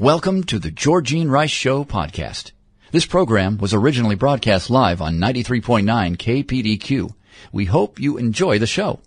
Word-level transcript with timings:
Welcome 0.00 0.44
to 0.44 0.58
the 0.58 0.70
Georgene 0.70 1.28
Rice 1.28 1.50
Show 1.50 1.84
podcast. 1.84 2.52
This 2.90 3.04
program 3.04 3.58
was 3.58 3.74
originally 3.74 4.14
broadcast 4.14 4.70
live 4.70 5.02
on 5.02 5.18
93.9 5.18 6.16
KPDQ. 6.16 7.12
We 7.52 7.66
hope 7.66 8.00
you 8.00 8.16
enjoy 8.16 8.58
the 8.58 8.66
show. 8.66 9.00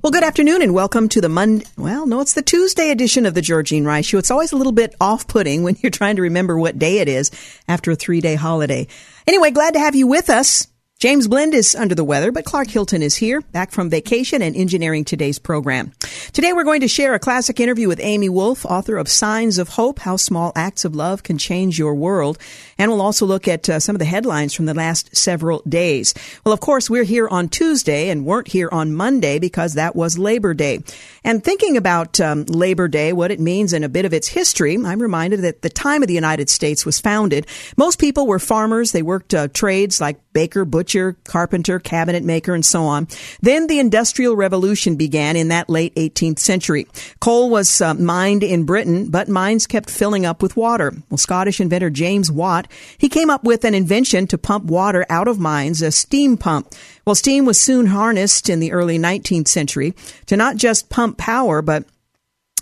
Well, 0.00 0.12
good 0.12 0.22
afternoon 0.22 0.62
and 0.62 0.74
welcome 0.74 1.08
to 1.08 1.20
the 1.20 1.28
Monday. 1.28 1.64
Well, 1.76 2.06
no, 2.06 2.20
it's 2.20 2.34
the 2.34 2.42
Tuesday 2.42 2.90
edition 2.90 3.26
of 3.26 3.34
the 3.34 3.40
Georgene 3.40 3.84
Rice 3.84 4.06
Show. 4.06 4.18
It's 4.18 4.30
always 4.30 4.52
a 4.52 4.56
little 4.56 4.70
bit 4.70 4.94
off-putting 5.00 5.64
when 5.64 5.76
you're 5.82 5.90
trying 5.90 6.14
to 6.14 6.22
remember 6.22 6.56
what 6.56 6.78
day 6.78 6.98
it 6.98 7.08
is 7.08 7.32
after 7.66 7.90
a 7.90 7.96
three-day 7.96 8.36
holiday. 8.36 8.86
Anyway, 9.26 9.50
glad 9.50 9.74
to 9.74 9.80
have 9.80 9.96
you 9.96 10.06
with 10.06 10.30
us. 10.30 10.68
James 11.02 11.26
Blend 11.26 11.52
is 11.52 11.74
under 11.74 11.96
the 11.96 12.04
weather, 12.04 12.30
but 12.30 12.44
Clark 12.44 12.70
Hilton 12.70 13.02
is 13.02 13.16
here, 13.16 13.40
back 13.40 13.72
from 13.72 13.90
vacation 13.90 14.40
and 14.40 14.54
engineering 14.54 15.04
today's 15.04 15.36
program. 15.36 15.90
Today 16.32 16.52
we're 16.52 16.62
going 16.62 16.82
to 16.82 16.86
share 16.86 17.12
a 17.12 17.18
classic 17.18 17.58
interview 17.58 17.88
with 17.88 17.98
Amy 18.00 18.28
Wolfe, 18.28 18.64
author 18.64 18.96
of 18.96 19.08
Signs 19.08 19.58
of 19.58 19.70
Hope, 19.70 19.98
How 19.98 20.14
Small 20.14 20.52
Acts 20.54 20.84
of 20.84 20.94
Love 20.94 21.24
Can 21.24 21.38
Change 21.38 21.76
Your 21.76 21.96
World. 21.96 22.38
And 22.78 22.88
we'll 22.88 23.02
also 23.02 23.26
look 23.26 23.48
at 23.48 23.68
uh, 23.68 23.80
some 23.80 23.96
of 23.96 23.98
the 23.98 24.04
headlines 24.04 24.54
from 24.54 24.66
the 24.66 24.74
last 24.74 25.16
several 25.16 25.60
days. 25.68 26.14
Well, 26.46 26.52
of 26.52 26.60
course, 26.60 26.88
we're 26.88 27.02
here 27.02 27.26
on 27.26 27.48
Tuesday 27.48 28.08
and 28.08 28.24
weren't 28.24 28.46
here 28.46 28.68
on 28.70 28.94
Monday 28.94 29.40
because 29.40 29.74
that 29.74 29.96
was 29.96 30.20
Labor 30.20 30.54
Day. 30.54 30.84
And 31.24 31.42
thinking 31.42 31.76
about 31.76 32.20
um, 32.20 32.44
Labor 32.44 32.86
Day, 32.86 33.12
what 33.12 33.32
it 33.32 33.40
means 33.40 33.72
and 33.72 33.84
a 33.84 33.88
bit 33.88 34.04
of 34.04 34.14
its 34.14 34.28
history, 34.28 34.76
I'm 34.76 35.02
reminded 35.02 35.40
that 35.40 35.62
the 35.62 35.68
time 35.68 36.02
of 36.02 36.08
the 36.08 36.14
United 36.14 36.48
States 36.48 36.86
was 36.86 37.00
founded. 37.00 37.48
Most 37.76 37.98
people 37.98 38.28
were 38.28 38.38
farmers. 38.38 38.92
They 38.92 39.02
worked 39.02 39.34
uh, 39.34 39.48
trades 39.48 40.00
like 40.00 40.20
baker, 40.32 40.64
butcher, 40.64 40.91
carpenter, 41.24 41.78
cabinet 41.78 42.22
maker, 42.22 42.54
and 42.54 42.64
so 42.64 42.82
on. 42.82 43.08
Then 43.40 43.66
the 43.66 43.78
Industrial 43.78 44.36
Revolution 44.36 44.96
began 44.96 45.36
in 45.36 45.48
that 45.48 45.70
late 45.70 45.94
18th 45.94 46.38
century. 46.38 46.86
Coal 47.20 47.50
was 47.50 47.80
uh, 47.80 47.94
mined 47.94 48.42
in 48.42 48.64
Britain, 48.64 49.08
but 49.10 49.28
mines 49.28 49.66
kept 49.66 49.90
filling 49.90 50.26
up 50.26 50.42
with 50.42 50.56
water. 50.56 50.92
Well, 51.10 51.18
Scottish 51.18 51.60
inventor 51.60 51.90
James 51.90 52.30
Watt, 52.30 52.68
he 52.98 53.08
came 53.08 53.30
up 53.30 53.44
with 53.44 53.64
an 53.64 53.74
invention 53.74 54.26
to 54.28 54.38
pump 54.38 54.64
water 54.64 55.06
out 55.08 55.28
of 55.28 55.38
mines, 55.38 55.82
a 55.82 55.90
steam 55.90 56.36
pump. 56.36 56.72
Well, 57.06 57.14
steam 57.14 57.44
was 57.44 57.60
soon 57.60 57.86
harnessed 57.86 58.48
in 58.48 58.60
the 58.60 58.72
early 58.72 58.98
19th 58.98 59.48
century 59.48 59.94
to 60.26 60.36
not 60.36 60.56
just 60.56 60.90
pump 60.90 61.18
power, 61.18 61.62
but 61.62 61.84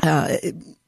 uh, 0.03 0.37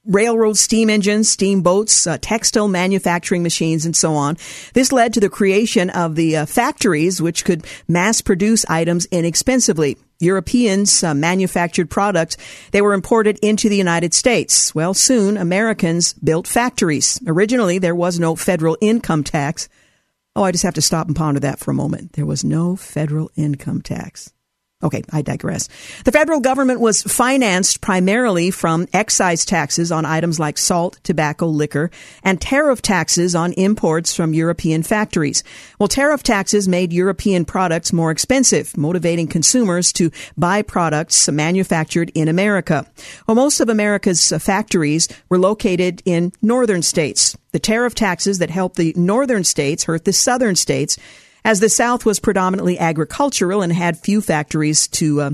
railroad 0.05 0.57
steam 0.57 0.91
engines, 0.91 1.29
steamboats, 1.29 2.07
uh, 2.07 2.19
textile 2.21 2.69
manufacturing 2.69 3.43
machines, 3.43 3.87
and 3.87 3.97
so 3.97 4.15
on. 4.15 4.37
This 4.75 4.93
led 4.93 5.15
to 5.15 5.21
the 5.21 5.31
creation 5.31 5.91
of 5.91 6.17
the 6.17 6.39
uh, 6.39 6.47
factories 6.47 7.23
which 7.23 7.45
could 7.45 7.65
mass 7.87 8.21
produce 8.21 8.65
items 8.69 9.07
inexpensively. 9.07 9.97
Europeans 10.19 11.03
uh, 11.03 11.15
manufactured 11.15 11.91
products. 11.91 12.37
They 12.71 12.81
were 12.81 12.95
imported 12.95 13.39
into 13.43 13.69
the 13.69 13.77
United 13.77 14.15
States. 14.15 14.75
Well, 14.75 14.95
soon 14.95 15.37
Americans 15.37 16.13
built 16.15 16.47
factories. 16.47 17.21
Originally, 17.27 17.79
there 17.79 17.95
was 17.95 18.21
no 18.21 18.37
federal 18.37 18.79
income 18.81 19.25
tax. 19.25 19.69
Oh, 20.35 20.45
I 20.45 20.53
just 20.53 20.65
have 20.65 20.75
to 20.75 20.83
stop 20.83 21.09
and 21.09 21.17
ponder 21.17 21.41
that 21.41 21.59
for 21.59 21.73
a 21.73 21.75
moment. 21.75 22.13
There 22.13 22.27
was 22.27 22.45
no 22.45 22.77
federal 22.77 23.31
income 23.37 23.83
tax. 23.83 24.33
Okay, 24.83 25.03
I 25.13 25.23
digress. 25.23 25.69
The 26.05 26.11
federal 26.11 26.41
government 26.41 26.81
was 26.81 27.03
financed 27.03 27.81
primarily 27.81 28.51
from 28.51 28.89
excise 28.93 29.45
taxes 29.45 29.93
on 29.93 30.05
items 30.05 30.41
like 30.41 30.59
salt, 30.59 30.99
tobacco, 31.05 31.47
liquor, 31.47 31.91
and 32.25 32.41
tariff 32.41 32.83
taxes 32.83 33.37
on 33.37 33.53
imports 33.53 34.15
from 34.15 34.35
European 34.35 34.83
factories. 34.83 35.45
Well, 35.79 35.89
tariff 35.89 36.25
taxes 36.25 36.67
made 36.67 36.93
European 36.93 37.45
products 37.45 37.93
more 37.93 38.11
expensive, 38.11 38.77
motivating 38.77 39.29
consumers 39.29 39.93
to 39.95 40.11
buy 40.37 40.63
products 40.63 41.29
manufactured 41.29 42.11
in 42.15 42.27
America. 42.27 42.85
Well, 43.29 43.37
most 43.37 43.61
of 43.61 43.69
America's 43.69 44.33
uh, 44.33 44.41
factories 44.41 45.09
were 45.29 45.39
located 45.39 46.03
in 46.05 46.33
northern 46.43 46.83
states. 46.83 47.37
The 47.53 47.61
tariff 47.61 47.95
taxes 47.95 48.39
that 48.39 48.51
helped 48.51 48.77
the 48.77 48.95
northern 48.97 49.45
states 49.45 49.85
hurt 49.85 50.05
the 50.05 50.13
southern 50.13 50.57
states 50.57 50.99
as 51.45 51.61
the 51.61 51.69
South 51.69 52.05
was 52.05 52.21
predominantly 52.21 52.79
agricultural 52.79 53.63
and 53.63 53.73
had 53.73 53.99
few 53.99 54.21
factories 54.21 54.87
to 54.89 55.21
uh, 55.21 55.31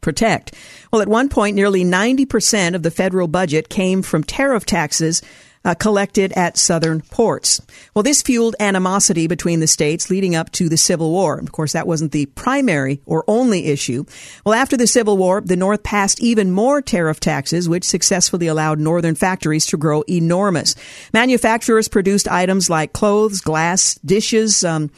protect. 0.00 0.54
Well, 0.92 1.02
at 1.02 1.08
one 1.08 1.28
point, 1.28 1.56
nearly 1.56 1.84
90% 1.84 2.74
of 2.74 2.82
the 2.82 2.90
federal 2.90 3.28
budget 3.28 3.68
came 3.68 4.02
from 4.02 4.24
tariff 4.24 4.64
taxes 4.64 5.22
uh, 5.64 5.74
collected 5.74 6.32
at 6.32 6.56
southern 6.56 7.00
ports. 7.00 7.60
Well, 7.92 8.02
this 8.02 8.22
fueled 8.22 8.56
animosity 8.60 9.26
between 9.26 9.60
the 9.60 9.66
states 9.66 10.08
leading 10.08 10.34
up 10.34 10.50
to 10.52 10.68
the 10.68 10.76
Civil 10.76 11.10
War. 11.10 11.38
Of 11.38 11.52
course, 11.52 11.72
that 11.72 11.86
wasn't 11.86 12.12
the 12.12 12.26
primary 12.26 13.00
or 13.06 13.24
only 13.26 13.66
issue. 13.66 14.04
Well, 14.46 14.54
after 14.54 14.76
the 14.76 14.86
Civil 14.86 15.16
War, 15.16 15.40
the 15.40 15.56
North 15.56 15.82
passed 15.82 16.22
even 16.22 16.52
more 16.52 16.80
tariff 16.80 17.20
taxes, 17.20 17.68
which 17.68 17.84
successfully 17.84 18.46
allowed 18.46 18.78
northern 18.78 19.14
factories 19.14 19.66
to 19.66 19.76
grow 19.76 20.04
enormous. 20.08 20.74
Manufacturers 21.12 21.88
produced 21.88 22.28
items 22.28 22.70
like 22.70 22.92
clothes, 22.92 23.40
glass, 23.40 23.96
dishes, 24.04 24.64
um, 24.64 24.90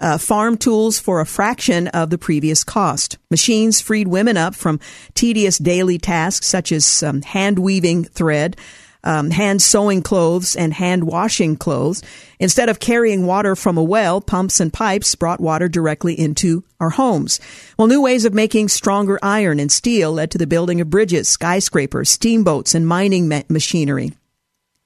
uh, 0.00 0.18
farm 0.18 0.56
tools 0.56 0.98
for 0.98 1.20
a 1.20 1.26
fraction 1.26 1.88
of 1.88 2.10
the 2.10 2.18
previous 2.18 2.64
cost. 2.64 3.18
Machines 3.30 3.80
freed 3.80 4.08
women 4.08 4.36
up 4.36 4.54
from 4.54 4.80
tedious 5.14 5.58
daily 5.58 5.98
tasks 5.98 6.46
such 6.46 6.72
as 6.72 7.02
um, 7.02 7.22
hand 7.22 7.58
weaving 7.58 8.04
thread, 8.04 8.56
um, 9.04 9.30
hand 9.30 9.62
sewing 9.62 10.02
clothes, 10.02 10.56
and 10.56 10.74
hand 10.74 11.04
washing 11.04 11.56
clothes. 11.56 12.02
Instead 12.38 12.68
of 12.68 12.80
carrying 12.80 13.26
water 13.26 13.56
from 13.56 13.78
a 13.78 13.82
well, 13.82 14.20
pumps 14.20 14.60
and 14.60 14.72
pipes 14.72 15.14
brought 15.14 15.40
water 15.40 15.68
directly 15.68 16.18
into 16.18 16.64
our 16.80 16.90
homes. 16.90 17.40
Well, 17.78 17.88
new 17.88 18.02
ways 18.02 18.24
of 18.24 18.34
making 18.34 18.68
stronger 18.68 19.18
iron 19.22 19.60
and 19.60 19.70
steel 19.70 20.12
led 20.12 20.30
to 20.32 20.38
the 20.38 20.46
building 20.46 20.80
of 20.80 20.90
bridges, 20.90 21.28
skyscrapers, 21.28 22.10
steamboats, 22.10 22.74
and 22.74 22.86
mining 22.86 23.28
ma- 23.28 23.42
machinery. 23.48 24.12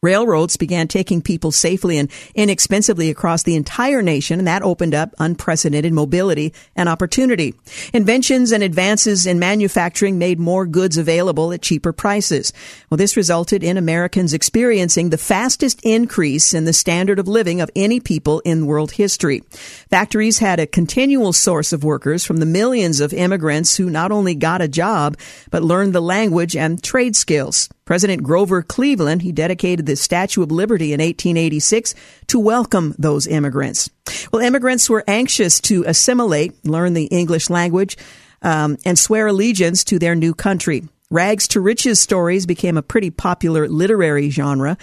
Railroads 0.03 0.57
began 0.57 0.89
taking 0.89 1.23
people 1.23 1.53
safely 1.53 1.97
and 1.97 2.11
inexpensively 2.35 3.09
across 3.09 3.45
the 3.45 3.55
entire 3.55 4.03
nation, 4.03 4.41
and 4.41 4.49
that 4.49 4.65
opened 4.65 4.97
up 4.97 5.15
unprecedented 5.21 5.93
mobility 5.93 6.53
and 6.75 6.89
opportunity. 6.89 7.55
Inventions 7.95 8.51
and 8.51 8.65
advances 8.65 9.27
in 9.27 9.39
manufacturing 9.39 10.19
made 10.19 10.41
more 10.41 10.67
goods 10.67 10.99
available 10.99 11.53
at 11.53 11.63
cheaper 11.63 11.93
prices. 11.93 12.53
Well, 12.91 12.99
this 12.99 13.17
resulted 13.17 13.63
in 13.63 13.77
Americans 13.77 14.35
experiencing 14.35 15.11
the 15.11 15.19
fastest 15.19 15.81
increase 15.85 16.53
in 16.53 16.65
the 16.65 16.73
standard 16.73 17.21
of 17.21 17.29
living 17.29 17.61
of 17.61 17.71
any 17.77 18.01
people 18.01 18.41
in 18.41 18.67
world 18.67 18.91
history. 18.91 19.45
Factories 19.89 20.41
had 20.41 20.59
a 20.59 20.67
continual 20.67 21.33
source 21.33 21.73
of 21.73 21.85
workers 21.85 22.25
from 22.25 22.39
the 22.39 22.47
millions 22.47 22.99
of 22.99 23.13
immigrants 23.13 23.77
who 23.77 23.89
not 23.89 24.11
only 24.11 24.35
got 24.35 24.63
a 24.63 24.67
job, 24.67 25.17
but 25.53 25.63
learned 25.63 25.93
the 25.93 26.03
language 26.03 26.57
and 26.57 26.83
trade 26.83 27.15
skills. 27.15 27.69
President 27.85 28.23
Grover 28.23 28.63
Cleveland, 28.63 29.23
he 29.23 29.33
dedicated 29.33 29.87
the 29.87 29.97
Statue 29.97 30.43
of 30.43 30.53
Liberty 30.53 30.93
in 30.93 31.01
1886 31.01 31.95
to 32.29 32.39
welcome 32.39 32.95
those 32.99 33.27
immigrants. 33.27 33.91
Well, 34.33 34.43
immigrants 34.43 34.89
were 34.89 35.05
anxious 35.09 35.61
to 35.63 35.85
assimilate, 35.87 36.65
learn 36.65 36.95
the 36.95 37.07
English 37.07 37.51
language, 37.51 37.97
um, 38.41 38.79
and 38.85 38.99
swear 38.99 39.27
allegiance 39.27 39.85
to 39.85 39.99
their 39.99 40.15
new 40.15 40.35
country. 40.35 40.85
Rags 41.11 41.49
to 41.49 41.61
riches 41.61 42.01
stories 42.01 42.47
became 42.47 42.77
a 42.77 42.83
pretty 42.83 43.11
popular 43.11 43.69
literary 43.69 44.31
genre, 44.31 44.79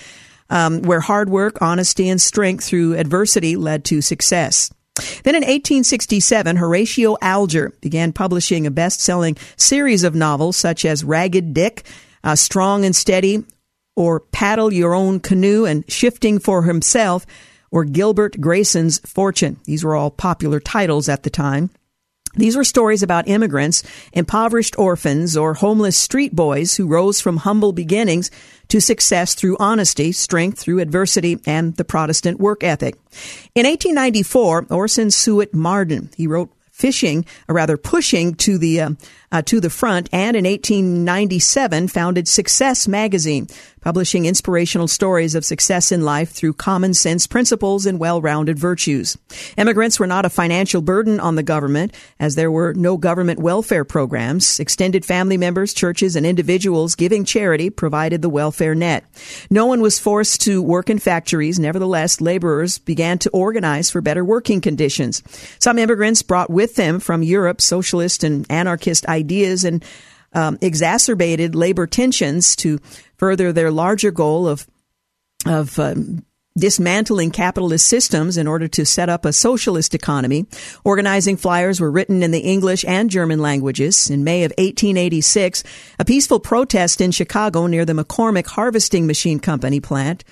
um, 0.50 0.82
where 0.82 1.00
hard 1.00 1.30
work, 1.30 1.62
honesty, 1.62 2.10
and 2.10 2.22
strength 2.22 2.66
through 2.66 2.96
adversity 2.96 3.56
led 3.56 3.86
to 3.86 4.02
success. 4.02 4.72
Then 5.24 5.36
in 5.36 5.44
1867, 5.44 6.58
Horatio 6.58 7.18
Alger 7.22 7.74
began 7.82 8.12
publishing 8.12 8.68
a 8.68 8.72
best-selling 8.72 9.38
series 9.56 10.04
of 10.04 10.16
novels 10.16 10.58
such 10.58 10.84
as 10.86 11.04
Ragged 11.04 11.54
Dick, 11.54 11.86
uh, 12.24 12.36
strong 12.36 12.86
and 12.86 12.96
steady, 12.96 13.44
or 13.96 14.20
paddle 14.20 14.72
your 14.72 14.94
own 14.94 15.20
canoe 15.20 15.66
and 15.66 15.90
shifting 15.92 16.40
for 16.40 16.64
himself, 16.64 17.26
or 17.72 17.84
Gilbert 17.84 18.40
Grayson's 18.40 19.00
fortune. 19.00 19.60
These 19.66 19.84
were 19.84 19.96
all 19.96 20.12
popular 20.12 20.60
titles 20.60 21.10
at 21.10 21.24
the 21.24 21.30
time. 21.30 21.70
These 22.36 22.56
were 22.56 22.64
stories 22.64 23.02
about 23.02 23.28
immigrants, 23.28 23.84
impoverished 24.14 24.78
orphans, 24.78 25.36
or 25.36 25.56
homeless 25.56 25.98
street 25.98 26.36
boys 26.36 26.76
who 26.76 26.88
rose 26.88 27.20
from 27.20 27.38
humble 27.38 27.72
beginnings 27.72 28.30
to 28.68 28.80
success 28.80 29.34
through 29.34 29.58
honesty, 29.60 30.12
strength 30.12 30.60
through 30.60 30.80
adversity, 30.80 31.40
and 31.48 31.76
the 31.76 31.84
Protestant 31.84 32.40
work 32.40 32.64
ethic. 32.64 32.96
In 33.56 33.66
1894, 33.66 34.68
Orson 34.70 35.10
Swett 35.10 35.56
Marden, 35.56 36.12
he 36.16 36.28
wrote 36.28 36.52
fishing, 36.72 37.26
or 37.48 37.56
rather 37.56 37.78
pushing 37.78 38.36
to 38.36 38.58
the 38.58 38.80
uh, 38.80 38.90
uh, 39.32 39.42
to 39.44 39.60
the 39.60 39.70
front, 39.70 40.10
and 40.12 40.36
in 40.36 40.46
1897 40.46 41.88
founded 41.88 42.28
Success 42.28 42.88
magazine, 42.88 43.48
publishing 43.82 44.26
inspirational 44.26 44.88
stories 44.88 45.36
of 45.36 45.46
success 45.46 45.92
in 45.92 46.02
life 46.02 46.32
through 46.32 46.54
common 46.54 46.94
sense 46.94 47.28
principles 47.28 47.86
and 47.86 48.00
well-rounded 48.00 48.58
virtues. 48.58 49.18
Immigrants 49.58 50.00
were 50.00 50.08
not 50.08 50.26
a 50.26 50.30
financial 50.30 50.82
burden 50.82 51.20
on 51.20 51.36
the 51.36 51.44
government 51.44 51.96
as 52.20 52.36
there 52.36 52.52
were 52.52 52.74
no 52.74 52.98
government 52.98 53.40
welfare 53.40 53.86
programs. 53.86 54.60
Extended 54.60 55.06
family 55.06 55.38
members, 55.38 55.74
churches, 55.74 56.16
and 56.16 56.26
individuals 56.26 56.96
giving 56.96 57.24
charity 57.24 57.70
provided 57.70 58.22
the 58.22 58.30
welfare 58.30 58.76
net. 58.76 59.06
No 59.50 59.66
one 59.66 59.82
was 59.82 60.00
forced 60.00 60.42
to 60.42 60.62
work 60.62 60.90
in 60.90 61.00
factories. 61.00 61.60
Nevertheless, 61.60 62.20
laborers 62.20 62.80
began 62.80 63.18
to 63.20 63.30
organize 63.30 63.90
for 63.90 64.02
better 64.02 64.26
working 64.26 64.60
conditions. 64.60 65.24
Some 65.60 65.78
immigrants 65.78 66.22
brought 66.22 66.50
with 66.50 66.76
them 66.76 67.00
from 67.00 67.24
Europe 67.24 67.62
socialist 67.62 68.24
and 68.24 68.46
anarchist 68.50 69.06
ideas 69.06 69.19
and 69.64 69.84
um, 70.34 70.58
exacerbated 70.62 71.56
labor 71.56 71.88
tensions 71.88 72.56
to 72.58 72.80
further 73.18 73.52
their 73.52 73.72
larger 73.72 74.12
goal 74.12 74.48
of 74.48 74.68
of 75.46 75.80
um, 75.80 76.24
dismantling 76.58 77.32
capitalist 77.32 77.88
systems 77.88 78.38
in 78.38 78.48
order 78.48 78.68
to 78.68 78.86
set 78.86 79.10
up 79.10 79.26
a 79.26 79.34
socialist 79.34 79.96
economy. 79.96 80.46
Organizing 80.84 81.38
flyers 81.38 81.80
were 81.80 81.92
written 81.92 82.22
in 82.22 82.32
the 82.32 82.40
English 82.40 82.84
and 82.86 83.10
German 83.10 83.40
languages. 83.40 84.10
In 84.10 84.24
May 84.24 84.44
of 84.44 84.52
1886, 84.52 85.64
a 85.98 86.06
peaceful 86.06 86.40
protest 86.40 87.02
in 87.02 87.12
Chicago 87.12 87.68
near 87.68 87.86
the 87.86 87.94
McCormick 87.94 88.48
Harvesting 88.48 89.08
Machine 89.08 89.40
Company 89.40 89.80
plant 89.80 90.24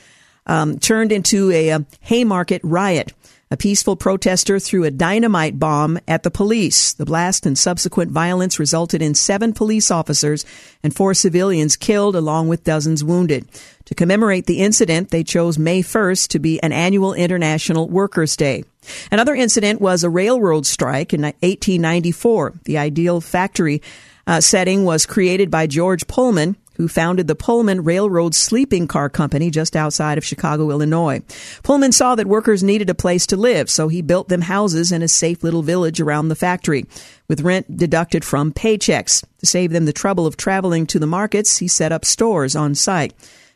um, 0.45 0.79
turned 0.79 1.11
into 1.11 1.51
a, 1.51 1.69
a 1.69 1.85
Haymarket 2.01 2.61
riot. 2.63 3.13
A 3.49 3.55
peaceful 3.55 3.95
protester 3.95 4.59
threw 4.59 4.83
a 4.83 4.91
dynamite 4.91 5.57
bomb 5.57 5.99
at 6.05 6.23
the 6.23 6.31
police. 6.31 6.91
The 6.91 7.05
blast 7.05 7.45
and 7.45 7.57
subsequent 7.57 8.11
violence 8.11 8.59
resulted 8.59 9.01
in 9.01 9.15
seven 9.15 9.53
police 9.53 9.89
officers 9.89 10.45
and 10.83 10.93
four 10.93 11.13
civilians 11.13 11.77
killed, 11.77 12.17
along 12.17 12.49
with 12.49 12.65
dozens 12.65 13.05
wounded. 13.05 13.47
To 13.85 13.95
commemorate 13.95 14.47
the 14.47 14.59
incident, 14.59 15.11
they 15.11 15.23
chose 15.23 15.57
May 15.57 15.81
1st 15.81 16.27
to 16.29 16.39
be 16.39 16.61
an 16.61 16.73
annual 16.73 17.13
International 17.13 17.87
Workers' 17.87 18.35
Day. 18.35 18.65
Another 19.13 19.33
incident 19.33 19.79
was 19.79 20.03
a 20.03 20.09
railroad 20.09 20.65
strike 20.65 21.13
in 21.13 21.21
1894. 21.21 22.53
The 22.65 22.77
ideal 22.77 23.21
factory 23.21 23.81
uh, 24.27 24.41
setting 24.41 24.83
was 24.83 25.05
created 25.05 25.49
by 25.49 25.67
George 25.67 26.05
Pullman, 26.07 26.57
who 26.77 26.87
founded 26.87 27.27
the 27.27 27.35
Pullman 27.35 27.83
Railroad 27.83 28.33
Sleeping 28.33 28.87
Car 28.87 29.09
Company 29.09 29.49
just 29.49 29.75
outside 29.75 30.17
of 30.17 30.25
Chicago, 30.25 30.69
Illinois. 30.69 31.21
Pullman 31.63 31.91
saw 31.91 32.15
that 32.15 32.27
workers 32.27 32.63
needed 32.63 32.89
a 32.89 32.95
place 32.95 33.27
to 33.27 33.35
live, 33.35 33.69
so 33.69 33.87
he 33.87 34.01
built 34.01 34.29
them 34.29 34.41
houses 34.41 34.91
in 34.91 35.01
a 35.01 35.07
safe 35.07 35.43
little 35.43 35.63
village 35.63 35.99
around 35.99 36.27
the 36.29 36.35
factory, 36.35 36.85
with 37.27 37.41
rent 37.41 37.77
deducted 37.77 38.23
from 38.23 38.53
paychecks. 38.53 39.23
To 39.39 39.45
save 39.45 39.71
them 39.71 39.85
the 39.85 39.93
trouble 39.93 40.25
of 40.25 40.37
traveling 40.37 40.85
to 40.87 40.99
the 40.99 41.07
markets, 41.07 41.57
he 41.57 41.67
set 41.67 41.91
up 41.91 42.05
stores 42.05 42.55
on 42.55 42.75
site. 42.75 43.13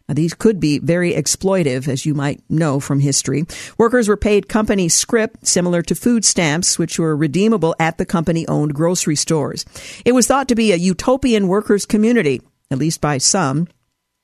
Now, 0.09 0.15
these 0.15 0.33
could 0.33 0.59
be 0.59 0.79
very 0.79 1.13
exploitive, 1.13 1.87
as 1.87 2.05
you 2.05 2.13
might 2.13 2.41
know 2.49 2.81
from 2.81 2.99
history. 2.99 3.45
Workers 3.77 4.09
were 4.09 4.17
paid 4.17 4.49
company 4.49 4.89
scrip, 4.89 5.37
similar 5.43 5.81
to 5.83 5.95
food 5.95 6.25
stamps, 6.25 6.77
which 6.77 6.99
were 6.99 7.15
redeemable 7.15 7.75
at 7.79 7.97
the 7.97 8.05
company 8.05 8.45
owned 8.47 8.73
grocery 8.73 9.15
stores. 9.15 9.63
It 10.03 10.11
was 10.11 10.27
thought 10.27 10.49
to 10.49 10.55
be 10.55 10.73
a 10.73 10.75
utopian 10.75 11.47
workers' 11.47 11.85
community, 11.85 12.41
at 12.71 12.79
least 12.79 13.01
by 13.01 13.19
some. 13.19 13.67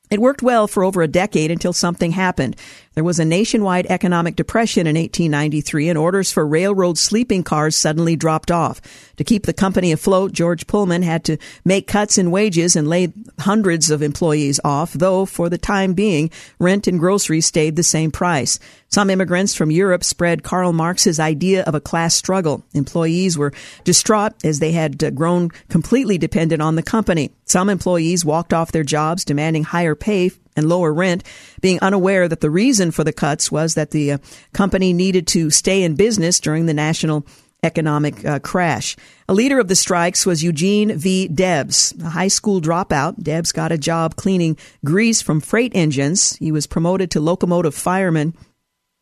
It 0.09 0.21
worked 0.21 0.41
well 0.41 0.67
for 0.67 0.83
over 0.83 1.01
a 1.01 1.07
decade 1.07 1.51
until 1.51 1.73
something 1.73 2.11
happened. 2.11 2.55
There 2.97 3.03
was 3.03 3.19
a 3.19 3.25
nationwide 3.25 3.85
economic 3.91 4.35
depression 4.35 4.87
in 4.87 4.95
1893 4.95 5.89
and 5.89 5.99
orders 5.99 6.31
for 6.31 6.47
railroad 6.47 6.97
sleeping 6.97 7.43
cars 7.43 7.75
suddenly 7.75 8.15
dropped 8.15 8.49
off. 8.49 8.81
To 9.17 9.23
keep 9.23 9.45
the 9.45 9.53
company 9.53 9.91
afloat, 9.91 10.31
George 10.31 10.65
Pullman 10.65 11.03
had 11.03 11.23
to 11.25 11.37
make 11.63 11.85
cuts 11.85 12.17
in 12.17 12.31
wages 12.31 12.75
and 12.75 12.87
lay 12.87 13.13
hundreds 13.37 13.91
of 13.91 14.01
employees 14.01 14.59
off, 14.63 14.93
though 14.93 15.27
for 15.27 15.47
the 15.47 15.59
time 15.59 15.93
being, 15.93 16.31
rent 16.57 16.87
and 16.87 16.97
groceries 16.97 17.45
stayed 17.45 17.75
the 17.75 17.83
same 17.83 18.09
price. 18.09 18.57
Some 18.89 19.11
immigrants 19.11 19.53
from 19.53 19.69
Europe 19.69 20.03
spread 20.03 20.41
Karl 20.41 20.73
Marx's 20.73 21.19
idea 21.19 21.63
of 21.65 21.75
a 21.75 21.81
class 21.81 22.15
struggle. 22.15 22.63
Employees 22.73 23.37
were 23.37 23.53
distraught 23.83 24.33
as 24.43 24.57
they 24.57 24.71
had 24.71 25.03
uh, 25.03 25.11
grown 25.11 25.49
completely 25.69 26.17
dependent 26.17 26.63
on 26.63 26.75
the 26.75 26.81
company. 26.81 27.29
Some 27.45 27.69
employees 27.69 28.25
walked 28.25 28.53
off 28.53 28.71
their 28.71 28.83
jobs 28.83 29.23
demanding 29.23 29.65
higher 29.65 29.93
pay 29.93 30.31
and 30.57 30.67
lower 30.67 30.93
rent, 30.93 31.23
being 31.61 31.79
unaware 31.81 32.27
that 32.27 32.41
the 32.41 32.49
reason 32.49 32.91
for 32.91 33.05
the 33.05 33.13
cuts 33.13 33.49
was 33.49 33.75
that 33.75 33.91
the 33.91 34.13
uh, 34.13 34.17
company 34.51 34.91
needed 34.91 35.27
to 35.27 35.49
stay 35.49 35.83
in 35.83 35.95
business 35.95 36.41
during 36.41 36.65
the 36.65 36.73
national 36.73 37.25
economic 37.63 38.23
uh, 38.25 38.39
crash. 38.39 38.95
A 39.27 39.33
leader 39.33 39.59
of 39.59 39.67
the 39.67 39.75
strikes 39.75 40.25
was 40.25 40.43
Eugene 40.43 40.97
V. 40.97 41.27
Debs, 41.27 41.93
a 42.01 42.09
high 42.09 42.27
school 42.27 42.61
dropout. 42.61 43.21
Debs 43.21 43.51
got 43.51 43.71
a 43.71 43.77
job 43.77 44.15
cleaning 44.15 44.57
grease 44.85 45.21
from 45.21 45.39
freight 45.39 45.71
engines. 45.75 46.35
He 46.37 46.51
was 46.51 46.67
promoted 46.67 47.11
to 47.11 47.19
locomotive 47.19 47.75
fireman 47.75 48.33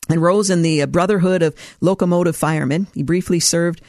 and 0.10 0.22
rose 0.22 0.50
in 0.50 0.62
the 0.62 0.81
uh, 0.81 0.86
Brotherhood 0.86 1.42
of 1.42 1.56
Locomotive 1.81 2.36
Firemen. 2.36 2.88
He 2.94 3.04
briefly 3.04 3.40
served 3.40 3.81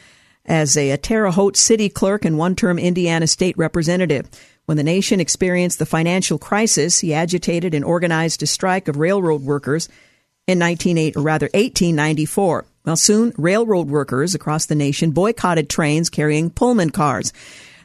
as 0.45 0.77
a, 0.77 0.91
a 0.91 0.97
Terre 0.97 1.31
Haute 1.31 1.57
city 1.57 1.89
clerk 1.89 2.25
and 2.25 2.37
one 2.37 2.55
term 2.55 2.79
Indiana 2.79 3.27
state 3.27 3.57
representative. 3.57 4.29
When 4.67 4.75
the 4.75 4.83
nation 4.83 5.21
experienced 5.21 5.79
the 5.79 5.85
financial 5.85 6.37
crisis, 6.37 6.99
he 6.99 7.13
agitated 7.13 7.73
and 7.73 7.85
organized 7.85 8.43
a 8.43 8.47
strike 8.47 8.89
of 8.89 8.97
railroad 8.97 9.41
workers 9.43 9.87
in 10.45 10.59
1908, 10.59 11.15
or 11.15 11.21
rather 11.21 11.45
1894. 11.45 12.65
Well, 12.83 12.97
soon 12.97 13.33
railroad 13.37 13.87
workers 13.87 14.35
across 14.35 14.65
the 14.65 14.75
nation 14.75 15.11
boycotted 15.11 15.69
trains 15.69 16.09
carrying 16.09 16.49
Pullman 16.49 16.89
cars. 16.89 17.31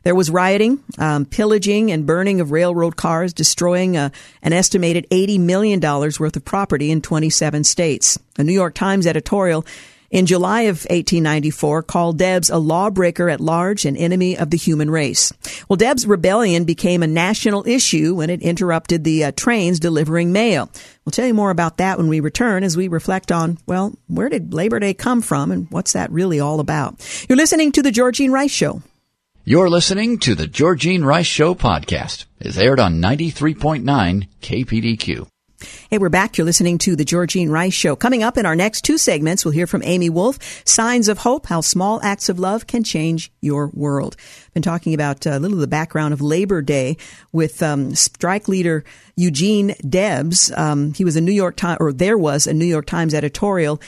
There 0.02 0.16
was 0.16 0.28
rioting, 0.28 0.82
um, 0.98 1.24
pillaging, 1.24 1.92
and 1.92 2.04
burning 2.04 2.40
of 2.40 2.50
railroad 2.50 2.96
cars, 2.96 3.32
destroying 3.32 3.96
uh, 3.96 4.10
an 4.42 4.52
estimated 4.52 5.06
$80 5.08 5.38
million 5.38 5.80
worth 5.80 6.34
of 6.34 6.44
property 6.44 6.90
in 6.90 7.00
27 7.00 7.62
states. 7.62 8.18
A 8.38 8.42
New 8.42 8.52
York 8.52 8.74
Times 8.74 9.06
editorial 9.06 9.64
in 10.12 10.26
July 10.26 10.62
of 10.62 10.76
1894 10.84 11.82
called 11.82 12.18
Debs 12.18 12.50
a 12.50 12.58
lawbreaker 12.58 13.28
at 13.28 13.40
large 13.40 13.84
and 13.84 13.96
enemy 13.96 14.36
of 14.36 14.50
the 14.50 14.56
human 14.56 14.90
race. 14.90 15.32
Well, 15.68 15.78
Debs' 15.78 16.06
rebellion 16.06 16.64
became 16.64 17.02
a 17.02 17.08
national 17.08 17.66
issue 17.66 18.14
when 18.14 18.30
it 18.30 18.42
interrupted 18.42 19.02
the 19.02 19.24
uh, 19.24 19.32
trains 19.32 19.80
delivering 19.80 20.30
mail. 20.30 20.70
We'll 21.04 21.10
tell 21.10 21.26
you 21.26 21.34
more 21.34 21.50
about 21.50 21.78
that 21.78 21.98
when 21.98 22.08
we 22.08 22.20
return 22.20 22.62
as 22.62 22.76
we 22.76 22.86
reflect 22.86 23.32
on, 23.32 23.58
well, 23.66 23.94
where 24.06 24.28
did 24.28 24.54
Labor 24.54 24.78
Day 24.78 24.94
come 24.94 25.22
from 25.22 25.50
and 25.50 25.68
what's 25.70 25.94
that 25.94 26.12
really 26.12 26.38
all 26.38 26.60
about? 26.60 26.94
You're 27.28 27.38
listening 27.38 27.72
to 27.72 27.82
The 27.82 27.90
Georgene 27.90 28.30
Rice 28.30 28.52
Show. 28.52 28.82
You're 29.44 29.70
listening 29.70 30.18
to 30.20 30.36
The 30.36 30.46
Georgene 30.46 31.04
Rice 31.04 31.26
Show 31.26 31.54
podcast. 31.54 32.26
It's 32.38 32.58
aired 32.58 32.78
on 32.78 33.00
93.9 33.00 34.28
KPDQ. 34.40 35.31
Hey, 35.90 35.98
we're 35.98 36.08
back. 36.08 36.36
You're 36.36 36.44
listening 36.44 36.78
to 36.78 36.96
the 36.96 37.04
Georgene 37.04 37.50
Rice 37.50 37.74
Show. 37.74 37.96
Coming 37.96 38.22
up 38.22 38.36
in 38.38 38.46
our 38.46 38.56
next 38.56 38.82
two 38.82 38.98
segments, 38.98 39.44
we'll 39.44 39.52
hear 39.52 39.66
from 39.66 39.82
Amy 39.84 40.10
Wolfe, 40.10 40.38
Signs 40.66 41.08
of 41.08 41.18
Hope, 41.18 41.46
how 41.46 41.60
small 41.60 42.00
acts 42.02 42.28
of 42.28 42.38
love 42.38 42.66
can 42.66 42.82
change 42.82 43.30
your 43.40 43.68
world. 43.68 44.16
Been 44.54 44.62
talking 44.62 44.94
about 44.94 45.26
uh, 45.26 45.30
a 45.30 45.38
little 45.38 45.56
of 45.56 45.60
the 45.60 45.66
background 45.66 46.14
of 46.14 46.20
Labor 46.20 46.62
Day 46.62 46.96
with 47.32 47.62
um, 47.62 47.94
strike 47.94 48.48
leader 48.48 48.84
Eugene 49.16 49.74
Debs. 49.88 50.50
Um, 50.56 50.94
he 50.94 51.04
was 51.04 51.16
a 51.16 51.20
New 51.20 51.32
York 51.32 51.56
Times, 51.56 51.78
or 51.80 51.92
there 51.92 52.18
was 52.18 52.46
a 52.46 52.54
New 52.54 52.64
York 52.64 52.86
Times 52.86 53.14
editorial 53.14 53.80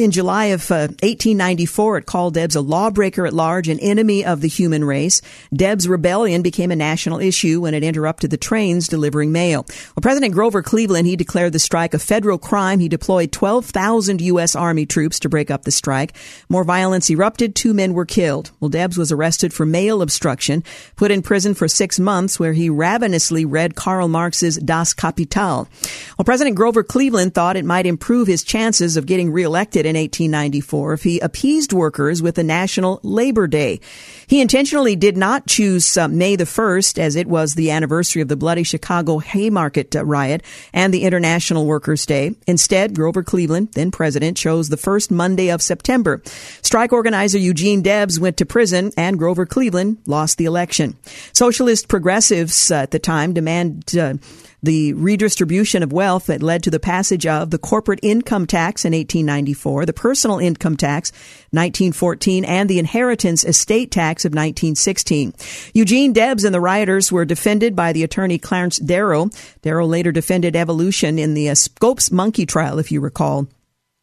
in 0.00 0.10
July 0.10 0.46
of 0.46 0.70
uh, 0.70 0.88
1894, 1.02 1.98
it 1.98 2.06
called 2.06 2.34
Debs 2.34 2.56
a 2.56 2.60
lawbreaker 2.62 3.26
at 3.26 3.34
large, 3.34 3.68
an 3.68 3.78
enemy 3.80 4.24
of 4.24 4.40
the 4.40 4.48
human 4.48 4.82
race. 4.84 5.20
Debs' 5.52 5.86
rebellion 5.86 6.40
became 6.40 6.70
a 6.70 6.76
national 6.76 7.20
issue 7.20 7.60
when 7.60 7.74
it 7.74 7.84
interrupted 7.84 8.30
the 8.30 8.38
trains 8.38 8.88
delivering 8.88 9.30
mail. 9.30 9.66
Well, 9.68 10.02
President 10.02 10.32
Grover 10.32 10.62
Cleveland, 10.62 11.06
he 11.06 11.16
declared 11.16 11.52
the 11.52 11.58
strike 11.58 11.92
a 11.92 11.98
federal 11.98 12.38
crime. 12.38 12.80
He 12.80 12.88
deployed 12.88 13.30
12,000 13.30 14.22
U.S. 14.22 14.56
Army 14.56 14.86
troops 14.86 15.20
to 15.20 15.28
break 15.28 15.50
up 15.50 15.64
the 15.64 15.70
strike. 15.70 16.16
More 16.48 16.64
violence 16.64 17.10
erupted. 17.10 17.54
Two 17.54 17.74
men 17.74 17.92
were 17.92 18.06
killed. 18.06 18.52
Well, 18.58 18.70
Debs 18.70 18.96
was 18.96 19.12
arrested 19.12 19.52
for 19.52 19.66
mail 19.66 20.00
obstruction, 20.00 20.64
put 20.96 21.10
in 21.10 21.20
prison 21.20 21.52
for 21.52 21.68
six 21.68 22.00
months 22.00 22.40
where 22.40 22.54
he 22.54 22.70
ravenously 22.70 23.44
read 23.44 23.74
Karl 23.74 24.08
Marx's 24.08 24.56
Das 24.56 24.94
Kapital. 24.94 25.68
Well, 26.16 26.24
President 26.24 26.56
Grover 26.56 26.82
Cleveland 26.82 27.34
thought 27.34 27.56
it 27.56 27.64
might 27.66 27.86
improve 27.86 28.26
his 28.26 28.42
chances 28.42 28.96
of 28.96 29.06
getting 29.06 29.30
reelected 29.30 29.89
in 29.90 29.96
1894 29.96 30.94
if 30.94 31.02
he 31.02 31.20
appeased 31.20 31.72
workers 31.72 32.22
with 32.22 32.38
a 32.38 32.42
national 32.42 33.00
Labor 33.02 33.46
Day. 33.46 33.80
He 34.26 34.40
intentionally 34.40 34.96
did 34.96 35.16
not 35.16 35.46
choose 35.46 35.96
uh, 35.96 36.08
May 36.08 36.36
the 36.36 36.44
1st 36.44 36.98
as 36.98 37.16
it 37.16 37.26
was 37.26 37.54
the 37.54 37.70
anniversary 37.70 38.22
of 38.22 38.28
the 38.28 38.36
bloody 38.36 38.62
Chicago 38.62 39.18
Haymarket 39.18 39.94
uh, 39.96 40.04
riot 40.04 40.42
and 40.72 40.94
the 40.94 41.02
International 41.02 41.66
Workers' 41.66 42.06
Day. 42.06 42.34
Instead, 42.46 42.94
Grover 42.94 43.22
Cleveland, 43.22 43.72
then 43.72 43.90
president, 43.90 44.36
chose 44.36 44.68
the 44.68 44.76
first 44.76 45.10
Monday 45.10 45.50
of 45.50 45.60
September. 45.60 46.22
Strike 46.62 46.92
organizer 46.92 47.38
Eugene 47.38 47.82
Debs 47.82 48.20
went 48.20 48.36
to 48.36 48.46
prison 48.46 48.92
and 48.96 49.18
Grover 49.18 49.46
Cleveland 49.46 49.98
lost 50.06 50.38
the 50.38 50.44
election. 50.44 50.96
Socialist 51.32 51.88
progressives 51.88 52.70
uh, 52.70 52.76
at 52.76 52.92
the 52.92 52.98
time 52.98 53.34
demand 53.34 53.96
uh, 53.96 54.14
the 54.62 54.92
redistribution 54.94 55.82
of 55.82 55.92
wealth 55.92 56.26
that 56.26 56.42
led 56.42 56.62
to 56.62 56.70
the 56.70 56.80
passage 56.80 57.26
of 57.26 57.50
the 57.50 57.58
corporate 57.58 58.00
income 58.02 58.46
tax 58.46 58.84
in 58.84 58.92
1894, 58.92 59.86
the 59.86 59.92
personal 59.92 60.38
income 60.38 60.76
tax 60.76 61.10
1914, 61.50 62.44
and 62.44 62.68
the 62.68 62.78
inheritance 62.78 63.44
estate 63.44 63.90
tax 63.90 64.24
of 64.24 64.30
1916. 64.30 65.34
Eugene 65.74 66.12
Debs 66.12 66.44
and 66.44 66.54
the 66.54 66.60
rioters 66.60 67.10
were 67.10 67.24
defended 67.24 67.74
by 67.74 67.92
the 67.92 68.04
attorney 68.04 68.38
Clarence 68.38 68.78
Darrow. 68.78 69.30
Darrow 69.62 69.86
later 69.86 70.12
defended 70.12 70.56
evolution 70.56 71.18
in 71.18 71.34
the 71.34 71.54
Scopes 71.54 72.10
monkey 72.10 72.46
trial, 72.46 72.78
if 72.78 72.92
you 72.92 73.00
recall 73.00 73.46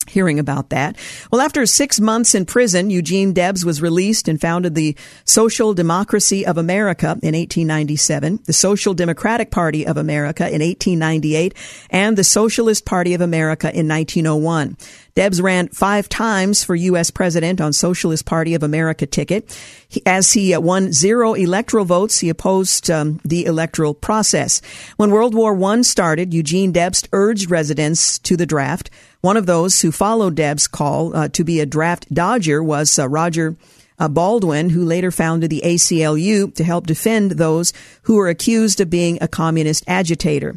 hearing 0.09 0.39
about 0.39 0.69
that. 0.69 0.97
Well, 1.31 1.41
after 1.41 1.65
six 1.65 1.99
months 1.99 2.35
in 2.35 2.45
prison, 2.45 2.89
Eugene 2.89 3.33
Debs 3.33 3.65
was 3.65 3.81
released 3.81 4.27
and 4.27 4.39
founded 4.39 4.75
the 4.75 4.95
Social 5.25 5.73
Democracy 5.73 6.45
of 6.45 6.57
America 6.57 7.07
in 7.21 7.35
1897, 7.35 8.39
the 8.45 8.53
Social 8.53 8.93
Democratic 8.93 9.51
Party 9.51 9.85
of 9.85 9.97
America 9.97 10.43
in 10.43 10.61
1898, 10.61 11.53
and 11.89 12.17
the 12.17 12.23
Socialist 12.23 12.85
Party 12.85 13.13
of 13.13 13.21
America 13.21 13.67
in 13.67 13.87
1901. 13.87 14.77
Debs 15.17 15.41
ran 15.41 15.67
five 15.69 16.07
times 16.07 16.63
for 16.63 16.75
U.S. 16.75 17.09
president 17.09 17.59
on 17.59 17.73
Socialist 17.73 18.27
Party 18.27 18.53
of 18.53 18.61
America 18.61 19.07
ticket. 19.07 19.57
as 20.05 20.33
he 20.33 20.53
uh, 20.53 20.59
won 20.59 20.93
zero 20.93 21.33
electoral 21.33 21.85
votes, 21.85 22.19
he 22.19 22.29
opposed 22.29 22.91
um, 22.91 23.19
the 23.25 23.45
electoral 23.45 23.95
process. 23.95 24.61
When 24.97 25.09
World 25.09 25.33
War 25.33 25.59
I 25.71 25.81
started, 25.81 26.35
Eugene 26.35 26.71
Debs 26.71 27.03
urged 27.13 27.49
residents 27.49 28.19
to 28.19 28.37
the 28.37 28.45
draft. 28.45 28.91
One 29.21 29.37
of 29.37 29.45
those 29.45 29.81
who 29.81 29.91
followed 29.91 30.35
Deb's 30.35 30.67
call 30.67 31.15
uh, 31.15 31.27
to 31.29 31.43
be 31.43 31.59
a 31.59 31.65
draft 31.65 32.13
dodger 32.13 32.61
was 32.63 32.97
uh, 32.99 33.07
Roger 33.07 33.55
uh, 33.99 34.07
Baldwin, 34.07 34.69
who 34.69 34.85
later 34.85 35.11
founded 35.11 35.49
the 35.49 35.63
ACLU 35.65 36.53
to 36.53 36.63
help 36.63 36.85
defend 36.85 37.31
those 37.31 37.73
who 38.03 38.15
were 38.15 38.29
accused 38.29 38.79
of 38.79 38.89
being 38.89 39.17
a 39.21 39.27
communist 39.27 39.83
agitator. 39.87 40.55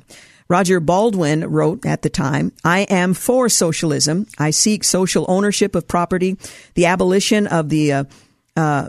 Roger 0.48 0.80
Baldwin 0.80 1.48
wrote 1.48 1.86
at 1.86 2.02
the 2.02 2.10
time, 2.10 2.52
I 2.64 2.80
am 2.80 3.14
for 3.14 3.48
socialism. 3.48 4.26
I 4.36 4.50
seek 4.50 4.82
social 4.82 5.24
ownership 5.28 5.76
of 5.76 5.86
property, 5.86 6.36
the 6.74 6.86
abolition 6.86 7.46
of 7.46 7.68
the 7.68 7.92
uh, 7.92 8.04
uh, 8.56 8.88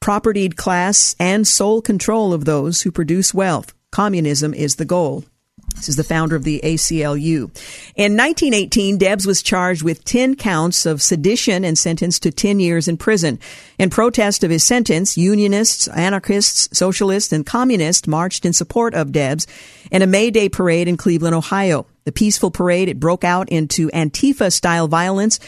propertied 0.00 0.56
class, 0.56 1.16
and 1.18 1.46
sole 1.46 1.82
control 1.82 2.32
of 2.32 2.44
those 2.44 2.82
who 2.82 2.92
produce 2.92 3.34
wealth. 3.34 3.74
Communism 3.90 4.54
is 4.54 4.76
the 4.76 4.84
goal. 4.84 5.24
This 5.76 5.88
is 5.88 5.96
the 5.96 6.04
founder 6.04 6.36
of 6.36 6.44
the 6.44 6.60
ACLU. 6.62 7.50
In 7.96 8.16
1918, 8.16 8.98
Debs 8.98 9.26
was 9.26 9.42
charged 9.42 9.82
with 9.82 10.04
10 10.04 10.36
counts 10.36 10.84
of 10.84 11.00
sedition 11.00 11.64
and 11.64 11.78
sentenced 11.78 12.22
to 12.22 12.30
10 12.30 12.60
years 12.60 12.86
in 12.86 12.96
prison. 12.96 13.38
In 13.78 13.88
protest 13.90 14.44
of 14.44 14.50
his 14.50 14.62
sentence, 14.62 15.16
unionists, 15.16 15.88
anarchists, 15.88 16.68
socialists, 16.76 17.32
and 17.32 17.46
communists 17.46 18.06
marched 18.06 18.44
in 18.44 18.52
support 18.52 18.94
of 18.94 19.12
Debs 19.12 19.46
in 19.90 20.02
a 20.02 20.06
May 20.06 20.30
Day 20.30 20.48
parade 20.48 20.88
in 20.88 20.96
Cleveland, 20.96 21.34
Ohio. 21.34 21.86
The 22.04 22.12
peaceful 22.12 22.50
parade, 22.50 22.88
it 22.88 23.00
broke 23.00 23.24
out 23.24 23.48
into 23.48 23.88
Antifa 23.90 24.52
style 24.52 24.88
violence 24.88 25.38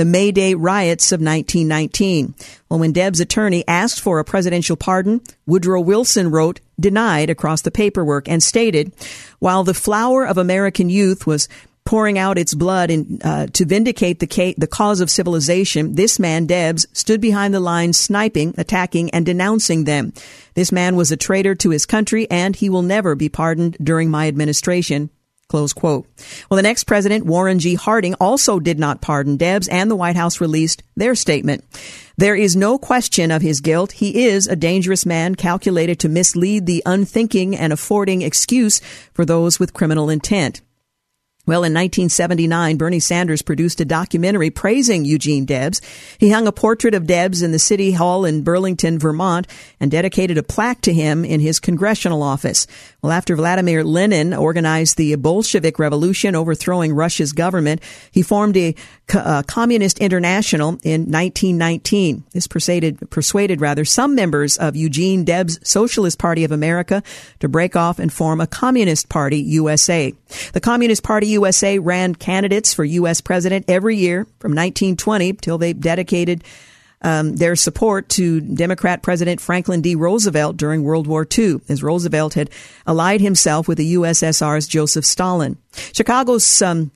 the 0.00 0.06
May 0.06 0.32
Day 0.32 0.54
riots 0.54 1.12
of 1.12 1.20
1919. 1.20 2.34
Well, 2.70 2.80
when 2.80 2.92
Deb's 2.92 3.20
attorney 3.20 3.64
asked 3.68 4.00
for 4.00 4.18
a 4.18 4.24
presidential 4.24 4.74
pardon, 4.74 5.20
Woodrow 5.44 5.82
Wilson 5.82 6.30
wrote, 6.30 6.60
denied 6.80 7.28
across 7.28 7.60
the 7.60 7.70
paperwork 7.70 8.26
and 8.26 8.42
stated, 8.42 8.94
while 9.40 9.62
the 9.62 9.74
flower 9.74 10.26
of 10.26 10.38
American 10.38 10.88
youth 10.88 11.26
was 11.26 11.50
pouring 11.84 12.16
out 12.16 12.38
its 12.38 12.54
blood 12.54 12.90
in, 12.90 13.20
uh, 13.22 13.48
to 13.48 13.66
vindicate 13.66 14.20
the, 14.20 14.26
ca- 14.26 14.54
the 14.56 14.66
cause 14.66 15.02
of 15.02 15.10
civilization, 15.10 15.96
this 15.96 16.18
man, 16.18 16.46
Debs, 16.46 16.86
stood 16.94 17.20
behind 17.20 17.52
the 17.52 17.60
lines 17.60 17.98
sniping, 17.98 18.54
attacking, 18.56 19.10
and 19.10 19.26
denouncing 19.26 19.84
them. 19.84 20.14
This 20.54 20.72
man 20.72 20.96
was 20.96 21.12
a 21.12 21.16
traitor 21.18 21.54
to 21.56 21.68
his 21.68 21.84
country, 21.84 22.26
and 22.30 22.56
he 22.56 22.70
will 22.70 22.80
never 22.80 23.14
be 23.14 23.28
pardoned 23.28 23.76
during 23.82 24.08
my 24.08 24.28
administration. 24.28 25.10
Close 25.50 25.72
quote. 25.72 26.06
Well, 26.48 26.56
the 26.56 26.62
next 26.62 26.84
president, 26.84 27.26
Warren 27.26 27.58
G. 27.58 27.74
Harding, 27.74 28.14
also 28.20 28.60
did 28.60 28.78
not 28.78 29.00
pardon 29.00 29.36
Debs, 29.36 29.66
and 29.66 29.90
the 29.90 29.96
White 29.96 30.14
House 30.14 30.40
released 30.40 30.84
their 30.94 31.16
statement. 31.16 31.64
There 32.16 32.36
is 32.36 32.54
no 32.54 32.78
question 32.78 33.32
of 33.32 33.42
his 33.42 33.60
guilt. 33.60 33.90
He 33.90 34.26
is 34.26 34.46
a 34.46 34.54
dangerous 34.54 35.04
man 35.04 35.34
calculated 35.34 35.98
to 35.98 36.08
mislead 36.08 36.66
the 36.66 36.84
unthinking 36.86 37.56
and 37.56 37.72
affording 37.72 38.22
excuse 38.22 38.78
for 39.12 39.24
those 39.24 39.58
with 39.58 39.74
criminal 39.74 40.08
intent. 40.08 40.60
Well, 41.46 41.64
in 41.64 41.72
1979, 41.72 42.76
Bernie 42.76 43.00
Sanders 43.00 43.42
produced 43.42 43.80
a 43.80 43.84
documentary 43.84 44.50
praising 44.50 45.04
Eugene 45.04 45.46
Debs. 45.46 45.80
He 46.18 46.30
hung 46.30 46.46
a 46.46 46.52
portrait 46.52 46.94
of 46.94 47.08
Debs 47.08 47.42
in 47.42 47.50
the 47.50 47.58
City 47.58 47.90
Hall 47.90 48.24
in 48.24 48.44
Burlington, 48.44 49.00
Vermont, 49.00 49.48
and 49.80 49.90
dedicated 49.90 50.38
a 50.38 50.44
plaque 50.44 50.82
to 50.82 50.92
him 50.92 51.24
in 51.24 51.40
his 51.40 51.58
congressional 51.58 52.22
office. 52.22 52.68
Well, 53.02 53.12
after 53.12 53.34
Vladimir 53.34 53.82
Lenin 53.82 54.34
organized 54.34 54.96
the 54.96 55.14
Bolshevik 55.14 55.78
Revolution, 55.78 56.34
overthrowing 56.34 56.92
Russia's 56.92 57.32
government, 57.32 57.82
he 58.10 58.22
formed 58.22 58.56
a, 58.58 58.74
a 59.14 59.18
uh, 59.18 59.42
Communist 59.42 59.98
International 59.98 60.70
in 60.82 61.10
1919. 61.10 62.24
This 62.32 62.46
persuaded, 62.46 63.10
persuaded 63.10 63.60
rather 63.60 63.86
some 63.86 64.14
members 64.14 64.58
of 64.58 64.76
Eugene 64.76 65.24
Debs' 65.24 65.58
Socialist 65.62 66.18
Party 66.18 66.44
of 66.44 66.52
America 66.52 67.02
to 67.38 67.48
break 67.48 67.74
off 67.74 67.98
and 67.98 68.12
form 68.12 68.40
a 68.40 68.46
Communist 68.46 69.08
Party 69.08 69.38
USA. 69.38 70.12
The 70.52 70.60
Communist 70.60 71.02
Party 71.02 71.28
USA 71.28 71.78
ran 71.78 72.14
candidates 72.14 72.74
for 72.74 72.84
U.S. 72.84 73.20
president 73.20 73.64
every 73.68 73.96
year 73.96 74.24
from 74.38 74.52
1920 74.52 75.34
till 75.34 75.56
they 75.56 75.72
dedicated 75.72 76.44
um, 77.02 77.36
their 77.36 77.56
support 77.56 78.08
to 78.10 78.40
Democrat 78.40 79.02
President 79.02 79.40
Franklin 79.40 79.80
D. 79.80 79.94
Roosevelt 79.94 80.56
during 80.56 80.82
World 80.82 81.06
War 81.06 81.26
II, 81.38 81.60
as 81.68 81.82
Roosevelt 81.82 82.34
had 82.34 82.50
allied 82.86 83.20
himself 83.20 83.68
with 83.68 83.78
the 83.78 83.94
USSR's 83.94 84.66
Joseph 84.66 85.04
Stalin. 85.04 85.56
Chicago's 85.92 86.60
um, 86.62 86.90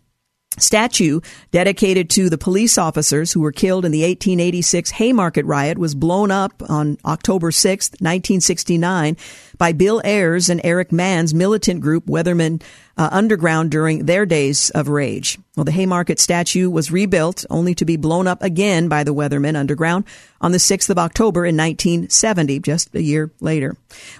statue 0.59 1.21
dedicated 1.51 2.11
to 2.11 2.29
the 2.31 2.39
police 2.39 2.79
officers 2.79 3.33
who 3.33 3.41
were 3.41 3.53
killed 3.53 3.85
in 3.85 3.93
the 3.93 4.03
1886 4.03 4.91
Haymarket 4.93 5.45
riot 5.45 5.79
was 5.79 5.95
blown 5.95 6.31
up 6.31 6.63
on 6.69 6.99
October 7.05 7.51
6, 7.51 7.91
1969 7.91 9.17
by 9.59 9.73
Bill 9.73 10.01
Ayers 10.05 10.49
and 10.49 10.61
Eric 10.65 10.93
Mann's 10.93 11.35
militant 11.35 11.81
group 11.81 12.07
Weatherman 12.07 12.63
uh, 12.97 13.09
Underground 13.11 13.71
during 13.71 14.07
their 14.07 14.27
days 14.27 14.71
of 14.71 14.89
rage. 14.89 15.39
Well, 15.57 15.65
the 15.65 15.73
Haymarket 15.73 16.19
statue 16.19 16.71
was 16.71 16.91
rebuilt 16.91 17.45
only 17.51 17.75
to 17.77 17.85
be 17.85 17.97
blown 17.97 18.27
up 18.27 18.43
again 18.43 18.89
by 18.89 19.05
the 19.05 19.15
Weathermen 19.15 19.57
Underground 19.57 20.05
on 20.41 20.53
the 20.53 20.59
6th 20.59 20.91
of 20.91 20.99
October 20.99 21.47
in 21.47 21.57
1970, 21.57 22.61
just 22.61 22.95
a 22.95 23.03
year 23.03 23.31
later. 23.41 23.77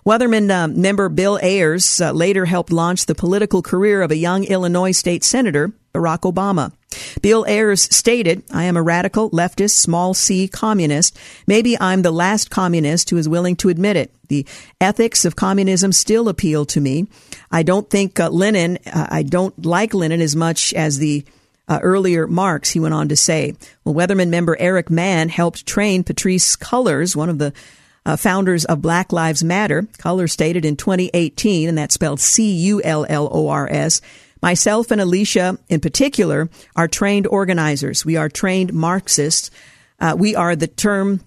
Weatherman 0.07 0.51
uh, 0.51 0.69
member 0.69 1.09
Bill 1.09 1.39
Ayers 1.43 2.01
uh, 2.01 2.13
later 2.13 2.45
helped 2.45 2.73
launch 2.73 3.07
the 3.07 3.15
political 3.15 3.63
career 3.63 4.03
of 4.03 4.11
a 4.11 4.17
young 4.17 4.45
Illinois 4.45 4.93
state 4.93 5.25
senator, 5.25 5.73
Barack 5.95 6.21
Obama. 6.21 6.73
Bill 7.23 7.45
Ayers 7.49 7.83
stated, 7.95 8.43
I 8.53 8.65
am 8.65 8.77
a 8.77 8.83
radical, 8.83 9.31
leftist, 9.31 9.77
small 9.77 10.15
c 10.15 10.49
communist. 10.49 11.19
Maybe 11.47 11.79
I'm 11.81 12.03
the 12.03 12.11
last 12.11 12.51
communist 12.51 13.11
who 13.11 13.17
is 13.17 13.29
willing 13.29 13.57
to 13.57 13.69
admit 13.69 13.97
it. 13.97 14.13
The 14.29 14.47
ethics 14.81 15.25
of 15.25 15.37
communism 15.37 15.93
still 15.93 16.29
appeal 16.29 16.65
to 16.67 16.81
me. 16.81 17.07
I 17.51 17.63
don't 17.63 17.89
think 17.89 18.19
uh, 18.19 18.31
Lenin, 18.31 18.79
uh, 18.87 19.07
I 19.11 19.23
don't 19.23 19.65
like 19.65 19.95
Lenin 19.95 20.21
as 20.21 20.37
much 20.37 20.75
as 20.75 20.99
the 20.99 21.25
uh, 21.67 21.79
earlier 21.83 22.27
Marx, 22.27 22.71
he 22.71 22.81
went 22.81 22.95
on 22.95 23.09
to 23.09 23.17
say. 23.17 23.55
Well, 23.85 23.95
Weatherman 23.95 24.29
member 24.29 24.57
Eric 24.59 24.91
Mann 24.91 25.29
helped 25.29 25.67
train 25.67 26.05
Patrice 26.05 26.57
Cullors, 26.57 27.17
one 27.17 27.31
of 27.31 27.39
the 27.39 27.53
uh, 28.07 28.17
founders 28.17 28.65
of 28.67 28.83
Black 28.83 29.13
Lives 29.13 29.43
Matter. 29.43 29.83
Cullors 29.99 30.31
stated 30.31 30.65
in 30.65 30.77
2018, 30.77 31.69
and 31.69 31.79
that's 31.79 31.95
spelled 31.95 32.21
C-U-L-L-O-R-S, 32.21 34.01
Myself 34.45 34.91
and 34.91 35.01
Alicia, 35.01 35.57
in 35.71 35.81
particular, 35.81 36.51
are 36.77 36.87
trained 36.87 37.27
organizers. 37.27 38.05
We 38.05 38.17
are 38.17 38.29
trained 38.29 38.75
Marxists. 38.75 39.51
Uh, 39.99 40.17
we 40.19 40.37
are 40.37 40.55
the 40.55 40.67
term, 40.67 41.23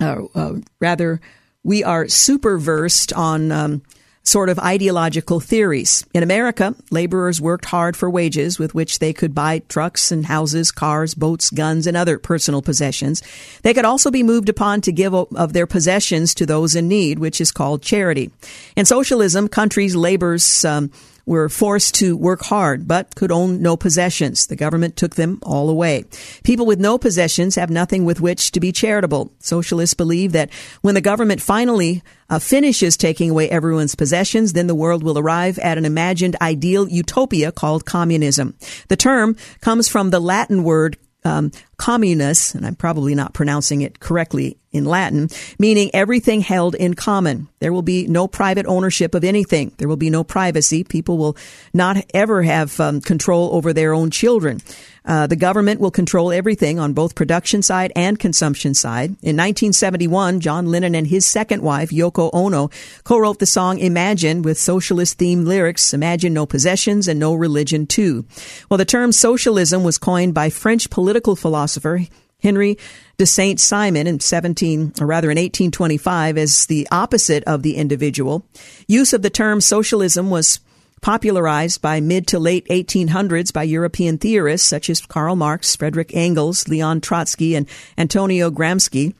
uh, 0.00 0.22
uh, 0.34 0.54
rather, 0.80 1.20
we 1.62 1.84
are 1.84 2.08
super 2.08 2.56
versed 2.56 3.12
on 3.12 3.52
um, 3.52 3.82
sort 4.22 4.48
of 4.48 4.58
ideological 4.58 5.38
theories. 5.38 6.06
In 6.14 6.22
America, 6.22 6.74
laborers 6.90 7.42
worked 7.42 7.66
hard 7.66 7.94
for 7.94 8.08
wages 8.08 8.58
with 8.58 8.74
which 8.74 9.00
they 9.00 9.12
could 9.12 9.34
buy 9.34 9.58
trucks 9.58 10.10
and 10.10 10.24
houses, 10.24 10.70
cars, 10.70 11.12
boats, 11.12 11.50
guns, 11.50 11.86
and 11.86 11.94
other 11.94 12.18
personal 12.18 12.62
possessions. 12.62 13.22
They 13.64 13.74
could 13.74 13.84
also 13.84 14.10
be 14.10 14.22
moved 14.22 14.48
upon 14.48 14.80
to 14.80 14.92
give 14.92 15.12
of 15.12 15.52
their 15.52 15.66
possessions 15.66 16.34
to 16.36 16.46
those 16.46 16.74
in 16.74 16.88
need, 16.88 17.18
which 17.18 17.38
is 17.38 17.52
called 17.52 17.82
charity. 17.82 18.30
In 18.76 18.86
socialism, 18.86 19.46
countries' 19.46 19.94
laborers 19.94 20.64
um, 20.64 20.90
were 21.26 21.48
forced 21.48 21.96
to 21.96 22.16
work 22.16 22.42
hard 22.44 22.86
but 22.86 23.14
could 23.16 23.32
own 23.32 23.60
no 23.60 23.76
possessions. 23.76 24.46
The 24.46 24.56
government 24.56 24.96
took 24.96 25.16
them 25.16 25.40
all 25.42 25.68
away. 25.68 26.04
People 26.44 26.64
with 26.64 26.78
no 26.78 26.96
possessions 26.96 27.56
have 27.56 27.68
nothing 27.68 28.04
with 28.04 28.20
which 28.20 28.52
to 28.52 28.60
be 28.60 28.72
charitable. 28.72 29.32
Socialists 29.40 29.94
believe 29.94 30.32
that 30.32 30.50
when 30.80 30.94
the 30.94 31.00
government 31.00 31.42
finally 31.42 32.02
uh, 32.30 32.38
finishes 32.38 32.96
taking 32.96 33.30
away 33.30 33.50
everyone's 33.50 33.96
possessions, 33.96 34.52
then 34.52 34.68
the 34.68 34.74
world 34.74 35.02
will 35.02 35.18
arrive 35.18 35.58
at 35.58 35.78
an 35.78 35.84
imagined 35.84 36.36
ideal 36.40 36.88
utopia 36.88 37.50
called 37.50 37.84
communism. 37.84 38.54
The 38.88 38.96
term 38.96 39.36
comes 39.60 39.88
from 39.88 40.10
the 40.10 40.20
Latin 40.20 40.62
word 40.62 40.96
um, 41.24 41.50
and 41.86 42.66
I'm 42.66 42.76
probably 42.76 43.14
not 43.16 43.34
pronouncing 43.34 43.82
it 43.82 43.98
correctly 43.98 44.58
in 44.76 44.84
Latin, 44.84 45.28
meaning 45.58 45.90
everything 45.92 46.40
held 46.40 46.74
in 46.74 46.94
common. 46.94 47.48
There 47.58 47.72
will 47.72 47.82
be 47.82 48.06
no 48.06 48.28
private 48.28 48.66
ownership 48.66 49.14
of 49.14 49.24
anything. 49.24 49.72
There 49.78 49.88
will 49.88 49.96
be 49.96 50.10
no 50.10 50.22
privacy. 50.22 50.84
People 50.84 51.18
will 51.18 51.36
not 51.72 51.96
ever 52.14 52.42
have 52.42 52.78
um, 52.78 53.00
control 53.00 53.50
over 53.54 53.72
their 53.72 53.94
own 53.94 54.10
children. 54.10 54.60
Uh, 55.06 55.26
the 55.26 55.36
government 55.36 55.80
will 55.80 55.90
control 55.90 56.32
everything 56.32 56.78
on 56.78 56.92
both 56.92 57.14
production 57.14 57.62
side 57.62 57.92
and 57.94 58.18
consumption 58.18 58.74
side. 58.74 59.10
In 59.22 59.36
1971, 59.36 60.40
John 60.40 60.66
Lennon 60.66 60.94
and 60.94 61.06
his 61.06 61.24
second 61.24 61.62
wife, 61.62 61.90
Yoko 61.90 62.28
Ono, 62.32 62.70
co-wrote 63.04 63.38
the 63.38 63.46
song 63.46 63.78
Imagine 63.78 64.42
with 64.42 64.58
socialist 64.58 65.18
themed 65.18 65.46
lyrics, 65.46 65.94
Imagine 65.94 66.34
no 66.34 66.44
possessions 66.44 67.06
and 67.06 67.20
no 67.20 67.34
religion 67.34 67.86
too. 67.86 68.26
Well, 68.68 68.78
the 68.78 68.84
term 68.84 69.12
socialism 69.12 69.84
was 69.84 69.96
coined 69.96 70.34
by 70.34 70.50
French 70.50 70.90
political 70.90 71.36
philosopher 71.36 72.02
Henry 72.42 72.76
de 73.16 73.26
Saint 73.26 73.58
Simon 73.58 74.06
in 74.06 74.20
17, 74.20 74.94
or 75.00 75.06
rather 75.06 75.30
in 75.30 75.36
1825 75.36 76.38
as 76.38 76.66
the 76.66 76.86
opposite 76.90 77.42
of 77.44 77.62
the 77.62 77.76
individual. 77.76 78.44
Use 78.86 79.12
of 79.12 79.22
the 79.22 79.30
term 79.30 79.60
socialism 79.60 80.30
was 80.30 80.60
popularized 81.00 81.80
by 81.80 82.00
mid 82.00 82.26
to 82.26 82.38
late 82.38 82.66
1800s 82.68 83.52
by 83.52 83.62
European 83.62 84.18
theorists 84.18 84.68
such 84.68 84.90
as 84.90 85.00
Karl 85.00 85.36
Marx, 85.36 85.76
Frederick 85.76 86.10
Engels, 86.14 86.68
Leon 86.68 87.00
Trotsky, 87.00 87.54
and 87.54 87.68
Antonio 87.96 88.50
Gramsci 88.50 89.14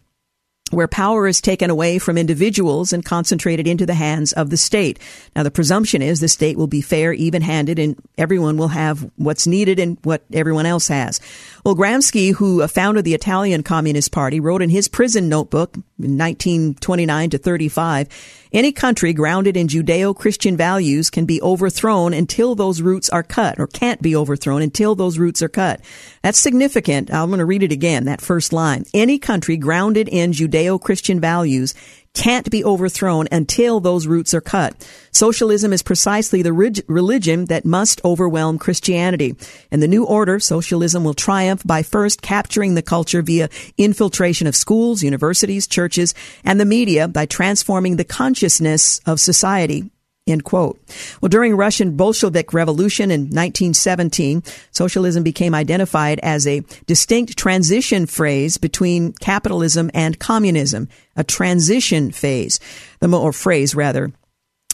where 0.73 0.89
power 0.89 1.29
is 1.29 1.41
taken 1.41 1.71
away 1.71 1.99
from 1.99 2.19
individuals 2.19 2.93
and 2.93 3.05
concentrated 3.05 3.69
into 3.69 3.87
the 3.87 3.95
hands 3.95 4.33
of 4.33 4.51
the 4.51 4.57
state. 4.57 4.99
Now, 5.37 5.45
the 5.45 5.51
presumption 5.51 6.03
is 6.03 6.19
the 6.19 6.29
state 6.29 6.57
will 6.57 6.67
be 6.67 6.81
fair, 6.81 7.13
even 7.13 7.43
handed, 7.43 7.79
and 7.79 7.97
everyone 8.19 8.57
will 8.57 8.69
have 8.69 9.09
what's 9.15 9.47
needed 9.47 9.79
and 9.79 9.97
what 10.03 10.25
everyone 10.33 10.67
else 10.67 10.89
has. 10.89 11.21
Well, 11.67 11.75
Gramsci, 11.75 12.33
who 12.33 12.63
uh, 12.63 12.69
founded 12.69 13.05
the 13.05 13.15
Italian 13.15 13.65
Communist 13.65 14.13
Party, 14.13 14.39
wrote 14.39 14.63
in 14.63 14.71
his 14.71 14.87
prison 14.87 15.29
notebook 15.29 15.75
in 15.75 16.17
1929 16.17 17.31
to 17.31 17.39
35, 17.39 18.09
any 18.53 18.71
country 18.71 19.13
grounded 19.13 19.57
in 19.57 19.67
Judeo-Christian 19.67 20.57
values 20.57 21.11
can 21.11 21.27
be 21.27 21.43
overthrown 21.43 22.15
until 22.15 22.55
those 22.55 22.83
roots 22.83 23.11
are 23.11 23.25
cut, 23.25 23.59
or 23.59 23.67
can't 23.67 24.01
be 24.01 24.15
overthrown 24.15 24.63
until 24.63 24.95
those 24.95 25.19
roots 25.19 25.43
are 25.43 25.49
cut. 25.49 25.81
That's 26.23 26.39
significant. 26.39 27.13
I'm 27.13 27.31
going 27.31 27.41
to 27.41 27.45
read 27.45 27.65
it 27.65 27.73
again, 27.73 28.05
that 28.05 28.21
first 28.21 28.53
line. 28.53 28.85
Any 28.95 29.19
country 29.19 29.57
grounded 29.57 30.09
in 30.09 30.31
Judeo-Christian 30.31 31.19
values 31.19 31.75
can't 32.17 32.51
be 32.51 32.65
overthrown 32.65 33.29
until 33.31 33.79
those 33.79 34.07
roots 34.07 34.33
are 34.33 34.41
cut. 34.41 34.75
Socialism 35.13 35.73
is 35.73 35.83
precisely 35.83 36.41
the 36.41 36.53
religion 36.53 37.45
that 37.45 37.67
must 37.67 38.01
overwhelm 38.05 38.59
Christianity. 38.59 39.37
In 39.71 39.81
the 39.81 39.87
new 39.87 40.05
order, 40.05 40.41
socialism 40.41 41.05
will 41.05 41.15
triumph 41.15 41.63
by 41.65 41.83
first 41.83 42.23
capturing 42.23 42.75
the 42.75 42.83
culture 42.83 43.21
via 43.21 43.51
infiltration 43.77 44.47
of 44.47 44.57
schools, 44.57 45.03
universities, 45.03 45.67
churches, 45.67 46.15
and 46.43 46.59
the 46.59 46.65
media 46.65 47.07
by 47.07 47.27
transforming 47.27 47.97
the 47.97 48.05
consciousness 48.05 49.01
of 49.07 49.21
society. 49.21 49.91
End 50.29 50.43
quote. 50.43 50.81
Well, 51.21 51.29
during 51.29 51.57
Russian 51.57 51.97
Bolshevik 51.97 52.53
Revolution 52.53 53.13
in 53.13 53.23
1917, 53.23 54.43
socialism 54.73 55.23
became 55.23 55.55
identified 55.55 56.19
as 56.21 56.49
a 56.49 56.65
distinct 56.87 57.37
transition 57.37 58.07
phrase 58.07 58.59
between 58.59 59.13
capitalism 59.13 59.89
and 59.95 60.19
communism, 60.19 60.89
a 61.15 61.23
transition 61.23 62.11
phase, 62.11 62.59
the 62.99 63.09
or 63.17 63.33
phrase 63.33 63.77
rather. 63.77 64.13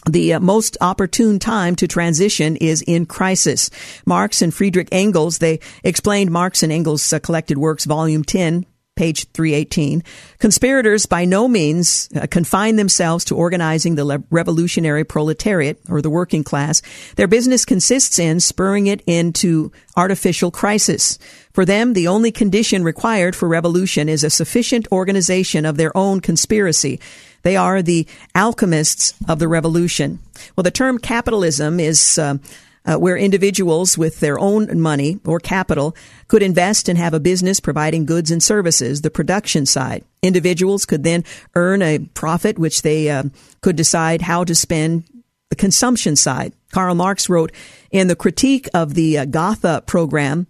The 0.09 0.33
uh, 0.33 0.39
most 0.39 0.75
opportune 0.81 1.37
time 1.37 1.75
to 1.77 1.87
transition 1.87 2.57
is 2.57 2.81
in 2.81 3.05
crisis. 3.05 3.69
Marx 4.05 4.41
and 4.41 4.53
Friedrich 4.53 4.89
Engels, 4.91 5.37
they 5.37 5.59
explained 5.83 6.31
Marx 6.31 6.63
and 6.63 6.73
Engels' 6.73 7.13
uh, 7.13 7.19
collected 7.19 7.57
works, 7.57 7.85
volume 7.85 8.23
10, 8.23 8.65
page 8.95 9.27
318. 9.31 10.03
Conspirators 10.37 11.05
by 11.05 11.25
no 11.25 11.47
means 11.47 12.09
uh, 12.15 12.27
confine 12.29 12.75
themselves 12.75 13.25
to 13.25 13.35
organizing 13.35 13.95
the 13.95 14.05
le- 14.05 14.23
revolutionary 14.29 15.03
proletariat 15.03 15.79
or 15.89 16.01
the 16.01 16.09
working 16.09 16.43
class. 16.43 16.81
Their 17.15 17.27
business 17.27 17.65
consists 17.65 18.19
in 18.19 18.39
spurring 18.39 18.87
it 18.87 19.01
into 19.07 19.71
artificial 19.97 20.51
crisis. 20.51 21.17
For 21.53 21.65
them, 21.65 21.93
the 21.93 22.07
only 22.07 22.31
condition 22.31 22.83
required 22.83 23.35
for 23.35 23.47
revolution 23.47 24.09
is 24.09 24.23
a 24.23 24.29
sufficient 24.29 24.87
organization 24.91 25.65
of 25.65 25.77
their 25.77 25.95
own 25.97 26.19
conspiracy. 26.19 26.99
They 27.43 27.55
are 27.57 27.81
the 27.81 28.07
alchemists 28.35 29.13
of 29.27 29.39
the 29.39 29.47
revolution. 29.47 30.19
Well, 30.55 30.63
the 30.63 30.71
term 30.71 30.97
capitalism 30.97 31.79
is 31.79 32.17
uh, 32.17 32.37
uh, 32.85 32.95
where 32.97 33.17
individuals 33.17 33.97
with 33.97 34.19
their 34.19 34.39
own 34.39 34.79
money 34.79 35.19
or 35.25 35.39
capital 35.39 35.95
could 36.27 36.43
invest 36.43 36.89
and 36.89 36.97
have 36.97 37.13
a 37.13 37.19
business 37.19 37.59
providing 37.59 38.05
goods 38.05 38.31
and 38.31 38.43
services, 38.43 39.01
the 39.01 39.09
production 39.09 39.65
side. 39.65 40.03
Individuals 40.21 40.85
could 40.85 41.03
then 41.03 41.23
earn 41.55 41.81
a 41.81 41.99
profit, 41.99 42.59
which 42.59 42.81
they 42.81 43.09
uh, 43.09 43.23
could 43.61 43.75
decide 43.75 44.21
how 44.21 44.43
to 44.43 44.55
spend 44.55 45.03
the 45.49 45.55
consumption 45.55 46.15
side. 46.15 46.53
Karl 46.71 46.95
Marx 46.95 47.29
wrote 47.29 47.51
in 47.91 48.07
the 48.07 48.15
critique 48.15 48.67
of 48.73 48.95
the 48.95 49.19
uh, 49.19 49.25
Gotha 49.25 49.83
program, 49.85 50.47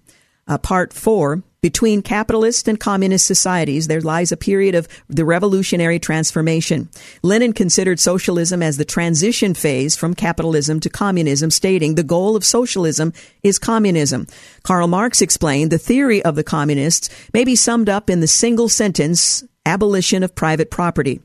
uh, 0.48 0.58
part 0.58 0.94
four, 0.94 1.44
between 1.64 2.02
capitalist 2.02 2.68
and 2.68 2.78
communist 2.78 3.26
societies, 3.26 3.88
there 3.88 4.02
lies 4.02 4.34
a 4.34 4.38
period 4.38 4.76
of 4.76 4.86
the 5.08 5.24
revolutionary 5.24 5.98
transformation. 5.98 6.90
Lenin 7.22 7.54
considered 7.54 8.02
socialism 8.02 8.62
as 8.62 8.76
the 8.76 8.84
transition 8.84 9.54
phase 9.54 9.96
from 9.96 10.14
capitalism 10.14 10.82
to 10.82 10.90
communism, 10.90 11.50
stating 11.50 11.96
the 11.96 12.04
goal 12.04 12.36
of 12.36 12.44
socialism 12.44 13.14
is 13.44 13.60
communism. 13.60 14.28
Karl 14.64 14.90
Marx 14.90 15.22
explained 15.22 15.72
the 15.72 15.78
theory 15.78 16.22
of 16.26 16.36
the 16.36 16.44
communists 16.44 17.10
may 17.34 17.46
be 17.46 17.56
summed 17.56 17.88
up 17.88 18.10
in 18.10 18.20
the 18.20 18.28
single 18.28 18.68
sentence, 18.68 19.42
abolition 19.66 20.22
of 20.22 20.36
private 20.36 20.70
property. 20.70 21.22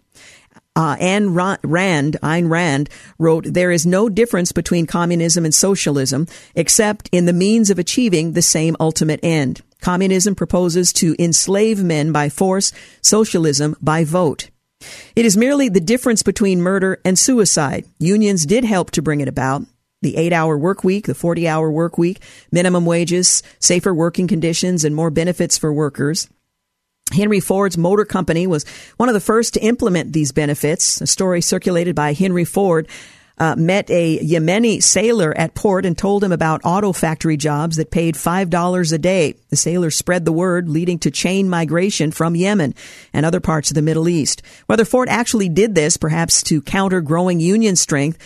Uh, 0.76 0.96
Anne 1.00 1.34
Rand, 1.34 2.16
Ayn 2.22 2.48
Rand, 2.48 2.88
wrote, 3.18 3.44
There 3.44 3.72
is 3.72 3.84
no 3.84 4.08
difference 4.08 4.52
between 4.52 4.86
communism 4.86 5.44
and 5.44 5.52
socialism 5.52 6.28
except 6.54 7.08
in 7.10 7.26
the 7.26 7.32
means 7.32 7.70
of 7.70 7.80
achieving 7.80 8.34
the 8.34 8.42
same 8.42 8.76
ultimate 8.78 9.18
end. 9.24 9.62
Communism 9.80 10.34
proposes 10.34 10.92
to 10.94 11.14
enslave 11.18 11.82
men 11.82 12.12
by 12.12 12.28
force, 12.28 12.72
socialism 13.02 13.76
by 13.80 14.04
vote. 14.04 14.50
It 15.16 15.24
is 15.24 15.36
merely 15.36 15.68
the 15.68 15.80
difference 15.80 16.22
between 16.22 16.60
murder 16.60 17.00
and 17.04 17.18
suicide. 17.18 17.84
Unions 17.98 18.46
did 18.46 18.64
help 18.64 18.90
to 18.92 19.02
bring 19.02 19.20
it 19.20 19.28
about. 19.28 19.62
The 20.02 20.16
eight 20.16 20.32
hour 20.32 20.56
work 20.56 20.84
week, 20.84 21.06
the 21.06 21.14
40 21.14 21.48
hour 21.48 21.70
work 21.70 21.98
week, 21.98 22.20
minimum 22.52 22.86
wages, 22.86 23.42
safer 23.58 23.92
working 23.92 24.28
conditions, 24.28 24.84
and 24.84 24.94
more 24.94 25.10
benefits 25.10 25.58
for 25.58 25.72
workers. 25.72 26.28
Henry 27.12 27.40
Ford's 27.40 27.78
Motor 27.78 28.04
Company 28.04 28.46
was 28.46 28.64
one 28.96 29.08
of 29.08 29.14
the 29.14 29.20
first 29.20 29.54
to 29.54 29.60
implement 29.60 30.12
these 30.12 30.30
benefits. 30.30 31.00
A 31.00 31.06
story 31.06 31.40
circulated 31.40 31.96
by 31.96 32.12
Henry 32.12 32.44
Ford 32.44 32.86
uh, 33.38 33.54
met 33.56 33.90
a 33.90 34.18
Yemeni 34.18 34.82
sailor 34.82 35.36
at 35.36 35.54
port 35.54 35.86
and 35.86 35.96
told 35.96 36.24
him 36.24 36.32
about 36.32 36.60
auto 36.64 36.92
factory 36.92 37.36
jobs 37.36 37.76
that 37.76 37.90
paid 37.90 38.14
$5 38.14 38.92
a 38.92 38.98
day. 38.98 39.34
The 39.50 39.56
sailor 39.56 39.90
spread 39.90 40.24
the 40.24 40.32
word, 40.32 40.68
leading 40.68 40.98
to 41.00 41.10
chain 41.10 41.48
migration 41.48 42.10
from 42.10 42.36
Yemen 42.36 42.74
and 43.12 43.24
other 43.24 43.40
parts 43.40 43.70
of 43.70 43.74
the 43.74 43.82
Middle 43.82 44.08
East. 44.08 44.42
Whether 44.66 44.84
Ford 44.84 45.08
actually 45.08 45.48
did 45.48 45.74
this, 45.74 45.96
perhaps 45.96 46.42
to 46.44 46.62
counter 46.62 47.00
growing 47.00 47.40
union 47.40 47.76
strength, 47.76 48.18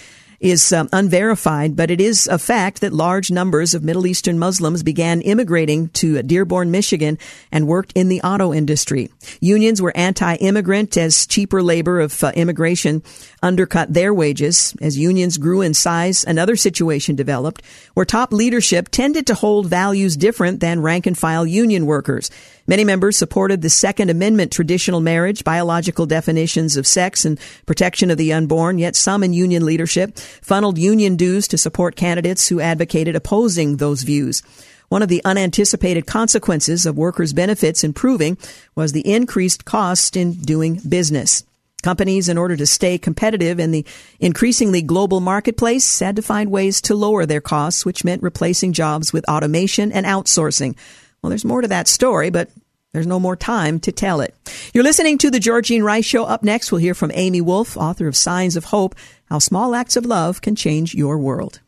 is 0.43 0.73
um, 0.73 0.89
unverified, 0.93 1.77
but 1.77 1.91
it 1.91 2.01
is 2.01 2.27
a 2.27 2.39
fact 2.39 2.81
that 2.81 2.93
large 2.93 3.31
numbers 3.31 3.75
of 3.75 3.85
Middle 3.85 4.07
Eastern 4.07 4.39
Muslims 4.39 4.83
began 4.83 5.21
immigrating 5.21 5.89
to 5.91 6.21
Dearborn, 6.23 6.71
Michigan 6.71 7.17
and 7.53 7.69
worked 7.69 7.93
in 7.95 8.09
the 8.09 8.21
auto 8.23 8.53
industry. 8.53 9.09
Unions 9.41 9.81
were 9.81 9.97
anti-immigrant 9.97 10.97
as 10.97 11.27
cheaper 11.27 11.63
labor 11.63 12.01
of 12.01 12.25
uh, 12.25 12.33
immigration 12.35 13.03
undercut 13.41 13.95
their 13.95 14.13
wages. 14.13 14.75
As 14.81 14.99
unions 14.99 15.39
grew 15.39 15.61
in 15.61 15.75
size, 15.75 16.25
another 16.25 16.57
situation 16.57 17.15
developed 17.15 17.63
where 17.95 18.05
top 18.05 18.33
leadership 18.33 18.89
tended 18.89 19.29
to 19.29 19.35
hold 19.35 19.67
values 19.67 20.17
different 20.17 20.59
than 20.59 20.83
rank 20.83 21.07
and 21.07 21.17
file 21.17 21.47
union 21.47 21.87
workers. 21.87 22.31
Many 22.67 22.85
members 22.85 23.17
supported 23.17 23.61
the 23.61 23.71
Second 23.71 24.09
Amendment 24.09 24.53
traditional 24.53 25.01
marriage, 25.01 25.43
biological 25.43 26.07
definitions 26.07 26.77
of 26.77 26.87
sex, 26.87 27.25
and 27.25 27.41
protection 27.67 28.11
of 28.11 28.19
the 28.19 28.33
unborn, 28.33 28.79
yet 28.79 28.95
some 28.95 29.25
in 29.25 29.33
union 29.33 29.67
leadership 29.67 30.17
funneled 30.17 30.79
union 30.79 31.17
dues 31.17 31.49
to 31.49 31.59
support 31.59 31.97
candidates 31.97 32.49
who 32.49 32.61
advocated 32.61 33.17
opposing 33.17 33.79
those 33.79 34.03
views. 34.03 34.43
One 34.89 35.03
of 35.03 35.09
the 35.09 35.25
unanticipated 35.25 36.07
consequences 36.07 36.87
of 36.87 36.99
workers' 36.99 37.33
benefits 37.33 37.83
improving 37.83 38.37
was 38.75 38.93
the 38.93 39.11
increased 39.11 39.65
cost 39.65 40.17
in 40.17 40.35
doing 40.35 40.81
business. 40.89 41.45
Companies, 41.83 42.29
in 42.29 42.39
order 42.39 42.57
to 42.57 42.67
stay 42.67 42.97
competitive 42.97 43.59
in 43.59 43.73
the 43.73 43.85
increasingly 44.21 44.83
global 44.83 45.21
marketplace, 45.21 45.99
had 45.99 46.15
to 46.15 46.23
find 46.23 46.49
ways 46.49 46.81
to 46.83 46.95
lower 46.95 47.27
their 47.27 47.41
costs, 47.41 47.85
which 47.85 48.05
meant 48.05 48.23
replacing 48.23 48.73
jobs 48.73 49.13
with 49.13 49.29
automation 49.29 49.91
and 49.91 50.07
outsourcing. 50.07 50.77
Well, 51.23 51.31
there's 51.31 51.45
more 51.45 51.61
to 51.61 51.69
that 51.69 51.87
story, 51.87 52.31
but 52.31 52.51
there's 52.93 53.07
no 53.07 53.21
more 53.21 53.37
time 53.37 53.79
to 53.81 53.93
tell 53.93 54.21
it. 54.21 54.35
You're 54.75 54.83
listening 54.83 55.19
to 55.19 55.31
the 55.31 55.39
Georgene 55.39 55.85
Rice 55.85 56.05
Show. 56.05 56.25
Up 56.25 56.43
next, 56.43 56.73
we'll 56.73 56.81
hear 56.81 56.95
from 56.95 57.13
Amy 57.15 57.41
Wolfe, 57.41 57.77
author 57.77 58.09
of 58.09 58.17
Signs 58.17 58.57
of 58.57 58.67
Hope, 58.67 58.97
How 59.27 59.39
Small 59.39 59.75
Acts 59.75 59.97
of 59.97 60.05
Love 60.05 60.41
Can 60.41 60.57
Change 60.57 60.95
Your 60.95 61.17
World. 61.19 61.61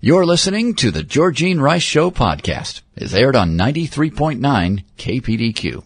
You're 0.00 0.24
listening 0.24 0.74
to 0.76 0.92
the 0.92 1.02
Georgene 1.02 1.60
Rice 1.60 1.82
Show 1.82 2.12
podcast. 2.12 2.82
It's 2.94 3.12
aired 3.12 3.34
on 3.34 3.58
93.9 3.58 4.84
KPDQ. 4.98 5.82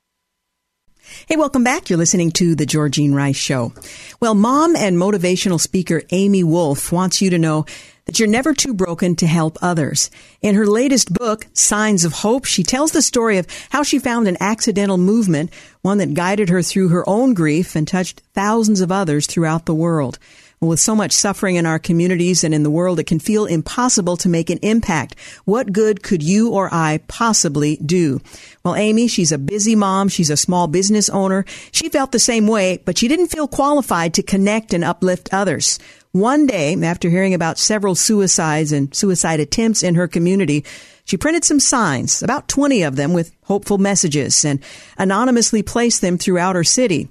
Hey, 1.26 1.36
welcome 1.36 1.64
back. 1.64 1.88
You're 1.88 1.98
listening 1.98 2.32
to 2.32 2.54
The 2.54 2.66
Georgene 2.66 3.14
Rice 3.14 3.36
Show. 3.36 3.72
Well, 4.20 4.34
mom 4.34 4.76
and 4.76 4.96
motivational 4.96 5.58
speaker 5.58 6.02
Amy 6.10 6.44
Wolfe 6.44 6.92
wants 6.92 7.22
you 7.22 7.30
to 7.30 7.38
know 7.38 7.64
that 8.08 8.18
you're 8.18 8.26
never 8.26 8.54
too 8.54 8.72
broken 8.72 9.14
to 9.14 9.26
help 9.26 9.58
others. 9.60 10.10
In 10.40 10.54
her 10.54 10.66
latest 10.66 11.12
book, 11.12 11.46
Signs 11.52 12.06
of 12.06 12.14
Hope, 12.14 12.46
she 12.46 12.62
tells 12.62 12.92
the 12.92 13.02
story 13.02 13.36
of 13.36 13.46
how 13.68 13.82
she 13.82 13.98
found 13.98 14.26
an 14.26 14.38
accidental 14.40 14.96
movement, 14.96 15.52
one 15.82 15.98
that 15.98 16.14
guided 16.14 16.48
her 16.48 16.62
through 16.62 16.88
her 16.88 17.06
own 17.06 17.34
grief 17.34 17.76
and 17.76 17.86
touched 17.86 18.22
thousands 18.32 18.80
of 18.80 18.90
others 18.90 19.26
throughout 19.26 19.66
the 19.66 19.74
world. 19.74 20.18
With 20.60 20.80
so 20.80 20.96
much 20.96 21.12
suffering 21.12 21.54
in 21.54 21.66
our 21.66 21.78
communities 21.78 22.42
and 22.42 22.52
in 22.52 22.62
the 22.64 22.70
world, 22.70 22.98
it 22.98 23.06
can 23.06 23.20
feel 23.20 23.44
impossible 23.44 24.16
to 24.16 24.28
make 24.28 24.50
an 24.50 24.58
impact. 24.62 25.14
What 25.44 25.72
good 25.72 26.02
could 26.02 26.22
you 26.22 26.50
or 26.50 26.68
I 26.72 27.00
possibly 27.06 27.76
do? 27.76 28.20
Well, 28.64 28.74
Amy, 28.74 29.06
she's 29.06 29.30
a 29.30 29.38
busy 29.38 29.76
mom. 29.76 30.08
She's 30.08 30.30
a 30.30 30.36
small 30.36 30.66
business 30.66 31.08
owner. 31.10 31.44
She 31.70 31.90
felt 31.90 32.10
the 32.10 32.18
same 32.18 32.48
way, 32.48 32.78
but 32.84 32.98
she 32.98 33.06
didn't 33.06 33.28
feel 33.28 33.46
qualified 33.46 34.14
to 34.14 34.22
connect 34.22 34.72
and 34.72 34.82
uplift 34.82 35.28
others. 35.30 35.78
One 36.12 36.46
day, 36.46 36.74
after 36.82 37.10
hearing 37.10 37.34
about 37.34 37.58
several 37.58 37.94
suicides 37.94 38.72
and 38.72 38.94
suicide 38.94 39.40
attempts 39.40 39.82
in 39.82 39.94
her 39.94 40.08
community, 40.08 40.64
she 41.04 41.16
printed 41.16 41.44
some 41.44 41.60
signs, 41.60 42.22
about 42.22 42.48
20 42.48 42.82
of 42.82 42.96
them 42.96 43.12
with 43.12 43.32
hopeful 43.44 43.78
messages, 43.78 44.44
and 44.44 44.60
anonymously 44.96 45.62
placed 45.62 46.00
them 46.00 46.16
throughout 46.16 46.56
her 46.56 46.64
city. 46.64 47.08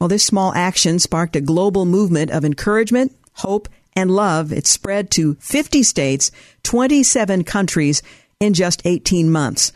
Well, 0.00 0.08
this 0.08 0.24
small 0.24 0.52
action 0.54 0.98
sparked 0.98 1.36
a 1.36 1.40
global 1.40 1.84
movement 1.84 2.30
of 2.30 2.44
encouragement, 2.44 3.12
hope, 3.34 3.68
and 3.94 4.10
love. 4.10 4.52
It 4.52 4.66
spread 4.66 5.10
to 5.12 5.34
50 5.34 5.82
states, 5.82 6.30
27 6.64 7.44
countries 7.44 8.02
in 8.40 8.54
just 8.54 8.82
18 8.84 9.30
months. 9.30 9.72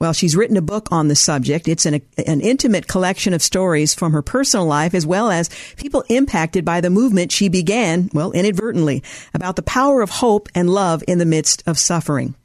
Well, 0.00 0.12
she's 0.12 0.36
written 0.36 0.56
a 0.56 0.62
book 0.62 0.88
on 0.92 1.08
the 1.08 1.16
subject. 1.16 1.66
It's 1.66 1.84
an, 1.84 2.00
an 2.24 2.40
intimate 2.40 2.86
collection 2.86 3.34
of 3.34 3.42
stories 3.42 3.94
from 3.94 4.12
her 4.12 4.22
personal 4.22 4.64
life 4.64 4.94
as 4.94 5.04
well 5.04 5.28
as 5.28 5.50
people 5.76 6.04
impacted 6.08 6.64
by 6.64 6.80
the 6.80 6.90
movement 6.90 7.32
she 7.32 7.48
began, 7.48 8.08
well, 8.12 8.30
inadvertently, 8.30 9.02
about 9.34 9.56
the 9.56 9.62
power 9.62 10.00
of 10.00 10.10
hope 10.10 10.48
and 10.54 10.70
love 10.70 11.02
in 11.08 11.18
the 11.18 11.26
midst 11.26 11.64
of 11.66 11.78
suffering. 11.78 12.36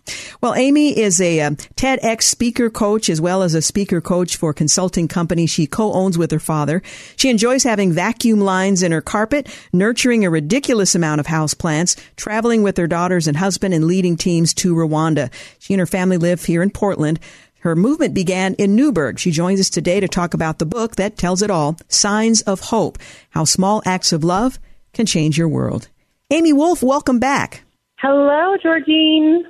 Well, 0.42 0.56
Amy 0.56 0.98
is 0.98 1.22
a 1.22 1.40
um, 1.42 1.56
TEDx 1.56 2.24
speaker 2.24 2.70
coach 2.70 3.10
as 3.10 3.22
well 3.22 3.44
as 3.44 3.54
a 3.54 3.62
speaker 3.62 4.02
coach 4.02 4.36
for 4.36 4.54
consulting 4.54 5.08
company 5.08 5.46
she 5.46 5.68
co-owns 5.68 6.18
with 6.18 6.32
her 6.32 6.40
father. 6.40 6.82
She 7.16 7.30
enjoys 7.30 7.64
having 7.64 7.94
vacuum 7.94 8.42
lines 8.42 8.84
in 8.84 8.92
her 8.92 9.02
carpet, 9.02 9.48
nurturing 9.72 10.26
a 10.26 10.30
ridiculous 10.30 10.96
amount 10.96 11.22
of 11.22 11.28
houseplants, 11.28 11.98
traveling 12.18 12.64
with 12.64 12.78
her 12.78 12.88
daughters 12.88 13.28
and 13.28 13.38
husband 13.38 13.74
and 13.74 13.86
leading 13.86 14.18
teams 14.18 14.54
to 14.56 14.76
Rwanda. 14.76 15.32
She 15.60 15.74
and 15.74 15.80
her 15.80 15.86
family 15.86 16.18
live 16.18 16.44
here 16.44 16.62
in 16.62 16.72
Portland. 16.72 17.20
Her 17.60 17.78
movement 17.78 18.14
began 18.14 18.56
in 18.56 18.76
Newberg. 18.76 19.20
She 19.20 19.32
joins 19.32 19.62
us 19.62 19.70
today 19.70 20.02
to 20.02 20.10
talk 20.10 20.34
about 20.34 20.60
the 20.60 20.66
book 20.66 20.98
that 20.98 21.18
tells 21.18 21.42
it 21.42 21.50
all, 21.50 21.78
Signs 21.88 22.42
of 22.42 22.60
Hope, 22.60 22.98
How 23.30 23.46
Small 23.46 23.82
Acts 23.86 24.12
of 24.12 24.22
Love 24.26 24.60
Can 24.92 25.06
Change 25.06 25.38
Your 25.38 25.48
World. 25.48 25.88
Amy 26.30 26.52
Wolfe, 26.52 26.84
welcome 26.84 27.20
back. 27.20 27.64
Hello, 28.00 28.58
Georgene. 28.58 29.44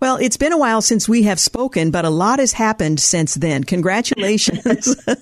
Well, 0.00 0.16
it's 0.16 0.36
been 0.36 0.52
a 0.52 0.58
while 0.58 0.82
since 0.82 1.08
we 1.08 1.22
have 1.24 1.40
spoken, 1.40 1.90
but 1.90 2.04
a 2.04 2.10
lot 2.10 2.38
has 2.38 2.52
happened 2.52 3.00
since 3.00 3.34
then. 3.34 3.64
Congratulations. 3.64 4.96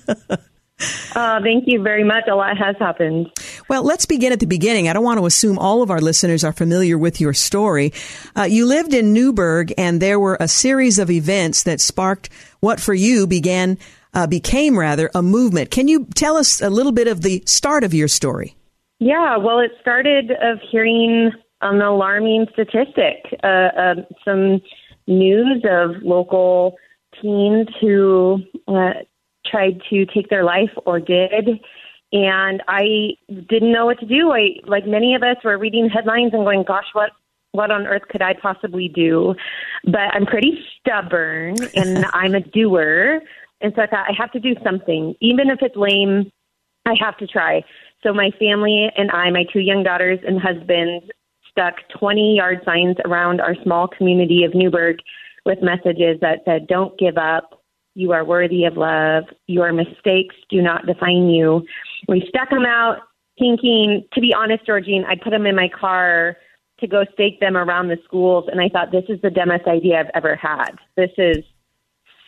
Uh, 1.15 1.41
thank 1.41 1.65
you 1.67 1.81
very 1.81 2.03
much. 2.03 2.25
A 2.29 2.35
lot 2.35 2.59
has 2.59 2.77
happened. 2.79 3.31
Well, 3.69 3.85
let's 3.85 4.07
begin 4.07 4.33
at 4.33 4.41
the 4.41 4.47
beginning. 4.47 4.89
I 4.89 4.93
don't 4.93 5.05
want 5.05 5.21
to 5.21 5.27
assume 5.27 5.57
all 5.57 5.83
of 5.83 5.91
our 5.91 6.01
listeners 6.01 6.43
are 6.43 6.53
familiar 6.53 6.99
with 6.99 7.21
your 7.21 7.33
story. 7.33 7.93
Uh, 8.37 8.43
you 8.43 8.67
lived 8.67 8.93
in 8.93 9.13
Newberg, 9.13 9.73
and 9.79 10.03
there 10.03 10.19
were 10.19 10.37
a 10.41 10.49
series 10.49 10.99
of 10.99 11.11
events 11.11 11.63
that 11.63 11.81
sparked 11.81 12.29
what 12.61 12.81
for 12.81 12.93
you 12.93 13.27
began 13.27 13.79
uh, 14.15 14.27
became 14.27 14.79
rather 14.79 15.11
a 15.15 15.23
movement. 15.23 15.71
Can 15.71 15.87
you 15.87 16.07
tell 16.15 16.37
us 16.37 16.61
a 16.61 16.71
little 16.71 16.93
bit 16.93 17.09
of 17.09 17.23
the 17.23 17.43
start 17.47 17.85
of 17.85 17.95
your 17.95 18.09
story? 18.09 18.57
Yeah, 18.99 19.37
well, 19.37 19.59
it 19.59 19.73
started 19.81 20.31
of 20.33 20.59
hearing 20.71 21.33
an 21.73 21.83
alarming 21.83 22.47
statistic, 22.53 23.39
uh, 23.43 23.47
uh, 23.47 23.95
some 24.25 24.61
news 25.07 25.65
of 25.69 26.03
local 26.03 26.77
teens 27.21 27.69
who 27.81 28.43
uh, 28.69 28.93
tried 29.47 29.81
to 29.91 30.07
take 30.07 30.29
their 30.29 30.45
life 30.45 30.71
or 30.87 31.01
did. 31.01 31.61
And 32.13 32.63
I 32.69 33.17
didn't 33.29 33.73
know 33.73 33.87
what 33.87 33.99
to 34.01 34.07
do. 34.07 34.31
I, 34.31 34.57
like 34.67 34.87
many 34.87 35.15
of 35.15 35.23
us, 35.23 35.37
were 35.45 35.59
reading 35.59 35.89
headlines 35.89 36.33
and 36.33 36.45
going, 36.45 36.63
"Gosh, 36.63 36.87
what 36.93 37.11
what 37.53 37.71
on 37.71 37.87
earth 37.87 38.03
could 38.09 38.23
I 38.23 38.35
possibly 38.35 38.89
do?" 38.89 39.35
But 39.85 40.15
I'm 40.15 40.27
pretty 40.27 40.59
stubborn, 40.79 41.57
and 41.75 42.07
I'm 42.13 42.35
a 42.35 42.41
doer. 42.41 43.21
And 43.61 43.73
so 43.75 43.83
I 43.83 43.87
thought 43.87 44.07
I 44.09 44.13
have 44.17 44.31
to 44.33 44.41
do 44.41 44.55
something, 44.63 45.15
even 45.21 45.51
if 45.51 45.59
it's 45.61 45.77
lame. 45.77 46.31
I 46.87 46.95
have 47.01 47.17
to 47.17 47.27
try. 47.27 47.63
So 48.03 48.13
my 48.13 48.31
family 48.39 48.91
and 48.97 49.11
I, 49.11 49.31
my 49.31 49.45
two 49.51 49.61
young 49.61 49.83
daughters 49.83 50.19
and 50.27 50.39
husband, 50.39 51.11
stuck 51.55 51.75
20 51.99 52.37
yard 52.37 52.61
signs 52.65 52.97
around 53.05 53.41
our 53.41 53.55
small 53.63 53.89
community 53.89 54.45
of 54.45 54.55
Newberg 54.55 54.99
with 55.47 55.63
messages 55.63 56.19
that 56.21 56.41
said, 56.45 56.67
Don't 56.67 56.99
give 56.99 57.17
up. 57.17 57.63
You 57.95 58.13
are 58.13 58.25
worthy 58.25 58.65
of 58.65 58.77
love. 58.77 59.25
Your 59.47 59.73
mistakes 59.73 60.35
do 60.51 60.61
not 60.61 60.85
define 60.87 61.29
you. 61.29 61.65
We 62.09 62.27
stuck 62.29 62.51
them 62.51 62.67
out 62.67 62.99
thinking, 63.39 64.05
to 64.13 64.21
be 64.21 64.35
honest, 64.35 64.67
Georgene, 64.67 65.05
I 65.07 65.15
put 65.17 65.31
them 65.31 65.47
in 65.47 65.57
my 65.57 65.69
car 65.69 66.37
to 66.81 66.87
go 66.87 67.05
stake 67.13 67.41
them 67.41 67.57
around 67.57 67.89
the 67.89 67.99
schools. 68.05 68.47
And 68.51 68.61
I 68.61 68.69
thought, 68.69 68.91
this 68.91 69.05
is 69.09 69.21
the 69.23 69.31
dumbest 69.31 69.67
idea 69.67 70.01
I've 70.01 70.11
ever 70.15 70.37
had. 70.37 70.71
This 70.97 71.11
is 71.19 71.45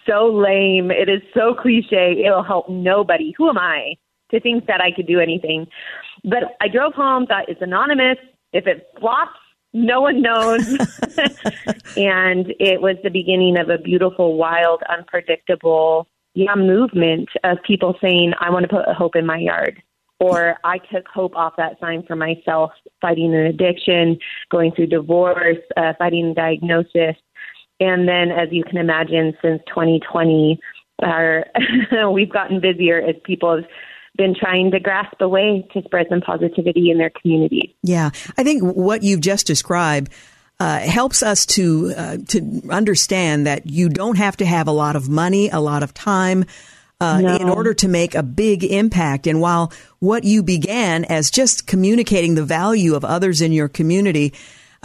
so 0.06 0.26
lame. 0.26 0.90
It 0.90 1.08
is 1.08 1.22
so 1.34 1.54
cliche. 1.54 2.22
It'll 2.24 2.44
help 2.44 2.68
nobody. 2.68 3.34
Who 3.36 3.48
am 3.48 3.58
I 3.58 3.96
to 4.30 4.40
think 4.40 4.66
that 4.66 4.80
I 4.80 4.92
could 4.94 5.06
do 5.06 5.18
anything? 5.18 5.66
But 6.24 6.56
I 6.60 6.68
drove 6.68 6.94
home, 6.94 7.26
thought 7.26 7.48
it's 7.48 7.62
anonymous. 7.62 8.18
If 8.56 8.66
it 8.66 8.88
flops, 8.98 9.38
no 9.72 10.00
one 10.00 10.22
knows. 10.22 10.66
and 11.96 12.52
it 12.58 12.80
was 12.80 12.96
the 13.02 13.10
beginning 13.10 13.58
of 13.58 13.68
a 13.68 13.76
beautiful, 13.76 14.36
wild, 14.36 14.82
unpredictable 14.88 16.08
yeah, 16.34 16.54
movement 16.54 17.28
of 17.44 17.58
people 17.66 17.94
saying, 18.00 18.32
I 18.40 18.50
want 18.50 18.64
to 18.64 18.68
put 18.68 18.88
hope 18.94 19.16
in 19.16 19.26
my 19.26 19.38
yard. 19.38 19.82
Or 20.18 20.56
I 20.64 20.78
took 20.78 21.06
hope 21.08 21.36
off 21.36 21.54
that 21.58 21.78
sign 21.78 22.02
for 22.06 22.16
myself, 22.16 22.70
fighting 23.02 23.34
an 23.34 23.46
addiction, 23.46 24.18
going 24.50 24.72
through 24.72 24.86
divorce, 24.86 25.58
uh, 25.76 25.92
fighting 25.98 26.32
diagnosis. 26.32 27.16
And 27.80 28.08
then, 28.08 28.30
as 28.30 28.48
you 28.50 28.64
can 28.64 28.78
imagine, 28.78 29.36
since 29.42 29.60
2020, 29.68 30.58
our, 31.02 31.46
we've 32.10 32.32
gotten 32.32 32.60
busier 32.60 33.02
as 33.02 33.16
people 33.24 33.56
have 33.56 33.66
been 34.16 34.34
trying 34.34 34.70
to 34.70 34.80
grasp 34.80 35.14
a 35.20 35.28
way 35.28 35.66
to 35.72 35.82
spread 35.82 36.06
some 36.08 36.20
positivity 36.20 36.90
in 36.90 36.98
their 36.98 37.10
community. 37.10 37.76
Yeah, 37.82 38.10
I 38.36 38.44
think 38.44 38.62
what 38.62 39.02
you've 39.02 39.20
just 39.20 39.46
described 39.46 40.10
uh, 40.58 40.78
helps 40.80 41.22
us 41.22 41.46
to 41.46 41.92
uh, 41.96 42.16
to 42.28 42.62
understand 42.70 43.46
that 43.46 43.66
you 43.66 43.88
don't 43.88 44.16
have 44.16 44.36
to 44.38 44.46
have 44.46 44.68
a 44.68 44.72
lot 44.72 44.96
of 44.96 45.08
money, 45.08 45.50
a 45.50 45.60
lot 45.60 45.82
of 45.82 45.92
time. 45.94 46.44
Uh, 46.98 47.20
no. 47.20 47.36
In 47.36 47.50
order 47.50 47.74
to 47.74 47.88
make 47.88 48.14
a 48.14 48.22
big 48.22 48.64
impact. 48.64 49.26
And 49.26 49.38
while 49.38 49.70
what 49.98 50.24
you 50.24 50.42
began 50.42 51.04
as 51.04 51.30
just 51.30 51.66
communicating 51.66 52.36
the 52.36 52.42
value 52.42 52.94
of 52.94 53.04
others 53.04 53.42
in 53.42 53.52
your 53.52 53.68
community 53.68 54.32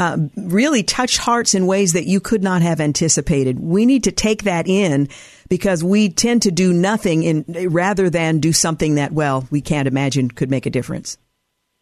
uh, 0.01 0.17
really 0.35 0.81
touched 0.81 1.19
hearts 1.19 1.53
in 1.53 1.67
ways 1.67 1.93
that 1.93 2.05
you 2.05 2.19
could 2.19 2.41
not 2.41 2.63
have 2.63 2.81
anticipated. 2.81 3.59
We 3.59 3.85
need 3.85 4.05
to 4.05 4.11
take 4.11 4.45
that 4.45 4.67
in 4.67 5.09
because 5.47 5.83
we 5.83 6.09
tend 6.09 6.41
to 6.41 6.51
do 6.51 6.73
nothing 6.73 7.21
in 7.21 7.69
rather 7.69 8.09
than 8.09 8.39
do 8.39 8.51
something 8.51 8.95
that 8.95 9.11
well 9.11 9.47
we 9.51 9.61
can't 9.61 9.87
imagine 9.87 10.31
could 10.31 10.49
make 10.49 10.65
a 10.65 10.71
difference. 10.71 11.19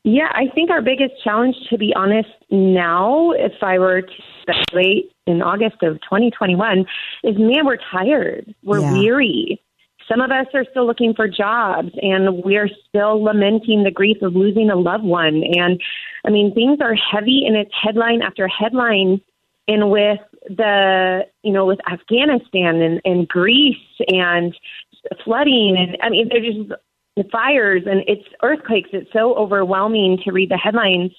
Yeah, 0.04 0.28
I 0.34 0.54
think 0.54 0.70
our 0.70 0.82
biggest 0.82 1.14
challenge, 1.24 1.56
to 1.70 1.78
be 1.78 1.94
honest, 1.96 2.28
now, 2.50 3.32
if 3.32 3.54
I 3.62 3.80
were 3.80 4.02
to 4.02 4.14
speculate 4.42 5.12
in 5.26 5.42
August 5.42 5.82
of 5.82 5.96
2021, 6.02 6.86
is 7.24 7.38
man, 7.38 7.66
we're 7.66 7.78
tired. 7.90 8.54
We're 8.64 8.82
yeah. 8.82 8.94
weary. 8.94 9.62
Some 10.10 10.22
of 10.22 10.32
us 10.32 10.48
are 10.54 10.66
still 10.72 10.88
looking 10.88 11.14
for 11.14 11.28
jobs 11.28 11.92
and 12.02 12.44
we're 12.44 12.70
still 12.88 13.24
lamenting 13.24 13.84
the 13.84 13.92
grief 13.92 14.18
of 14.22 14.36
losing 14.36 14.70
a 14.70 14.76
loved 14.76 15.04
one. 15.04 15.44
And 15.44 15.80
I 16.26 16.32
mean, 16.32 16.54
things 16.54 16.80
are 16.82 16.96
heavy 16.96 17.44
and 17.46 17.56
it's 17.56 17.72
headline 17.80 18.22
after 18.22 18.48
headline. 18.48 19.22
And 19.68 19.92
with 19.92 20.20
the, 20.48 21.22
you 21.44 21.54
know, 21.54 21.66
with 21.66 21.80
Afghanistan 21.92 22.82
and, 22.82 23.02
and 23.06 23.28
Greece 23.28 23.78
and 24.08 24.56
flooding, 25.24 25.76
and 25.78 25.98
I 26.02 26.10
mean, 26.10 26.30
there's 26.32 26.56
just 26.56 27.32
fires 27.32 27.84
and 27.86 28.02
it's 28.08 28.28
earthquakes. 28.42 28.90
It's 28.94 29.12
so 29.14 29.36
overwhelming 29.36 30.20
to 30.26 30.32
read 30.32 30.50
the 30.50 30.58
headlines 30.58 31.12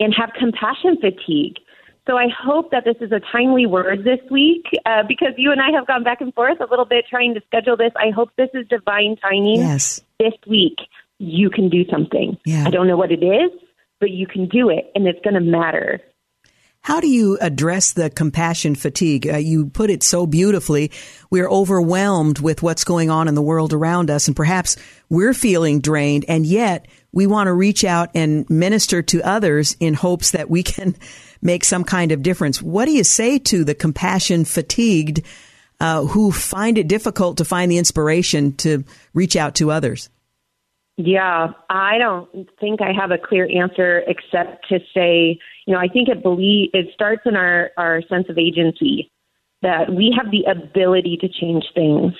and 0.00 0.14
have 0.14 0.30
compassion 0.38 0.98
fatigue. 1.00 1.56
So 2.06 2.18
I 2.18 2.26
hope 2.28 2.70
that 2.70 2.84
this 2.84 2.96
is 3.00 3.12
a 3.12 3.20
timely 3.32 3.66
word 3.66 4.04
this 4.04 4.20
week 4.30 4.66
uh, 4.84 5.04
because 5.08 5.32
you 5.38 5.52
and 5.52 5.60
I 5.60 5.70
have 5.70 5.86
gone 5.86 6.04
back 6.04 6.20
and 6.20 6.34
forth 6.34 6.60
a 6.60 6.66
little 6.68 6.84
bit 6.84 7.06
trying 7.08 7.34
to 7.34 7.40
schedule 7.46 7.76
this. 7.76 7.92
I 7.96 8.10
hope 8.10 8.30
this 8.36 8.50
is 8.52 8.66
divine 8.68 9.16
timing. 9.16 9.56
Yes. 9.56 10.02
This 10.20 10.34
week, 10.46 10.76
you 11.18 11.48
can 11.48 11.70
do 11.70 11.84
something. 11.90 12.36
Yeah. 12.44 12.64
I 12.66 12.70
don't 12.70 12.86
know 12.86 12.98
what 12.98 13.10
it 13.10 13.24
is, 13.24 13.50
but 14.00 14.10
you 14.10 14.26
can 14.26 14.48
do 14.48 14.68
it 14.68 14.90
and 14.94 15.06
it's 15.06 15.20
going 15.24 15.34
to 15.34 15.40
matter. 15.40 16.02
How 16.84 17.00
do 17.00 17.08
you 17.08 17.38
address 17.40 17.92
the 17.92 18.10
compassion 18.10 18.74
fatigue? 18.74 19.26
Uh, 19.26 19.38
you 19.38 19.70
put 19.70 19.88
it 19.88 20.02
so 20.02 20.26
beautifully. 20.26 20.90
We're 21.30 21.48
overwhelmed 21.48 22.40
with 22.40 22.62
what's 22.62 22.84
going 22.84 23.08
on 23.08 23.26
in 23.26 23.34
the 23.34 23.40
world 23.40 23.72
around 23.72 24.10
us, 24.10 24.26
and 24.26 24.36
perhaps 24.36 24.76
we're 25.08 25.32
feeling 25.32 25.80
drained, 25.80 26.26
and 26.28 26.44
yet 26.44 26.86
we 27.14 27.26
want 27.26 27.46
to 27.46 27.52
reach 27.52 27.84
out 27.84 28.10
and 28.14 28.48
minister 28.50 29.00
to 29.02 29.22
others 29.22 29.76
in 29.80 29.94
hopes 29.94 30.32
that 30.32 30.50
we 30.50 30.62
can 30.62 30.96
make 31.42 31.64
some 31.64 31.84
kind 31.84 32.12
of 32.12 32.22
difference. 32.22 32.60
What 32.60 32.86
do 32.86 32.92
you 32.92 33.04
say 33.04 33.38
to 33.38 33.64
the 33.64 33.74
compassion 33.74 34.44
fatigued 34.44 35.22
uh, 35.80 36.04
who 36.04 36.32
find 36.32 36.78
it 36.78 36.88
difficult 36.88 37.38
to 37.38 37.44
find 37.44 37.70
the 37.70 37.78
inspiration 37.78 38.56
to 38.56 38.84
reach 39.12 39.36
out 39.36 39.54
to 39.56 39.70
others? 39.70 40.08
Yeah, 40.96 41.48
I 41.68 41.98
don't 41.98 42.48
think 42.60 42.80
I 42.80 42.92
have 42.92 43.10
a 43.10 43.18
clear 43.18 43.48
answer 43.50 44.02
except 44.06 44.68
to 44.68 44.78
say, 44.94 45.38
you 45.66 45.74
know, 45.74 45.80
I 45.80 45.88
think 45.88 46.08
it 46.08 46.22
believe 46.22 46.70
it 46.72 46.86
starts 46.94 47.22
in 47.26 47.34
our 47.34 47.70
our 47.76 48.00
sense 48.02 48.26
of 48.28 48.38
agency 48.38 49.10
that 49.62 49.92
we 49.92 50.14
have 50.16 50.30
the 50.30 50.44
ability 50.44 51.18
to 51.20 51.28
change 51.28 51.64
things. 51.74 52.12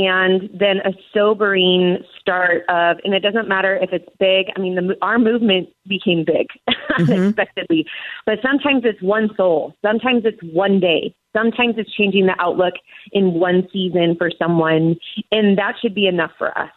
And 0.00 0.48
then 0.54 0.76
a 0.84 0.92
sobering 1.12 1.98
start 2.20 2.62
of, 2.68 2.98
and 3.02 3.14
it 3.14 3.20
doesn't 3.20 3.48
matter 3.48 3.74
if 3.82 3.90
it's 3.92 4.08
big. 4.20 4.46
I 4.56 4.60
mean, 4.60 4.76
the, 4.76 4.96
our 5.02 5.18
movement 5.18 5.70
became 5.88 6.24
big 6.24 6.46
mm-hmm. 6.70 7.12
unexpectedly, 7.12 7.84
but 8.24 8.38
sometimes 8.40 8.82
it's 8.84 9.02
one 9.02 9.28
soul. 9.36 9.74
Sometimes 9.82 10.22
it's 10.24 10.40
one 10.54 10.78
day. 10.78 11.12
Sometimes 11.36 11.74
it's 11.78 11.92
changing 11.94 12.26
the 12.26 12.36
outlook 12.38 12.74
in 13.10 13.34
one 13.34 13.66
season 13.72 14.14
for 14.16 14.30
someone, 14.38 14.94
and 15.32 15.58
that 15.58 15.74
should 15.82 15.96
be 15.96 16.06
enough 16.06 16.30
for 16.38 16.56
us. 16.56 16.70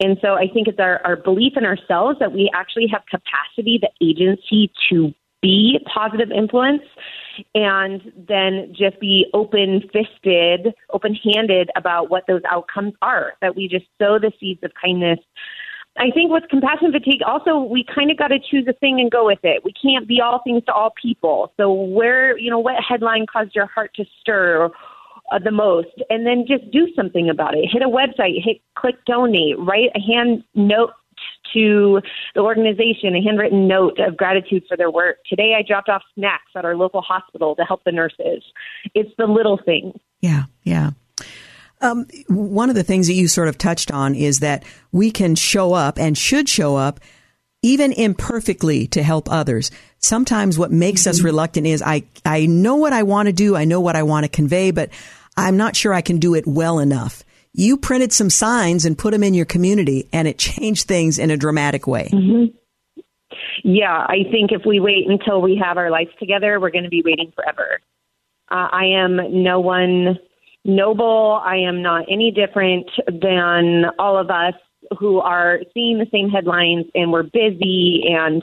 And 0.00 0.16
so 0.22 0.32
I 0.32 0.48
think 0.48 0.66
it's 0.66 0.80
our, 0.80 0.98
our 1.04 1.16
belief 1.16 1.52
in 1.56 1.66
ourselves 1.66 2.20
that 2.20 2.32
we 2.32 2.50
actually 2.54 2.86
have 2.90 3.02
capacity, 3.04 3.78
the 3.82 3.90
agency 4.00 4.72
to 4.88 5.12
be 5.42 5.78
positive 5.92 6.30
influence 6.30 6.82
and 7.54 8.12
then 8.28 8.72
just 8.76 8.98
be 9.00 9.26
open 9.34 9.82
fisted, 9.92 10.74
open 10.90 11.14
handed 11.14 11.70
about 11.76 12.10
what 12.10 12.24
those 12.26 12.42
outcomes 12.50 12.94
are, 13.02 13.34
that 13.40 13.56
we 13.56 13.68
just 13.68 13.86
sow 14.00 14.18
the 14.18 14.32
seeds 14.38 14.60
of 14.62 14.72
kindness. 14.80 15.18
I 15.98 16.10
think 16.10 16.32
with 16.32 16.44
compassion 16.48 16.90
fatigue, 16.90 17.20
also, 17.26 17.58
we 17.58 17.84
kind 17.84 18.10
of 18.10 18.16
got 18.16 18.28
to 18.28 18.38
choose 18.38 18.66
a 18.66 18.72
thing 18.72 18.98
and 18.98 19.10
go 19.10 19.26
with 19.26 19.40
it. 19.42 19.62
We 19.62 19.72
can't 19.72 20.08
be 20.08 20.20
all 20.22 20.40
things 20.42 20.64
to 20.64 20.72
all 20.72 20.92
people. 21.00 21.52
So, 21.58 21.70
where, 21.70 22.38
you 22.38 22.50
know, 22.50 22.58
what 22.58 22.76
headline 22.82 23.26
caused 23.30 23.54
your 23.54 23.66
heart 23.66 23.92
to 23.96 24.04
stir? 24.20 24.70
uh, 25.32 25.38
the 25.38 25.50
most, 25.50 25.88
and 26.10 26.26
then 26.26 26.44
just 26.46 26.70
do 26.70 26.88
something 26.94 27.30
about 27.30 27.56
it. 27.56 27.68
Hit 27.70 27.82
a 27.82 27.88
website, 27.88 28.42
hit 28.42 28.60
click 28.74 28.96
donate, 29.06 29.58
write 29.58 29.90
a 29.94 30.00
hand 30.00 30.44
note 30.54 30.90
to 31.54 32.00
the 32.34 32.40
organization, 32.40 33.14
a 33.14 33.22
handwritten 33.22 33.68
note 33.68 33.98
of 33.98 34.16
gratitude 34.16 34.64
for 34.68 34.76
their 34.76 34.90
work. 34.90 35.18
Today, 35.28 35.54
I 35.58 35.62
dropped 35.66 35.88
off 35.88 36.02
snacks 36.14 36.50
at 36.56 36.64
our 36.64 36.76
local 36.76 37.02
hospital 37.02 37.54
to 37.56 37.62
help 37.62 37.84
the 37.84 37.92
nurses. 37.92 38.42
It's 38.94 39.10
the 39.18 39.26
little 39.26 39.58
things. 39.64 39.94
Yeah, 40.20 40.44
yeah. 40.62 40.90
Um, 41.80 42.06
one 42.28 42.70
of 42.70 42.76
the 42.76 42.84
things 42.84 43.08
that 43.08 43.14
you 43.14 43.26
sort 43.26 43.48
of 43.48 43.58
touched 43.58 43.90
on 43.90 44.14
is 44.14 44.38
that 44.38 44.64
we 44.92 45.10
can 45.10 45.34
show 45.34 45.72
up 45.72 45.98
and 45.98 46.16
should 46.16 46.48
show 46.48 46.76
up 46.76 47.00
even 47.62 47.92
imperfectly 47.92 48.86
to 48.88 49.02
help 49.02 49.30
others. 49.30 49.70
Sometimes 49.98 50.58
what 50.58 50.70
makes 50.70 51.02
mm-hmm. 51.02 51.10
us 51.10 51.22
reluctant 51.22 51.66
is 51.66 51.82
I, 51.82 52.04
I 52.24 52.46
know 52.46 52.76
what 52.76 52.92
I 52.92 53.02
want 53.02 53.26
to 53.26 53.32
do. 53.32 53.56
I 53.56 53.64
know 53.64 53.80
what 53.80 53.96
I 53.96 54.04
want 54.04 54.24
to 54.24 54.28
convey, 54.28 54.70
but 54.70 54.90
I'm 55.36 55.56
not 55.56 55.76
sure 55.76 55.92
I 55.92 56.02
can 56.02 56.18
do 56.18 56.34
it 56.34 56.46
well 56.46 56.78
enough. 56.78 57.24
You 57.54 57.76
printed 57.76 58.12
some 58.12 58.30
signs 58.30 58.84
and 58.84 58.96
put 58.96 59.12
them 59.12 59.22
in 59.22 59.34
your 59.34 59.44
community 59.44 60.08
and 60.12 60.26
it 60.26 60.38
changed 60.38 60.86
things 60.86 61.18
in 61.18 61.30
a 61.30 61.36
dramatic 61.36 61.86
way. 61.86 62.08
Mm-hmm. 62.12 62.56
Yeah, 63.64 64.06
I 64.08 64.24
think 64.30 64.50
if 64.50 64.62
we 64.66 64.80
wait 64.80 65.06
until 65.08 65.40
we 65.40 65.60
have 65.62 65.76
our 65.76 65.90
lives 65.90 66.10
together, 66.18 66.58
we're 66.58 66.70
going 66.70 66.84
to 66.84 66.90
be 66.90 67.02
waiting 67.04 67.32
forever. 67.34 67.80
Uh, 68.50 68.68
I 68.70 68.84
am 68.84 69.18
no 69.42 69.60
one 69.60 70.18
noble. 70.64 71.40
I 71.44 71.56
am 71.56 71.82
not 71.82 72.06
any 72.10 72.30
different 72.30 72.90
than 73.06 73.84
all 73.98 74.18
of 74.18 74.30
us 74.30 74.54
who 74.98 75.20
are 75.20 75.60
seeing 75.72 75.98
the 75.98 76.06
same 76.10 76.28
headlines 76.28 76.86
and 76.94 77.12
we're 77.12 77.22
busy 77.22 78.04
and 78.08 78.42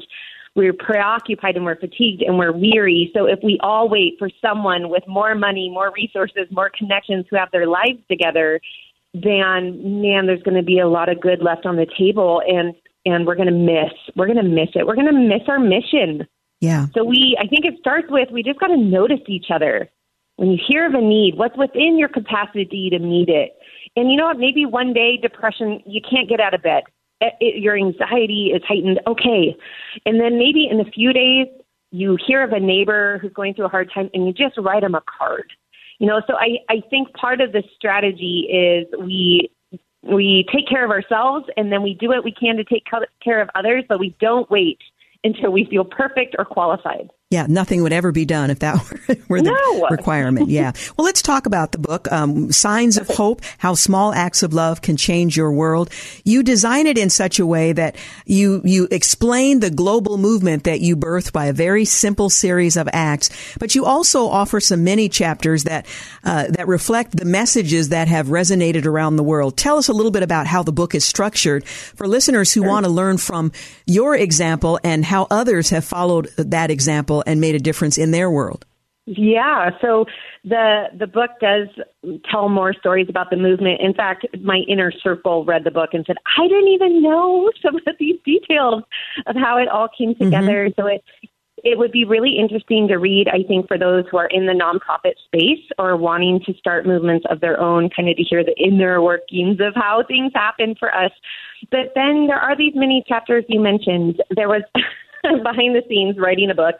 we're 0.56 0.74
preoccupied 0.74 1.56
and 1.56 1.66
we're 1.66 1.80
fatigued 1.80 2.22
and 2.22 2.38
we're 2.38 2.52
weary. 2.52 3.12
So 3.14 3.26
if 3.26 3.40
we 3.44 3.60
all 3.62 3.88
wait 3.88 4.16
for 4.18 4.30
someone 4.42 4.90
with 4.90 5.04
more 5.08 5.36
money, 5.36 5.70
more 5.70 5.92
resources, 5.94 6.48
more 6.52 6.72
connections 6.78 7.26
who 7.30 7.36
have 7.36 7.52
their 7.52 7.68
lives 7.68 8.00
together, 8.10 8.60
then 9.14 10.02
man, 10.02 10.28
there's 10.28 10.44
going 10.44 10.58
to 10.58 10.64
be 10.64 10.80
a 10.80 10.88
lot 10.88 11.10
of 11.10 11.20
good 11.20 11.42
left 11.42 11.66
on 11.66 11.76
the 11.76 11.88
table 11.98 12.42
and 12.48 12.74
and 13.06 13.26
we're 13.26 13.36
going 13.36 13.48
to 13.48 13.54
miss 13.54 13.94
we're 14.16 14.28
going 14.28 14.38
to 14.38 14.44
miss 14.44 14.70
it. 14.76 14.86
We're 14.86 14.96
going 14.96 15.08
to 15.08 15.14
miss 15.14 15.48
our 15.48 15.60
mission. 15.60 16.28
Yeah. 16.62 16.88
So 16.94 17.04
we 17.04 17.38
I 17.40 17.48
think 17.48 17.66
it 17.66 17.76
starts 17.80 18.08
with 18.10 18.30
we 18.32 18.44
just 18.44 18.60
got 18.60 18.68
to 18.68 18.78
notice 18.78 19.22
each 19.28 19.48
other. 19.54 19.90
When 20.36 20.52
you 20.52 20.58
hear 20.66 20.86
of 20.86 20.94
a 20.94 21.02
need, 21.02 21.34
what's 21.36 21.58
within 21.58 21.98
your 21.98 22.08
capacity 22.08 22.90
to 22.92 23.00
meet 23.00 23.28
it? 23.28 23.58
And 23.96 24.10
you 24.10 24.18
know 24.18 24.26
what? 24.26 24.40
Maybe 24.40 24.66
one 24.66 24.94
day 24.94 25.18
depression, 25.18 25.82
you 25.86 26.02
can't 26.02 26.30
get 26.30 26.40
out 26.40 26.54
of 26.54 26.62
bed. 26.62 26.84
It, 27.20 27.34
it, 27.42 27.62
your 27.62 27.76
anxiety 27.76 28.52
is 28.56 28.62
heightened. 28.66 29.02
Okay. 29.06 29.58
And 30.06 30.22
then 30.22 30.38
maybe 30.38 30.68
in 30.72 30.80
a 30.80 30.90
few 30.90 31.12
days, 31.12 31.48
you 31.92 32.18
hear 32.26 32.44
of 32.44 32.52
a 32.52 32.60
neighbor 32.60 33.18
who's 33.22 33.34
going 33.34 33.54
through 33.54 33.66
a 33.66 33.70
hard 33.70 33.92
time 33.94 34.10
and 34.14 34.28
you 34.28 34.34
just 34.34 34.58
write 34.58 34.82
them 34.82 34.96
a 34.96 35.02
card. 35.02 35.52
You 36.00 36.08
know, 36.08 36.22
so 36.28 36.36
I, 36.36 36.60
I 36.70 36.82
think 36.90 37.14
part 37.14 37.42
of 37.42 37.52
the 37.52 37.64
strategy 37.76 38.48
is 38.50 38.88
we 39.00 39.52
we 40.02 40.46
take 40.54 40.68
care 40.68 40.86
of 40.86 40.92
ourselves 40.92 41.46
and 41.58 41.72
then 41.72 41.84
we 41.84 41.94
do 41.94 42.08
what 42.08 42.24
we 42.24 42.32
can 42.32 42.56
to 42.56 42.64
take 42.64 42.84
care 43.22 43.42
of 43.42 43.50
others, 43.54 43.84
but 43.90 44.00
we 44.00 44.16
don't 44.22 44.50
wait 44.50 44.80
until 45.26 45.52
we 45.52 45.66
feel 45.66 45.84
perfect 45.84 46.38
or 46.40 46.46
qualified. 46.46 47.10
Yeah, 47.32 47.46
nothing 47.48 47.84
would 47.84 47.94
ever 47.94 48.12
be 48.12 48.26
done 48.26 48.50
if 48.50 48.58
that 48.60 48.74
were, 49.30 49.40
the 49.40 49.52
no. 49.52 49.88
requirement. 49.90 50.50
Yeah. 50.50 50.72
Well, 50.98 51.06
let's 51.06 51.22
talk 51.22 51.46
about 51.46 51.72
the 51.72 51.78
book, 51.78 52.12
um, 52.12 52.52
Signs 52.52 52.98
of 52.98 53.08
Hope, 53.08 53.44
How 53.60 53.76
Small 53.76 54.12
Acts 54.16 54.42
of 54.42 54.52
Love 54.52 54.82
Can 54.82 54.98
Change 54.98 55.38
Your 55.38 55.52
World. 55.52 55.92
You 56.24 56.42
design 56.42 56.88
it 56.88 56.98
in 56.98 57.12
such 57.12 57.38
a 57.38 57.46
way 57.46 57.72
that 57.74 57.98
you, 58.26 58.64
you 58.66 58.88
explain 58.90 59.60
the 59.60 59.70
global 59.70 60.18
movement 60.18 60.64
that 60.64 60.82
you 60.82 60.96
birthed 60.98 61.32
by 61.32 61.46
a 61.46 61.54
very 61.54 61.86
simple 61.86 62.32
series 62.32 62.76
of 62.76 62.90
acts, 62.94 63.30
but 63.60 63.76
you 63.76 63.86
also 63.86 64.26
offer 64.26 64.60
some 64.60 64.84
mini 64.84 65.08
chapters 65.08 65.66
that, 65.66 65.86
uh, 66.24 66.48
that 66.48 66.68
reflect 66.68 67.16
the 67.16 67.26
messages 67.26 67.90
that 67.90 68.08
have 68.08 68.26
resonated 68.30 68.88
around 68.88 69.18
the 69.18 69.24
world. 69.24 69.56
Tell 69.56 69.78
us 69.78 69.88
a 69.88 69.94
little 69.94 70.12
bit 70.12 70.24
about 70.24 70.48
how 70.48 70.64
the 70.64 70.74
book 70.74 70.96
is 70.96 71.06
structured 71.06 71.64
for 71.64 72.08
listeners 72.08 72.52
who 72.52 72.62
sure. 72.62 72.70
want 72.70 72.88
to 72.88 72.92
learn 72.92 73.20
from 73.20 73.52
your 73.86 74.16
example 74.16 74.80
and 74.84 75.06
how 75.06 75.28
others 75.30 75.70
have 75.70 75.86
followed 75.86 76.26
that 76.38 76.72
example 76.72 77.19
and 77.26 77.42
made 77.42 77.56
a 77.56 77.60
difference 77.60 77.98
in 77.98 78.12
their 78.12 78.30
world. 78.30 78.66
Yeah, 79.06 79.72
so 79.82 80.06
the 80.44 80.84
the 80.98 81.08
book 81.08 81.32
does 81.42 81.68
tell 82.30 82.48
more 82.48 82.74
stories 82.74 83.08
about 83.10 83.32
the 83.32 83.38
movement. 83.38 83.82
In 83.82 83.96
fact, 83.96 84.28
my 84.44 84.58
inner 84.68 84.92
circle 84.92 85.46
read 85.46 85.64
the 85.64 85.72
book 85.72 85.90
and 85.94 86.06
said, 86.06 86.18
"I 86.38 86.48
didn't 86.48 86.68
even 86.68 87.02
know 87.02 87.50
some 87.62 87.76
of 87.76 87.96
these 88.00 88.20
details 88.24 88.84
of 89.26 89.36
how 89.36 89.58
it 89.58 89.68
all 89.68 89.88
came 89.98 90.14
mm-hmm. 90.14 90.26
together." 90.26 90.70
Mm-hmm. 90.70 90.80
So 90.80 90.88
it 90.88 91.04
it 91.64 91.78
would 91.78 91.92
be 91.92 92.06
really 92.06 92.38
interesting 92.38 92.88
to 92.88 92.98
read, 92.98 93.28
I 93.28 93.44
think, 93.48 93.68
for 93.68 93.78
those 93.78 94.06
who 94.10 94.18
are 94.18 94.28
in 94.28 94.46
the 94.46 94.54
nonprofit 94.54 95.14
space 95.26 95.66
or 95.78 95.98
wanting 95.98 96.42
to 96.46 96.54
start 96.54 96.86
movements 96.86 97.26
of 97.30 97.42
their 97.42 97.60
own, 97.60 97.90
kind 97.90 98.10
of 98.10 98.16
to 98.18 98.24
hear 98.24 98.44
the 98.44 98.56
inner 98.58 99.02
workings 99.02 99.60
of 99.60 99.74
how 99.76 100.04
things 100.08 100.32
happen 100.36 100.76
for 100.80 100.94
us. 100.94 101.12
But 101.72 101.94
then 101.96 102.28
there 102.28 102.40
are 102.40 102.56
these 102.56 102.74
many 102.76 103.04
chapters 103.08 103.44
you 103.50 103.60
mentioned. 103.60 104.22
There 104.36 104.48
was 104.48 104.62
behind 105.24 105.76
the 105.76 105.84
scenes 105.90 106.18
writing 106.18 106.50
a 106.50 106.56
book 106.56 106.76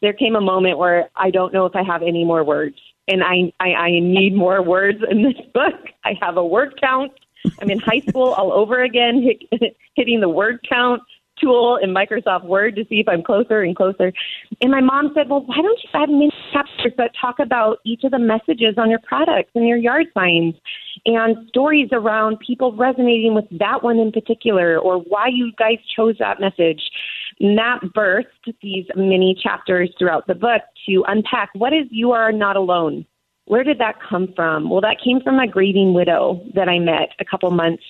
there 0.00 0.12
came 0.12 0.36
a 0.36 0.40
moment 0.40 0.78
where 0.78 1.10
I 1.16 1.30
don't 1.30 1.52
know 1.52 1.66
if 1.66 1.74
I 1.74 1.82
have 1.82 2.02
any 2.02 2.24
more 2.24 2.44
words, 2.44 2.76
and 3.08 3.22
I 3.22 3.52
I, 3.60 3.74
I 3.74 3.90
need 4.00 4.34
more 4.34 4.62
words 4.62 4.98
in 5.08 5.22
this 5.22 5.34
book. 5.54 5.74
I 6.04 6.14
have 6.20 6.36
a 6.36 6.44
word 6.44 6.78
count. 6.80 7.12
I'm 7.60 7.70
in 7.70 7.78
high 7.78 8.00
school 8.08 8.32
all 8.32 8.52
over 8.52 8.82
again, 8.82 9.22
hit, 9.22 9.76
hitting 9.94 10.20
the 10.20 10.28
word 10.28 10.66
count 10.68 11.02
tool 11.40 11.78
in 11.82 11.90
Microsoft 11.90 12.44
Word 12.44 12.76
to 12.76 12.84
see 12.88 13.00
if 13.00 13.08
I'm 13.08 13.22
closer 13.22 13.62
and 13.62 13.74
closer. 13.74 14.12
And 14.60 14.70
my 14.70 14.80
mom 14.80 15.12
said, 15.14 15.28
Well, 15.28 15.42
why 15.46 15.56
don't 15.56 15.78
you 15.82 15.90
add 15.92 16.08
mini 16.08 16.30
chapters 16.52 16.92
that 16.96 17.12
talk 17.20 17.38
about 17.38 17.78
each 17.84 18.04
of 18.04 18.12
the 18.12 18.18
messages 18.18 18.74
on 18.78 18.90
your 18.90 19.00
products 19.00 19.50
and 19.54 19.66
your 19.66 19.76
yard 19.76 20.06
signs 20.14 20.54
and 21.06 21.48
stories 21.48 21.88
around 21.92 22.38
people 22.40 22.74
resonating 22.74 23.34
with 23.34 23.46
that 23.58 23.82
one 23.82 23.98
in 23.98 24.12
particular 24.12 24.78
or 24.78 24.98
why 24.98 25.26
you 25.28 25.52
guys 25.58 25.78
chose 25.96 26.16
that 26.18 26.40
message? 26.40 26.82
And 27.40 27.58
that 27.58 27.80
birthed 27.94 28.54
these 28.62 28.86
mini 28.96 29.36
chapters 29.40 29.90
throughout 29.98 30.26
the 30.26 30.34
book 30.34 30.62
to 30.88 31.04
unpack 31.06 31.50
what 31.54 31.72
is 31.72 31.86
You 31.90 32.12
Are 32.12 32.32
Not 32.32 32.56
Alone. 32.56 33.06
Where 33.46 33.62
did 33.62 33.78
that 33.78 33.96
come 34.00 34.32
from? 34.34 34.70
Well, 34.70 34.80
that 34.80 34.96
came 35.04 35.20
from 35.20 35.38
a 35.38 35.46
grieving 35.46 35.92
widow 35.92 36.40
that 36.54 36.66
I 36.66 36.78
met 36.78 37.10
a 37.20 37.26
couple 37.26 37.50
months 37.50 37.82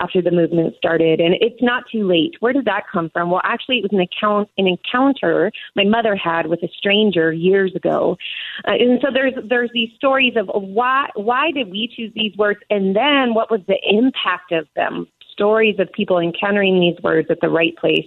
after 0.00 0.20
the 0.20 0.30
movement 0.30 0.74
started. 0.76 1.18
And 1.18 1.34
it's 1.40 1.62
not 1.62 1.84
too 1.90 2.06
late. 2.06 2.34
Where 2.40 2.52
did 2.52 2.66
that 2.66 2.82
come 2.92 3.08
from? 3.10 3.30
Well, 3.30 3.40
actually, 3.42 3.78
it 3.78 3.90
was 3.90 3.92
an 3.92 4.00
account, 4.00 4.50
an 4.58 4.66
encounter 4.66 5.50
my 5.74 5.84
mother 5.84 6.14
had 6.14 6.48
with 6.48 6.62
a 6.62 6.68
stranger 6.76 7.32
years 7.32 7.74
ago. 7.74 8.18
Uh, 8.66 8.72
and 8.72 9.00
so 9.00 9.08
there's 9.12 9.32
there's 9.48 9.70
these 9.72 9.90
stories 9.96 10.34
of 10.36 10.48
why 10.52 11.08
why 11.14 11.52
did 11.52 11.70
we 11.70 11.90
choose 11.96 12.12
these 12.14 12.36
words, 12.36 12.60
and 12.68 12.94
then 12.94 13.32
what 13.32 13.50
was 13.50 13.60
the 13.66 13.78
impact 13.88 14.52
of 14.52 14.66
them? 14.76 15.06
Stories 15.32 15.76
of 15.78 15.90
people 15.92 16.18
encountering 16.18 16.80
these 16.80 17.02
words 17.02 17.28
at 17.30 17.40
the 17.40 17.48
right 17.48 17.74
place 17.76 18.06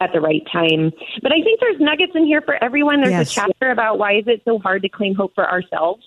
at 0.00 0.12
the 0.12 0.20
right 0.20 0.42
time. 0.52 0.92
But 1.22 1.32
I 1.32 1.42
think 1.42 1.60
there's 1.60 1.80
nuggets 1.80 2.12
in 2.14 2.24
here 2.24 2.40
for 2.42 2.62
everyone. 2.62 3.00
There's 3.00 3.10
Yes. 3.12 3.32
a 3.32 3.34
chapter 3.34 3.70
about 3.70 3.98
why 3.98 4.14
is 4.14 4.24
it 4.28 4.42
so 4.44 4.58
hard 4.58 4.82
to 4.82 4.88
claim 4.88 5.14
hope 5.14 5.34
for 5.34 5.48
ourselves. 5.48 6.04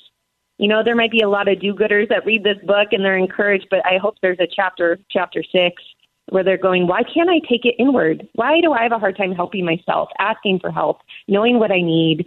You 0.58 0.68
know, 0.68 0.84
there 0.84 0.96
might 0.96 1.12
be 1.12 1.22
a 1.22 1.30
lot 1.30 1.48
of 1.48 1.60
do-gooders 1.60 2.08
that 2.10 2.26
read 2.26 2.44
this 2.44 2.58
book 2.64 2.90
and 2.92 3.04
they're 3.04 3.18
encouraged, 3.18 3.68
but 3.70 3.86
I 3.86 3.98
hope 3.98 4.16
there's 4.22 4.40
a 4.40 4.48
chapter, 4.48 5.00
chapter 5.10 5.44
six, 5.44 5.82
where 6.30 6.44
they're 6.44 6.58
going, 6.58 6.88
why 6.88 7.02
can't 7.04 7.30
I 7.30 7.40
take 7.50 7.66
it 7.66 7.76
inward? 7.80 8.28
Why 8.36 8.62
do 8.62 8.72
I 8.72 8.84
have 8.84 8.92
a 8.94 9.00
hard 9.00 9.18
time 9.18 9.34
helping 9.34 9.66
myself, 9.66 10.10
asking 10.20 10.60
for 10.60 10.72
help, 10.72 11.00
knowing 11.28 11.60
what 11.60 11.72
I 11.72 11.82
need? 11.82 12.26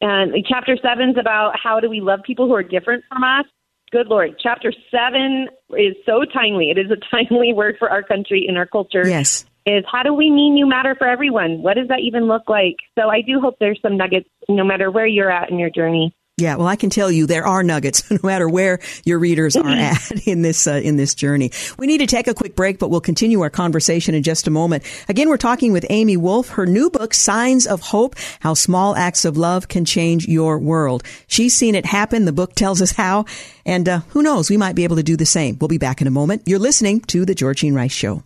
And 0.00 0.32
chapter 0.48 0.78
seven's 0.80 1.18
about 1.18 1.58
how 1.62 1.80
do 1.80 1.90
we 1.90 2.00
love 2.00 2.20
people 2.24 2.46
who 2.46 2.54
are 2.54 2.62
different 2.62 3.04
from 3.12 3.24
us. 3.24 3.44
Good 3.90 4.06
Lord. 4.06 4.36
Chapter 4.40 4.72
seven 4.90 5.48
is 5.76 5.94
so 6.06 6.24
timely. 6.24 6.70
It 6.70 6.78
is 6.78 6.90
a 6.90 6.96
timely 7.10 7.52
word 7.52 7.76
for 7.78 7.90
our 7.90 8.02
country 8.02 8.46
and 8.48 8.56
our 8.56 8.64
culture 8.66 9.06
Yes. 9.06 9.44
Is 9.64 9.84
how 9.90 10.02
do 10.02 10.12
we 10.12 10.30
mean 10.30 10.56
you 10.56 10.66
matter 10.66 10.94
for 10.96 11.06
everyone? 11.06 11.62
What 11.62 11.74
does 11.74 11.88
that 11.88 12.00
even 12.00 12.26
look 12.26 12.48
like? 12.48 12.76
So 12.98 13.08
I 13.08 13.20
do 13.22 13.40
hope 13.40 13.56
there's 13.60 13.80
some 13.80 13.96
nuggets 13.96 14.28
no 14.48 14.64
matter 14.64 14.90
where 14.90 15.06
you're 15.06 15.30
at 15.30 15.50
in 15.50 15.58
your 15.58 15.70
journey. 15.70 16.14
Yeah, 16.38 16.56
well, 16.56 16.66
I 16.66 16.76
can 16.76 16.88
tell 16.88 17.10
you 17.10 17.26
there 17.26 17.46
are 17.46 17.62
nuggets, 17.62 18.10
no 18.10 18.18
matter 18.22 18.48
where 18.48 18.80
your 19.04 19.18
readers 19.18 19.54
are 19.54 19.68
at 19.68 20.26
in 20.26 20.42
this 20.42 20.66
uh, 20.66 20.80
in 20.82 20.96
this 20.96 21.14
journey. 21.14 21.52
We 21.78 21.86
need 21.86 21.98
to 21.98 22.06
take 22.06 22.26
a 22.26 22.34
quick 22.34 22.56
break, 22.56 22.78
but 22.78 22.88
we'll 22.88 23.00
continue 23.00 23.40
our 23.42 23.50
conversation 23.50 24.14
in 24.14 24.22
just 24.22 24.46
a 24.46 24.50
moment. 24.50 24.82
Again, 25.08 25.28
we're 25.28 25.36
talking 25.36 25.72
with 25.72 25.86
Amy 25.90 26.16
Wolfe. 26.16 26.48
Her 26.48 26.66
new 26.66 26.90
book, 26.90 27.12
"Signs 27.12 27.66
of 27.66 27.80
Hope: 27.80 28.16
How 28.40 28.54
Small 28.54 28.96
Acts 28.96 29.24
of 29.24 29.36
Love 29.36 29.68
Can 29.68 29.84
Change 29.84 30.26
Your 30.26 30.58
World." 30.58 31.04
She's 31.26 31.54
seen 31.54 31.74
it 31.74 31.86
happen. 31.86 32.24
The 32.24 32.32
book 32.32 32.54
tells 32.54 32.80
us 32.80 32.92
how, 32.92 33.26
and 33.66 33.88
uh, 33.88 34.00
who 34.08 34.22
knows, 34.22 34.48
we 34.48 34.56
might 34.56 34.74
be 34.74 34.84
able 34.84 34.96
to 34.96 35.02
do 35.02 35.16
the 35.16 35.26
same. 35.26 35.58
We'll 35.60 35.68
be 35.68 35.78
back 35.78 36.00
in 36.00 36.06
a 36.06 36.10
moment. 36.10 36.42
You're 36.46 36.58
listening 36.58 37.02
to 37.02 37.24
the 37.24 37.34
Georgene 37.34 37.74
Rice 37.74 37.92
Show. 37.92 38.24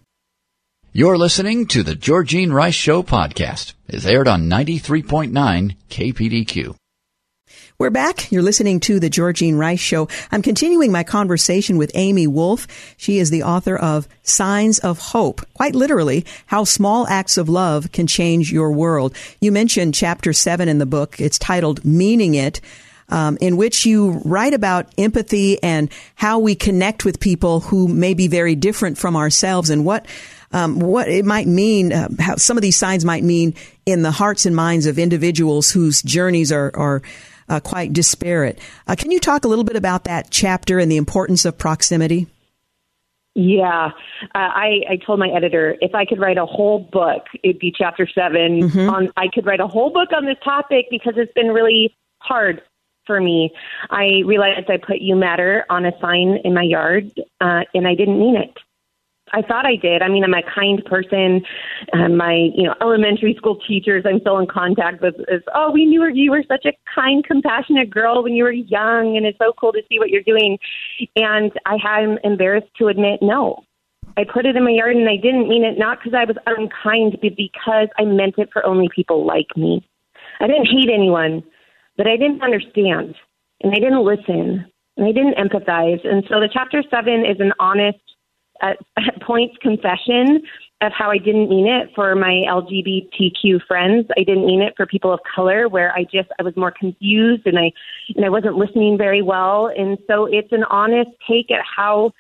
You're 0.97 1.19
listening 1.19 1.67
to 1.67 1.83
the 1.83 1.95
Georgene 1.95 2.55
Rice 2.55 2.73
Show 2.73 3.03
podcast. 3.03 3.75
It's 3.87 4.07
aired 4.07 4.27
on 4.27 4.49
93.9 4.49 5.77
KPDQ. 5.91 6.75
We're 7.79 7.91
back. 7.91 8.33
You're 8.33 8.41
listening 8.41 8.81
to 8.81 8.99
the 8.99 9.11
Georgene 9.11 9.59
Rice 9.59 9.79
Show. 9.79 10.09
I'm 10.33 10.41
continuing 10.41 10.91
my 10.93 11.05
conversation 11.05 11.77
with 11.77 11.91
Amy 11.95 12.27
Wolfe. 12.27 12.67
She 12.97 13.19
is 13.19 13.29
the 13.29 13.43
author 13.43 13.77
of 13.77 14.09
Signs 14.23 14.79
of 14.79 14.99
Hope. 14.99 15.43
Quite 15.53 15.75
literally, 15.75 16.25
how 16.47 16.65
small 16.65 17.07
acts 17.09 17.37
of 17.37 17.51
love 17.51 17.93
can 17.93 18.07
change 18.07 18.51
your 18.51 18.73
world. 18.73 19.15
You 19.39 19.53
mentioned 19.53 19.93
chapter 19.93 20.33
seven 20.33 20.67
in 20.67 20.79
the 20.79 20.87
book. 20.87 21.21
It's 21.21 21.39
titled 21.39 21.85
Meaning 21.85 22.37
It. 22.37 22.63
Um, 23.09 23.39
in 23.41 23.57
which 23.57 23.87
you 23.87 24.21
write 24.25 24.53
about 24.53 24.93
empathy 24.99 25.63
and 25.63 25.93
how 26.17 26.41
we 26.41 26.57
connect 26.57 27.05
with 27.05 27.21
people 27.21 27.61
who 27.61 27.87
may 27.87 28.15
be 28.15 28.27
very 28.27 28.57
different 28.57 28.99
from 28.99 29.15
ourselves 29.15 29.71
and 29.71 29.85
what 29.85 30.07
um, 30.53 30.79
what 30.79 31.09
it 31.09 31.25
might 31.25 31.47
mean, 31.47 31.93
uh, 31.93 32.09
how 32.19 32.37
some 32.37 32.57
of 32.57 32.63
these 32.63 32.77
signs 32.77 33.05
might 33.05 33.25
mean 33.25 33.55
in 33.85 34.03
the 34.03 34.11
hearts 34.11 34.47
and 34.47 34.55
minds 34.55 34.87
of 34.87 34.99
individuals 34.99 35.71
whose 35.71 36.03
journeys 36.03 36.53
are, 36.53 36.71
are 36.75 37.03
uh, 37.49 37.61
quite 37.61 37.93
disparate. 37.93 38.59
Uh, 38.87 38.95
can 38.97 39.11
you 39.11 39.21
talk 39.21 39.45
a 39.45 39.49
little 39.49 39.65
bit 39.65 39.77
about 39.77 40.05
that 40.05 40.31
chapter 40.31 40.79
and 40.79 40.91
the 40.91 40.97
importance 40.97 41.45
of 41.45 41.57
proximity? 41.59 42.27
Yeah, 43.35 43.91
uh, 44.35 44.39
I, 44.39 44.81
I 44.89 44.97
told 45.05 45.19
my 45.19 45.29
editor 45.29 45.77
if 45.83 45.95
I 45.95 46.07
could 46.07 46.19
write 46.19 46.39
a 46.39 46.47
whole 46.47 46.79
book, 46.79 47.27
it'd 47.43 47.59
be 47.59 47.71
chapter 47.77 48.09
7 48.09 48.89
On 48.89 49.13
I 49.19 49.29
could 49.29 49.45
write 49.45 49.61
a 49.61 49.67
whole 49.67 49.91
book 49.91 50.09
on 50.17 50.25
this 50.25 50.39
topic 50.43 50.87
because 50.91 51.15
it's 51.17 51.33
been 51.35 51.49
really 51.49 51.95
hard 52.21 52.63
for 53.07 53.21
me. 53.21 53.53
I 53.91 54.23
realized 54.25 54.71
I 54.71 54.79
put 54.79 55.03
"You 55.03 55.17
Matter" 55.17 55.67
on 55.69 55.85
a 55.85 55.93
sign 56.01 56.39
in 56.45 56.55
my 56.55 56.63
yard, 56.63 57.11
uh, 57.41 57.63
and 57.75 57.87
I 57.87 57.95
didn't 57.95 58.19
mean 58.19 58.37
it. 58.37 58.57
I 59.33 59.43
thought 59.43 59.67
I 59.67 59.77
did. 59.77 60.03
I 60.03 60.09
mean, 60.09 60.23
I'm 60.23 60.35
a 60.35 60.43
kind 60.55 60.85
person. 60.85 61.43
Uh, 61.93 62.09
my, 62.09 62.51
you 62.55 62.63
know, 62.63 62.75
elementary 62.81 63.35
school 63.37 63.59
teachers 63.67 64.05
I'm 64.07 64.21
still 64.21 64.39
in 64.39 64.47
contact 64.47 65.03
with 65.03 65.17
is, 65.29 65.43
oh, 65.55 65.71
we 65.73 65.85
knew 65.85 66.07
you 66.15 66.31
were 66.31 66.45
such 66.47 66.65
a 66.65 66.73
kind, 66.95 67.25
compassionate 67.25 67.91
girl 67.91 68.23
when 68.23 68.35
you 68.35 68.45
were 68.45 68.53
young, 68.53 69.17
and 69.17 69.27
it's 69.27 69.39
so 69.39 69.53
cool 69.59 69.73
to 69.73 69.83
see 69.89 69.99
what 69.99 70.11
you're 70.11 70.23
doing. 70.23 70.59
And 71.17 71.53
I 71.67 71.77
am 72.01 72.19
embarrassed 72.23 72.71
to 72.79 72.87
admit, 72.87 73.21
no. 73.21 73.65
I 74.17 74.25
put 74.25 74.47
it 74.47 74.57
in 74.57 74.65
my 74.65 74.71
yard 74.71 74.97
and 74.97 75.09
I 75.09 75.17
didn't 75.17 75.49
mean 75.49 75.65
it, 75.65 75.79
not 75.79 75.99
because 75.99 76.17
I 76.17 76.25
was 76.25 76.37
unkind, 76.47 77.19
but 77.21 77.37
because 77.37 77.89
I 77.99 78.05
meant 78.05 78.37
it 78.39 78.49
for 78.53 78.65
only 78.65 78.89
people 78.95 79.27
like 79.27 79.55
me. 79.57 79.87
I 80.41 80.47
didn't 80.47 80.67
hate 80.67 80.89
anyone, 80.89 81.43
but 81.97 82.07
I 82.07 82.17
didn't 82.17 82.43
understand, 82.43 83.15
and 83.63 83.73
I 83.73 83.79
didn't 83.79 84.05
listen, 84.05 84.65
and 84.97 85.07
I 85.07 85.13
didn't 85.13 85.37
empathize. 85.37 86.07
And 86.07 86.25
so 86.29 86.41
the 86.41 86.49
chapter 86.51 86.83
seven 86.91 87.27
is 87.27 87.41
an 87.41 87.53
honest, 87.59 87.99
at, 88.63 88.79
at 88.97 89.23
points 89.23 89.57
confession 89.61 90.43
of 90.83 90.93
how 90.93 91.11
I 91.11 91.19
didn't 91.19 91.49
mean 91.49 91.67
it 91.67 91.91
for 91.95 92.15
my 92.15 92.45
LGBTQ 92.49 93.63
friends. 93.67 94.07
I 94.17 94.25
didn't 94.25 94.47
mean 94.47 94.61
it 94.61 94.75
for 94.77 94.87
people 94.87 95.13
of 95.13 95.21
color, 95.35 95.69
where 95.69 95.93
I 95.93 96.05
just 96.05 96.29
I 96.39 96.43
was 96.43 96.57
more 96.57 96.71
confused 96.71 97.47
and 97.47 97.59
I 97.59 97.73
and 98.15 98.25
I 98.25 98.29
wasn't 98.29 98.57
listening 98.57 98.99
very 98.99 99.23
well. 99.23 99.71
And 99.75 99.99
so 100.07 100.27
it's 100.27 100.53
an 100.53 100.65
honest 100.65 101.11
take 101.29 101.51
at 101.51 101.65
how 101.65 102.13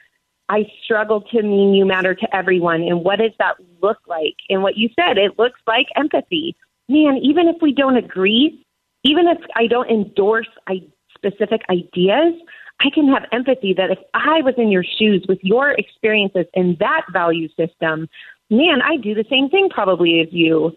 I 0.48 0.64
struggle 0.84 1.22
to 1.32 1.42
mean 1.42 1.74
you 1.74 1.84
matter 1.84 2.14
to 2.14 2.36
everyone 2.36 2.82
and 2.82 3.04
what 3.04 3.18
does 3.18 3.32
that 3.38 3.56
look 3.82 3.98
like? 4.06 4.36
And 4.48 4.62
what 4.62 4.76
you 4.76 4.88
said, 4.98 5.18
it 5.18 5.38
looks 5.38 5.60
like 5.66 5.86
empathy. 5.96 6.56
Man, 6.88 7.18
even 7.18 7.48
if 7.48 7.56
we 7.60 7.72
don't 7.72 7.96
agree, 7.96 8.64
even 9.04 9.26
if 9.26 9.38
I 9.56 9.66
don't 9.66 9.90
endorse 9.90 10.48
I, 10.68 10.82
specific 11.16 11.62
ideas, 11.68 12.34
I 12.80 12.90
can 12.94 13.08
have 13.08 13.24
empathy 13.32 13.74
that 13.74 13.90
if 13.90 13.98
I 14.14 14.42
was 14.42 14.54
in 14.58 14.70
your 14.70 14.84
shoes 14.84 15.24
with 15.28 15.38
your 15.42 15.70
experiences 15.72 16.46
in 16.54 16.76
that 16.80 17.02
value 17.12 17.48
system, 17.56 18.08
man, 18.50 18.82
I'd 18.82 19.02
do 19.02 19.14
the 19.14 19.24
same 19.30 19.48
thing 19.48 19.68
probably 19.70 20.20
as 20.20 20.28
you. 20.30 20.72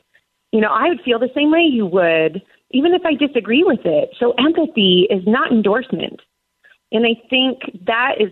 You 0.51 0.62
know, 0.62 0.69
I 0.71 0.89
would 0.89 1.01
feel 1.01 1.19
the 1.19 1.29
same 1.35 1.51
way 1.51 1.62
you 1.62 1.85
would, 1.85 2.41
even 2.71 2.93
if 2.93 3.01
I 3.05 3.13
disagree 3.13 3.63
with 3.63 3.81
it. 3.85 4.09
So 4.19 4.33
empathy 4.39 5.07
is 5.09 5.23
not 5.27 5.51
endorsement. 5.51 6.21
And 6.91 7.05
I 7.05 7.19
think 7.29 7.59
that 7.85 8.15
is 8.19 8.31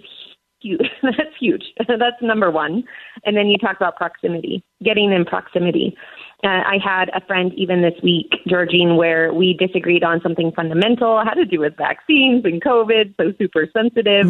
huge. 0.61 0.89
That's 1.03 1.37
huge. 1.39 1.63
That's 1.87 2.21
number 2.21 2.49
one. 2.49 2.83
And 3.25 3.35
then 3.35 3.47
you 3.47 3.57
talk 3.57 3.75
about 3.75 3.95
proximity, 3.95 4.63
getting 4.83 5.11
in 5.11 5.25
proximity. 5.25 5.95
Uh, 6.43 6.49
I 6.49 6.77
had 6.83 7.09
a 7.15 7.25
friend 7.25 7.51
even 7.55 7.81
this 7.81 7.99
week, 8.03 8.31
Georgene, 8.47 8.95
where 8.95 9.33
we 9.33 9.53
disagreed 9.53 10.03
on 10.03 10.21
something 10.21 10.51
fundamental, 10.55 11.23
had 11.23 11.33
to 11.33 11.45
do 11.45 11.59
with 11.59 11.75
vaccines 11.77 12.45
and 12.45 12.61
COVID, 12.61 13.15
so 13.17 13.33
super 13.39 13.67
sensitive. 13.73 14.27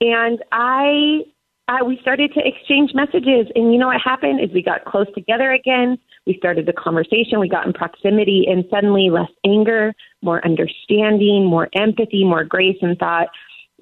And 0.00 0.42
I, 0.50 1.20
I, 1.68 1.82
we 1.82 1.98
started 2.00 2.32
to 2.34 2.40
exchange 2.42 2.92
messages, 2.94 3.48
and 3.54 3.70
you 3.70 3.78
know 3.78 3.88
what 3.88 4.00
happened 4.02 4.40
is 4.42 4.50
we 4.54 4.62
got 4.62 4.86
close 4.86 5.08
together 5.14 5.52
again. 5.52 5.98
We 6.26 6.36
started 6.38 6.64
the 6.64 6.72
conversation, 6.72 7.38
we 7.38 7.50
got 7.50 7.66
in 7.66 7.74
proximity, 7.74 8.46
and 8.48 8.64
suddenly 8.70 9.10
less 9.10 9.30
anger, 9.44 9.92
more 10.22 10.42
understanding, 10.42 11.44
more 11.44 11.68
empathy, 11.74 12.24
more 12.24 12.44
grace, 12.44 12.78
and 12.80 12.98
thought. 12.98 13.28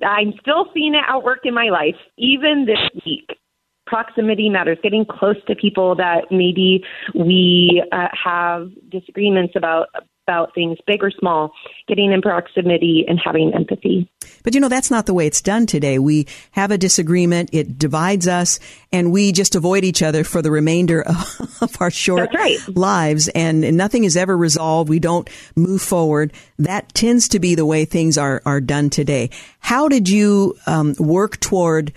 I'm 0.04 0.34
still 0.40 0.66
seeing 0.74 0.94
it 0.94 1.04
outwork 1.06 1.40
in 1.44 1.54
my 1.54 1.68
life, 1.68 1.96
even 2.18 2.66
this 2.66 3.02
week 3.06 3.38
proximity 3.86 4.48
matters 4.48 4.78
getting 4.82 5.04
close 5.04 5.36
to 5.46 5.54
people 5.54 5.94
that 5.96 6.26
maybe 6.30 6.82
we 7.14 7.82
uh, 7.92 8.08
have 8.12 8.70
disagreements 8.90 9.54
about 9.56 9.88
about 10.26 10.54
things 10.54 10.78
big 10.86 11.02
or 11.04 11.10
small 11.10 11.52
getting 11.86 12.10
in 12.10 12.22
proximity 12.22 13.04
and 13.06 13.20
having 13.22 13.52
empathy 13.54 14.08
But 14.42 14.54
you 14.54 14.60
know, 14.60 14.70
that's 14.70 14.90
not 14.90 15.04
the 15.04 15.12
way 15.12 15.26
it's 15.26 15.42
done 15.42 15.66
today. 15.66 15.98
We 15.98 16.26
have 16.52 16.70
a 16.70 16.78
disagreement, 16.78 17.50
it 17.52 17.78
divides 17.78 18.26
us, 18.26 18.58
and 18.90 19.12
we 19.12 19.32
just 19.32 19.54
avoid 19.54 19.84
each 19.84 20.02
other 20.02 20.24
for 20.24 20.40
the 20.40 20.50
remainder 20.50 21.02
of, 21.02 21.58
of 21.60 21.76
our 21.80 21.90
short 21.90 22.30
right. 22.34 22.58
lives, 22.68 23.28
and 23.28 23.76
nothing 23.76 24.04
is 24.04 24.16
ever 24.16 24.36
resolved. 24.36 24.88
We 24.88 24.98
don't 24.98 25.28
move 25.56 25.82
forward. 25.82 26.32
That 26.58 26.94
tends 26.94 27.28
to 27.28 27.38
be 27.38 27.54
the 27.54 27.66
way 27.66 27.84
things 27.84 28.16
are, 28.16 28.40
are 28.46 28.62
done 28.62 28.88
today. 28.88 29.28
How 29.58 29.88
did 29.88 30.08
you 30.08 30.56
um, 30.66 30.94
work 30.98 31.38
toward 31.40 31.92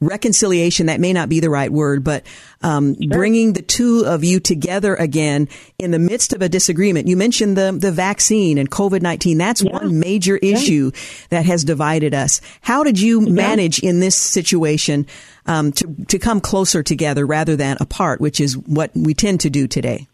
reconciliation? 0.00 0.86
That 0.86 1.00
may 1.00 1.12
not 1.12 1.28
be 1.28 1.40
the 1.40 1.50
right 1.50 1.70
word, 1.70 2.04
but 2.04 2.24
um, 2.62 2.94
bringing 3.08 3.52
the 3.52 3.62
two 3.62 4.04
of 4.06 4.24
you 4.24 4.40
together 4.40 4.94
again 4.94 5.48
in 5.78 5.90
the 5.90 5.98
midst 5.98 6.32
of 6.32 6.42
a 6.42 6.48
disagreement. 6.48 7.08
You 7.08 7.16
mentioned 7.16 7.56
the, 7.56 7.72
the 7.72 7.92
vaccine 7.92 8.58
and 8.58 8.70
COVID 8.70 9.02
19. 9.02 9.38
That's 9.38 9.62
one 9.62 9.98
major 9.98 10.36
issue 10.36 10.92
that 11.30 11.44
has 11.46 11.64
divided 11.64 12.14
us. 12.14 12.40
How 12.60 12.84
did 12.84 13.00
you 13.00 13.20
manage 13.20 13.78
in 13.80 14.00
this 14.00 14.16
situation 14.16 15.06
um, 15.46 15.72
to, 15.72 15.94
to 16.08 16.18
come 16.18 16.40
closer 16.40 16.82
together 16.82 17.26
rather 17.26 17.56
than 17.56 17.76
apart, 17.80 18.20
which 18.20 18.40
is 18.40 18.56
what 18.56 18.90
we 18.94 19.14
tend 19.14 19.40
to 19.40 19.50
do 19.50 19.66
today? 19.66 20.08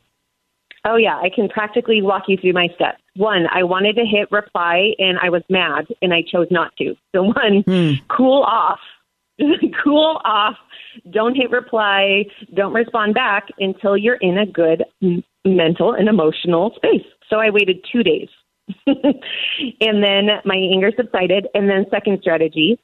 Oh, 0.84 0.96
yeah, 0.96 1.16
I 1.16 1.28
can 1.34 1.48
practically 1.48 2.00
walk 2.02 2.24
you 2.28 2.36
through 2.36 2.52
my 2.52 2.68
steps. 2.74 3.02
One, 3.16 3.46
I 3.52 3.64
wanted 3.64 3.96
to 3.96 4.06
hit 4.06 4.30
reply 4.30 4.92
and 4.98 5.18
I 5.18 5.28
was 5.28 5.42
mad 5.50 5.86
and 6.00 6.14
I 6.14 6.22
chose 6.22 6.46
not 6.50 6.74
to. 6.76 6.94
So, 7.14 7.24
one, 7.24 8.00
cool 8.08 8.42
off. 8.42 8.78
cool 9.84 10.20
off. 10.24 10.56
Don't 11.10 11.34
hit 11.34 11.50
reply. 11.50 12.24
Don't 12.54 12.72
respond 12.72 13.14
back 13.14 13.48
until 13.58 13.96
you're 13.96 14.16
in 14.16 14.38
a 14.38 14.46
good 14.46 14.84
mental 15.44 15.92
and 15.92 16.08
emotional 16.08 16.72
space. 16.76 17.06
So, 17.30 17.38
I 17.38 17.50
waited 17.50 17.84
two 17.90 18.02
days. 18.02 18.28
and 18.86 20.04
then 20.04 20.28
my 20.44 20.56
anger 20.56 20.90
subsided. 20.96 21.48
And 21.54 21.68
then, 21.68 21.86
second 21.90 22.18
strategy 22.20 22.78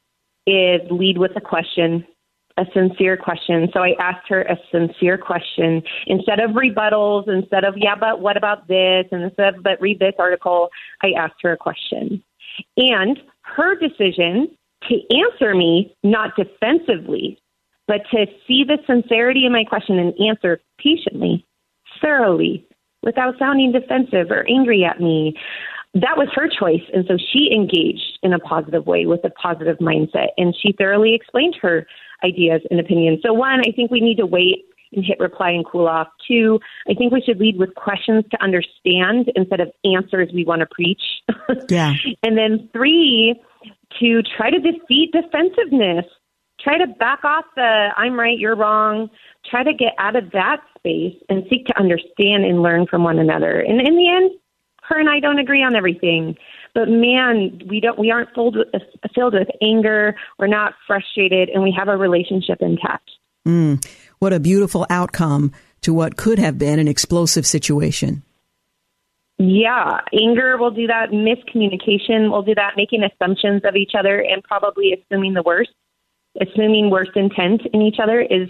is 0.47 0.81
lead 0.91 1.19
with 1.19 1.33
a 1.37 1.41
question 1.41 2.07
a 2.57 2.65
sincere 2.73 3.17
question. 3.17 3.69
So 3.73 3.81
I 3.81 3.95
asked 3.99 4.29
her 4.29 4.43
a 4.43 4.57
sincere 4.71 5.19
question 5.19 5.83
instead 6.07 6.39
of 6.39 6.53
rebuttals, 6.53 7.29
instead 7.29 7.65
of, 7.65 7.75
yeah, 7.77 7.97
but 7.99 8.21
what 8.21 8.37
about 8.37 8.69
this? 8.69 9.07
And 9.11 9.23
instead 9.23 9.57
of, 9.57 9.63
but 9.63 9.81
read 9.81 9.99
this 9.99 10.15
article, 10.19 10.69
I 11.03 11.11
asked 11.19 11.43
her 11.43 11.53
a 11.53 11.57
question. 11.57 12.23
And 12.77 13.19
her 13.43 13.75
decision 13.77 14.57
to 14.89 15.17
answer 15.17 15.55
me, 15.55 15.95
not 16.03 16.33
defensively, 16.37 17.39
but 17.87 18.03
to 18.11 18.27
see 18.47 18.65
the 18.65 18.79
sincerity 18.87 19.45
in 19.47 19.53
my 19.53 19.65
question 19.65 19.99
and 19.99 20.15
answer 20.21 20.61
patiently, 20.79 21.45
thoroughly, 22.01 22.67
without 23.03 23.35
sounding 23.39 23.73
defensive 23.73 24.31
or 24.31 24.47
angry 24.49 24.85
at 24.85 25.01
me. 25.01 25.35
That 25.95 26.17
was 26.17 26.29
her 26.35 26.49
choice. 26.49 26.83
And 26.93 27.05
so 27.07 27.17
she 27.17 27.51
engaged 27.55 28.19
in 28.23 28.33
a 28.33 28.39
positive 28.39 28.87
way 28.87 29.07
with 29.07 29.21
a 29.25 29.31
positive 29.31 29.79
mindset. 29.79 30.29
And 30.37 30.55
she 30.61 30.73
thoroughly 30.73 31.15
explained 31.15 31.57
her 31.63 31.87
ideas 32.25 32.63
and 32.71 32.81
opinions. 32.81 33.21
So, 33.25 33.33
one, 33.33 33.61
I 33.61 33.71
think 33.71 33.91
we 33.91 34.01
need 34.01 34.17
to 34.17 34.27
wait 34.27 34.65
and 34.93 35.05
hit 35.05 35.21
reply 35.21 35.51
and 35.51 35.65
cool 35.67 35.87
off. 35.87 36.09
Two, 36.27 36.59
I 36.89 36.95
think 36.95 37.13
we 37.13 37.21
should 37.21 37.39
lead 37.39 37.59
with 37.59 37.75
questions 37.75 38.25
to 38.31 38.43
understand 38.43 39.31
instead 39.37 39.61
of 39.61 39.71
answers 39.85 40.31
we 40.33 40.45
want 40.45 40.61
to 40.61 40.67
preach. 40.67 41.03
Yeah. 41.69 41.95
and 42.23 42.37
then 42.37 42.69
three, 42.73 43.41
to 44.01 44.23
try 44.37 44.51
to 44.51 44.59
defeat 44.59 45.13
defensiveness. 45.13 46.05
Try 46.61 46.79
to 46.79 46.87
back 46.87 47.25
off 47.25 47.45
the 47.57 47.89
I'm 47.97 48.19
right, 48.19 48.39
you're 48.39 48.57
wrong. 48.57 49.11
Try 49.51 49.65
to 49.65 49.75
get 49.75 49.93
out 49.99 50.17
of 50.17 50.31
that 50.33 50.63
space 50.79 51.17
and 51.29 51.45
seek 51.51 51.67
to 51.67 51.79
understand 51.79 52.45
and 52.45 52.63
learn 52.63 52.87
from 52.87 53.05
one 53.05 53.19
another. 53.19 53.61
And 53.61 53.81
in 53.87 53.97
the 53.97 54.09
end, 54.09 54.31
her 54.89 54.99
and 54.99 55.09
I 55.09 55.21
don't 55.21 55.39
agree 55.39 55.63
on 55.63 55.75
everything. 55.75 56.37
But 56.75 56.89
man, 56.89 57.61
we 57.69 57.81
don't 57.81 57.99
we 57.99 58.11
aren't 58.11 58.35
filled 58.35 58.57
with, 58.57 58.83
filled 59.15 59.35
with 59.35 59.49
anger, 59.63 60.17
we're 60.39 60.47
not 60.47 60.75
frustrated 60.87 61.49
and 61.49 61.63
we 61.63 61.75
have 61.77 61.89
a 61.89 61.97
relationship 61.97 62.59
intact. 62.61 63.11
Mm, 63.47 63.85
what 64.19 64.33
a 64.33 64.41
beautiful 64.41 64.87
outcome 64.89 65.53
to 65.83 65.93
what 65.93 66.17
could 66.17 66.39
have 66.39 66.59
been 66.59 66.79
an 66.79 66.89
explosive 66.89 67.47
situation. 67.47 68.23
Yeah, 69.39 69.99
anger 70.13 70.57
will 70.57 70.71
do 70.71 70.87
that. 70.87 71.11
Miscommunication 71.11 72.31
will 72.31 72.43
do 72.43 72.55
that. 72.55 72.75
Making 72.77 73.03
assumptions 73.03 73.63
of 73.65 73.75
each 73.75 73.93
other 73.99 74.21
and 74.21 74.43
probably 74.45 74.93
assuming 74.93 75.35
the 75.35 75.43
worst, 75.43 75.71
assuming 76.41 76.91
worst 76.91 77.11
intent 77.17 77.63
in 77.73 77.83
each 77.83 77.97
other 78.01 78.21
is 78.21 78.49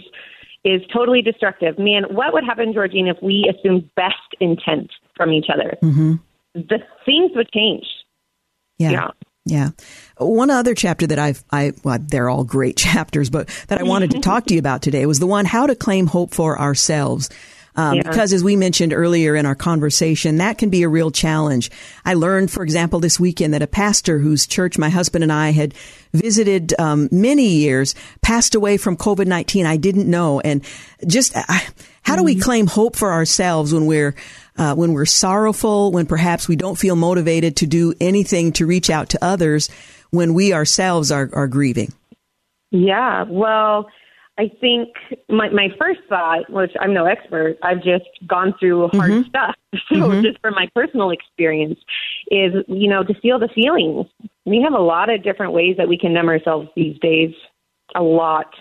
is 0.63 0.81
totally 0.91 1.21
destructive. 1.21 1.77
Man, 1.77 2.03
what 2.09 2.33
would 2.33 2.43
happen, 2.43 2.73
Georgene, 2.73 3.09
if 3.09 3.21
we 3.21 3.51
assumed 3.53 3.89
best 3.95 4.15
intent 4.39 4.91
from 5.15 5.31
each 5.31 5.45
other? 5.53 5.77
Mm-hmm. 5.81 6.13
The 6.55 6.79
things 7.05 7.31
would 7.35 7.51
change. 7.51 7.85
Yeah. 8.79 8.91
yeah. 8.91 9.07
Yeah. 9.47 9.69
One 10.17 10.49
other 10.49 10.73
chapter 10.73 11.05
that 11.05 11.19
I've, 11.19 11.43
I, 11.51 11.73
well, 11.83 11.99
they're 12.01 12.29
all 12.29 12.43
great 12.43 12.77
chapters, 12.77 13.29
but 13.29 13.47
that 13.67 13.79
I 13.79 13.83
wanted 13.83 14.11
to 14.11 14.19
talk 14.19 14.47
to 14.47 14.55
you 14.55 14.59
about 14.59 14.81
today 14.81 15.05
was 15.05 15.19
the 15.19 15.27
one, 15.27 15.45
how 15.45 15.67
to 15.67 15.75
claim 15.75 16.07
hope 16.07 16.33
for 16.33 16.59
ourselves. 16.59 17.29
Um, 17.75 17.97
yeah. 17.97 18.03
Because 18.03 18.33
as 18.33 18.43
we 18.43 18.55
mentioned 18.55 18.93
earlier 18.93 19.35
in 19.35 19.45
our 19.45 19.55
conversation, 19.55 20.37
that 20.37 20.57
can 20.57 20.69
be 20.69 20.83
a 20.83 20.89
real 20.89 21.11
challenge. 21.11 21.69
I 22.05 22.13
learned, 22.13 22.51
for 22.51 22.63
example, 22.63 22.99
this 22.99 23.19
weekend 23.19 23.53
that 23.53 23.61
a 23.61 23.67
pastor 23.67 24.19
whose 24.19 24.47
church 24.47 24.77
my 24.77 24.89
husband 24.89 25.23
and 25.23 25.31
I 25.31 25.51
had 25.51 25.73
visited 26.13 26.73
um, 26.79 27.09
many 27.11 27.47
years 27.47 27.95
passed 28.21 28.55
away 28.55 28.77
from 28.77 28.95
COVID 28.95 29.27
19. 29.27 29.65
I 29.65 29.77
didn't 29.77 30.09
know. 30.09 30.39
And 30.39 30.63
just 31.05 31.35
uh, 31.35 31.43
how 32.03 32.15
do 32.15 32.23
we 32.23 32.33
mm-hmm. 32.33 32.41
claim 32.41 32.67
hope 32.67 32.95
for 32.95 33.11
ourselves 33.11 33.73
when 33.73 33.85
we're 33.85 34.15
uh, 34.57 34.73
when 34.73 34.93
we're 34.93 35.05
sorrowful, 35.05 35.91
when 35.91 36.05
perhaps 36.05 36.47
we 36.47 36.55
don't 36.55 36.77
feel 36.77 36.95
motivated 36.95 37.57
to 37.57 37.67
do 37.67 37.93
anything 37.99 38.53
to 38.53 38.65
reach 38.65 38.89
out 38.89 39.09
to 39.09 39.23
others, 39.23 39.69
when 40.11 40.33
we 40.33 40.53
ourselves 40.53 41.11
are, 41.11 41.29
are 41.33 41.47
grieving? 41.47 41.91
Yeah, 42.71 43.25
well, 43.27 43.87
I 44.37 44.51
think 44.59 44.89
my, 45.29 45.49
my 45.49 45.69
first 45.79 46.01
thought, 46.09 46.49
which 46.49 46.71
I'm 46.79 46.93
no 46.93 47.05
expert, 47.05 47.57
I've 47.63 47.81
just 47.81 48.05
gone 48.27 48.53
through 48.59 48.89
hard 48.89 49.11
mm-hmm. 49.11 49.29
stuff. 49.29 49.55
So 49.89 49.95
mm-hmm. 49.95 50.21
just 50.21 50.39
from 50.39 50.53
my 50.53 50.69
personal 50.73 51.09
experience 51.11 51.77
is, 52.31 52.53
you 52.69 52.87
know, 52.87 53.03
to 53.03 53.13
feel 53.19 53.37
the 53.37 53.49
feelings. 53.49 54.05
We 54.45 54.61
have 54.61 54.71
a 54.71 54.81
lot 54.81 55.09
of 55.09 55.21
different 55.21 55.51
ways 55.51 55.75
that 55.77 55.89
we 55.89 55.97
can 55.97 56.13
numb 56.13 56.29
ourselves 56.29 56.69
these 56.77 56.97
days. 56.99 57.33
A 57.93 58.01
lot. 58.01 58.55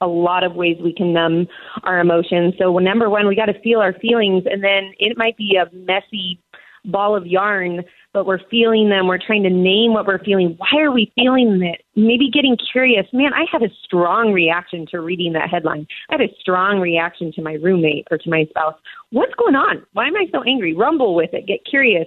A 0.00 0.06
lot 0.06 0.42
of 0.42 0.54
ways 0.54 0.78
we 0.82 0.94
can 0.94 1.12
numb 1.12 1.46
our 1.82 2.00
emotions. 2.00 2.54
So 2.58 2.78
number 2.78 3.10
one, 3.10 3.28
we 3.28 3.36
got 3.36 3.46
to 3.46 3.60
feel 3.60 3.80
our 3.80 3.92
feelings 3.92 4.44
and 4.50 4.64
then 4.64 4.94
it 4.98 5.18
might 5.18 5.36
be 5.36 5.56
a 5.56 5.70
messy 5.74 6.40
ball 6.86 7.14
of 7.14 7.26
yarn 7.26 7.84
but 8.12 8.26
we're 8.26 8.40
feeling 8.50 8.88
them. 8.88 9.06
We're 9.06 9.24
trying 9.24 9.42
to 9.44 9.50
name 9.50 9.92
what 9.92 10.06
we're 10.06 10.22
feeling. 10.24 10.56
Why 10.58 10.80
are 10.80 10.90
we 10.90 11.12
feeling 11.14 11.62
it? 11.62 11.82
Maybe 11.96 12.30
getting 12.30 12.56
curious. 12.72 13.06
Man, 13.12 13.32
I 13.32 13.44
had 13.50 13.62
a 13.62 13.72
strong 13.84 14.32
reaction 14.32 14.86
to 14.90 15.00
reading 15.00 15.32
that 15.34 15.48
headline. 15.50 15.86
I 16.10 16.14
had 16.14 16.22
a 16.22 16.34
strong 16.40 16.80
reaction 16.80 17.32
to 17.36 17.42
my 17.42 17.54
roommate 17.54 18.08
or 18.10 18.18
to 18.18 18.30
my 18.30 18.46
spouse. 18.50 18.74
What's 19.10 19.34
going 19.34 19.54
on? 19.54 19.86
Why 19.92 20.06
am 20.06 20.16
I 20.16 20.26
so 20.32 20.42
angry? 20.42 20.74
Rumble 20.74 21.14
with 21.14 21.30
it. 21.32 21.46
Get 21.46 21.60
curious 21.68 22.06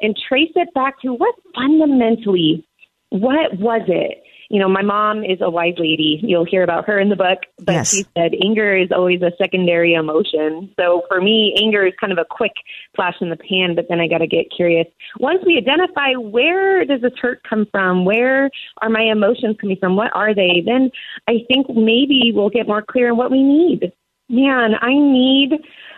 and 0.00 0.16
trace 0.28 0.52
it 0.54 0.72
back 0.74 1.00
to 1.02 1.12
what 1.12 1.34
fundamentally, 1.54 2.66
what 3.10 3.58
was 3.58 3.82
it? 3.88 4.21
You 4.52 4.58
know, 4.58 4.68
my 4.68 4.82
mom 4.82 5.24
is 5.24 5.38
a 5.40 5.48
wise 5.48 5.76
lady. 5.78 6.20
You'll 6.22 6.44
hear 6.44 6.62
about 6.62 6.86
her 6.86 7.00
in 7.00 7.08
the 7.08 7.16
book, 7.16 7.38
but 7.58 7.72
yes. 7.72 7.90
she 7.90 8.04
said 8.14 8.32
anger 8.44 8.76
is 8.76 8.90
always 8.94 9.22
a 9.22 9.32
secondary 9.38 9.94
emotion. 9.94 10.70
So 10.78 11.04
for 11.08 11.22
me, 11.22 11.56
anger 11.58 11.86
is 11.86 11.94
kind 11.98 12.12
of 12.12 12.18
a 12.18 12.26
quick 12.28 12.52
flash 12.94 13.14
in 13.22 13.30
the 13.30 13.36
pan, 13.36 13.74
but 13.74 13.86
then 13.88 13.98
I 13.98 14.08
got 14.08 14.18
to 14.18 14.26
get 14.26 14.52
curious. 14.54 14.86
Once 15.18 15.42
we 15.46 15.56
identify 15.56 16.12
where 16.16 16.84
does 16.84 17.00
this 17.00 17.14
hurt 17.18 17.40
come 17.48 17.66
from, 17.72 18.04
where 18.04 18.50
are 18.82 18.90
my 18.90 19.04
emotions 19.10 19.56
coming 19.58 19.78
from, 19.80 19.96
what 19.96 20.14
are 20.14 20.34
they, 20.34 20.62
then 20.66 20.90
I 21.26 21.38
think 21.48 21.70
maybe 21.70 22.30
we'll 22.34 22.50
get 22.50 22.68
more 22.68 22.82
clear 22.82 23.10
on 23.10 23.16
what 23.16 23.30
we 23.30 23.42
need. 23.42 23.90
Man, 24.28 24.74
I 24.82 24.92
need 24.92 25.52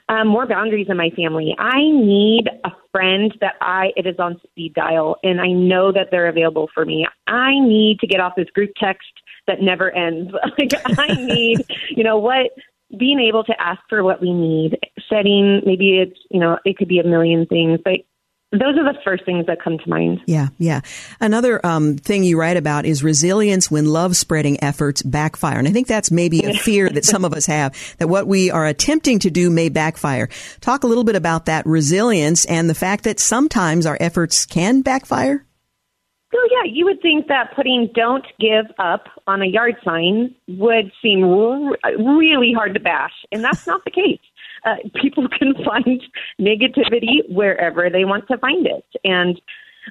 um, 0.09 0.29
more 0.29 0.47
boundaries 0.47 0.87
in 0.89 0.97
my 0.97 1.11
family. 1.11 1.55
I 1.59 1.81
need 1.81 2.49
a 2.65 2.71
friend 2.93 3.35
that 3.41 3.55
I 3.61 3.93
it 3.97 4.07
is 4.07 4.17
on 4.19 4.41
speed 4.43 4.75
dial, 4.75 5.17
and 5.23 5.41
I 5.41 5.49
know 5.49 5.93
that 5.93 6.09
they're 6.11 6.29
available 6.29 6.69
for 6.75 6.85
me. 6.85 7.07
I 7.27 7.59
need 7.59 8.01
to 8.01 8.07
get 8.07 8.21
off 8.21 8.35
this 8.37 8.51
group 8.51 8.71
text 8.77 9.09
that 9.47 9.61
never 9.61 9.91
ends. 9.91 10.33
like 10.59 10.73
I 10.99 11.15
need, 11.19 11.65
you 11.91 12.05
know, 12.05 12.19
what 12.19 12.51
being 12.99 13.19
able 13.19 13.45
to 13.45 13.61
ask 13.61 13.81
for 13.89 14.05
what 14.05 14.21
we 14.21 14.33
need, 14.33 14.79
setting 15.09 15.63
maybe 15.65 15.99
it's 15.99 16.19
you 16.31 16.41
know 16.41 16.59
it 16.65 16.77
could 16.77 16.89
be 16.89 16.99
a 16.99 17.05
million 17.05 17.47
things, 17.47 17.81
but 17.85 18.01
those 18.53 18.77
are 18.79 18.85
the 18.85 18.99
first 19.05 19.25
things 19.25 19.47
that 19.47 19.61
come 19.63 19.79
to 19.79 19.89
mind. 19.89 20.21
Yeah, 20.27 20.49
yeah. 20.59 20.81
Another 21.21 21.65
um, 21.67 21.97
thing 21.97 22.23
you 22.23 22.39
write 22.39 22.57
about 22.57 22.87
is 22.87 23.03
resilience 23.03 23.71
when 23.71 23.87
love 23.87 24.17
spreading 24.17 24.63
efforts 24.63 25.03
backfire. 25.03 25.59
And 25.59 25.67
I 25.67 25.73
think 25.73 25.89
that's 25.89 26.11
maybe 26.11 26.45
a 26.45 26.55
fear 26.59 26.89
that 26.89 27.05
some 27.05 27.25
of 27.25 27.33
us 27.33 27.47
have, 27.47 27.75
that 27.99 28.09
what 28.09 28.27
we 28.27 28.51
are 28.51 28.67
attempting 28.67 29.19
to 29.21 29.31
do 29.31 29.51
may 29.51 29.69
backfire. 29.69 30.29
Talk 30.61 30.85
a 30.85 30.87
little 30.87 31.05
bit 31.05 31.17
about 31.17 31.47
that 31.47 31.67
resilience 31.67 32.45
and 32.45 32.71
the 32.71 32.75
fact 32.75 33.05
that 33.05 33.19
sometimes 33.19 33.87
our 33.87 33.99
efforts 34.01 34.47
can 34.47 34.83
backfire. 34.83 35.45
Well, 36.33 36.49
yeah, 36.51 36.71
you 36.73 36.85
would 36.87 37.01
think 37.01 37.29
that 37.29 37.55
putting 37.55 37.91
"Don't 37.95 38.27
give 38.41 38.67
up" 38.81 39.07
on 39.29 39.41
a 39.41 39.47
yard 39.47 39.77
sign 39.85 40.35
would 40.49 40.91
seem 41.01 41.23
really 41.23 42.53
hard 42.53 42.75
to 42.75 42.81
bash, 42.81 43.13
and 43.31 43.43
that's 43.45 43.69
not 43.69 43.85
the 43.85 43.93
case 43.93 44.19
uh, 44.65 44.77
people 45.01 45.27
can 45.39 45.55
find 45.65 46.03
negativity 46.41 47.29
wherever 47.29 47.89
they 47.91 48.05
want 48.05 48.27
to 48.29 48.39
find 48.39 48.67
it. 48.67 48.85
And 49.05 49.41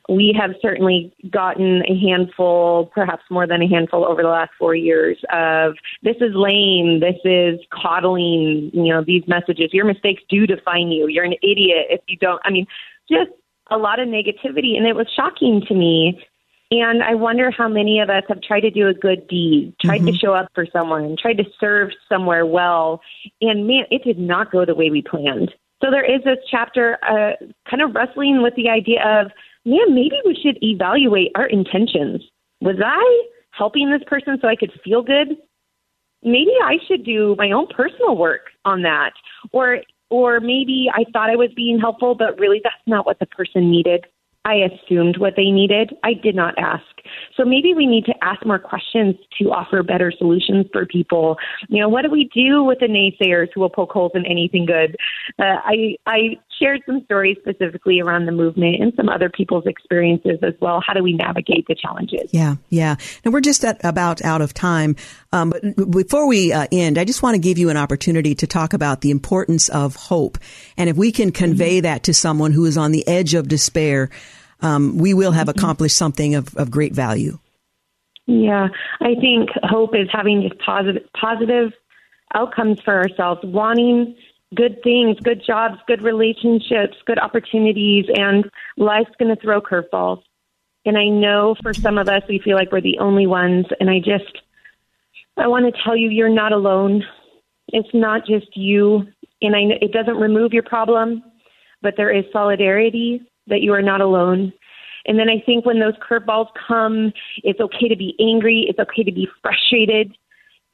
we 0.10 0.36
have 0.40 0.52
certainly 0.62 1.14
gotten 1.30 1.84
a 1.88 2.00
handful, 2.00 2.88
perhaps 2.88 3.24
more 3.30 3.46
than 3.46 3.62
a 3.62 3.68
handful 3.68 4.06
over 4.06 4.22
the 4.22 4.30
last 4.30 4.52
four 4.58 4.76
years 4.76 5.18
of 5.32 5.74
this 6.02 6.16
is 6.20 6.32
lame, 6.34 7.00
this 7.00 7.20
is 7.24 7.60
coddling, 7.72 8.72
you 8.74 8.92
know, 8.92 9.04
these 9.06 9.24
messages. 9.28 9.70
Your 9.72 9.86
mistakes 9.86 10.24
do 10.30 10.48
define 10.48 10.88
you. 10.88 11.08
You're 11.08 11.26
an 11.26 11.36
idiot 11.44 11.88
if 11.90 12.02
you 12.08 12.18
don't. 12.18 12.42
I 12.44 12.50
mean, 12.50 12.66
just 13.10 13.32
a 13.70 13.78
lot 13.78 14.00
of 14.00 14.08
negativity. 14.08 14.78
And 14.78 14.88
it 14.88 14.96
was 14.96 15.08
shocking 15.16 15.62
to 15.68 15.74
me 15.74 16.26
and 16.72 17.04
I 17.04 17.16
wonder 17.16 17.52
how 17.52 17.68
many 17.68 18.00
of 18.00 18.10
us 18.10 18.24
have 18.30 18.42
tried 18.42 18.62
to 18.62 18.72
do 18.72 18.88
a 18.88 18.94
good 18.94 19.28
deed, 19.28 19.76
tried 19.82 20.00
mm-hmm. 20.00 20.08
to 20.08 20.18
show 20.18 20.34
up 20.34 20.48
for 20.56 20.66
someone, 20.72 21.16
tried 21.22 21.38
to 21.38 21.46
serve 21.60 21.90
somewhere 22.10 22.46
well. 22.46 23.02
And 23.42 23.68
man, 23.68 23.84
it 23.92 24.04
did 24.04 24.18
not 24.18 24.52
go 24.52 24.66
the 24.66 24.76
way 24.76 24.90
we 24.90 25.02
planned. 25.02 25.54
So 25.84 25.92
there 25.92 26.06
is 26.06 26.24
this 26.24 26.38
chapter 26.50 26.98
uh, 27.04 27.34
kind 27.70 27.82
of 27.82 27.94
wrestling 27.94 28.42
with 28.42 28.56
the 28.56 28.70
idea 28.70 29.02
of, 29.06 29.32
man, 29.66 29.94
maybe 29.94 30.16
we 30.26 30.38
should 30.42 30.58
evaluate 30.64 31.32
our 31.36 31.46
intentions. 31.46 32.24
Was 32.62 32.78
I 32.84 33.28
helping 33.52 33.92
this 33.92 34.02
person 34.08 34.38
so 34.42 34.48
I 34.48 34.56
could 34.56 34.72
feel 34.84 35.02
good? 35.02 35.38
Maybe 36.24 36.52
I 36.64 36.78
should 36.88 37.04
do 37.04 37.36
my 37.38 37.52
own 37.52 37.68
personal 37.68 38.16
work 38.16 38.52
on 38.64 38.84
that. 38.84 39.12
Or 39.52 39.82
or 40.10 40.40
maybe 40.40 40.92
I 40.94 41.06
thought 41.12 41.30
I 41.32 41.36
was 41.36 41.50
being 41.56 41.80
helpful, 41.80 42.16
but 42.16 42.40
really 42.40 42.62
that's 42.64 42.76
not 42.86 43.06
what 43.06 43.20
the 43.20 43.26
person 43.26 43.70
needed. 43.70 44.06
I 44.46 44.56
assumed 44.56 45.18
what 45.18 45.34
they 45.38 45.52
needed. 45.52 45.94
I 46.04 46.14
did 46.14 46.36
not 46.36 46.56
ask. 46.58 46.84
So 47.38 47.46
maybe 47.46 47.74
we 47.74 47.86
need 47.86 48.06
to 48.06 48.14
ask 48.22 48.46
more 48.46 48.60
questions 48.60 49.16
to 49.40 49.52
offer 49.52 49.84
better 49.84 50.12
solutions 50.12 50.66
for 50.72 50.86
people. 50.86 51.38
You 51.70 51.82
know, 51.82 51.90
what 51.90 52.04
do 52.04 52.10
we 52.10 52.30
do 52.34 52.64
with 52.64 52.80
the 52.80 52.88
naysayers 52.88 53.48
who 53.54 53.62
will 53.62 53.70
poke 53.70 53.92
holes 53.92 54.12
in 54.16 54.26
anything 54.26 54.66
good? 54.66 54.98
Uh, 55.40 55.60
I 55.64 55.96
I 56.06 56.38
shared 56.60 56.82
some 56.86 57.04
stories 57.06 57.38
specifically 57.42 58.00
around 58.00 58.26
the 58.26 58.32
movement 58.32 58.82
and 58.82 58.94
some 58.96 59.10
other 59.10 59.30
people's 59.30 59.66
experiences 59.66 60.40
as 60.44 60.54
well. 60.62 60.82
How 60.86 60.94
do 60.94 61.04
we 61.04 61.14
navigate 61.14 61.66
the 61.68 61.76
challenges? 61.76 62.30
Yeah, 62.32 62.56
yeah. 62.70 62.96
Now 63.24 63.32
we're 63.32 63.42
just 63.42 63.64
at, 63.64 63.84
about 63.84 64.24
out 64.24 64.42
of 64.42 64.54
time, 64.54 64.96
um, 65.32 65.52
but 65.52 65.92
before 65.92 66.28
we 66.28 66.54
uh, 66.54 66.68
end, 66.72 66.98
I 66.98 67.06
just 67.06 67.24
want 67.24 67.36
to 67.36 67.40
give 67.40 67.58
you 67.58 67.70
an 67.70 67.78
opportunity 67.78 68.36
to 68.36 68.48
talk 68.48 68.74
about 68.74 69.02
the 69.02 69.12
importance 69.12 69.70
of 69.70 69.96
hope, 69.96 70.38
and 70.78 70.90
if 70.90 70.96
we 70.96 71.12
can 71.12 71.32
convey 71.32 71.78
mm-hmm. 71.78 71.84
that 71.84 72.04
to 72.04 72.14
someone 72.14 72.52
who 72.52 72.66
is 72.66 72.78
on 72.78 72.92
the 72.92 73.08
edge 73.08 73.34
of 73.34 73.48
despair, 73.48 74.10
um, 74.62 74.98
we 74.98 75.14
will 75.14 75.32
have 75.32 75.48
mm-hmm. 75.48 75.60
accomplished 75.60 75.98
something 75.98 76.36
of, 76.36 76.56
of 76.56 76.72
great 76.72 76.94
value. 76.94 77.40
Yeah, 78.26 78.68
I 79.02 79.16
think 79.20 79.50
hope 79.64 79.96
is 79.96 80.08
having 80.12 80.48
just 80.48 80.60
positive 80.62 81.04
positive 81.20 81.74
outcomes 82.34 82.80
for 82.84 82.94
ourselves, 82.94 83.42
wanting 83.44 84.16
good 84.56 84.82
things, 84.84 85.18
good 85.22 85.42
jobs, 85.46 85.76
good 85.88 86.02
relationships, 86.02 86.98
good 87.06 87.20
opportunities, 87.20 88.06
and 88.14 88.50
life's 88.78 89.12
going 89.20 89.36
to 89.36 89.42
throw 89.42 89.62
curveballs. 89.62 90.22
And 90.86 90.98
I 90.98 91.08
know 91.08 91.56
for 91.62 91.74
some 91.74 91.98
of 91.98 92.10
us, 92.10 92.24
we 92.28 92.40
feel 92.40 92.58
like 92.58 92.72
we're 92.72 92.82
the 92.82 93.00
only 93.00 93.28
ones. 93.28 93.66
And 93.80 93.90
I 93.90 94.00
just, 94.00 94.42
I 95.38 95.48
want 95.48 95.66
to 95.66 95.82
tell 95.84 95.96
you, 95.96 96.10
you're 96.10 96.30
not 96.30 96.52
alone. 96.52 97.04
It's 97.70 97.94
not 97.94 98.26
just 98.26 98.56
you. 98.56 99.08
And 99.42 99.56
I 99.56 99.64
know 99.64 99.76
it 99.82 99.94
doesn't 99.94 100.18
remove 100.18 100.54
your 100.54 100.64
problem, 100.64 101.24
but 101.82 101.94
there 101.96 102.12
is 102.12 102.26
solidarity 102.34 103.22
that 103.48 103.62
you 103.62 103.74
are 103.74 103.82
not 103.82 104.02
alone. 104.02 104.54
And 105.06 105.20
then 105.20 105.30
I 105.30 105.42
think 105.46 105.66
when 105.66 105.80
those 105.80 105.96
curveballs 105.96 106.48
come, 106.68 107.12
it's 107.44 107.60
okay 107.60 107.88
to 107.90 107.96
be 107.96 108.16
angry. 108.20 108.66
It's 108.70 108.80
okay 108.80 109.04
to 109.04 109.12
be 109.12 109.28
frustrated. 109.42 110.16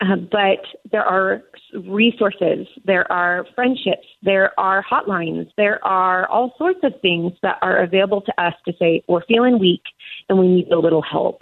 Uh, 0.01 0.15
but 0.15 0.65
there 0.91 1.03
are 1.03 1.43
resources, 1.85 2.67
there 2.85 3.09
are 3.11 3.45
friendships, 3.53 4.07
there 4.21 4.57
are 4.57 4.83
hotlines, 4.89 5.49
there 5.57 5.83
are 5.85 6.25
all 6.29 6.53
sorts 6.57 6.79
of 6.83 6.93
things 7.01 7.33
that 7.41 7.57
are 7.61 7.77
available 7.77 8.21
to 8.21 8.41
us 8.41 8.53
to 8.65 8.73
say, 8.79 9.03
we're 9.09 9.25
feeling 9.25 9.59
weak 9.59 9.81
and 10.29 10.39
we 10.39 10.47
need 10.47 10.71
a 10.71 10.79
little 10.79 11.01
help. 11.01 11.41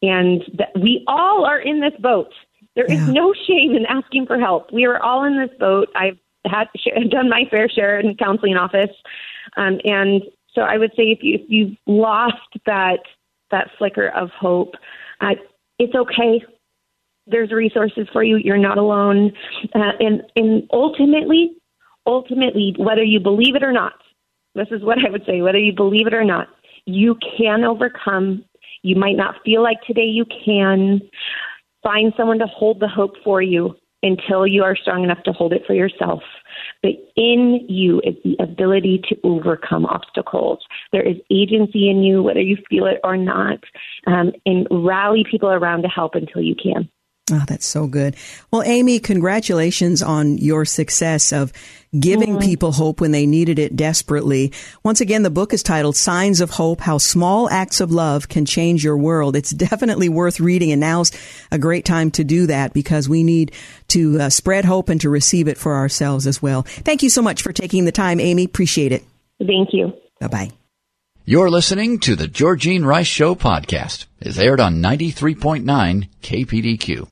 And 0.00 0.42
that 0.56 0.68
we 0.80 1.04
all 1.06 1.44
are 1.44 1.58
in 1.58 1.80
this 1.80 1.92
boat. 2.00 2.32
There 2.74 2.90
yeah. 2.90 3.02
is 3.02 3.08
no 3.08 3.34
shame 3.46 3.74
in 3.74 3.84
asking 3.86 4.26
for 4.26 4.38
help. 4.38 4.72
We 4.72 4.86
are 4.86 5.02
all 5.02 5.24
in 5.24 5.38
this 5.38 5.54
boat. 5.58 5.88
I've 5.94 6.18
had 6.46 6.68
done 7.10 7.28
my 7.28 7.44
fair 7.50 7.68
share 7.68 8.00
in 8.00 8.16
counseling 8.16 8.56
office, 8.56 8.96
um, 9.58 9.78
and 9.84 10.22
so 10.54 10.62
I 10.62 10.78
would 10.78 10.92
say 10.96 11.04
if 11.04 11.18
you 11.22 11.34
if 11.34 11.42
you've 11.48 11.76
lost 11.86 12.36
that 12.64 13.00
that 13.50 13.70
flicker 13.76 14.08
of 14.08 14.30
hope, 14.30 14.74
uh, 15.20 15.34
it's 15.78 15.94
okay 15.94 16.42
there's 17.30 17.52
resources 17.52 18.08
for 18.12 18.22
you. 18.22 18.36
You're 18.36 18.58
not 18.58 18.78
alone. 18.78 19.32
Uh, 19.74 19.92
and, 20.00 20.22
and 20.36 20.68
ultimately, 20.72 21.56
ultimately, 22.06 22.74
whether 22.78 23.02
you 23.02 23.20
believe 23.20 23.56
it 23.56 23.62
or 23.62 23.72
not, 23.72 23.94
this 24.54 24.68
is 24.70 24.82
what 24.82 24.98
I 25.06 25.10
would 25.10 25.24
say, 25.26 25.42
whether 25.42 25.58
you 25.58 25.72
believe 25.72 26.06
it 26.06 26.14
or 26.14 26.24
not, 26.24 26.48
you 26.86 27.16
can 27.36 27.64
overcome. 27.64 28.44
You 28.82 28.96
might 28.96 29.16
not 29.16 29.36
feel 29.44 29.62
like 29.62 29.80
today 29.86 30.06
you 30.06 30.24
can. 30.44 31.00
Find 31.82 32.12
someone 32.16 32.38
to 32.40 32.46
hold 32.46 32.80
the 32.80 32.88
hope 32.88 33.14
for 33.24 33.40
you 33.40 33.74
until 34.02 34.46
you 34.46 34.62
are 34.62 34.76
strong 34.76 35.04
enough 35.04 35.22
to 35.24 35.32
hold 35.32 35.52
it 35.52 35.62
for 35.66 35.74
yourself. 35.74 36.22
But 36.82 36.92
in 37.16 37.66
you 37.68 38.00
is 38.04 38.14
the 38.24 38.36
ability 38.42 39.02
to 39.08 39.16
overcome 39.24 39.86
obstacles. 39.86 40.58
There 40.92 41.06
is 41.06 41.16
agency 41.30 41.90
in 41.90 42.02
you, 42.02 42.22
whether 42.22 42.40
you 42.40 42.56
feel 42.68 42.86
it 42.86 42.98
or 43.04 43.16
not, 43.16 43.62
um, 44.06 44.32
and 44.46 44.66
rally 44.70 45.24
people 45.30 45.50
around 45.50 45.82
to 45.82 45.88
help 45.88 46.14
until 46.14 46.42
you 46.42 46.54
can. 46.54 46.88
Oh, 47.32 47.44
that's 47.46 47.66
so 47.66 47.86
good. 47.86 48.16
Well, 48.50 48.62
Amy, 48.62 48.98
congratulations 48.98 50.02
on 50.02 50.38
your 50.38 50.64
success 50.64 51.32
of 51.32 51.52
giving 51.98 52.30
mm-hmm. 52.30 52.48
people 52.48 52.72
hope 52.72 53.00
when 53.00 53.10
they 53.10 53.26
needed 53.26 53.58
it 53.58 53.74
desperately. 53.74 54.52
Once 54.84 55.00
again, 55.00 55.22
the 55.22 55.30
book 55.30 55.52
is 55.52 55.62
titled 55.62 55.96
Signs 55.96 56.40
of 56.40 56.50
Hope, 56.50 56.80
How 56.80 56.98
Small 56.98 57.50
Acts 57.50 57.80
of 57.80 57.90
Love 57.90 58.28
Can 58.28 58.46
Change 58.46 58.84
Your 58.84 58.96
World. 58.96 59.34
It's 59.36 59.50
definitely 59.50 60.08
worth 60.08 60.40
reading 60.40 60.72
and 60.72 60.80
now's 60.80 61.12
a 61.50 61.58
great 61.58 61.84
time 61.84 62.10
to 62.12 62.24
do 62.24 62.46
that 62.46 62.72
because 62.72 63.08
we 63.08 63.22
need 63.22 63.52
to 63.88 64.20
uh, 64.20 64.30
spread 64.30 64.64
hope 64.64 64.88
and 64.88 65.00
to 65.00 65.10
receive 65.10 65.48
it 65.48 65.58
for 65.58 65.74
ourselves 65.74 66.26
as 66.26 66.40
well. 66.40 66.62
Thank 66.62 67.02
you 67.02 67.10
so 67.10 67.22
much 67.22 67.42
for 67.42 67.52
taking 67.52 67.84
the 67.84 67.92
time, 67.92 68.20
Amy. 68.20 68.44
Appreciate 68.44 68.92
it. 68.92 69.04
Thank 69.38 69.70
you. 69.72 69.92
Bye 70.20 70.28
bye. 70.28 70.50
You're 71.24 71.50
listening 71.50 72.00
to 72.00 72.16
the 72.16 72.26
Georgene 72.26 72.84
Rice 72.84 73.06
Show 73.06 73.34
podcast. 73.34 74.06
It's 74.20 74.38
aired 74.38 74.58
on 74.58 74.82
93.9 74.82 76.08
KPDQ. 76.22 77.06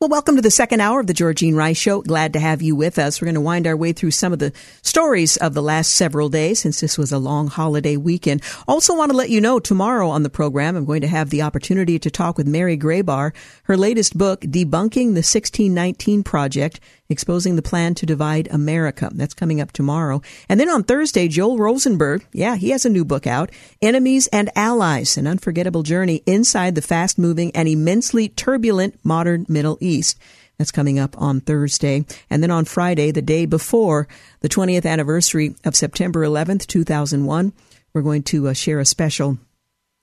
Well, 0.00 0.10
welcome 0.10 0.34
to 0.34 0.42
the 0.42 0.50
second 0.50 0.80
hour 0.80 0.98
of 0.98 1.06
the 1.06 1.14
Georgene 1.14 1.54
Rice 1.54 1.76
Show. 1.76 2.02
Glad 2.02 2.32
to 2.32 2.40
have 2.40 2.60
you 2.60 2.74
with 2.74 2.98
us. 2.98 3.20
We're 3.20 3.26
going 3.26 3.36
to 3.36 3.40
wind 3.40 3.64
our 3.64 3.76
way 3.76 3.92
through 3.92 4.10
some 4.10 4.32
of 4.32 4.40
the 4.40 4.52
stories 4.82 5.36
of 5.36 5.54
the 5.54 5.62
last 5.62 5.92
several 5.92 6.28
days 6.28 6.58
since 6.58 6.80
this 6.80 6.98
was 6.98 7.12
a 7.12 7.18
long 7.18 7.46
holiday 7.46 7.96
weekend. 7.96 8.42
Also 8.66 8.96
want 8.96 9.12
to 9.12 9.16
let 9.16 9.30
you 9.30 9.40
know 9.40 9.60
tomorrow 9.60 10.08
on 10.08 10.24
the 10.24 10.28
program, 10.28 10.74
I'm 10.74 10.84
going 10.84 11.02
to 11.02 11.06
have 11.06 11.30
the 11.30 11.42
opportunity 11.42 12.00
to 12.00 12.10
talk 12.10 12.36
with 12.36 12.48
Mary 12.48 12.76
Grabar. 12.76 13.32
Her 13.62 13.76
latest 13.76 14.18
book, 14.18 14.40
Debunking 14.40 15.14
the 15.14 15.22
1619 15.22 16.24
Project, 16.24 16.80
exposing 17.08 17.56
the 17.56 17.62
plan 17.62 17.94
to 17.94 18.06
divide 18.06 18.48
America. 18.50 19.10
That's 19.12 19.34
coming 19.34 19.60
up 19.60 19.72
tomorrow. 19.72 20.22
And 20.48 20.58
then 20.58 20.68
on 20.68 20.84
Thursday, 20.84 21.28
Joel 21.28 21.58
Rosenberg, 21.58 22.26
yeah, 22.32 22.56
he 22.56 22.70
has 22.70 22.84
a 22.84 22.90
new 22.90 23.04
book 23.04 23.26
out, 23.26 23.50
Enemies 23.82 24.26
and 24.28 24.50
Allies, 24.56 25.16
an 25.16 25.26
unforgettable 25.26 25.82
journey 25.82 26.22
inside 26.26 26.74
the 26.74 26.82
fast 26.82 27.18
moving 27.18 27.50
and 27.54 27.68
immensely 27.68 28.28
turbulent 28.28 28.98
modern 29.04 29.46
Middle 29.48 29.78
East. 29.80 30.18
That's 30.58 30.70
coming 30.70 30.98
up 30.98 31.20
on 31.20 31.40
Thursday. 31.40 32.04
And 32.30 32.42
then 32.42 32.50
on 32.50 32.64
Friday, 32.64 33.10
the 33.10 33.22
day 33.22 33.44
before 33.44 34.06
the 34.40 34.48
20th 34.48 34.86
anniversary 34.86 35.56
of 35.64 35.74
September 35.74 36.24
11th, 36.24 36.66
2001, 36.66 37.52
we're 37.92 38.02
going 38.02 38.22
to 38.24 38.48
uh, 38.48 38.52
share 38.52 38.78
a 38.78 38.84
special 38.84 39.38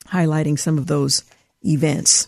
highlighting 0.08 0.60
some 0.60 0.78
of 0.78 0.88
those 0.88 1.24
events. 1.64 2.28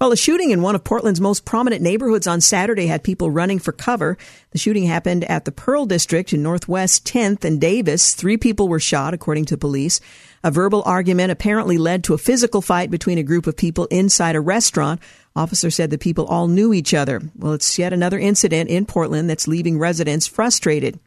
Well, 0.00 0.12
a 0.12 0.16
shooting 0.16 0.50
in 0.50 0.62
one 0.62 0.74
of 0.74 0.84
Portland's 0.84 1.20
most 1.20 1.44
prominent 1.44 1.82
neighborhoods 1.82 2.26
on 2.26 2.40
Saturday 2.40 2.86
had 2.86 3.02
people 3.02 3.30
running 3.30 3.58
for 3.58 3.72
cover. 3.72 4.16
The 4.50 4.58
shooting 4.58 4.84
happened 4.84 5.24
at 5.24 5.44
the 5.44 5.52
Pearl 5.52 5.86
District 5.86 6.32
in 6.32 6.42
Northwest 6.42 7.06
10th 7.06 7.44
and 7.44 7.60
Davis. 7.60 8.14
Three 8.14 8.36
people 8.36 8.68
were 8.68 8.80
shot, 8.80 9.14
according 9.14 9.46
to 9.46 9.56
police. 9.56 10.00
A 10.44 10.50
verbal 10.50 10.82
argument 10.86 11.32
apparently 11.32 11.78
led 11.78 12.04
to 12.04 12.14
a 12.14 12.18
physical 12.18 12.62
fight 12.62 12.90
between 12.90 13.18
a 13.18 13.22
group 13.22 13.46
of 13.46 13.56
people 13.56 13.86
inside 13.86 14.36
a 14.36 14.40
restaurant. 14.40 15.00
Officer 15.34 15.70
said 15.70 15.90
the 15.90 15.98
people 15.98 16.26
all 16.26 16.48
knew 16.48 16.72
each 16.72 16.94
other. 16.94 17.20
Well, 17.36 17.52
it's 17.52 17.78
yet 17.78 17.92
another 17.92 18.18
incident 18.18 18.70
in 18.70 18.86
Portland 18.86 19.28
that's 19.28 19.48
leaving 19.48 19.78
residents 19.78 20.26
frustrated. 20.26 20.98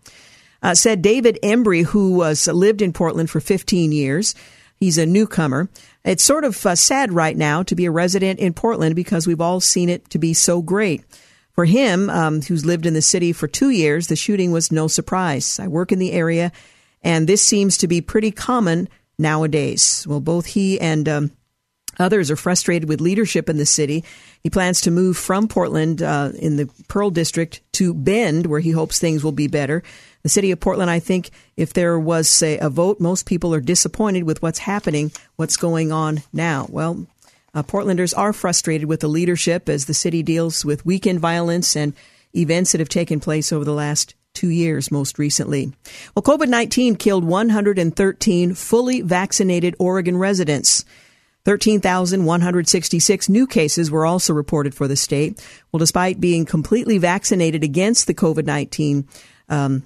Uh, 0.62 0.76
said 0.76 1.02
David 1.02 1.40
Embry, 1.42 1.86
who 1.86 2.14
was 2.14 2.48
lived 2.48 2.82
in 2.82 2.92
Portland 2.92 3.30
for 3.30 3.40
15 3.40 3.92
years. 3.92 4.36
He's 4.76 4.98
a 4.98 5.06
newcomer. 5.06 5.70
It's 6.04 6.24
sort 6.24 6.46
of 6.46 6.66
uh, 6.66 6.76
sad 6.76 7.14
right 7.14 7.36
now 7.36 7.64
to 7.64 7.76
be 7.76 7.86
a 7.86 7.92
resident 7.92 8.40
in 8.40 8.54
Portland 8.54 8.96
because 8.96 9.28
we've 9.28 9.42
all 9.42 9.60
seen 9.60 9.90
it 9.90 10.10
to 10.12 10.20
be 10.20 10.34
so 10.34 10.62
great. 10.62 11.04
For 11.54 11.66
him, 11.66 12.10
um, 12.10 12.42
who's 12.42 12.66
lived 12.66 12.86
in 12.86 12.94
the 12.94 13.02
city 13.02 13.34
for 13.34 13.48
two 13.48 13.70
years, 13.70 14.08
the 14.08 14.16
shooting 14.16 14.54
was 14.54 14.72
no 14.72 14.88
surprise. 14.88 15.60
I 15.60 15.68
work 15.68 15.92
in 15.92 16.00
the 16.00 16.14
area, 16.14 16.54
and 17.02 17.28
this 17.28 17.44
seems 17.44 17.78
to 17.80 17.88
be 17.88 18.00
pretty 18.00 18.32
common 18.32 18.88
nowadays. 19.18 20.06
Well, 20.08 20.22
both 20.22 20.46
he 20.46 20.80
and 20.80 21.10
um, 21.10 21.32
others 22.00 22.32
are 22.32 22.38
frustrated 22.38 22.88
with 22.88 23.02
leadership 23.02 23.50
in 23.50 23.58
the 23.58 23.66
city. 23.66 24.06
He 24.42 24.50
plans 24.50 24.80
to 24.82 24.92
move 24.92 25.18
from 25.18 25.50
Portland 25.50 26.02
uh, 26.02 26.32
in 26.40 26.56
the 26.56 26.70
Pearl 26.88 27.10
District 27.10 27.60
to 27.74 27.94
Bend, 27.94 28.46
where 28.46 28.62
he 28.62 28.72
hopes 28.72 28.98
things 28.98 29.22
will 29.22 29.34
be 29.34 29.48
better. 29.48 29.84
The 30.24 30.30
city 30.30 30.52
of 30.52 30.60
Portland, 30.60 30.92
I 30.92 31.00
think, 31.00 31.30
if 31.56 31.74
there 31.74 32.00
was, 32.00 32.30
say, 32.30 32.58
a 32.58 32.70
vote, 32.70 33.00
most 33.00 33.26
people 33.26 33.54
are 33.54 33.62
disappointed 33.62 34.24
with 34.24 34.42
what's 34.42 34.60
happening, 34.60 35.12
what's 35.38 35.58
going 35.58 35.92
on 35.92 36.24
now. 36.34 36.68
Well, 36.70 37.08
uh, 37.54 37.64
Portlanders 37.64 38.18
are 38.18 38.34
frustrated 38.34 38.88
with 38.88 39.00
the 39.00 39.08
leadership 39.08 39.70
as 39.70 39.86
the 39.86 39.94
city 39.94 40.22
deals 40.22 40.66
with 40.66 40.86
weekend 40.86 41.20
violence 41.20 41.76
and 41.76 41.94
events 42.36 42.72
that 42.72 42.80
have 42.80 42.90
taken 42.90 43.20
place 43.20 43.52
over 43.52 43.66
the 43.66 43.74
last 43.74 44.14
two 44.34 44.50
years, 44.50 44.92
most 44.92 45.18
recently. 45.18 45.72
Well, 46.16 46.24
COVID 46.24 46.48
19 46.48 46.96
killed 46.96 47.24
113 47.24 48.54
fully 48.54 49.02
vaccinated 49.02 49.76
Oregon 49.80 50.18
residents. 50.18 50.86
13,166 51.46 53.30
new 53.30 53.48
cases 53.48 53.90
were 53.90 54.06
also 54.06 54.34
reported 54.34 54.76
for 54.76 54.88
the 54.88 54.96
state. 54.96 55.44
Well, 55.72 55.80
despite 55.80 56.20
being 56.20 56.46
completely 56.46 56.98
vaccinated 56.98 57.64
against 57.64 58.06
the 58.08 58.14
COVID 58.14 58.46
19 58.46 59.08
um, 59.50 59.84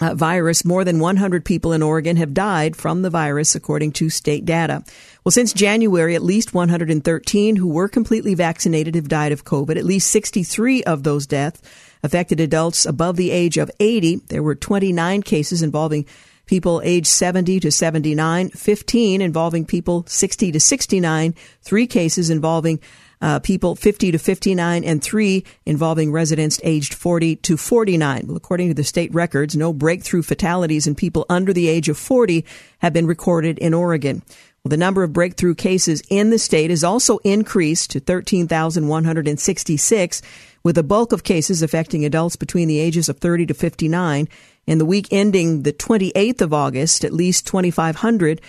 uh, 0.00 0.14
virus, 0.14 0.64
more 0.64 0.84
than 0.84 0.98
100 0.98 1.44
people 1.44 1.72
in 1.72 1.82
Oregon 1.82 2.16
have 2.16 2.34
died 2.34 2.76
from 2.76 3.02
the 3.02 3.10
virus, 3.10 3.54
according 3.54 3.92
to 3.92 4.10
state 4.10 4.44
data. 4.44 4.82
Well, 5.24 5.32
since 5.32 5.52
January, 5.52 6.14
at 6.14 6.22
least 6.22 6.54
113 6.54 7.56
who 7.56 7.68
were 7.68 7.88
completely 7.88 8.34
vaccinated 8.34 8.94
have 8.94 9.08
died 9.08 9.32
of 9.32 9.44
COVID. 9.44 9.76
At 9.76 9.84
least 9.84 10.10
63 10.10 10.82
of 10.84 11.02
those 11.02 11.26
deaths 11.26 11.60
affected 12.02 12.40
adults 12.40 12.86
above 12.86 13.16
the 13.16 13.30
age 13.30 13.58
of 13.58 13.70
80. 13.78 14.16
There 14.28 14.42
were 14.42 14.54
29 14.54 15.22
cases 15.22 15.62
involving 15.62 16.06
people 16.46 16.80
age 16.82 17.06
70 17.06 17.60
to 17.60 17.70
79, 17.70 18.50
15 18.50 19.20
involving 19.20 19.64
people 19.64 20.04
60 20.08 20.52
to 20.52 20.58
69, 20.58 21.34
three 21.62 21.86
cases 21.86 22.28
involving 22.28 22.80
uh, 23.20 23.40
people 23.40 23.74
50 23.74 24.12
to 24.12 24.18
59, 24.18 24.84
and 24.84 25.02
three 25.02 25.44
involving 25.66 26.12
residents 26.12 26.60
aged 26.62 26.94
40 26.94 27.36
to 27.36 27.56
49. 27.56 28.26
Well, 28.26 28.36
according 28.36 28.68
to 28.68 28.74
the 28.74 28.84
state 28.84 29.12
records, 29.14 29.56
no 29.56 29.72
breakthrough 29.72 30.22
fatalities 30.22 30.86
in 30.86 30.94
people 30.94 31.26
under 31.28 31.52
the 31.52 31.68
age 31.68 31.88
of 31.88 31.98
40 31.98 32.44
have 32.78 32.92
been 32.92 33.06
recorded 33.06 33.58
in 33.58 33.74
Oregon. 33.74 34.22
Well, 34.62 34.70
the 34.70 34.76
number 34.76 35.02
of 35.02 35.12
breakthrough 35.12 35.54
cases 35.54 36.02
in 36.10 36.30
the 36.30 36.38
state 36.38 36.70
has 36.70 36.84
also 36.84 37.18
increased 37.18 37.90
to 37.92 38.00
13,166, 38.00 40.22
with 40.62 40.76
the 40.76 40.82
bulk 40.82 41.12
of 41.12 41.24
cases 41.24 41.62
affecting 41.62 42.04
adults 42.04 42.36
between 42.36 42.68
the 42.68 42.78
ages 42.78 43.08
of 43.08 43.18
30 43.18 43.46
to 43.46 43.54
59. 43.54 44.28
In 44.66 44.78
the 44.78 44.84
week 44.84 45.08
ending 45.10 45.62
the 45.62 45.72
28th 45.72 46.42
of 46.42 46.52
August, 46.52 47.04
at 47.04 47.14
least 47.14 47.46
2,500 47.46 48.42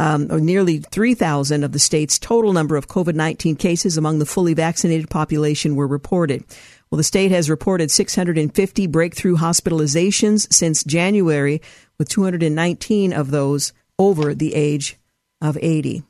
um, 0.00 0.28
or 0.30 0.40
nearly 0.40 0.78
3,000 0.78 1.62
of 1.62 1.72
the 1.72 1.78
state's 1.78 2.18
total 2.18 2.54
number 2.54 2.76
of 2.76 2.88
COVID 2.88 3.14
19 3.14 3.54
cases 3.56 3.98
among 3.98 4.18
the 4.18 4.24
fully 4.24 4.54
vaccinated 4.54 5.10
population 5.10 5.76
were 5.76 5.86
reported. 5.86 6.42
Well, 6.90 6.96
the 6.96 7.04
state 7.04 7.30
has 7.32 7.50
reported 7.50 7.90
650 7.90 8.86
breakthrough 8.86 9.36
hospitalizations 9.36 10.50
since 10.50 10.82
January, 10.84 11.60
with 11.98 12.08
219 12.08 13.12
of 13.12 13.30
those 13.30 13.74
over 13.98 14.34
the 14.34 14.54
age 14.54 14.96
of 15.42 15.58
80. 15.60 16.02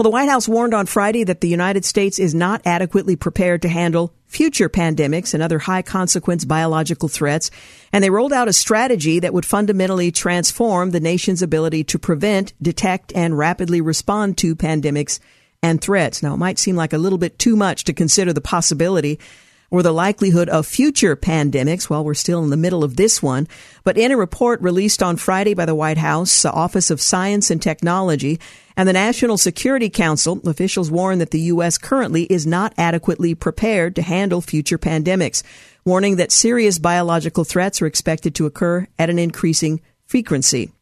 Well, 0.00 0.04
the 0.04 0.08
White 0.12 0.30
House 0.30 0.48
warned 0.48 0.72
on 0.72 0.86
Friday 0.86 1.24
that 1.24 1.42
the 1.42 1.48
United 1.50 1.84
States 1.84 2.18
is 2.18 2.34
not 2.34 2.62
adequately 2.64 3.16
prepared 3.16 3.60
to 3.60 3.68
handle 3.68 4.14
future 4.28 4.70
pandemics 4.70 5.34
and 5.34 5.42
other 5.42 5.58
high 5.58 5.82
consequence 5.82 6.46
biological 6.46 7.10
threats, 7.10 7.50
and 7.92 8.02
they 8.02 8.08
rolled 8.08 8.32
out 8.32 8.48
a 8.48 8.52
strategy 8.54 9.20
that 9.20 9.34
would 9.34 9.44
fundamentally 9.44 10.10
transform 10.10 10.92
the 10.92 11.00
nation's 11.00 11.42
ability 11.42 11.84
to 11.84 11.98
prevent, 11.98 12.54
detect, 12.62 13.12
and 13.14 13.36
rapidly 13.36 13.82
respond 13.82 14.38
to 14.38 14.56
pandemics 14.56 15.20
and 15.62 15.82
threats. 15.82 16.22
Now, 16.22 16.32
it 16.32 16.38
might 16.38 16.58
seem 16.58 16.76
like 16.76 16.94
a 16.94 16.98
little 16.98 17.18
bit 17.18 17.38
too 17.38 17.54
much 17.54 17.84
to 17.84 17.92
consider 17.92 18.32
the 18.32 18.40
possibility 18.40 19.20
or 19.70 19.82
the 19.82 19.92
likelihood 19.92 20.48
of 20.48 20.66
future 20.66 21.16
pandemics 21.16 21.88
while 21.88 22.04
we're 22.04 22.14
still 22.14 22.42
in 22.42 22.50
the 22.50 22.56
middle 22.56 22.82
of 22.82 22.96
this 22.96 23.22
one. 23.22 23.46
But 23.84 23.96
in 23.96 24.10
a 24.10 24.16
report 24.16 24.60
released 24.60 25.02
on 25.02 25.16
Friday 25.16 25.54
by 25.54 25.64
the 25.64 25.74
White 25.74 25.98
House 25.98 26.44
Office 26.44 26.90
of 26.90 27.00
Science 27.00 27.50
and 27.50 27.62
Technology 27.62 28.40
and 28.76 28.88
the 28.88 28.92
National 28.92 29.38
Security 29.38 29.88
Council, 29.88 30.40
officials 30.46 30.90
warn 30.90 31.18
that 31.18 31.30
the 31.30 31.40
U.S. 31.40 31.78
currently 31.78 32.24
is 32.24 32.46
not 32.46 32.74
adequately 32.76 33.34
prepared 33.34 33.94
to 33.96 34.02
handle 34.02 34.40
future 34.40 34.78
pandemics, 34.78 35.42
warning 35.84 36.16
that 36.16 36.32
serious 36.32 36.78
biological 36.78 37.44
threats 37.44 37.80
are 37.80 37.86
expected 37.86 38.34
to 38.34 38.46
occur 38.46 38.86
at 38.98 39.10
an 39.10 39.18
increasing 39.18 39.80
frequency. 40.06 40.72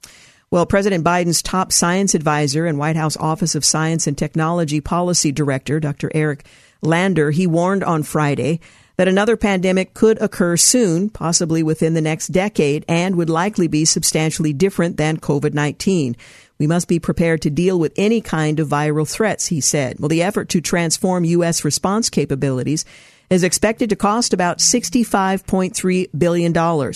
Well, 0.50 0.64
President 0.64 1.04
Biden's 1.04 1.42
top 1.42 1.72
science 1.72 2.14
advisor 2.14 2.64
and 2.64 2.78
White 2.78 2.96
House 2.96 3.18
Office 3.18 3.54
of 3.54 3.66
Science 3.66 4.06
and 4.06 4.16
Technology 4.16 4.80
Policy 4.80 5.30
Director, 5.30 5.78
Dr. 5.78 6.10
Eric 6.14 6.46
Lander, 6.82 7.30
he 7.30 7.46
warned 7.46 7.82
on 7.84 8.02
Friday 8.02 8.60
that 8.96 9.08
another 9.08 9.36
pandemic 9.36 9.94
could 9.94 10.20
occur 10.20 10.56
soon, 10.56 11.08
possibly 11.08 11.62
within 11.62 11.94
the 11.94 12.00
next 12.00 12.28
decade, 12.28 12.84
and 12.88 13.14
would 13.16 13.30
likely 13.30 13.68
be 13.68 13.84
substantially 13.84 14.52
different 14.52 14.96
than 14.96 15.20
COVID 15.20 15.54
19. 15.54 16.16
We 16.58 16.66
must 16.66 16.88
be 16.88 16.98
prepared 16.98 17.40
to 17.42 17.50
deal 17.50 17.78
with 17.78 17.92
any 17.96 18.20
kind 18.20 18.58
of 18.58 18.68
viral 18.68 19.08
threats, 19.08 19.46
he 19.46 19.60
said. 19.60 20.00
Well, 20.00 20.08
the 20.08 20.22
effort 20.22 20.48
to 20.50 20.60
transform 20.60 21.24
U.S. 21.24 21.64
response 21.64 22.10
capabilities 22.10 22.84
is 23.30 23.44
expected 23.44 23.90
to 23.90 23.96
cost 23.96 24.32
about 24.32 24.58
$65.3 24.58 26.08
billion. 26.18 26.92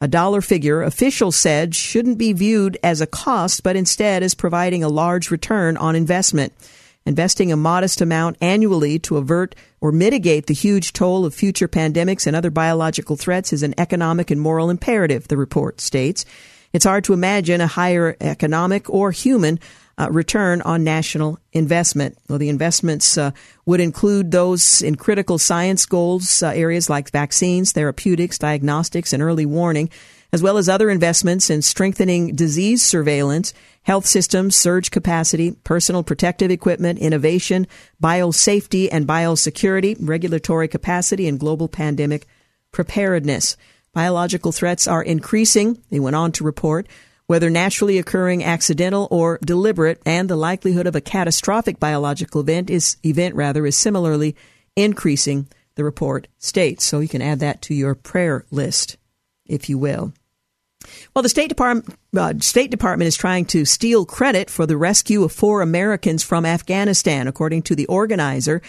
A 0.00 0.08
dollar 0.08 0.40
figure 0.42 0.82
officials 0.82 1.34
said 1.34 1.74
shouldn't 1.74 2.18
be 2.18 2.32
viewed 2.32 2.78
as 2.82 3.00
a 3.00 3.06
cost, 3.06 3.62
but 3.62 3.74
instead 3.74 4.22
as 4.22 4.34
providing 4.34 4.84
a 4.84 4.88
large 4.88 5.30
return 5.30 5.76
on 5.76 5.96
investment. 5.96 6.52
Investing 7.08 7.50
a 7.50 7.56
modest 7.56 8.02
amount 8.02 8.36
annually 8.42 8.98
to 8.98 9.16
avert 9.16 9.54
or 9.80 9.92
mitigate 9.92 10.44
the 10.44 10.52
huge 10.52 10.92
toll 10.92 11.24
of 11.24 11.34
future 11.34 11.66
pandemics 11.66 12.26
and 12.26 12.36
other 12.36 12.50
biological 12.50 13.16
threats 13.16 13.50
is 13.50 13.62
an 13.62 13.72
economic 13.78 14.30
and 14.30 14.38
moral 14.38 14.68
imperative, 14.68 15.26
the 15.26 15.38
report 15.38 15.80
states. 15.80 16.26
It's 16.74 16.84
hard 16.84 17.04
to 17.04 17.14
imagine 17.14 17.62
a 17.62 17.66
higher 17.66 18.14
economic 18.20 18.90
or 18.90 19.10
human 19.10 19.58
uh, 19.96 20.08
return 20.10 20.60
on 20.60 20.84
national 20.84 21.38
investment. 21.54 22.18
Well, 22.28 22.38
the 22.38 22.50
investments 22.50 23.16
uh, 23.16 23.30
would 23.64 23.80
include 23.80 24.30
those 24.30 24.82
in 24.82 24.96
critical 24.96 25.38
science 25.38 25.86
goals 25.86 26.42
uh, 26.42 26.48
areas 26.48 26.90
like 26.90 27.10
vaccines, 27.10 27.72
therapeutics, 27.72 28.36
diagnostics, 28.36 29.14
and 29.14 29.22
early 29.22 29.46
warning, 29.46 29.88
as 30.32 30.42
well 30.42 30.58
as 30.58 30.68
other 30.68 30.90
investments 30.90 31.48
in 31.50 31.62
strengthening 31.62 32.34
disease 32.34 32.82
surveillance, 32.82 33.54
health 33.82 34.06
systems, 34.06 34.54
surge 34.54 34.90
capacity, 34.90 35.52
personal 35.64 36.02
protective 36.02 36.50
equipment, 36.50 36.98
innovation, 36.98 37.66
biosafety 38.02 38.88
and 38.92 39.06
biosecurity, 39.06 39.96
regulatory 40.00 40.68
capacity, 40.68 41.26
and 41.26 41.40
global 41.40 41.68
pandemic 41.68 42.26
preparedness. 42.72 43.56
Biological 43.94 44.52
threats 44.52 44.86
are 44.86 45.02
increasing, 45.02 45.82
they 45.90 45.98
went 45.98 46.16
on 46.16 46.32
to 46.32 46.44
report, 46.44 46.86
whether 47.26 47.50
naturally 47.50 47.98
occurring, 47.98 48.44
accidental, 48.44 49.08
or 49.10 49.38
deliberate, 49.44 50.00
and 50.04 50.28
the 50.28 50.36
likelihood 50.36 50.86
of 50.86 50.96
a 50.96 51.00
catastrophic 51.00 51.78
biological 51.78 52.40
event 52.40 52.70
is 52.70 52.96
event 53.04 53.34
rather 53.34 53.66
is 53.66 53.76
similarly 53.76 54.36
increasing, 54.76 55.48
the 55.74 55.84
report 55.84 56.26
states. 56.38 56.84
So 56.84 57.00
you 57.00 57.08
can 57.08 57.22
add 57.22 57.40
that 57.40 57.62
to 57.62 57.74
your 57.74 57.94
prayer 57.94 58.44
list, 58.50 58.96
if 59.46 59.68
you 59.68 59.78
will. 59.78 60.12
Well, 61.14 61.22
the 61.22 61.28
State 61.28 61.48
Department, 61.48 61.98
uh, 62.16 62.34
State 62.40 62.70
Department 62.70 63.08
is 63.08 63.16
trying 63.16 63.44
to 63.46 63.64
steal 63.64 64.04
credit 64.04 64.50
for 64.50 64.66
the 64.66 64.76
rescue 64.76 65.24
of 65.24 65.32
four 65.32 65.62
Americans 65.62 66.22
from 66.22 66.46
Afghanistan, 66.46 67.26
according 67.26 67.62
to 67.62 67.74
the 67.74 67.86
organizer. 67.86 68.62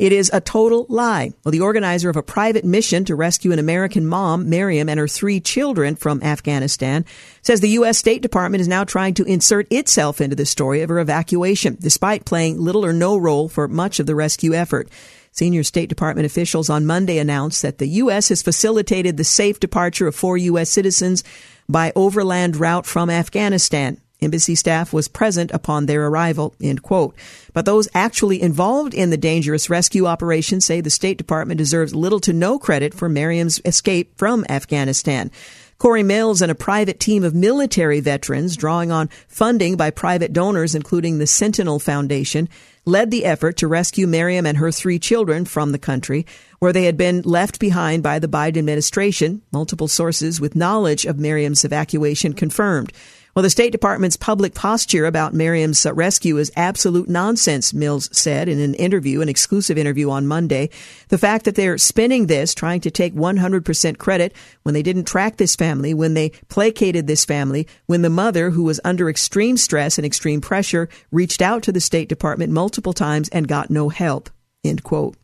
It 0.00 0.12
is 0.14 0.30
a 0.32 0.40
total 0.40 0.86
lie. 0.88 1.34
Well, 1.44 1.52
the 1.52 1.60
organizer 1.60 2.08
of 2.08 2.16
a 2.16 2.22
private 2.22 2.64
mission 2.64 3.04
to 3.04 3.14
rescue 3.14 3.52
an 3.52 3.58
American 3.58 4.06
mom, 4.06 4.48
Miriam, 4.48 4.88
and 4.88 4.98
her 4.98 5.06
three 5.06 5.40
children 5.40 5.94
from 5.94 6.22
Afghanistan 6.22 7.04
says 7.42 7.60
the 7.60 7.68
U.S. 7.68 7.98
State 7.98 8.22
Department 8.22 8.62
is 8.62 8.66
now 8.66 8.82
trying 8.82 9.12
to 9.12 9.24
insert 9.24 9.70
itself 9.70 10.22
into 10.22 10.34
the 10.34 10.46
story 10.46 10.80
of 10.80 10.88
her 10.88 11.00
evacuation, 11.00 11.76
despite 11.78 12.24
playing 12.24 12.58
little 12.58 12.82
or 12.82 12.94
no 12.94 13.18
role 13.18 13.50
for 13.50 13.68
much 13.68 14.00
of 14.00 14.06
the 14.06 14.14
rescue 14.14 14.54
effort. 14.54 14.88
Senior 15.32 15.62
State 15.62 15.90
Department 15.90 16.24
officials 16.24 16.70
on 16.70 16.86
Monday 16.86 17.18
announced 17.18 17.60
that 17.60 17.76
the 17.76 17.88
U.S. 17.88 18.30
has 18.30 18.40
facilitated 18.42 19.18
the 19.18 19.24
safe 19.24 19.60
departure 19.60 20.06
of 20.06 20.16
four 20.16 20.38
U.S. 20.38 20.70
citizens 20.70 21.22
by 21.70 21.92
overland 21.94 22.56
route 22.56 22.86
from 22.86 23.10
Afghanistan. 23.10 24.00
Embassy 24.22 24.54
staff 24.54 24.92
was 24.92 25.08
present 25.08 25.50
upon 25.52 25.86
their 25.86 26.06
arrival, 26.06 26.54
end 26.60 26.82
quote. 26.82 27.14
But 27.52 27.64
those 27.64 27.88
actually 27.94 28.40
involved 28.42 28.92
in 28.92 29.10
the 29.10 29.16
dangerous 29.16 29.70
rescue 29.70 30.06
operation 30.06 30.60
say 30.60 30.80
the 30.80 30.90
State 30.90 31.16
Department 31.16 31.58
deserves 31.58 31.94
little 31.94 32.20
to 32.20 32.32
no 32.32 32.58
credit 32.58 32.92
for 32.92 33.08
Miriam's 33.08 33.60
escape 33.64 34.16
from 34.18 34.44
Afghanistan. 34.48 35.30
Corey 35.78 36.02
Mills 36.02 36.42
and 36.42 36.50
a 36.50 36.54
private 36.54 37.00
team 37.00 37.24
of 37.24 37.34
military 37.34 38.00
veterans 38.00 38.54
drawing 38.54 38.92
on 38.92 39.08
funding 39.28 39.76
by 39.76 39.88
private 39.90 40.34
donors, 40.34 40.74
including 40.74 41.16
the 41.16 41.26
Sentinel 41.26 41.78
Foundation, 41.78 42.50
led 42.90 43.10
the 43.10 43.24
effort 43.24 43.56
to 43.58 43.68
rescue 43.68 44.06
Miriam 44.06 44.44
and 44.44 44.58
her 44.58 44.72
three 44.72 44.98
children 44.98 45.44
from 45.44 45.72
the 45.72 45.78
country 45.78 46.26
where 46.58 46.72
they 46.72 46.84
had 46.84 46.96
been 46.96 47.22
left 47.22 47.60
behind 47.60 48.02
by 48.02 48.18
the 48.18 48.28
Biden 48.28 48.58
administration. 48.58 49.40
Multiple 49.52 49.88
sources 49.88 50.40
with 50.40 50.56
knowledge 50.56 51.06
of 51.06 51.18
Miriam's 51.18 51.64
evacuation 51.64 52.34
confirmed. 52.34 52.92
Well, 53.40 53.44
the 53.44 53.48
State 53.48 53.72
Department's 53.72 54.18
public 54.18 54.52
posture 54.52 55.06
about 55.06 55.32
Miriam's 55.32 55.86
rescue 55.86 56.36
is 56.36 56.52
absolute 56.56 57.08
nonsense, 57.08 57.72
Mills 57.72 58.10
said 58.12 58.50
in 58.50 58.60
an 58.60 58.74
interview, 58.74 59.22
an 59.22 59.30
exclusive 59.30 59.78
interview 59.78 60.10
on 60.10 60.26
Monday. 60.26 60.68
The 61.08 61.16
fact 61.16 61.46
that 61.46 61.54
they're 61.54 61.78
spinning 61.78 62.26
this, 62.26 62.54
trying 62.54 62.82
to 62.82 62.90
take 62.90 63.14
100% 63.14 63.96
credit 63.96 64.34
when 64.62 64.74
they 64.74 64.82
didn't 64.82 65.06
track 65.06 65.38
this 65.38 65.56
family, 65.56 65.94
when 65.94 66.12
they 66.12 66.32
placated 66.50 67.06
this 67.06 67.24
family, 67.24 67.66
when 67.86 68.02
the 68.02 68.10
mother, 68.10 68.50
who 68.50 68.64
was 68.64 68.78
under 68.84 69.08
extreme 69.08 69.56
stress 69.56 69.96
and 69.96 70.04
extreme 70.04 70.42
pressure, 70.42 70.90
reached 71.10 71.40
out 71.40 71.62
to 71.62 71.72
the 71.72 71.80
State 71.80 72.10
Department 72.10 72.52
multiple 72.52 72.92
times 72.92 73.30
and 73.30 73.48
got 73.48 73.70
no 73.70 73.88
help. 73.88 74.28
End 74.62 74.82
quote. 74.82 75.16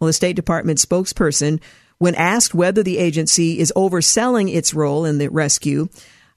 Well, 0.00 0.08
the 0.08 0.12
State 0.12 0.34
Department 0.34 0.80
spokesperson, 0.80 1.60
when 1.98 2.16
asked 2.16 2.52
whether 2.52 2.82
the 2.82 2.98
agency 2.98 3.60
is 3.60 3.72
overselling 3.76 4.52
its 4.52 4.74
role 4.74 5.04
in 5.04 5.18
the 5.18 5.28
rescue, 5.28 5.88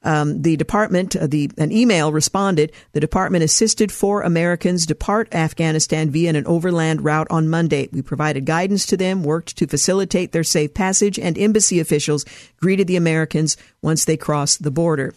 um, 0.03 0.41
the 0.41 0.57
department, 0.57 1.15
uh, 1.15 1.27
the 1.27 1.49
an 1.57 1.71
email 1.71 2.11
responded. 2.11 2.71
The 2.91 2.99
department 2.99 3.43
assisted 3.43 3.91
four 3.91 4.21
Americans 4.21 4.85
depart 4.85 5.33
Afghanistan 5.33 6.09
via 6.09 6.29
an 6.29 6.45
overland 6.45 7.03
route 7.03 7.27
on 7.29 7.49
Monday. 7.49 7.89
We 7.91 8.01
provided 8.01 8.45
guidance 8.45 8.85
to 8.87 8.97
them, 8.97 9.23
worked 9.23 9.57
to 9.57 9.67
facilitate 9.67 10.31
their 10.31 10.43
safe 10.43 10.73
passage, 10.73 11.17
and 11.17 11.37
embassy 11.37 11.79
officials 11.79 12.25
greeted 12.57 12.87
the 12.87 12.97
Americans 12.97 13.57
once 13.81 14.05
they 14.05 14.17
crossed 14.17 14.63
the 14.63 14.71
border. 14.71 15.13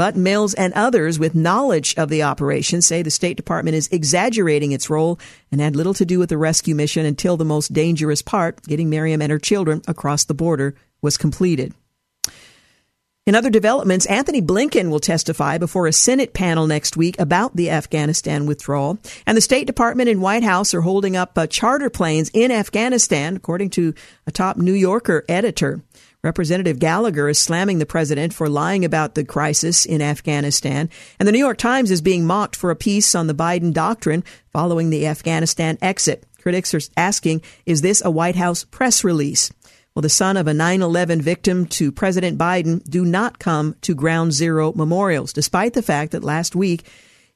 But 0.00 0.16
Mills 0.16 0.54
and 0.54 0.72
others 0.72 1.18
with 1.18 1.34
knowledge 1.34 1.94
of 1.98 2.08
the 2.08 2.22
operation 2.22 2.80
say 2.80 3.02
the 3.02 3.10
State 3.10 3.36
Department 3.36 3.76
is 3.76 3.86
exaggerating 3.92 4.72
its 4.72 4.88
role 4.88 5.18
and 5.52 5.60
had 5.60 5.76
little 5.76 5.92
to 5.92 6.06
do 6.06 6.18
with 6.18 6.30
the 6.30 6.38
rescue 6.38 6.74
mission 6.74 7.04
until 7.04 7.36
the 7.36 7.44
most 7.44 7.74
dangerous 7.74 8.22
part, 8.22 8.62
getting 8.62 8.88
Miriam 8.88 9.20
and 9.20 9.30
her 9.30 9.38
children 9.38 9.82
across 9.86 10.24
the 10.24 10.32
border, 10.32 10.74
was 11.02 11.18
completed. 11.18 11.74
In 13.30 13.36
other 13.36 13.48
developments, 13.48 14.06
Antony 14.06 14.42
Blinken 14.42 14.90
will 14.90 14.98
testify 14.98 15.56
before 15.56 15.86
a 15.86 15.92
Senate 15.92 16.34
panel 16.34 16.66
next 16.66 16.96
week 16.96 17.16
about 17.20 17.54
the 17.54 17.70
Afghanistan 17.70 18.44
withdrawal. 18.44 18.98
And 19.24 19.36
the 19.36 19.40
State 19.40 19.68
Department 19.68 20.08
and 20.08 20.20
White 20.20 20.42
House 20.42 20.74
are 20.74 20.80
holding 20.80 21.16
up 21.16 21.38
uh, 21.38 21.46
charter 21.46 21.90
planes 21.90 22.32
in 22.34 22.50
Afghanistan, 22.50 23.36
according 23.36 23.70
to 23.70 23.94
a 24.26 24.32
top 24.32 24.56
New 24.56 24.72
Yorker 24.72 25.24
editor. 25.28 25.80
Representative 26.24 26.80
Gallagher 26.80 27.28
is 27.28 27.38
slamming 27.38 27.78
the 27.78 27.86
president 27.86 28.34
for 28.34 28.48
lying 28.48 28.84
about 28.84 29.14
the 29.14 29.22
crisis 29.22 29.86
in 29.86 30.02
Afghanistan. 30.02 30.90
And 31.20 31.28
the 31.28 31.32
New 31.32 31.38
York 31.38 31.58
Times 31.58 31.92
is 31.92 32.00
being 32.00 32.26
mocked 32.26 32.56
for 32.56 32.72
a 32.72 32.76
piece 32.76 33.14
on 33.14 33.28
the 33.28 33.32
Biden 33.32 33.72
doctrine 33.72 34.24
following 34.52 34.90
the 34.90 35.06
Afghanistan 35.06 35.78
exit. 35.80 36.26
Critics 36.42 36.74
are 36.74 36.80
asking, 36.96 37.42
is 37.64 37.80
this 37.80 38.04
a 38.04 38.10
White 38.10 38.34
House 38.34 38.64
press 38.64 39.04
release? 39.04 39.52
Well, 39.94 40.02
the 40.02 40.08
son 40.08 40.36
of 40.36 40.46
a 40.46 40.52
9-11 40.52 41.20
victim 41.20 41.66
to 41.66 41.90
President 41.90 42.38
Biden 42.38 42.82
do 42.88 43.04
not 43.04 43.38
come 43.38 43.74
to 43.82 43.94
ground 43.94 44.32
zero 44.32 44.72
memorials, 44.72 45.32
despite 45.32 45.74
the 45.74 45.82
fact 45.82 46.12
that 46.12 46.22
last 46.22 46.54
week 46.54 46.84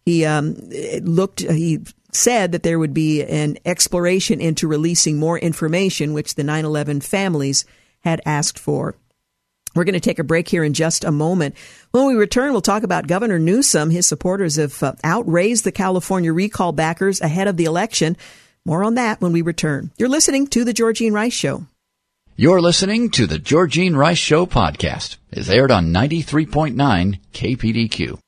he 0.04 0.24
um, 0.24 0.56
looked, 1.02 1.40
he 1.40 1.80
said 2.12 2.52
that 2.52 2.62
there 2.62 2.78
would 2.78 2.94
be 2.94 3.22
an 3.24 3.58
exploration 3.64 4.40
into 4.40 4.68
releasing 4.68 5.18
more 5.18 5.38
information, 5.38 6.12
which 6.12 6.36
the 6.36 6.42
9-11 6.42 7.02
families 7.02 7.64
had 8.00 8.20
asked 8.24 8.58
for. 8.58 8.94
We're 9.74 9.84
going 9.84 9.94
to 9.94 10.00
take 10.00 10.20
a 10.20 10.24
break 10.24 10.46
here 10.46 10.62
in 10.62 10.72
just 10.72 11.02
a 11.02 11.10
moment. 11.10 11.56
When 11.90 12.06
we 12.06 12.14
return, 12.14 12.52
we'll 12.52 12.60
talk 12.60 12.84
about 12.84 13.08
Governor 13.08 13.40
Newsom. 13.40 13.90
His 13.90 14.06
supporters 14.06 14.54
have 14.56 14.80
uh, 14.82 14.92
outraised 15.02 15.64
the 15.64 15.72
California 15.72 16.32
recall 16.32 16.70
backers 16.70 17.20
ahead 17.20 17.48
of 17.48 17.56
the 17.56 17.64
election. 17.64 18.16
More 18.64 18.84
on 18.84 18.94
that 18.94 19.20
when 19.20 19.32
we 19.32 19.42
return. 19.42 19.90
You're 19.98 20.08
listening 20.08 20.46
to 20.48 20.64
The 20.64 20.72
Georgene 20.72 21.12
Rice 21.12 21.32
Show. 21.32 21.66
You're 22.36 22.60
listening 22.60 23.10
to 23.10 23.28
The 23.28 23.38
Georgene 23.38 23.94
Rice 23.94 24.18
Show 24.18 24.44
podcast. 24.44 25.18
It's 25.30 25.48
aired 25.48 25.70
on 25.70 25.92
93.9 25.92 27.20
KPDQ. 27.32 28.18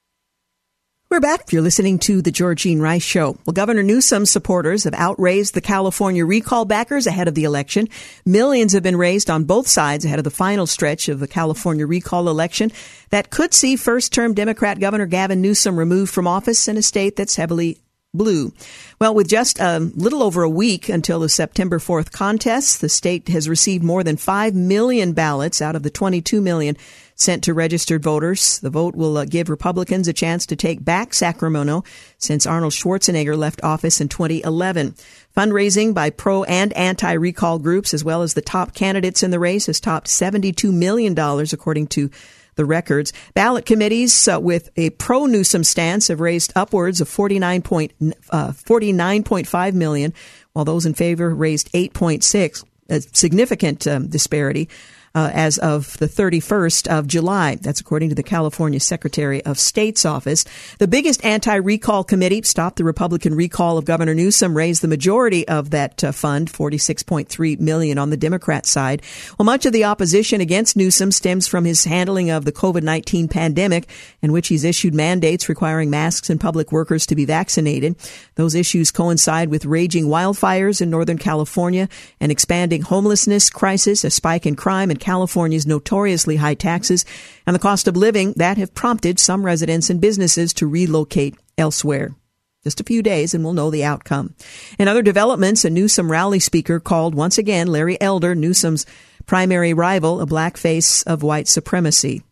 We're 1.11 1.19
back. 1.19 1.53
You're 1.53 1.63
listening 1.63 1.99
to 2.01 2.23
the 2.23 2.31
Georgene 2.31 2.81
Rice 2.81 3.03
Show. 3.03 3.37
Well, 3.45 3.53
Governor 3.53 3.83
Newsom's 3.83 4.31
supporters 4.31 4.85
have 4.85 4.95
outraised 4.95 5.55
the 5.55 5.61
California 5.61 6.25
recall 6.25 6.65
backers 6.65 7.09
ahead 7.09 7.27
of 7.27 7.35
the 7.35 7.43
election. 7.43 7.89
Millions 8.25 8.75
have 8.75 8.85
been 8.85 8.95
raised 8.95 9.29
on 9.29 9.43
both 9.43 9.67
sides 9.67 10.05
ahead 10.05 10.21
of 10.21 10.25
the 10.25 10.31
final 10.31 10.69
stretch 10.69 11.09
of 11.09 11.19
the 11.19 11.27
California 11.27 11.85
recall 11.85 12.29
election 12.29 12.71
that 13.11 13.31
could 13.31 13.53
see 13.53 13.75
first 13.75 14.13
term 14.13 14.35
Democrat 14.35 14.79
Governor 14.79 15.07
Gavin 15.07 15.43
Newsom 15.43 15.77
removed 15.77 16.15
from 16.15 16.29
office 16.29 16.69
in 16.69 16.77
a 16.77 16.83
state 16.83 17.17
that's 17.17 17.35
heavily 17.35 17.81
blue. 18.17 18.53
Well, 19.01 19.15
with 19.15 19.29
just 19.29 19.61
a 19.61 19.79
little 19.79 20.23
over 20.23 20.43
a 20.43 20.51
week 20.51 20.89
until 20.89 21.21
the 21.21 21.29
September 21.29 21.79
4th 21.79 22.13
contest, 22.13 22.81
the 22.81 22.89
state 22.89 23.29
has 23.29 23.49
received 23.49 23.85
more 23.85 24.03
than 24.03 24.17
5 24.17 24.55
million 24.55 25.13
ballots 25.13 25.61
out 25.61 25.77
of 25.77 25.83
the 25.83 25.91
22 25.91 26.41
million 26.41 26.77
sent 27.17 27.43
to 27.45 27.55
registered 27.55 28.03
voters. 28.03 28.61
The 28.61 28.71
vote 28.71 28.95
will 28.95 29.17
uh, 29.17 29.25
give 29.25 29.49
Republicans 29.49 30.07
a 30.07 30.13
chance 30.13 30.47
to 30.47 30.57
take 30.57 30.85
back 30.85 31.15
Sacramento 31.15 31.83
since 32.19 32.47
Arnold 32.47 32.75
Schwarzenegger 32.75 33.37
left 33.37 33.65
office 33.65 34.01
in 34.01 34.09
2011. 34.09 34.95
Fundraising 35.37 35.93
by 35.93 36.11
pro 36.11 36.45
and 36.45 36.73
anti 36.75 37.13
recall 37.13 37.59
groups, 37.59 37.93
as 37.93 38.05
well 38.05 38.23
as 38.23 38.35
the 38.35 38.43
top 38.43 38.75
candidates 38.75 39.23
in 39.23 39.31
the 39.31 39.41
race, 39.41 39.67
has 39.67 39.81
topped 39.81 40.07
$72 40.07 40.73
million, 40.73 41.19
according 41.19 41.89
to 41.89 42.11
the 42.57 42.65
records. 42.65 43.13
Ballot 43.35 43.65
committees 43.65 44.29
uh, 44.29 44.41
with 44.41 44.71
a 44.77 44.91
pro 44.91 45.27
Newsom 45.27 45.65
stance 45.65 46.09
have 46.09 46.21
raised 46.21 46.53
upwards 46.57 47.01
of 47.01 47.09
49 47.09 47.63
point, 47.63 47.93
uh, 48.31 48.53
49.5 48.53 49.75
million, 49.75 50.13
while 50.53 50.65
those 50.65 50.87
in 50.87 50.95
favor 50.95 51.35
raised 51.35 51.71
8.6, 51.73 52.65
a 52.89 53.01
significant 53.01 53.87
um, 53.87 54.09
disparity 54.09 54.69
uh, 55.17 55.31
as 55.33 55.57
of 55.59 55.97
the 55.97 56.07
31st 56.07 56.87
of 56.89 57.07
July. 57.07 57.55
That's 57.55 57.81
according 57.81 58.11
to 58.11 58.15
the 58.15 58.23
California 58.23 58.79
Secretary 58.79 59.43
of 59.47 59.59
State's 59.59 60.05
office. 60.05 60.45
The 60.79 60.87
biggest 60.87 61.25
anti-recall 61.25 62.05
committee 62.05 62.43
stopped 62.43 62.77
the 62.77 62.85
Republican 62.85 63.35
recall 63.35 63.79
of 63.79 63.87
Governor 63.87 64.15
Newsom, 64.15 64.55
raised 64.55 64.83
the 64.83 64.89
majority 64.89 65.49
of 65.49 65.71
that 65.71 66.05
uh, 66.05 66.13
fund, 66.13 66.53
46.3 66.53 67.59
million 67.59 67.97
on 67.97 68.11
the 68.11 68.19
Democrat 68.19 68.67
side. 68.67 69.01
Well, 69.39 69.47
much 69.47 69.65
of 69.65 69.73
the 69.73 69.85
opposition 69.85 70.43
against 70.43 70.77
Newsom 70.77 71.11
stems 71.11 71.49
from 71.49 71.65
his 71.65 71.85
handling 71.85 72.29
of 72.29 72.45
the 72.45 72.53
COVID-19 72.53 73.31
pandemic, 73.31 73.89
in 74.21 74.33
which 74.33 74.49
he's 74.49 74.65
issued 74.65 74.95
mandates 74.95 75.49
requiring 75.49 75.89
masks 75.89 76.29
and 76.29 76.39
public 76.39 76.71
workers 76.71 77.07
to 77.07 77.15
be 77.15 77.25
vaccinated. 77.25 77.97
Those 78.35 78.55
issues 78.55 78.91
coincide 78.91 79.49
with 79.49 79.65
raging 79.65 80.09
wildfires 80.09 80.83
in 80.83 80.91
Northern 80.91 81.17
California, 81.17 81.89
an 82.21 82.31
expanding 82.31 82.83
homelessness 82.83 83.49
crisis, 83.49 84.05
a 84.05 84.11
spike 84.11 84.45
in 84.45 84.57
crime 84.57 84.91
and 84.91 85.01
California's 85.07 85.69
notoriously 85.69 86.35
high 86.35 86.55
taxes 86.55 87.05
and 87.47 87.55
the 87.55 87.61
cost 87.61 87.87
of 87.87 87.97
living 87.97 88.33
that 88.39 88.59
have 88.59 88.75
prompted 88.75 89.21
some 89.21 89.47
residents 89.47 89.89
and 89.89 90.01
businesses 90.01 90.53
to 90.55 90.67
relocate 90.67 91.37
elsewhere. 91.57 92.17
Just 92.65 92.81
a 92.81 92.85
few 92.85 93.05
days 93.05 93.33
and 93.33 93.45
we'll 93.45 93.53
know 93.53 93.71
the 93.71 93.85
outcome. 93.85 94.35
In 94.81 94.89
other 94.89 95.03
developments, 95.03 95.65
a 95.65 95.71
Newsom 95.71 96.11
rally 96.11 96.41
speaker 96.41 96.81
called 96.81 97.15
once 97.15 97.39
again 97.39 97.69
Larry 97.69 97.97
Elder, 98.01 98.35
Newsom's 98.35 98.85
primary 99.27 99.73
rival, 99.73 100.21
a 100.21 100.27
black 100.27 100.57
face 100.57 101.05
of 101.05 101.23
white 101.23 101.47
supremacy. 101.47 102.25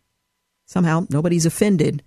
Somehow 0.66 1.06
nobody's 1.08 1.46
offended 1.46 2.02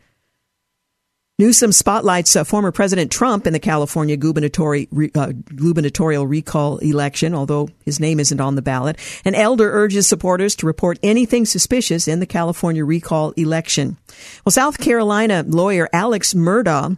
Newsom 1.39 1.71
spotlights 1.71 2.35
uh, 2.35 2.43
former 2.43 2.71
President 2.71 3.11
Trump 3.11 3.45
in 3.45 3.53
the 3.53 3.59
California 3.59 4.17
gubernatorial, 4.17 4.87
uh, 5.13 5.33
gubernatorial 5.55 6.25
recall 6.25 6.79
election, 6.79 7.35
although 7.35 7.69
his 7.85 7.99
name 7.99 8.19
isn't 8.19 8.41
on 8.41 8.55
the 8.55 8.63
ballot. 8.63 8.97
And 9.23 9.35
Elder 9.35 9.71
urges 9.71 10.07
supporters 10.07 10.55
to 10.55 10.65
report 10.65 10.97
anything 11.03 11.45
suspicious 11.45 12.07
in 12.07 12.19
the 12.19 12.25
California 12.25 12.83
recall 12.83 13.31
election. 13.31 13.97
Well, 14.43 14.51
South 14.51 14.79
Carolina 14.79 15.43
lawyer 15.47 15.87
Alex 15.93 16.33
Murdaugh 16.33 16.97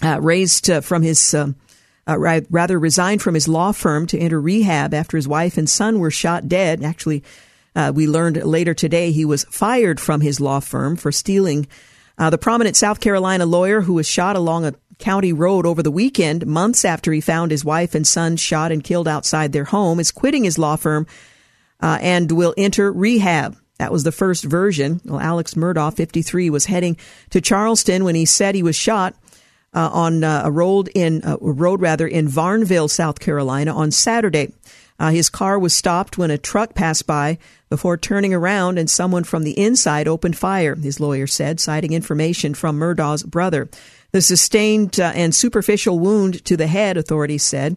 uh, 0.00 0.20
raised 0.20 0.70
uh, 0.70 0.80
from 0.80 1.02
his 1.02 1.34
um, 1.34 1.56
uh, 2.06 2.16
rather 2.18 2.78
resigned 2.78 3.20
from 3.20 3.34
his 3.34 3.48
law 3.48 3.72
firm 3.72 4.06
to 4.06 4.18
enter 4.18 4.40
rehab 4.40 4.94
after 4.94 5.16
his 5.16 5.26
wife 5.26 5.58
and 5.58 5.68
son 5.68 5.98
were 5.98 6.12
shot 6.12 6.48
dead. 6.48 6.84
Actually, 6.84 7.24
uh, 7.74 7.90
we 7.92 8.06
learned 8.06 8.36
later 8.44 8.74
today 8.74 9.10
he 9.10 9.24
was 9.24 9.42
fired 9.50 9.98
from 9.98 10.20
his 10.20 10.38
law 10.38 10.60
firm 10.60 10.94
for 10.94 11.10
stealing 11.10 11.66
uh, 12.18 12.30
the 12.30 12.38
prominent 12.38 12.76
South 12.76 13.00
Carolina 13.00 13.46
lawyer 13.46 13.82
who 13.82 13.94
was 13.94 14.06
shot 14.06 14.36
along 14.36 14.64
a 14.64 14.74
county 14.98 15.32
road 15.32 15.66
over 15.66 15.82
the 15.82 15.90
weekend, 15.90 16.46
months 16.46 16.84
after 16.84 17.12
he 17.12 17.20
found 17.20 17.50
his 17.50 17.64
wife 17.64 17.94
and 17.94 18.06
son 18.06 18.36
shot 18.36 18.72
and 18.72 18.82
killed 18.82 19.08
outside 19.08 19.52
their 19.52 19.64
home, 19.64 20.00
is 20.00 20.10
quitting 20.10 20.44
his 20.44 20.58
law 20.58 20.76
firm 20.76 21.06
uh, 21.80 21.98
and 22.00 22.32
will 22.32 22.54
enter 22.56 22.90
rehab. 22.90 23.56
That 23.78 23.92
was 23.92 24.04
the 24.04 24.12
first 24.12 24.44
version. 24.44 25.00
Well, 25.04 25.20
Alex 25.20 25.54
Murdaugh, 25.54 25.94
53, 25.94 26.48
was 26.48 26.64
heading 26.64 26.96
to 27.30 27.42
Charleston 27.42 28.04
when 28.04 28.14
he 28.14 28.24
said 28.24 28.54
he 28.54 28.62
was 28.62 28.76
shot 28.76 29.14
uh, 29.74 29.90
on 29.92 30.24
uh, 30.24 30.42
a 30.44 30.50
road 30.50 30.88
in 30.94 31.22
uh, 31.22 31.36
a 31.40 31.52
road 31.52 31.82
rather 31.82 32.06
in 32.06 32.26
Varnville, 32.26 32.88
South 32.88 33.20
Carolina, 33.20 33.74
on 33.76 33.90
Saturday. 33.90 34.54
Uh, 34.98 35.10
his 35.10 35.28
car 35.28 35.58
was 35.58 35.74
stopped 35.74 36.16
when 36.16 36.30
a 36.30 36.38
truck 36.38 36.74
passed 36.74 37.06
by 37.06 37.38
before 37.68 37.96
turning 37.96 38.32
around 38.32 38.78
and 38.78 38.88
someone 38.88 39.24
from 39.24 39.42
the 39.42 39.58
inside 39.58 40.08
opened 40.08 40.36
fire, 40.36 40.74
his 40.74 41.00
lawyer 41.00 41.26
said, 41.26 41.60
citing 41.60 41.92
information 41.92 42.54
from 42.54 42.78
Murdaugh's 42.78 43.22
brother. 43.22 43.68
The 44.12 44.22
sustained 44.22 44.98
uh, 44.98 45.12
and 45.14 45.34
superficial 45.34 45.98
wound 45.98 46.44
to 46.46 46.56
the 46.56 46.66
head, 46.66 46.96
authorities 46.96 47.42
said. 47.42 47.76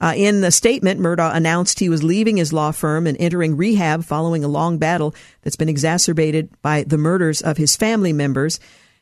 Uh, 0.00 0.14
in 0.16 0.40
the 0.40 0.50
statement, 0.50 0.98
Murdaugh 0.98 1.34
announced 1.34 1.78
he 1.78 1.90
was 1.90 2.02
leaving 2.02 2.38
his 2.38 2.52
law 2.52 2.70
firm 2.70 3.06
and 3.06 3.20
entering 3.20 3.56
rehab 3.56 4.04
following 4.04 4.42
a 4.42 4.48
long 4.48 4.78
battle 4.78 5.14
that's 5.42 5.56
been 5.56 5.68
exacerbated 5.68 6.48
by 6.62 6.84
the 6.84 6.96
murders 6.96 7.42
of 7.42 7.58
his 7.58 7.76
family 7.76 8.12
members. 8.12 8.60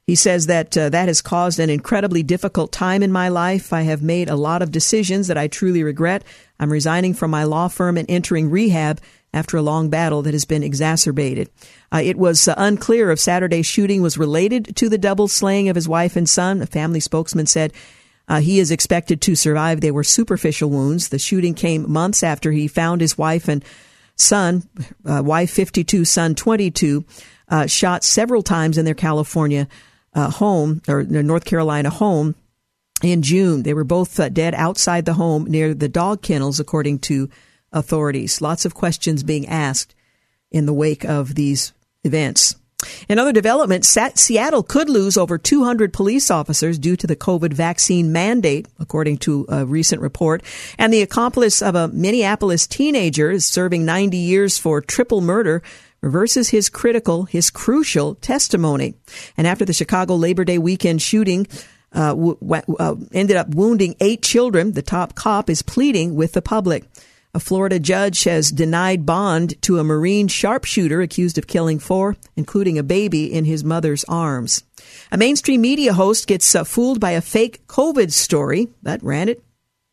He 0.08 0.14
says 0.14 0.46
that 0.46 0.74
uh, 0.74 0.88
that 0.88 1.08
has 1.08 1.20
caused 1.20 1.60
an 1.60 1.68
incredibly 1.68 2.22
difficult 2.22 2.72
time 2.72 3.02
in 3.02 3.12
my 3.12 3.28
life. 3.28 3.74
I 3.74 3.82
have 3.82 4.02
made 4.02 4.30
a 4.30 4.36
lot 4.36 4.62
of 4.62 4.72
decisions 4.72 5.26
that 5.26 5.36
I 5.36 5.48
truly 5.48 5.82
regret. 5.82 6.24
I'm 6.58 6.72
resigning 6.72 7.12
from 7.12 7.30
my 7.30 7.44
law 7.44 7.68
firm 7.68 7.98
and 7.98 8.10
entering 8.10 8.48
rehab 8.48 9.02
after 9.34 9.58
a 9.58 9.62
long 9.62 9.90
battle 9.90 10.22
that 10.22 10.32
has 10.32 10.46
been 10.46 10.62
exacerbated. 10.62 11.50
Uh, 11.92 12.00
it 12.02 12.16
was 12.16 12.48
uh, 12.48 12.54
unclear 12.56 13.10
if 13.10 13.20
Saturday's 13.20 13.66
shooting 13.66 14.00
was 14.00 14.16
related 14.16 14.74
to 14.76 14.88
the 14.88 14.96
double 14.96 15.28
slaying 15.28 15.68
of 15.68 15.76
his 15.76 15.86
wife 15.86 16.16
and 16.16 16.26
son. 16.26 16.62
A 16.62 16.66
family 16.66 17.00
spokesman 17.00 17.44
said 17.44 17.74
uh, 18.28 18.40
he 18.40 18.60
is 18.60 18.70
expected 18.70 19.20
to 19.20 19.36
survive. 19.36 19.82
They 19.82 19.90
were 19.90 20.04
superficial 20.04 20.70
wounds. 20.70 21.10
The 21.10 21.18
shooting 21.18 21.52
came 21.52 21.92
months 21.92 22.22
after 22.22 22.50
he 22.50 22.66
found 22.66 23.02
his 23.02 23.18
wife 23.18 23.46
and 23.46 23.62
son, 24.16 24.66
uh, 25.04 25.22
wife 25.22 25.50
52, 25.50 26.06
son 26.06 26.34
22, 26.34 27.04
uh, 27.50 27.66
shot 27.66 28.04
several 28.04 28.42
times 28.42 28.78
in 28.78 28.86
their 28.86 28.94
California 28.94 29.68
uh, 30.18 30.30
home 30.30 30.82
or 30.88 31.04
North 31.04 31.44
Carolina 31.44 31.90
home 31.90 32.34
in 33.02 33.22
June. 33.22 33.62
They 33.62 33.74
were 33.74 33.84
both 33.84 34.18
uh, 34.18 34.28
dead 34.28 34.52
outside 34.54 35.04
the 35.04 35.14
home 35.14 35.44
near 35.44 35.74
the 35.74 35.88
dog 35.88 36.22
kennels, 36.22 36.58
according 36.58 36.98
to 37.00 37.30
authorities. 37.72 38.40
Lots 38.40 38.64
of 38.64 38.74
questions 38.74 39.22
being 39.22 39.46
asked 39.46 39.94
in 40.50 40.66
the 40.66 40.72
wake 40.72 41.04
of 41.04 41.36
these 41.36 41.72
events. 42.02 42.56
In 43.08 43.18
other 43.18 43.32
developments, 43.32 43.96
Seattle 44.14 44.62
could 44.62 44.88
lose 44.88 45.16
over 45.16 45.36
200 45.36 45.92
police 45.92 46.30
officers 46.30 46.78
due 46.78 46.96
to 46.96 47.06
the 47.06 47.16
COVID 47.16 47.52
vaccine 47.52 48.12
mandate, 48.12 48.66
according 48.78 49.18
to 49.18 49.46
a 49.48 49.66
recent 49.66 50.00
report. 50.00 50.42
And 50.78 50.92
the 50.92 51.02
accomplice 51.02 51.60
of 51.60 51.74
a 51.74 51.88
Minneapolis 51.88 52.66
teenager 52.66 53.30
is 53.30 53.44
serving 53.44 53.84
90 53.84 54.16
years 54.16 54.58
for 54.58 54.80
triple 54.80 55.20
murder 55.20 55.62
reverses 56.00 56.50
his 56.50 56.68
critical, 56.68 57.24
his 57.24 57.50
crucial 57.50 58.14
testimony. 58.16 58.94
And 59.36 59.46
after 59.46 59.64
the 59.64 59.72
Chicago 59.72 60.14
Labor 60.14 60.44
Day 60.44 60.58
weekend 60.58 61.02
shooting, 61.02 61.46
uh, 61.92 62.10
w- 62.10 62.36
uh, 62.78 62.96
ended 63.12 63.36
up 63.36 63.48
wounding 63.54 63.94
eight 64.00 64.22
children. 64.22 64.72
The 64.72 64.82
top 64.82 65.14
cop 65.14 65.48
is 65.48 65.62
pleading 65.62 66.14
with 66.14 66.32
the 66.32 66.42
public. 66.42 66.84
A 67.34 67.40
Florida 67.40 67.78
judge 67.78 68.24
has 68.24 68.50
denied 68.50 69.04
bond 69.04 69.60
to 69.62 69.78
a 69.78 69.84
Marine 69.84 70.28
sharpshooter 70.28 71.02
accused 71.02 71.36
of 71.36 71.46
killing 71.46 71.78
four, 71.78 72.16
including 72.36 72.78
a 72.78 72.82
baby 72.82 73.32
in 73.32 73.44
his 73.44 73.62
mother's 73.62 74.04
arms. 74.04 74.64
A 75.12 75.18
mainstream 75.18 75.60
media 75.60 75.92
host 75.92 76.26
gets 76.26 76.54
uh, 76.54 76.64
fooled 76.64 77.00
by 77.00 77.12
a 77.12 77.20
fake 77.20 77.66
COVID 77.66 78.12
story 78.12 78.68
that 78.82 79.02
ran 79.02 79.28
it, 79.28 79.44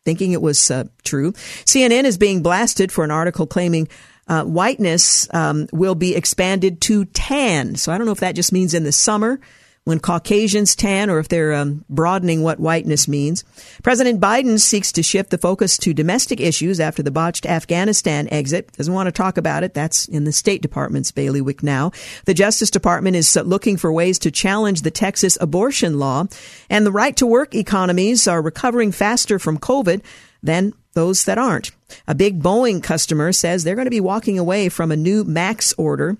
thinking 0.04 0.32
it 0.32 0.40
was 0.40 0.70
uh, 0.70 0.84
true. 1.04 1.32
CNN 1.32 2.04
is 2.04 2.16
being 2.16 2.42
blasted 2.42 2.90
for 2.90 3.04
an 3.04 3.10
article 3.10 3.46
claiming 3.46 3.88
uh, 4.28 4.44
whiteness 4.44 5.32
um, 5.34 5.68
will 5.72 5.94
be 5.94 6.14
expanded 6.14 6.80
to 6.82 7.04
tan. 7.06 7.76
So 7.76 7.92
I 7.92 7.98
don't 7.98 8.06
know 8.06 8.12
if 8.12 8.20
that 8.20 8.34
just 8.34 8.52
means 8.52 8.74
in 8.74 8.84
the 8.84 8.92
summer 8.92 9.40
when 9.86 10.00
Caucasians 10.00 10.74
tan 10.74 11.08
or 11.08 11.20
if 11.20 11.28
they're 11.28 11.54
um, 11.54 11.84
broadening 11.88 12.42
what 12.42 12.58
whiteness 12.58 13.06
means. 13.06 13.44
President 13.84 14.20
Biden 14.20 14.58
seeks 14.58 14.90
to 14.90 15.02
shift 15.02 15.30
the 15.30 15.38
focus 15.38 15.78
to 15.78 15.94
domestic 15.94 16.40
issues 16.40 16.80
after 16.80 17.04
the 17.04 17.12
botched 17.12 17.46
Afghanistan 17.46 18.26
exit. 18.32 18.72
Doesn't 18.72 18.92
want 18.92 19.06
to 19.06 19.12
talk 19.12 19.38
about 19.38 19.62
it. 19.62 19.74
That's 19.74 20.08
in 20.08 20.24
the 20.24 20.32
State 20.32 20.60
Department's 20.60 21.12
bailiwick 21.12 21.62
now. 21.62 21.92
The 22.24 22.34
Justice 22.34 22.70
Department 22.70 23.14
is 23.14 23.36
uh, 23.36 23.42
looking 23.42 23.76
for 23.76 23.92
ways 23.92 24.18
to 24.18 24.32
challenge 24.32 24.82
the 24.82 24.90
Texas 24.90 25.38
abortion 25.40 26.00
law. 26.00 26.24
And 26.68 26.84
the 26.84 26.90
right 26.90 27.16
to 27.18 27.26
work 27.26 27.54
economies 27.54 28.26
are 28.26 28.42
recovering 28.42 28.90
faster 28.90 29.38
from 29.38 29.56
COVID 29.56 30.02
than 30.42 30.72
those 30.94 31.24
that 31.24 31.38
aren't. 31.38 31.70
A 32.06 32.14
big 32.14 32.42
Boeing 32.42 32.82
customer 32.82 33.32
says 33.32 33.64
they're 33.64 33.74
going 33.74 33.86
to 33.86 33.90
be 33.90 34.00
walking 34.00 34.38
away 34.38 34.68
from 34.68 34.90
a 34.90 34.96
new 34.96 35.24
MAX 35.24 35.72
order 35.74 36.16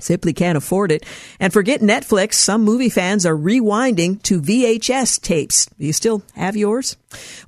Simply 0.00 0.32
can't 0.32 0.56
afford 0.56 0.92
it. 0.92 1.04
And 1.40 1.52
forget 1.52 1.80
Netflix. 1.80 2.34
Some 2.34 2.62
movie 2.62 2.88
fans 2.88 3.26
are 3.26 3.36
rewinding 3.36 4.22
to 4.22 4.40
VHS 4.40 5.20
tapes. 5.20 5.66
Do 5.66 5.84
you 5.84 5.92
still 5.92 6.22
have 6.34 6.56
yours? 6.56 6.96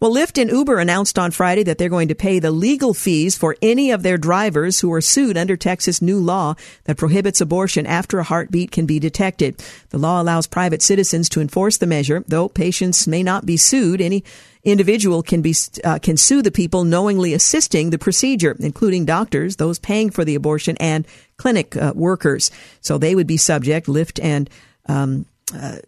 Well, 0.00 0.12
Lyft 0.12 0.40
and 0.40 0.50
Uber 0.50 0.78
announced 0.78 1.16
on 1.16 1.30
Friday 1.30 1.62
that 1.62 1.78
they're 1.78 1.88
going 1.88 2.08
to 2.08 2.14
pay 2.16 2.40
the 2.40 2.50
legal 2.50 2.92
fees 2.92 3.38
for 3.38 3.56
any 3.62 3.92
of 3.92 4.02
their 4.02 4.18
drivers 4.18 4.80
who 4.80 4.92
are 4.92 5.00
sued 5.00 5.36
under 5.36 5.56
Texas 5.56 6.02
new 6.02 6.18
law 6.18 6.54
that 6.84 6.96
prohibits 6.96 7.40
abortion 7.40 7.86
after 7.86 8.18
a 8.18 8.24
heartbeat 8.24 8.72
can 8.72 8.84
be 8.84 8.98
detected. 8.98 9.62
The 9.90 9.98
law 9.98 10.20
allows 10.20 10.48
private 10.48 10.82
citizens 10.82 11.28
to 11.30 11.40
enforce 11.40 11.76
the 11.76 11.86
measure, 11.86 12.24
though 12.26 12.48
patients 12.48 13.06
may 13.06 13.22
not 13.22 13.46
be 13.46 13.56
sued. 13.56 14.00
Any 14.00 14.24
individual 14.64 15.22
can 15.22 15.42
be 15.42 15.54
uh, 15.84 15.98
can 15.98 16.16
sue 16.16 16.42
the 16.42 16.50
people 16.50 16.84
knowingly 16.84 17.34
assisting 17.34 17.90
the 17.90 17.98
procedure, 17.98 18.56
including 18.58 19.04
doctors, 19.04 19.56
those 19.56 19.78
paying 19.78 20.10
for 20.10 20.24
the 20.24 20.34
abortion, 20.34 20.76
and 20.78 21.06
clinic 21.36 21.76
uh, 21.76 21.92
workers. 21.94 22.50
So 22.80 22.98
they 22.98 23.14
would 23.14 23.26
be 23.26 23.36
subject. 23.36 23.86
Lyft 23.86 24.22
and 24.22 24.50
um, 24.86 25.26
uh, 25.54 25.78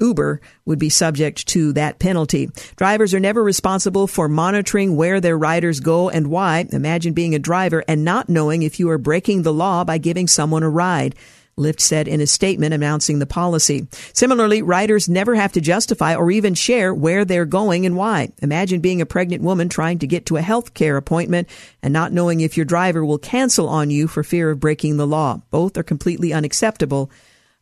Uber 0.00 0.40
would 0.64 0.78
be 0.78 0.88
subject 0.88 1.46
to 1.48 1.72
that 1.74 1.98
penalty. 1.98 2.50
Drivers 2.76 3.14
are 3.14 3.20
never 3.20 3.42
responsible 3.42 4.06
for 4.06 4.28
monitoring 4.28 4.96
where 4.96 5.20
their 5.20 5.38
riders 5.38 5.80
go 5.80 6.10
and 6.10 6.26
why. 6.26 6.66
Imagine 6.72 7.12
being 7.12 7.34
a 7.34 7.38
driver 7.38 7.84
and 7.86 8.04
not 8.04 8.28
knowing 8.28 8.62
if 8.62 8.80
you 8.80 8.90
are 8.90 8.98
breaking 8.98 9.42
the 9.42 9.52
law 9.52 9.84
by 9.84 9.98
giving 9.98 10.26
someone 10.26 10.62
a 10.62 10.70
ride. 10.70 11.14
Lyft 11.58 11.80
said 11.80 12.08
in 12.08 12.20
a 12.20 12.26
statement 12.26 12.72
announcing 12.72 13.18
the 13.18 13.26
policy. 13.26 13.86
Similarly, 14.14 14.62
riders 14.62 15.08
never 15.08 15.34
have 15.34 15.52
to 15.52 15.60
justify 15.60 16.14
or 16.14 16.30
even 16.30 16.54
share 16.54 16.94
where 16.94 17.24
they're 17.24 17.44
going 17.44 17.84
and 17.84 17.96
why. 17.96 18.32
Imagine 18.40 18.80
being 18.80 19.02
a 19.02 19.06
pregnant 19.06 19.42
woman 19.42 19.68
trying 19.68 19.98
to 19.98 20.06
get 20.06 20.26
to 20.26 20.38
a 20.38 20.42
health 20.42 20.72
care 20.72 20.96
appointment 20.96 21.48
and 21.82 21.92
not 21.92 22.12
knowing 22.12 22.40
if 22.40 22.56
your 22.56 22.64
driver 22.64 23.04
will 23.04 23.18
cancel 23.18 23.68
on 23.68 23.90
you 23.90 24.08
for 24.08 24.22
fear 24.22 24.50
of 24.50 24.60
breaking 24.60 24.96
the 24.96 25.06
law. 25.06 25.42
Both 25.50 25.76
are 25.76 25.82
completely 25.82 26.32
unacceptable. 26.32 27.10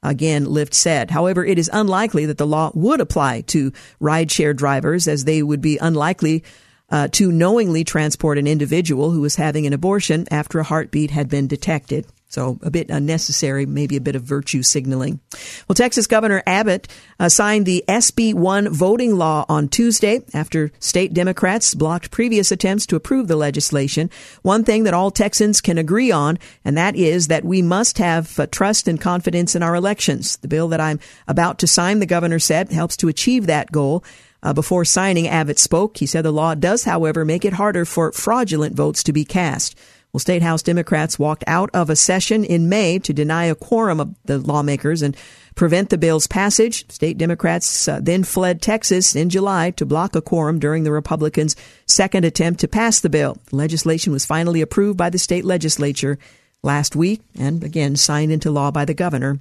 Again, 0.02 0.46
Lyft 0.46 0.72
said. 0.72 1.10
However, 1.10 1.44
it 1.44 1.58
is 1.58 1.68
unlikely 1.72 2.26
that 2.26 2.38
the 2.38 2.46
law 2.46 2.70
would 2.74 3.00
apply 3.00 3.42
to 3.48 3.72
rideshare 4.00 4.56
drivers 4.56 5.08
as 5.08 5.24
they 5.24 5.42
would 5.42 5.60
be 5.60 5.78
unlikely 5.78 6.44
uh, 6.90 7.08
to 7.08 7.30
knowingly 7.30 7.84
transport 7.84 8.38
an 8.38 8.46
individual 8.46 9.10
who 9.10 9.20
was 9.20 9.36
having 9.36 9.66
an 9.66 9.72
abortion 9.72 10.26
after 10.30 10.58
a 10.58 10.64
heartbeat 10.64 11.10
had 11.10 11.28
been 11.28 11.46
detected. 11.46 12.06
So 12.30 12.60
a 12.62 12.70
bit 12.70 12.90
unnecessary, 12.90 13.66
maybe 13.66 13.96
a 13.96 14.00
bit 14.00 14.14
of 14.14 14.22
virtue 14.22 14.62
signaling. 14.62 15.18
Well, 15.66 15.74
Texas 15.74 16.06
Governor 16.06 16.44
Abbott 16.46 16.86
uh, 17.18 17.28
signed 17.28 17.66
the 17.66 17.82
SB 17.88 18.34
1 18.34 18.68
voting 18.72 19.16
law 19.16 19.44
on 19.48 19.66
Tuesday 19.66 20.22
after 20.32 20.70
state 20.78 21.12
Democrats 21.12 21.74
blocked 21.74 22.12
previous 22.12 22.52
attempts 22.52 22.86
to 22.86 22.94
approve 22.94 23.26
the 23.26 23.34
legislation. 23.34 24.10
One 24.42 24.62
thing 24.62 24.84
that 24.84 24.94
all 24.94 25.10
Texans 25.10 25.60
can 25.60 25.76
agree 25.76 26.12
on, 26.12 26.38
and 26.64 26.78
that 26.78 26.94
is 26.94 27.26
that 27.26 27.44
we 27.44 27.62
must 27.62 27.98
have 27.98 28.38
uh, 28.38 28.46
trust 28.46 28.86
and 28.86 29.00
confidence 29.00 29.56
in 29.56 29.64
our 29.64 29.74
elections. 29.74 30.36
The 30.36 30.46
bill 30.46 30.68
that 30.68 30.80
I'm 30.80 31.00
about 31.26 31.58
to 31.58 31.66
sign, 31.66 31.98
the 31.98 32.06
governor 32.06 32.38
said, 32.38 32.70
helps 32.70 32.96
to 32.98 33.08
achieve 33.08 33.46
that 33.46 33.72
goal. 33.72 34.04
Uh, 34.40 34.52
before 34.52 34.84
signing, 34.84 35.26
Abbott 35.26 35.58
spoke. 35.58 35.96
He 35.96 36.06
said 36.06 36.24
the 36.24 36.30
law 36.30 36.54
does, 36.54 36.84
however, 36.84 37.24
make 37.24 37.44
it 37.44 37.54
harder 37.54 37.84
for 37.84 38.12
fraudulent 38.12 38.76
votes 38.76 39.02
to 39.02 39.12
be 39.12 39.24
cast. 39.24 39.76
Well, 40.12 40.18
State 40.18 40.42
House 40.42 40.62
Democrats 40.62 41.18
walked 41.18 41.44
out 41.46 41.70
of 41.72 41.88
a 41.88 41.96
session 41.96 42.44
in 42.44 42.68
May 42.68 42.98
to 42.98 43.12
deny 43.12 43.44
a 43.44 43.54
quorum 43.54 44.00
of 44.00 44.14
the 44.24 44.38
lawmakers 44.38 45.02
and 45.02 45.16
prevent 45.54 45.90
the 45.90 45.98
bill's 45.98 46.26
passage. 46.26 46.90
State 46.90 47.16
Democrats 47.16 47.86
uh, 47.86 48.00
then 48.02 48.24
fled 48.24 48.60
Texas 48.60 49.14
in 49.14 49.30
July 49.30 49.70
to 49.72 49.86
block 49.86 50.16
a 50.16 50.22
quorum 50.22 50.58
during 50.58 50.82
the 50.82 50.92
Republicans' 50.92 51.54
second 51.86 52.24
attempt 52.24 52.60
to 52.60 52.68
pass 52.68 53.00
the 53.00 53.08
bill. 53.08 53.38
The 53.46 53.56
legislation 53.56 54.12
was 54.12 54.26
finally 54.26 54.60
approved 54.60 54.98
by 54.98 55.10
the 55.10 55.18
state 55.18 55.44
legislature 55.44 56.18
last 56.62 56.96
week 56.96 57.20
and 57.38 57.62
again 57.62 57.96
signed 57.96 58.32
into 58.32 58.50
law 58.50 58.70
by 58.70 58.84
the 58.84 58.94
governor 58.94 59.40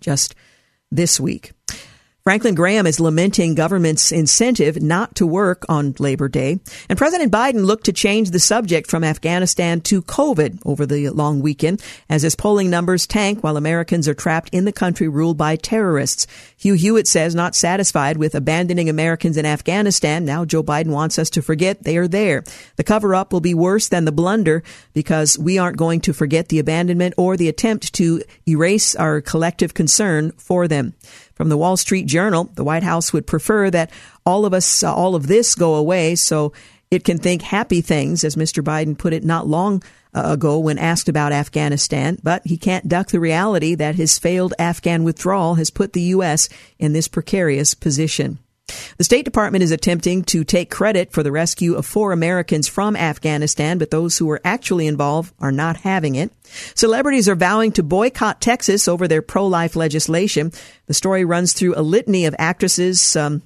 just 0.00 0.34
this 0.90 1.20
week. 1.20 1.52
Franklin 2.24 2.54
Graham 2.54 2.86
is 2.86 3.00
lamenting 3.00 3.56
government's 3.56 4.12
incentive 4.12 4.80
not 4.80 5.16
to 5.16 5.26
work 5.26 5.64
on 5.68 5.96
Labor 5.98 6.28
Day. 6.28 6.60
And 6.88 6.96
President 6.96 7.32
Biden 7.32 7.64
looked 7.64 7.86
to 7.86 7.92
change 7.92 8.30
the 8.30 8.38
subject 8.38 8.88
from 8.88 9.02
Afghanistan 9.02 9.80
to 9.80 10.02
COVID 10.02 10.60
over 10.64 10.86
the 10.86 11.08
long 11.08 11.42
weekend 11.42 11.82
as 12.08 12.22
his 12.22 12.36
polling 12.36 12.70
numbers 12.70 13.08
tank 13.08 13.42
while 13.42 13.56
Americans 13.56 14.06
are 14.06 14.14
trapped 14.14 14.50
in 14.50 14.64
the 14.64 14.72
country 14.72 15.08
ruled 15.08 15.36
by 15.36 15.56
terrorists. 15.56 16.28
Hugh 16.56 16.74
Hewitt 16.74 17.08
says 17.08 17.34
not 17.34 17.56
satisfied 17.56 18.18
with 18.18 18.36
abandoning 18.36 18.88
Americans 18.88 19.36
in 19.36 19.44
Afghanistan. 19.44 20.24
Now 20.24 20.44
Joe 20.44 20.62
Biden 20.62 20.92
wants 20.92 21.18
us 21.18 21.28
to 21.30 21.42
forget 21.42 21.82
they 21.82 21.96
are 21.96 22.06
there. 22.06 22.44
The 22.76 22.84
cover 22.84 23.16
up 23.16 23.32
will 23.32 23.40
be 23.40 23.52
worse 23.52 23.88
than 23.88 24.04
the 24.04 24.12
blunder 24.12 24.62
because 24.92 25.36
we 25.40 25.58
aren't 25.58 25.76
going 25.76 26.00
to 26.02 26.12
forget 26.12 26.50
the 26.50 26.60
abandonment 26.60 27.14
or 27.16 27.36
the 27.36 27.48
attempt 27.48 27.94
to 27.94 28.22
erase 28.46 28.94
our 28.94 29.20
collective 29.20 29.74
concern 29.74 30.30
for 30.36 30.68
them. 30.68 30.94
From 31.34 31.48
the 31.48 31.56
Wall 31.56 31.76
Street 31.76 32.06
Journal, 32.06 32.50
the 32.54 32.64
White 32.64 32.82
House 32.82 33.12
would 33.12 33.26
prefer 33.26 33.70
that 33.70 33.90
all 34.24 34.44
of 34.44 34.54
us, 34.54 34.82
uh, 34.82 34.94
all 34.94 35.14
of 35.14 35.26
this 35.26 35.54
go 35.54 35.74
away 35.74 36.14
so 36.14 36.52
it 36.90 37.04
can 37.04 37.18
think 37.18 37.42
happy 37.42 37.80
things, 37.80 38.22
as 38.22 38.36
Mr. 38.36 38.62
Biden 38.62 38.96
put 38.96 39.14
it 39.14 39.24
not 39.24 39.46
long 39.46 39.82
uh, 40.14 40.24
ago 40.26 40.58
when 40.58 40.78
asked 40.78 41.08
about 41.08 41.32
Afghanistan, 41.32 42.18
but 42.22 42.42
he 42.44 42.56
can't 42.56 42.88
duck 42.88 43.08
the 43.08 43.20
reality 43.20 43.74
that 43.74 43.94
his 43.94 44.18
failed 44.18 44.52
Afghan 44.58 45.02
withdrawal 45.02 45.54
has 45.54 45.70
put 45.70 45.94
the 45.94 46.02
U.S. 46.02 46.48
in 46.78 46.92
this 46.92 47.08
precarious 47.08 47.74
position. 47.74 48.38
The 48.98 49.04
State 49.04 49.24
Department 49.24 49.64
is 49.64 49.70
attempting 49.70 50.24
to 50.24 50.44
take 50.44 50.70
credit 50.70 51.12
for 51.12 51.22
the 51.22 51.32
rescue 51.32 51.74
of 51.74 51.86
four 51.86 52.12
Americans 52.12 52.68
from 52.68 52.96
Afghanistan, 52.96 53.78
but 53.78 53.90
those 53.90 54.18
who 54.18 54.26
were 54.26 54.40
actually 54.44 54.86
involved 54.86 55.34
are 55.40 55.52
not 55.52 55.78
having 55.78 56.14
it. 56.14 56.30
Celebrities 56.74 57.28
are 57.28 57.34
vowing 57.34 57.72
to 57.72 57.82
boycott 57.82 58.40
Texas 58.40 58.88
over 58.88 59.08
their 59.08 59.22
pro-life 59.22 59.76
legislation. 59.76 60.52
The 60.86 60.94
story 60.94 61.24
runs 61.24 61.52
through 61.52 61.74
a 61.76 61.82
litany 61.82 62.26
of 62.26 62.36
actresses, 62.38 63.16
um, 63.16 63.42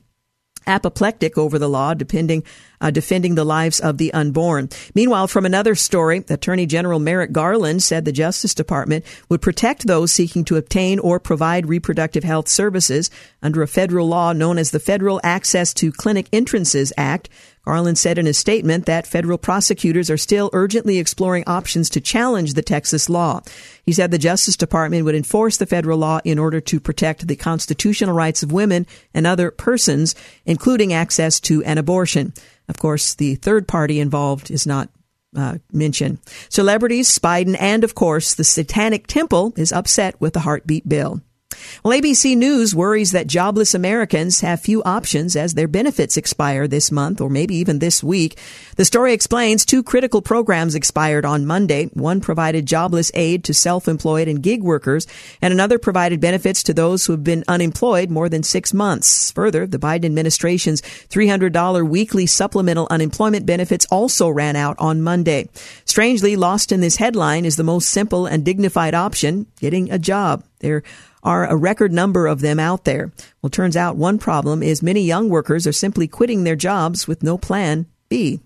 apoplectic 0.66 1.38
over 1.38 1.58
the 1.58 1.68
law, 1.68 1.94
depending, 1.94 2.42
uh, 2.80 2.90
defending 2.90 3.34
the 3.34 3.44
lives 3.44 3.80
of 3.80 3.98
the 3.98 4.12
unborn. 4.12 4.68
Meanwhile, 4.94 5.28
from 5.28 5.46
another 5.46 5.74
story, 5.74 6.24
Attorney 6.28 6.66
General 6.66 6.98
Merrick 6.98 7.32
Garland 7.32 7.82
said 7.82 8.04
the 8.04 8.12
Justice 8.12 8.54
Department 8.54 9.04
would 9.28 9.42
protect 9.42 9.86
those 9.86 10.12
seeking 10.12 10.44
to 10.44 10.56
obtain 10.56 10.98
or 10.98 11.20
provide 11.20 11.68
reproductive 11.68 12.24
health 12.24 12.48
services 12.48 13.10
under 13.42 13.62
a 13.62 13.68
federal 13.68 14.08
law 14.08 14.32
known 14.32 14.58
as 14.58 14.70
the 14.70 14.80
Federal 14.80 15.20
Access 15.22 15.72
to 15.74 15.92
Clinic 15.92 16.28
Entrances 16.32 16.92
Act, 16.96 17.28
Garland 17.66 17.98
said 17.98 18.16
in 18.16 18.28
a 18.28 18.32
statement 18.32 18.86
that 18.86 19.06
federal 19.06 19.38
prosecutors 19.38 20.08
are 20.08 20.16
still 20.16 20.50
urgently 20.52 20.98
exploring 20.98 21.42
options 21.46 21.90
to 21.90 22.00
challenge 22.00 22.54
the 22.54 22.62
Texas 22.62 23.08
law. 23.08 23.40
He 23.84 23.92
said 23.92 24.10
the 24.10 24.18
Justice 24.18 24.56
Department 24.56 25.04
would 25.04 25.16
enforce 25.16 25.56
the 25.56 25.66
federal 25.66 25.98
law 25.98 26.20
in 26.24 26.38
order 26.38 26.60
to 26.60 26.80
protect 26.80 27.26
the 27.26 27.34
constitutional 27.34 28.14
rights 28.14 28.42
of 28.44 28.52
women 28.52 28.86
and 29.12 29.26
other 29.26 29.50
persons, 29.50 30.14
including 30.44 30.92
access 30.92 31.40
to 31.40 31.62
an 31.64 31.76
abortion. 31.76 32.32
Of 32.68 32.78
course, 32.78 33.14
the 33.14 33.34
third 33.34 33.66
party 33.66 33.98
involved 33.98 34.50
is 34.50 34.66
not 34.66 34.88
uh, 35.36 35.58
mentioned. 35.72 36.18
Celebrities, 36.48 37.18
Biden, 37.18 37.56
and 37.58 37.84
of 37.84 37.94
course, 37.94 38.34
the 38.34 38.44
Satanic 38.44 39.06
Temple 39.06 39.52
is 39.56 39.72
upset 39.72 40.20
with 40.20 40.34
the 40.34 40.40
heartbeat 40.40 40.88
bill. 40.88 41.20
Well, 41.84 41.96
ABC 41.96 42.36
News 42.36 42.74
worries 42.74 43.12
that 43.12 43.28
jobless 43.28 43.72
Americans 43.72 44.40
have 44.40 44.60
few 44.60 44.82
options 44.82 45.36
as 45.36 45.54
their 45.54 45.68
benefits 45.68 46.16
expire 46.16 46.66
this 46.66 46.90
month 46.90 47.20
or 47.20 47.30
maybe 47.30 47.54
even 47.54 47.78
this 47.78 48.02
week. 48.02 48.36
The 48.76 48.84
story 48.84 49.12
explains 49.12 49.64
two 49.64 49.84
critical 49.84 50.20
programs 50.20 50.74
expired 50.74 51.24
on 51.24 51.46
Monday. 51.46 51.86
One 51.92 52.20
provided 52.20 52.66
jobless 52.66 53.12
aid 53.14 53.44
to 53.44 53.54
self-employed 53.54 54.26
and 54.26 54.42
gig 54.42 54.64
workers, 54.64 55.06
and 55.40 55.52
another 55.52 55.78
provided 55.78 56.20
benefits 56.20 56.64
to 56.64 56.74
those 56.74 57.06
who 57.06 57.12
have 57.12 57.22
been 57.22 57.44
unemployed 57.46 58.10
more 58.10 58.28
than 58.28 58.42
six 58.42 58.74
months. 58.74 59.30
Further, 59.32 59.66
the 59.66 59.78
Biden 59.78 60.06
administration's 60.06 60.82
$300 60.82 61.88
weekly 61.88 62.26
supplemental 62.26 62.88
unemployment 62.90 63.46
benefits 63.46 63.86
also 63.90 64.28
ran 64.28 64.56
out 64.56 64.76
on 64.80 65.02
Monday. 65.02 65.48
Strangely, 65.84 66.34
lost 66.34 66.72
in 66.72 66.80
this 66.80 66.96
headline 66.96 67.44
is 67.44 67.54
the 67.54 67.62
most 67.62 67.90
simple 67.90 68.26
and 68.26 68.44
dignified 68.44 68.94
option, 68.94 69.46
getting 69.60 69.92
a 69.92 69.98
job. 70.00 70.42
There 70.60 70.82
are 71.26 71.44
a 71.44 71.56
record 71.56 71.92
number 71.92 72.28
of 72.28 72.40
them 72.40 72.60
out 72.60 72.84
there. 72.84 73.12
Well, 73.42 73.50
turns 73.50 73.76
out 73.76 73.96
one 73.96 74.18
problem 74.18 74.62
is 74.62 74.82
many 74.82 75.02
young 75.02 75.28
workers 75.28 75.66
are 75.66 75.72
simply 75.72 76.06
quitting 76.06 76.44
their 76.44 76.56
jobs 76.56 77.08
with 77.08 77.24
no 77.24 77.36
plan 77.36 77.86
B. 78.08 78.40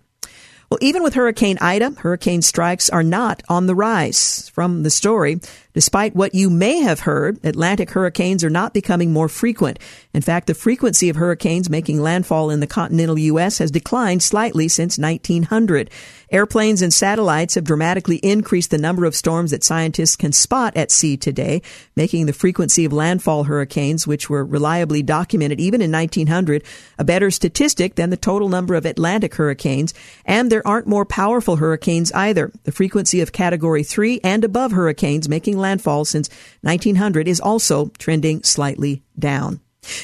Well, 0.70 0.78
even 0.80 1.02
with 1.02 1.14
Hurricane 1.14 1.58
Ida, 1.60 1.90
hurricane 1.98 2.42
strikes 2.42 2.88
are 2.88 3.02
not 3.02 3.42
on 3.48 3.66
the 3.66 3.74
rise. 3.74 4.48
From 4.50 4.82
the 4.82 4.90
story, 4.90 5.40
despite 5.72 6.14
what 6.14 6.34
you 6.34 6.50
may 6.50 6.78
have 6.78 7.00
heard, 7.00 7.38
Atlantic 7.44 7.90
hurricanes 7.90 8.42
are 8.44 8.50
not 8.50 8.74
becoming 8.74 9.12
more 9.12 9.28
frequent. 9.28 9.78
In 10.12 10.22
fact, 10.22 10.46
the 10.46 10.54
frequency 10.54 11.08
of 11.08 11.16
hurricanes 11.16 11.70
making 11.70 12.00
landfall 12.00 12.50
in 12.50 12.60
the 12.60 12.66
continental 12.66 13.18
U.S. 13.18 13.58
has 13.58 13.70
declined 13.70 14.22
slightly 14.22 14.68
since 14.68 14.98
1900. 14.98 15.90
Airplanes 16.32 16.80
and 16.80 16.94
satellites 16.94 17.56
have 17.56 17.64
dramatically 17.64 18.16
increased 18.18 18.70
the 18.70 18.78
number 18.78 19.04
of 19.04 19.16
storms 19.16 19.50
that 19.50 19.64
scientists 19.64 20.14
can 20.14 20.30
spot 20.30 20.76
at 20.76 20.92
sea 20.92 21.16
today, 21.16 21.60
making 21.96 22.26
the 22.26 22.32
frequency 22.32 22.84
of 22.84 22.92
landfall 22.92 23.44
hurricanes, 23.44 24.06
which 24.06 24.30
were 24.30 24.44
reliably 24.44 25.02
documented 25.02 25.60
even 25.60 25.80
in 25.80 25.90
1900, 25.90 26.62
a 26.98 27.04
better 27.04 27.30
statistic 27.32 27.96
than 27.96 28.10
the 28.10 28.16
total 28.16 28.48
number 28.48 28.76
of 28.76 28.86
Atlantic 28.86 29.34
hurricanes. 29.34 29.92
And 30.24 30.50
there 30.50 30.66
aren't 30.66 30.86
more 30.86 31.04
powerful 31.04 31.56
hurricanes 31.56 32.12
either. 32.12 32.52
The 32.62 32.72
frequency 32.72 33.20
of 33.20 33.32
category 33.32 33.82
3 33.82 34.20
and 34.22 34.44
above 34.44 34.70
hurricanes 34.72 35.28
making 35.28 35.58
landfall 35.60 36.04
since 36.04 36.28
1900 36.62 37.28
is 37.28 37.40
also 37.40 37.92
trending 37.98 38.42
slightly 38.42 39.02
down. 39.18 39.60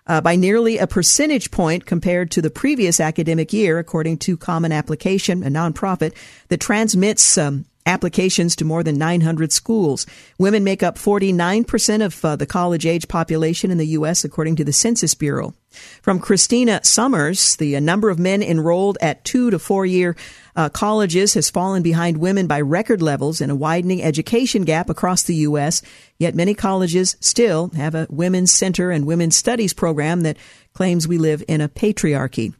uh, 0.09 0.19
by 0.19 0.35
nearly 0.35 0.79
a 0.79 0.87
percentage 0.87 1.51
point 1.51 1.85
compared 1.85 2.31
to 2.31 2.41
the 2.41 2.49
previous 2.49 2.99
academic 2.99 3.53
year, 3.53 3.77
according 3.77 4.17
to 4.17 4.35
Common 4.35 4.71
Application, 4.71 5.43
a 5.43 5.49
nonprofit 5.49 6.13
that 6.49 6.59
transmits 6.59 7.37
um, 7.37 7.65
applications 7.89 8.55
to 8.55 8.65
more 8.65 8.83
than 8.83 8.97
900 8.97 9.51
schools. 9.51 10.05
Women 10.37 10.63
make 10.63 10.83
up 10.83 10.95
49% 10.95 12.05
of 12.05 12.23
uh, 12.23 12.35
the 12.35 12.45
college 12.45 12.85
age 12.85 13.07
population 13.07 13.71
in 13.71 13.79
the 13.79 13.87
U.S., 13.87 14.23
according 14.23 14.55
to 14.57 14.63
the 14.63 14.71
Census 14.71 15.15
Bureau. 15.15 15.55
From 16.01 16.19
Christina 16.19 16.81
Sommers, 16.83 17.57
the 17.57 17.75
uh, 17.75 17.79
number 17.79 18.09
of 18.09 18.19
men 18.19 18.41
enrolled 18.43 18.97
at 19.01 19.25
two 19.25 19.49
to 19.49 19.59
four 19.59 19.85
year 19.85 20.15
uh, 20.55 20.69
colleges 20.69 21.33
has 21.33 21.49
fallen 21.49 21.81
behind 21.81 22.17
women 22.17 22.45
by 22.47 22.61
record 22.61 23.01
levels 23.01 23.41
in 23.41 23.49
a 23.49 23.55
widening 23.55 24.03
education 24.03 24.63
gap 24.63 24.89
across 24.89 25.23
the 25.23 25.35
U.S. 25.35 25.81
Yet 26.17 26.35
many 26.35 26.53
colleges 26.53 27.17
still 27.19 27.69
have 27.75 27.95
a 27.95 28.07
women's 28.09 28.51
center 28.51 28.91
and 28.91 29.05
women's 29.05 29.35
studies 29.35 29.73
program 29.73 30.21
that 30.21 30.37
claims 30.73 31.07
we 31.07 31.17
live 31.17 31.43
in 31.47 31.61
a 31.61 31.69
patriarchy. 31.69 32.53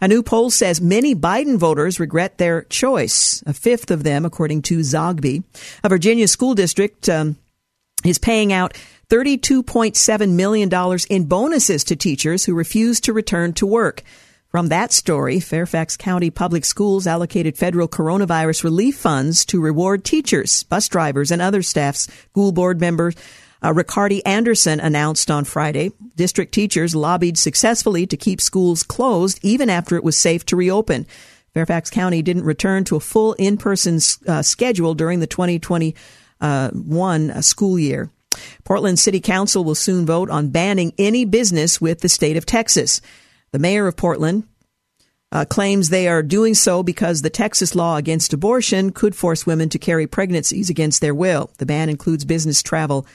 A 0.00 0.08
new 0.08 0.22
poll 0.22 0.50
says 0.50 0.80
many 0.80 1.14
Biden 1.14 1.58
voters 1.58 2.00
regret 2.00 2.38
their 2.38 2.62
choice. 2.62 3.42
A 3.46 3.52
fifth 3.52 3.90
of 3.90 4.02
them, 4.02 4.24
according 4.24 4.62
to 4.62 4.78
Zogby, 4.78 5.44
a 5.82 5.88
Virginia 5.88 6.28
school 6.28 6.54
district, 6.54 7.08
um, 7.08 7.36
is 8.04 8.18
paying 8.18 8.52
out 8.52 8.74
$32.7 9.10 10.30
million 10.30 10.98
in 11.08 11.24
bonuses 11.24 11.84
to 11.84 11.96
teachers 11.96 12.44
who 12.44 12.54
refuse 12.54 13.00
to 13.00 13.12
return 13.12 13.52
to 13.54 13.66
work. 13.66 14.02
From 14.48 14.68
that 14.68 14.92
story, 14.92 15.38
Fairfax 15.38 15.96
County 15.96 16.30
Public 16.30 16.64
Schools 16.64 17.06
allocated 17.06 17.58
federal 17.58 17.88
coronavirus 17.88 18.64
relief 18.64 18.96
funds 18.96 19.44
to 19.46 19.60
reward 19.60 20.04
teachers, 20.04 20.62
bus 20.62 20.88
drivers, 20.88 21.30
and 21.30 21.42
other 21.42 21.62
staffs. 21.62 22.08
School 22.30 22.52
board 22.52 22.80
member 22.80 23.12
uh, 23.66 23.72
Ricardy 23.72 24.24
Anderson 24.24 24.78
announced 24.78 25.30
on 25.30 25.44
Friday 25.44 25.90
district 26.14 26.54
teachers 26.54 26.94
lobbied 26.94 27.36
successfully 27.36 28.06
to 28.06 28.16
keep 28.16 28.40
schools 28.40 28.82
closed 28.82 29.40
even 29.42 29.68
after 29.68 29.96
it 29.96 30.04
was 30.04 30.16
safe 30.16 30.46
to 30.46 30.56
reopen. 30.56 31.06
Fairfax 31.52 31.90
County 31.90 32.22
didn't 32.22 32.44
return 32.44 32.84
to 32.84 32.96
a 32.96 33.00
full 33.00 33.32
in-person 33.34 33.98
uh, 34.28 34.42
schedule 34.42 34.94
during 34.94 35.20
the 35.20 35.26
2021 35.26 35.96
uh, 36.40 37.40
school 37.40 37.78
year. 37.78 38.10
Portland 38.64 38.98
City 38.98 39.20
Council 39.20 39.64
will 39.64 39.74
soon 39.74 40.06
vote 40.06 40.30
on 40.30 40.50
banning 40.50 40.92
any 40.98 41.24
business 41.24 41.80
with 41.80 42.00
the 42.00 42.08
state 42.08 42.36
of 42.36 42.46
Texas. 42.46 43.00
The 43.52 43.58
mayor 43.58 43.86
of 43.86 43.96
Portland 43.96 44.44
uh, 45.32 45.44
claims 45.46 45.88
they 45.88 46.06
are 46.06 46.22
doing 46.22 46.54
so 46.54 46.82
because 46.82 47.22
the 47.22 47.30
Texas 47.30 47.74
law 47.74 47.96
against 47.96 48.32
abortion 48.32 48.92
could 48.92 49.16
force 49.16 49.46
women 49.46 49.68
to 49.70 49.78
carry 49.78 50.06
pregnancies 50.06 50.70
against 50.70 51.00
their 51.00 51.14
will. 51.14 51.50
The 51.58 51.66
ban 51.66 51.88
includes 51.88 52.24
business 52.24 52.62
travel 52.62 53.06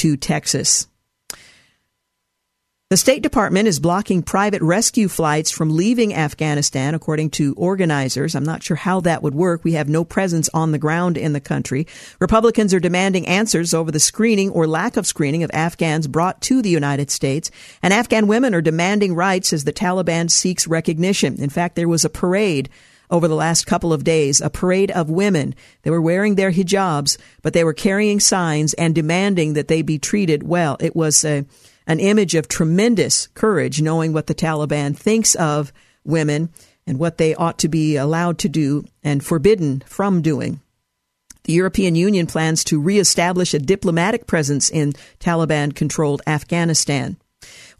to 0.00 0.16
Texas. 0.16 0.86
The 2.88 2.96
State 2.96 3.22
Department 3.22 3.68
is 3.68 3.78
blocking 3.78 4.22
private 4.22 4.62
rescue 4.62 5.08
flights 5.08 5.50
from 5.50 5.76
leaving 5.76 6.14
Afghanistan, 6.14 6.94
according 6.94 7.30
to 7.32 7.52
organizers. 7.58 8.34
I'm 8.34 8.42
not 8.42 8.62
sure 8.62 8.78
how 8.78 9.00
that 9.00 9.22
would 9.22 9.34
work. 9.34 9.62
We 9.62 9.74
have 9.74 9.90
no 9.90 10.02
presence 10.02 10.48
on 10.54 10.72
the 10.72 10.78
ground 10.78 11.18
in 11.18 11.34
the 11.34 11.38
country. 11.40 11.86
Republicans 12.18 12.72
are 12.72 12.80
demanding 12.80 13.26
answers 13.26 13.74
over 13.74 13.92
the 13.92 14.00
screening 14.00 14.48
or 14.48 14.66
lack 14.66 14.96
of 14.96 15.06
screening 15.06 15.44
of 15.44 15.50
Afghans 15.52 16.08
brought 16.08 16.40
to 16.42 16.62
the 16.62 16.70
United 16.70 17.10
States. 17.10 17.50
And 17.82 17.92
Afghan 17.92 18.26
women 18.26 18.54
are 18.54 18.62
demanding 18.62 19.14
rights 19.14 19.52
as 19.52 19.64
the 19.64 19.72
Taliban 19.72 20.30
seeks 20.30 20.66
recognition. 20.66 21.42
In 21.42 21.50
fact, 21.50 21.76
there 21.76 21.88
was 21.88 22.06
a 22.06 22.10
parade 22.10 22.70
over 23.10 23.28
the 23.28 23.34
last 23.34 23.66
couple 23.66 23.92
of 23.92 24.04
days, 24.04 24.40
a 24.40 24.50
parade 24.50 24.90
of 24.90 25.10
women. 25.10 25.54
They 25.82 25.90
were 25.90 26.00
wearing 26.00 26.34
their 26.34 26.52
hijabs, 26.52 27.18
but 27.42 27.52
they 27.52 27.64
were 27.64 27.74
carrying 27.74 28.20
signs 28.20 28.74
and 28.74 28.94
demanding 28.94 29.54
that 29.54 29.68
they 29.68 29.82
be 29.82 29.98
treated 29.98 30.42
well. 30.42 30.76
It 30.80 30.94
was 30.94 31.24
a 31.24 31.44
an 31.86 31.98
image 31.98 32.36
of 32.36 32.46
tremendous 32.46 33.26
courage, 33.28 33.82
knowing 33.82 34.12
what 34.12 34.28
the 34.28 34.34
Taliban 34.34 34.96
thinks 34.96 35.34
of 35.34 35.72
women 36.04 36.48
and 36.86 36.98
what 37.00 37.18
they 37.18 37.34
ought 37.34 37.58
to 37.58 37.68
be 37.68 37.96
allowed 37.96 38.38
to 38.38 38.48
do 38.48 38.84
and 39.02 39.24
forbidden 39.24 39.82
from 39.86 40.22
doing. 40.22 40.60
The 41.44 41.52
European 41.52 41.96
Union 41.96 42.26
plans 42.26 42.62
to 42.64 42.80
reestablish 42.80 43.54
a 43.54 43.58
diplomatic 43.58 44.26
presence 44.26 44.70
in 44.70 44.92
Taliban 45.18 45.74
controlled 45.74 46.22
Afghanistan. 46.26 47.16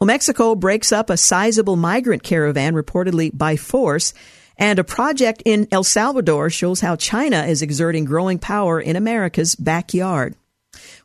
Well, 0.01 0.07
Mexico 0.07 0.55
breaks 0.55 0.93
up 0.93 1.11
a 1.11 1.17
sizable 1.17 1.77
migrant 1.77 2.23
caravan 2.23 2.75
reportedly 2.75 3.31
by 3.37 3.57
force, 3.57 4.15
and 4.61 4.79
a 4.79 4.85
project 4.85 5.43
in 5.47 5.67
El 5.73 5.83
Salvador 5.83 6.51
shows 6.51 6.81
how 6.81 6.95
China 6.95 7.45
is 7.45 7.63
exerting 7.63 8.05
growing 8.05 8.39
power 8.39 8.79
in 8.79 8.95
America's 8.95 9.57
backyard. 9.57 10.37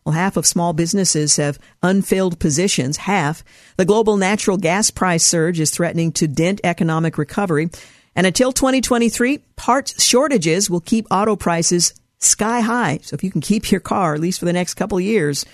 Well, 0.03 0.13
half 0.13 0.37
of 0.37 0.45
small 0.45 0.73
businesses 0.73 1.37
have 1.37 1.57
unfilled 1.81 2.37
positions, 2.37 2.97
half. 2.97 3.43
The 3.77 3.85
global 3.85 4.17
natural 4.17 4.57
gas 4.57 4.91
price 4.91 5.23
surge 5.23 5.59
is 5.59 5.71
threatening 5.71 6.11
to 6.13 6.27
dent 6.27 6.61
economic 6.65 7.17
recovery. 7.17 7.69
And 8.13 8.27
until 8.27 8.51
2023, 8.51 9.39
parts 9.55 10.03
shortages 10.03 10.69
will 10.69 10.81
keep 10.81 11.07
auto 11.09 11.37
prices 11.37 11.93
sky 12.19 12.59
high. 12.59 12.99
So 13.03 13.13
if 13.13 13.23
you 13.23 13.31
can 13.31 13.41
keep 13.41 13.71
your 13.71 13.81
car, 13.81 14.13
at 14.15 14.21
least 14.21 14.39
for 14.39 14.45
the 14.45 14.53
next 14.53 14.73
couple 14.73 14.97
of 14.97 15.03
years, 15.03 15.45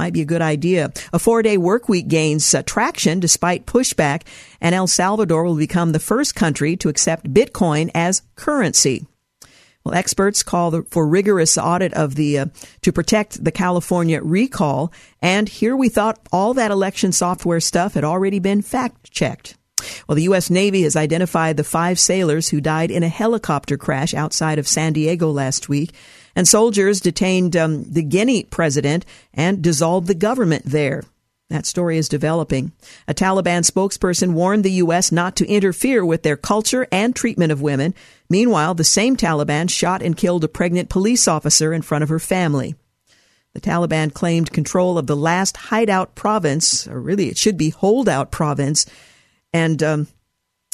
might 0.00 0.14
be 0.14 0.22
a 0.22 0.24
good 0.24 0.40
idea. 0.40 0.90
A 1.12 1.18
four 1.18 1.42
day 1.42 1.58
work 1.58 1.86
week 1.86 2.08
gains 2.08 2.54
uh, 2.54 2.62
traction 2.62 3.20
despite 3.20 3.66
pushback, 3.66 4.22
and 4.58 4.74
El 4.74 4.86
Salvador 4.86 5.44
will 5.44 5.56
become 5.56 5.92
the 5.92 5.98
first 5.98 6.34
country 6.34 6.74
to 6.78 6.88
accept 6.88 7.34
Bitcoin 7.34 7.90
as 7.94 8.22
currency. 8.34 9.06
Well, 9.84 9.94
experts 9.94 10.42
call 10.42 10.82
for 10.88 11.06
rigorous 11.06 11.58
audit 11.58 11.92
of 11.92 12.14
the 12.14 12.38
uh, 12.38 12.46
to 12.80 12.92
protect 12.92 13.44
the 13.44 13.52
California 13.52 14.22
recall, 14.22 14.90
and 15.20 15.46
here 15.50 15.76
we 15.76 15.90
thought 15.90 16.18
all 16.32 16.54
that 16.54 16.70
election 16.70 17.12
software 17.12 17.60
stuff 17.60 17.92
had 17.92 18.04
already 18.04 18.38
been 18.38 18.62
fact 18.62 19.10
checked. 19.10 19.58
Well, 20.08 20.16
the 20.16 20.24
U.S. 20.24 20.48
Navy 20.48 20.82
has 20.82 20.96
identified 20.96 21.58
the 21.58 21.64
five 21.64 21.98
sailors 21.98 22.48
who 22.48 22.60
died 22.62 22.90
in 22.90 23.02
a 23.02 23.08
helicopter 23.08 23.76
crash 23.76 24.14
outside 24.14 24.58
of 24.58 24.66
San 24.66 24.94
Diego 24.94 25.30
last 25.30 25.68
week. 25.68 25.92
And 26.34 26.46
soldiers 26.46 27.00
detained 27.00 27.56
um, 27.56 27.84
the 27.84 28.02
Guinea 28.02 28.44
president 28.44 29.04
and 29.34 29.62
dissolved 29.62 30.06
the 30.06 30.14
government 30.14 30.64
there. 30.64 31.04
That 31.50 31.66
story 31.66 31.98
is 31.98 32.08
developing. 32.08 32.70
A 33.08 33.14
Taliban 33.14 33.68
spokesperson 33.68 34.34
warned 34.34 34.64
the 34.64 34.72
U.S. 34.72 35.10
not 35.10 35.34
to 35.36 35.48
interfere 35.48 36.04
with 36.04 36.22
their 36.22 36.36
culture 36.36 36.86
and 36.92 37.14
treatment 37.14 37.50
of 37.50 37.60
women. 37.60 37.92
Meanwhile, 38.28 38.74
the 38.74 38.84
same 38.84 39.16
Taliban 39.16 39.68
shot 39.68 40.00
and 40.00 40.16
killed 40.16 40.44
a 40.44 40.48
pregnant 40.48 40.88
police 40.88 41.26
officer 41.26 41.72
in 41.72 41.82
front 41.82 42.04
of 42.04 42.08
her 42.08 42.20
family. 42.20 42.76
The 43.54 43.60
Taliban 43.60 44.14
claimed 44.14 44.52
control 44.52 44.96
of 44.96 45.08
the 45.08 45.16
last 45.16 45.56
hideout 45.56 46.14
province, 46.14 46.86
or 46.86 47.00
really 47.00 47.28
it 47.28 47.36
should 47.36 47.56
be 47.56 47.70
holdout 47.70 48.30
province, 48.30 48.86
and 49.52 49.82
um, 49.82 50.06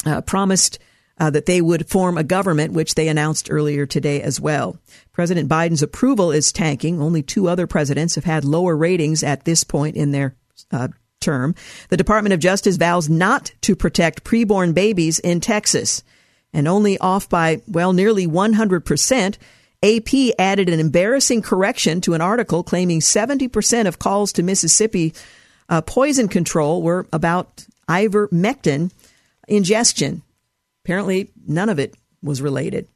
uh, 0.05 0.21
promised 0.21 0.77
uh, 1.19 1.29
that 1.29 1.45
they 1.45 1.61
would 1.61 1.89
form 1.89 2.17
a 2.17 2.23
government, 2.23 2.73
which 2.73 2.95
they 2.95 3.07
announced 3.07 3.49
earlier 3.49 3.85
today 3.85 4.21
as 4.21 4.39
well. 4.39 4.77
President 5.11 5.49
Biden's 5.49 5.81
approval 5.81 6.31
is 6.31 6.51
tanking. 6.51 7.01
Only 7.01 7.23
two 7.23 7.47
other 7.47 7.67
presidents 7.67 8.15
have 8.15 8.23
had 8.23 8.45
lower 8.45 8.75
ratings 8.75 9.23
at 9.23 9.45
this 9.45 9.63
point 9.63 9.95
in 9.95 10.11
their 10.11 10.35
uh, 10.71 10.89
term. 11.19 11.55
The 11.89 11.97
Department 11.97 12.33
of 12.33 12.39
Justice 12.39 12.77
vows 12.77 13.09
not 13.09 13.51
to 13.61 13.75
protect 13.75 14.23
preborn 14.23 14.73
babies 14.73 15.19
in 15.19 15.39
Texas. 15.39 16.03
And 16.53 16.67
only 16.67 16.97
off 16.99 17.27
by, 17.29 17.61
well, 17.67 17.93
nearly 17.93 18.27
100%. 18.27 19.37
AP 19.83 20.35
added 20.39 20.69
an 20.69 20.79
embarrassing 20.79 21.41
correction 21.41 22.01
to 22.01 22.13
an 22.13 22.21
article 22.21 22.63
claiming 22.63 22.99
70% 22.99 23.87
of 23.87 23.99
calls 23.99 24.33
to 24.33 24.43
Mississippi 24.43 25.13
uh, 25.69 25.81
poison 25.81 26.27
control 26.27 26.81
were 26.81 27.05
about 27.11 27.65
ivermectin 27.89 28.91
ingestion. 29.47 30.23
Apparently, 30.87 31.29
none 31.45 31.67
of 31.67 31.79
it 31.79 31.95
was 32.23 32.41
related. 32.41 32.87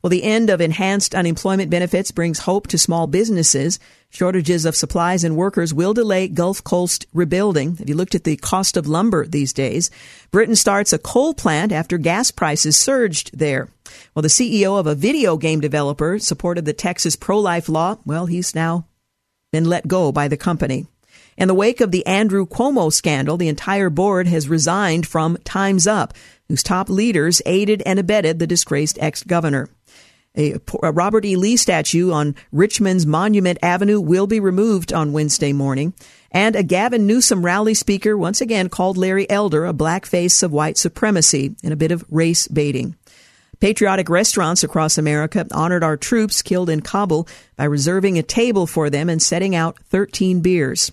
Well, 0.00 0.10
the 0.10 0.22
end 0.22 0.50
of 0.50 0.60
enhanced 0.60 1.16
unemployment 1.16 1.68
benefits 1.68 2.12
brings 2.12 2.38
hope 2.38 2.68
to 2.68 2.78
small 2.78 3.08
businesses. 3.08 3.80
Shortages 4.08 4.64
of 4.64 4.76
supplies 4.76 5.24
and 5.24 5.34
workers 5.34 5.74
will 5.74 5.92
delay 5.92 6.28
Gulf 6.28 6.62
Coast 6.62 7.06
rebuilding. 7.12 7.74
Have 7.78 7.88
you 7.88 7.96
looked 7.96 8.14
at 8.14 8.22
the 8.22 8.36
cost 8.36 8.76
of 8.76 8.86
lumber 8.86 9.26
these 9.26 9.52
days? 9.52 9.90
Britain 10.30 10.54
starts 10.54 10.92
a 10.92 10.98
coal 10.98 11.34
plant 11.34 11.72
after 11.72 11.98
gas 11.98 12.30
prices 12.30 12.76
surged 12.76 13.36
there. 13.36 13.68
Well, 14.14 14.22
the 14.22 14.28
CEO 14.28 14.78
of 14.78 14.86
a 14.86 14.94
video 14.94 15.36
game 15.36 15.58
developer 15.58 16.20
supported 16.20 16.66
the 16.66 16.72
Texas 16.72 17.16
pro-life 17.16 17.68
law. 17.68 17.98
Well, 18.06 18.26
he's 18.26 18.54
now 18.54 18.86
been 19.50 19.64
let 19.64 19.88
go 19.88 20.12
by 20.12 20.28
the 20.28 20.36
company. 20.36 20.86
In 21.36 21.48
the 21.48 21.54
wake 21.54 21.80
of 21.80 21.90
the 21.90 22.06
Andrew 22.06 22.46
Cuomo 22.46 22.92
scandal, 22.92 23.36
the 23.38 23.48
entire 23.48 23.90
board 23.90 24.26
has 24.28 24.48
resigned 24.48 25.06
from 25.06 25.38
Time's 25.42 25.86
Up 25.86 26.12
whose 26.50 26.64
top 26.64 26.90
leaders 26.90 27.40
aided 27.46 27.80
and 27.86 28.00
abetted 28.00 28.40
the 28.40 28.46
disgraced 28.46 28.98
ex 29.00 29.22
governor. 29.22 29.68
A, 30.36 30.54
a, 30.82 30.90
Robert 30.90 31.24
E. 31.24 31.36
Lee 31.36 31.56
statue 31.56 32.10
on 32.10 32.34
Richmond's 32.50 33.06
Monument 33.06 33.56
Avenue 33.62 34.00
will 34.00 34.26
be 34.26 34.40
removed 34.40 34.92
on 34.92 35.12
Wednesday 35.12 35.52
morning. 35.52 35.94
And 36.32 36.56
a 36.56 36.64
Gavin 36.64 37.06
Newsom 37.06 37.44
rally 37.44 37.74
speaker 37.74 38.18
once 38.18 38.40
again 38.40 38.68
called 38.68 38.96
Larry 38.96 39.30
Elder 39.30 39.64
a 39.64 39.72
black 39.72 40.04
face 40.06 40.42
of 40.42 40.50
white 40.50 40.76
supremacy 40.76 41.54
in 41.62 41.70
a 41.70 41.76
bit 41.76 41.92
of 41.92 42.04
race 42.10 42.48
baiting. 42.48 42.96
Patriotic 43.60 44.08
restaurants 44.08 44.64
across 44.64 44.98
America 44.98 45.46
honored 45.52 45.84
our 45.84 45.96
troops 45.96 46.42
killed 46.42 46.68
in 46.68 46.80
Kabul 46.80 47.28
by 47.54 47.64
reserving 47.64 48.18
a 48.18 48.24
table 48.24 48.66
for 48.66 48.90
them 48.90 49.08
and 49.08 49.22
setting 49.22 49.54
out 49.54 49.78
13 49.84 50.40
beers. 50.40 50.90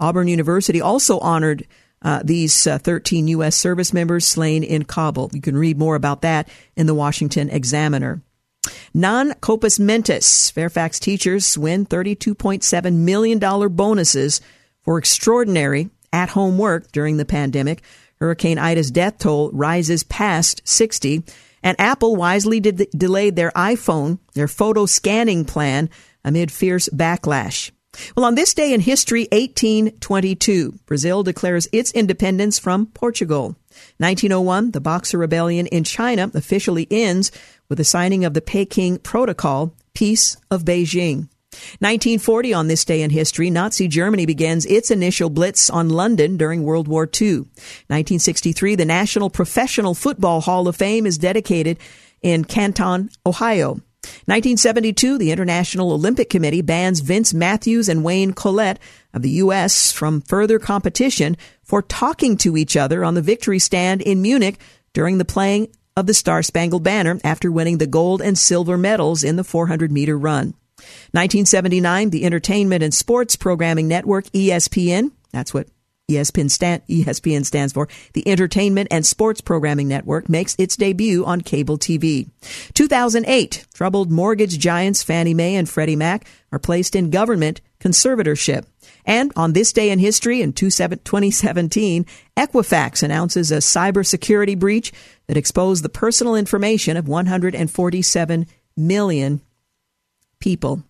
Auburn 0.00 0.26
University 0.26 0.80
also 0.80 1.20
honored 1.20 1.68
uh, 2.02 2.22
these 2.24 2.66
uh, 2.66 2.78
13 2.78 3.28
U.S. 3.28 3.56
service 3.56 3.92
members 3.92 4.26
slain 4.26 4.62
in 4.62 4.84
Kabul. 4.84 5.30
You 5.32 5.40
can 5.40 5.56
read 5.56 5.78
more 5.78 5.96
about 5.96 6.22
that 6.22 6.48
in 6.76 6.86
the 6.86 6.94
Washington 6.94 7.50
Examiner. 7.50 8.22
Non 8.94 9.34
compos 9.40 9.78
mentis. 9.78 10.50
Fairfax 10.50 10.98
teachers 10.98 11.56
win 11.56 11.86
$32.7 11.86 12.94
million 12.94 13.38
bonuses 13.74 14.40
for 14.82 14.98
extraordinary 14.98 15.90
at 16.12 16.30
home 16.30 16.58
work 16.58 16.90
during 16.92 17.16
the 17.16 17.24
pandemic. 17.24 17.82
Hurricane 18.20 18.58
Ida's 18.58 18.90
death 18.90 19.18
toll 19.18 19.50
rises 19.52 20.02
past 20.04 20.62
60. 20.64 21.22
And 21.62 21.80
Apple 21.80 22.16
wisely 22.16 22.60
did, 22.60 22.88
delayed 22.96 23.36
their 23.36 23.50
iPhone, 23.52 24.18
their 24.34 24.48
photo 24.48 24.86
scanning 24.86 25.44
plan, 25.44 25.90
amid 26.24 26.52
fierce 26.52 26.88
backlash. 26.88 27.70
Well, 28.16 28.26
on 28.26 28.34
this 28.34 28.54
day 28.54 28.72
in 28.72 28.80
history, 28.80 29.28
1822, 29.32 30.78
Brazil 30.86 31.22
declares 31.22 31.68
its 31.72 31.92
independence 31.92 32.58
from 32.58 32.86
Portugal. 32.86 33.56
1901, 33.98 34.72
the 34.72 34.80
Boxer 34.80 35.18
Rebellion 35.18 35.66
in 35.66 35.84
China 35.84 36.30
officially 36.34 36.86
ends 36.90 37.30
with 37.68 37.78
the 37.78 37.84
signing 37.84 38.24
of 38.24 38.34
the 38.34 38.40
Peking 38.40 38.98
Protocol, 38.98 39.74
Peace 39.94 40.36
of 40.50 40.64
Beijing. 40.64 41.28
1940, 41.80 42.54
on 42.54 42.68
this 42.68 42.84
day 42.84 43.02
in 43.02 43.10
history, 43.10 43.50
Nazi 43.50 43.88
Germany 43.88 44.26
begins 44.26 44.66
its 44.66 44.90
initial 44.90 45.30
blitz 45.30 45.70
on 45.70 45.88
London 45.88 46.36
during 46.36 46.62
World 46.62 46.88
War 46.88 47.04
II. 47.04 47.38
1963, 47.88 48.74
the 48.74 48.84
National 48.84 49.30
Professional 49.30 49.94
Football 49.94 50.42
Hall 50.42 50.68
of 50.68 50.76
Fame 50.76 51.06
is 51.06 51.18
dedicated 51.18 51.78
in 52.22 52.44
Canton, 52.44 53.10
Ohio. 53.24 53.80
1972, 54.26 55.18
the 55.18 55.32
International 55.32 55.92
Olympic 55.92 56.30
Committee 56.30 56.62
bans 56.62 57.00
Vince 57.00 57.32
Matthews 57.34 57.88
and 57.88 58.04
Wayne 58.04 58.32
Collett 58.32 58.78
of 59.12 59.22
the 59.22 59.30
U.S. 59.30 59.92
from 59.92 60.20
further 60.20 60.58
competition 60.58 61.36
for 61.62 61.82
talking 61.82 62.36
to 62.38 62.56
each 62.56 62.76
other 62.76 63.04
on 63.04 63.14
the 63.14 63.22
victory 63.22 63.58
stand 63.58 64.02
in 64.02 64.22
Munich 64.22 64.58
during 64.92 65.18
the 65.18 65.24
playing 65.24 65.68
of 65.96 66.06
the 66.06 66.14
Star 66.14 66.42
Spangled 66.42 66.84
Banner 66.84 67.18
after 67.24 67.50
winning 67.50 67.78
the 67.78 67.86
gold 67.86 68.22
and 68.22 68.38
silver 68.38 68.78
medals 68.78 69.24
in 69.24 69.36
the 69.36 69.44
400 69.44 69.90
meter 69.90 70.16
run. 70.16 70.54
1979, 71.12 72.10
the 72.10 72.24
Entertainment 72.24 72.82
and 72.84 72.94
Sports 72.94 73.34
Programming 73.36 73.88
Network, 73.88 74.26
ESPN, 74.26 75.10
that's 75.32 75.52
what 75.52 75.68
ESPN, 76.10 76.50
stand, 76.50 76.82
ESPN 76.88 77.44
stands 77.44 77.74
for 77.74 77.86
the 78.14 78.26
Entertainment 78.26 78.88
and 78.90 79.04
Sports 79.04 79.42
Programming 79.42 79.88
Network 79.88 80.28
makes 80.28 80.56
its 80.58 80.74
debut 80.74 81.24
on 81.24 81.42
cable 81.42 81.76
TV. 81.76 82.30
2008, 82.72 83.66
troubled 83.74 84.10
mortgage 84.10 84.58
giants 84.58 85.02
Fannie 85.02 85.34
Mae 85.34 85.54
and 85.54 85.68
Freddie 85.68 85.96
Mac 85.96 86.26
are 86.50 86.58
placed 86.58 86.96
in 86.96 87.10
government 87.10 87.60
conservatorship. 87.78 88.64
And 89.04 89.32
on 89.36 89.52
this 89.52 89.72
day 89.72 89.90
in 89.90 89.98
history 89.98 90.40
in 90.40 90.54
2017, 90.54 92.06
Equifax 92.36 93.02
announces 93.02 93.50
a 93.50 93.58
cybersecurity 93.58 94.58
breach 94.58 94.92
that 95.26 95.36
exposed 95.36 95.84
the 95.84 95.90
personal 95.90 96.34
information 96.34 96.96
of 96.96 97.06
147 97.06 98.46
million 98.76 99.40
people. 100.40 100.82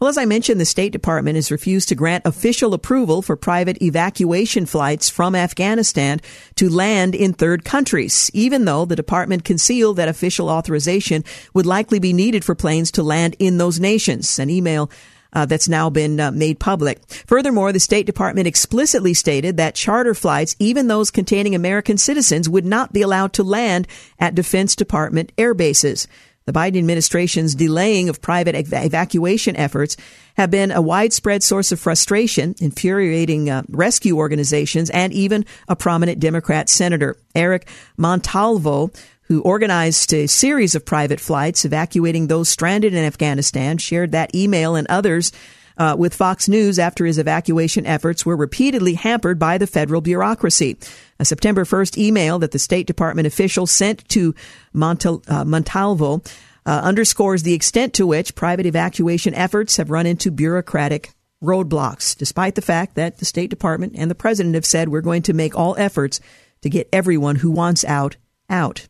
Well, 0.00 0.08
as 0.08 0.18
I 0.18 0.24
mentioned, 0.24 0.60
the 0.60 0.64
State 0.64 0.92
Department 0.92 1.36
has 1.36 1.50
refused 1.50 1.88
to 1.88 1.94
grant 1.94 2.26
official 2.26 2.74
approval 2.74 3.22
for 3.22 3.36
private 3.36 3.80
evacuation 3.82 4.66
flights 4.66 5.08
from 5.08 5.34
Afghanistan 5.34 6.20
to 6.56 6.68
land 6.68 7.14
in 7.14 7.32
third 7.32 7.64
countries, 7.64 8.30
even 8.34 8.64
though 8.64 8.84
the 8.84 8.96
department 8.96 9.44
concealed 9.44 9.96
that 9.96 10.08
official 10.08 10.48
authorization 10.48 11.24
would 11.54 11.66
likely 11.66 11.98
be 11.98 12.12
needed 12.12 12.44
for 12.44 12.54
planes 12.54 12.90
to 12.92 13.02
land 13.02 13.36
in 13.38 13.58
those 13.58 13.80
nations. 13.80 14.38
An 14.38 14.50
email 14.50 14.90
uh, 15.32 15.46
that's 15.46 15.68
now 15.68 15.90
been 15.90 16.18
uh, 16.20 16.30
made 16.30 16.58
public. 16.58 17.06
Furthermore, 17.26 17.72
the 17.72 17.80
State 17.80 18.06
Department 18.06 18.46
explicitly 18.46 19.14
stated 19.14 19.56
that 19.56 19.74
charter 19.74 20.14
flights, 20.14 20.56
even 20.58 20.88
those 20.88 21.10
containing 21.10 21.54
American 21.54 21.98
citizens, 21.98 22.48
would 22.48 22.64
not 22.64 22.92
be 22.92 23.02
allowed 23.02 23.32
to 23.34 23.42
land 23.42 23.86
at 24.18 24.34
Defense 24.34 24.74
Department 24.74 25.32
air 25.36 25.54
bases. 25.54 26.08
The 26.48 26.54
Biden 26.54 26.78
administration's 26.78 27.54
delaying 27.54 28.08
of 28.08 28.22
private 28.22 28.54
ev- 28.54 28.72
evacuation 28.72 29.54
efforts 29.54 29.98
have 30.38 30.50
been 30.50 30.70
a 30.70 30.80
widespread 30.80 31.42
source 31.42 31.72
of 31.72 31.78
frustration, 31.78 32.54
infuriating 32.58 33.50
uh, 33.50 33.64
rescue 33.68 34.16
organizations 34.16 34.88
and 34.88 35.12
even 35.12 35.44
a 35.68 35.76
prominent 35.76 36.20
Democrat 36.20 36.70
senator. 36.70 37.18
Eric 37.34 37.68
Montalvo, 37.98 38.90
who 39.24 39.42
organized 39.42 40.14
a 40.14 40.26
series 40.26 40.74
of 40.74 40.86
private 40.86 41.20
flights 41.20 41.66
evacuating 41.66 42.28
those 42.28 42.48
stranded 42.48 42.94
in 42.94 43.04
Afghanistan, 43.04 43.76
shared 43.76 44.12
that 44.12 44.34
email 44.34 44.74
and 44.74 44.86
others 44.88 45.32
uh, 45.78 45.96
with 45.98 46.14
Fox 46.14 46.48
News 46.48 46.78
after 46.78 47.06
his 47.06 47.18
evacuation 47.18 47.86
efforts 47.86 48.26
were 48.26 48.36
repeatedly 48.36 48.94
hampered 48.94 49.38
by 49.38 49.56
the 49.56 49.66
federal 49.66 50.00
bureaucracy. 50.00 50.76
A 51.18 51.24
September 51.24 51.64
1st 51.64 51.96
email 51.96 52.38
that 52.40 52.50
the 52.50 52.58
State 52.58 52.86
Department 52.86 53.26
official 53.26 53.66
sent 53.66 54.06
to 54.10 54.34
Montal- 54.74 55.22
uh, 55.30 55.44
Montalvo 55.44 56.22
uh, 56.66 56.80
underscores 56.82 57.44
the 57.44 57.54
extent 57.54 57.94
to 57.94 58.06
which 58.06 58.34
private 58.34 58.66
evacuation 58.66 59.34
efforts 59.34 59.76
have 59.76 59.90
run 59.90 60.06
into 60.06 60.30
bureaucratic 60.30 61.12
roadblocks, 61.42 62.16
despite 62.16 62.56
the 62.56 62.62
fact 62.62 62.96
that 62.96 63.18
the 63.18 63.24
State 63.24 63.50
Department 63.50 63.94
and 63.96 64.10
the 64.10 64.14
President 64.14 64.54
have 64.54 64.66
said 64.66 64.88
we're 64.88 65.00
going 65.00 65.22
to 65.22 65.32
make 65.32 65.56
all 65.56 65.76
efforts 65.78 66.20
to 66.62 66.68
get 66.68 66.88
everyone 66.92 67.36
who 67.36 67.50
wants 67.50 67.84
out 67.84 68.16
out. 68.50 68.88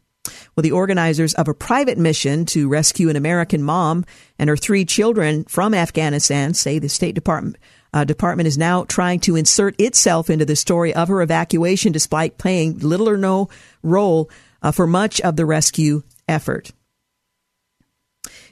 Well, 0.54 0.62
the 0.62 0.72
organizers 0.72 1.34
of 1.34 1.48
a 1.48 1.54
private 1.54 1.98
mission 1.98 2.44
to 2.46 2.68
rescue 2.68 3.08
an 3.08 3.16
American 3.16 3.62
mom 3.62 4.04
and 4.38 4.50
her 4.50 4.56
three 4.56 4.84
children 4.84 5.44
from 5.44 5.74
Afghanistan 5.74 6.54
say 6.54 6.78
the 6.78 6.88
State 6.88 7.14
Department 7.14 7.56
uh, 7.92 8.04
department 8.04 8.46
is 8.46 8.58
now 8.58 8.84
trying 8.84 9.20
to 9.20 9.36
insert 9.36 9.80
itself 9.80 10.28
into 10.28 10.44
the 10.44 10.56
story 10.56 10.94
of 10.94 11.08
her 11.08 11.22
evacuation, 11.22 11.92
despite 11.92 12.38
playing 12.38 12.78
little 12.80 13.08
or 13.08 13.16
no 13.16 13.48
role 13.82 14.30
uh, 14.62 14.72
for 14.72 14.86
much 14.86 15.20
of 15.22 15.36
the 15.36 15.46
rescue 15.46 16.02
effort. 16.28 16.72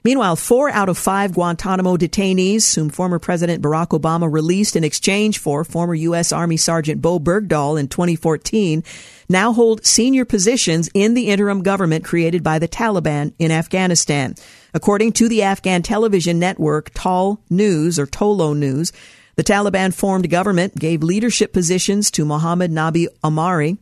Meanwhile, 0.06 0.36
four 0.36 0.70
out 0.70 0.88
of 0.88 0.96
five 0.96 1.32
Guantanamo 1.34 1.96
detainees, 1.96 2.76
whom 2.76 2.90
former 2.90 3.18
President 3.18 3.60
Barack 3.60 3.88
Obama 3.88 4.32
released 4.32 4.76
in 4.76 4.84
exchange 4.84 5.38
for 5.38 5.64
former 5.64 5.96
U.S. 5.96 6.30
Army 6.30 6.56
Sergeant 6.56 7.02
Bowe 7.02 7.18
Bergdahl 7.18 7.76
in 7.76 7.88
2014, 7.88 8.84
now 9.28 9.52
hold 9.52 9.84
senior 9.84 10.24
positions 10.24 10.88
in 10.94 11.14
the 11.14 11.26
interim 11.26 11.60
government 11.64 12.04
created 12.04 12.44
by 12.44 12.60
the 12.60 12.68
Taliban 12.68 13.32
in 13.40 13.50
Afghanistan. 13.50 14.36
According 14.72 15.10
to 15.14 15.28
the 15.28 15.42
Afghan 15.42 15.82
television 15.82 16.38
network 16.38 16.92
Tal 16.94 17.40
News 17.50 17.98
or 17.98 18.06
Tolo 18.06 18.56
News, 18.56 18.92
the 19.34 19.42
Taliban 19.42 19.92
formed 19.92 20.30
government 20.30 20.76
gave 20.78 21.02
leadership 21.02 21.52
positions 21.52 22.12
to 22.12 22.24
Mohammed 22.24 22.70
Nabi 22.70 23.08
Omari, 23.24 23.76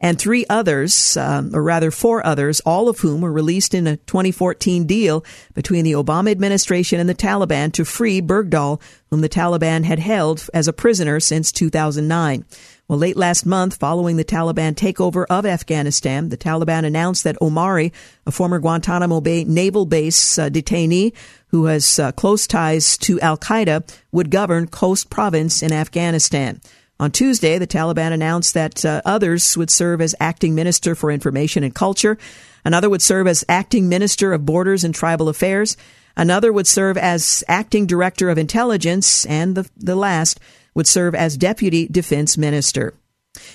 and 0.00 0.18
three 0.18 0.44
others, 0.50 1.16
um, 1.16 1.54
or 1.54 1.62
rather 1.62 1.90
four 1.90 2.24
others, 2.24 2.60
all 2.60 2.88
of 2.88 3.00
whom 3.00 3.20
were 3.20 3.32
released 3.32 3.74
in 3.74 3.86
a 3.86 3.96
2014 3.96 4.84
deal 4.84 5.24
between 5.54 5.84
the 5.84 5.92
Obama 5.92 6.30
administration 6.30 7.00
and 7.00 7.08
the 7.08 7.14
Taliban 7.14 7.72
to 7.72 7.84
free 7.84 8.20
Bergdahl, 8.20 8.80
whom 9.10 9.22
the 9.22 9.28
Taliban 9.28 9.84
had 9.84 9.98
held 9.98 10.48
as 10.52 10.68
a 10.68 10.72
prisoner 10.72 11.18
since 11.18 11.50
2009. 11.50 12.44
Well, 12.88 12.98
late 13.00 13.16
last 13.16 13.44
month, 13.44 13.78
following 13.78 14.16
the 14.16 14.24
Taliban 14.24 14.74
takeover 14.74 15.26
of 15.28 15.44
Afghanistan, 15.44 16.28
the 16.28 16.36
Taliban 16.36 16.84
announced 16.84 17.24
that 17.24 17.40
Omari, 17.42 17.92
a 18.26 18.30
former 18.30 18.60
Guantanamo 18.60 19.20
Bay 19.20 19.42
naval 19.42 19.86
base 19.86 20.38
uh, 20.38 20.48
detainee 20.48 21.12
who 21.48 21.64
has 21.64 21.98
uh, 21.98 22.12
close 22.12 22.46
ties 22.46 22.96
to 22.98 23.18
Al 23.20 23.38
Qaeda, 23.38 23.92
would 24.12 24.30
govern 24.30 24.68
Khost 24.68 25.10
province 25.10 25.62
in 25.62 25.72
Afghanistan. 25.72 26.60
On 26.98 27.10
Tuesday, 27.10 27.58
the 27.58 27.66
Taliban 27.66 28.12
announced 28.12 28.54
that 28.54 28.84
uh, 28.84 29.02
others 29.04 29.56
would 29.56 29.70
serve 29.70 30.00
as 30.00 30.14
acting 30.18 30.54
minister 30.54 30.94
for 30.94 31.10
information 31.10 31.62
and 31.62 31.74
culture. 31.74 32.16
Another 32.64 32.88
would 32.88 33.02
serve 33.02 33.26
as 33.26 33.44
acting 33.48 33.88
minister 33.88 34.32
of 34.32 34.46
borders 34.46 34.82
and 34.82 34.94
tribal 34.94 35.28
affairs. 35.28 35.76
Another 36.16 36.52
would 36.52 36.66
serve 36.66 36.96
as 36.96 37.44
acting 37.48 37.86
director 37.86 38.30
of 38.30 38.38
intelligence. 38.38 39.26
And 39.26 39.54
the, 39.54 39.68
the 39.76 39.94
last 39.94 40.40
would 40.74 40.86
serve 40.86 41.14
as 41.14 41.36
deputy 41.36 41.86
defense 41.86 42.38
minister. 42.38 42.94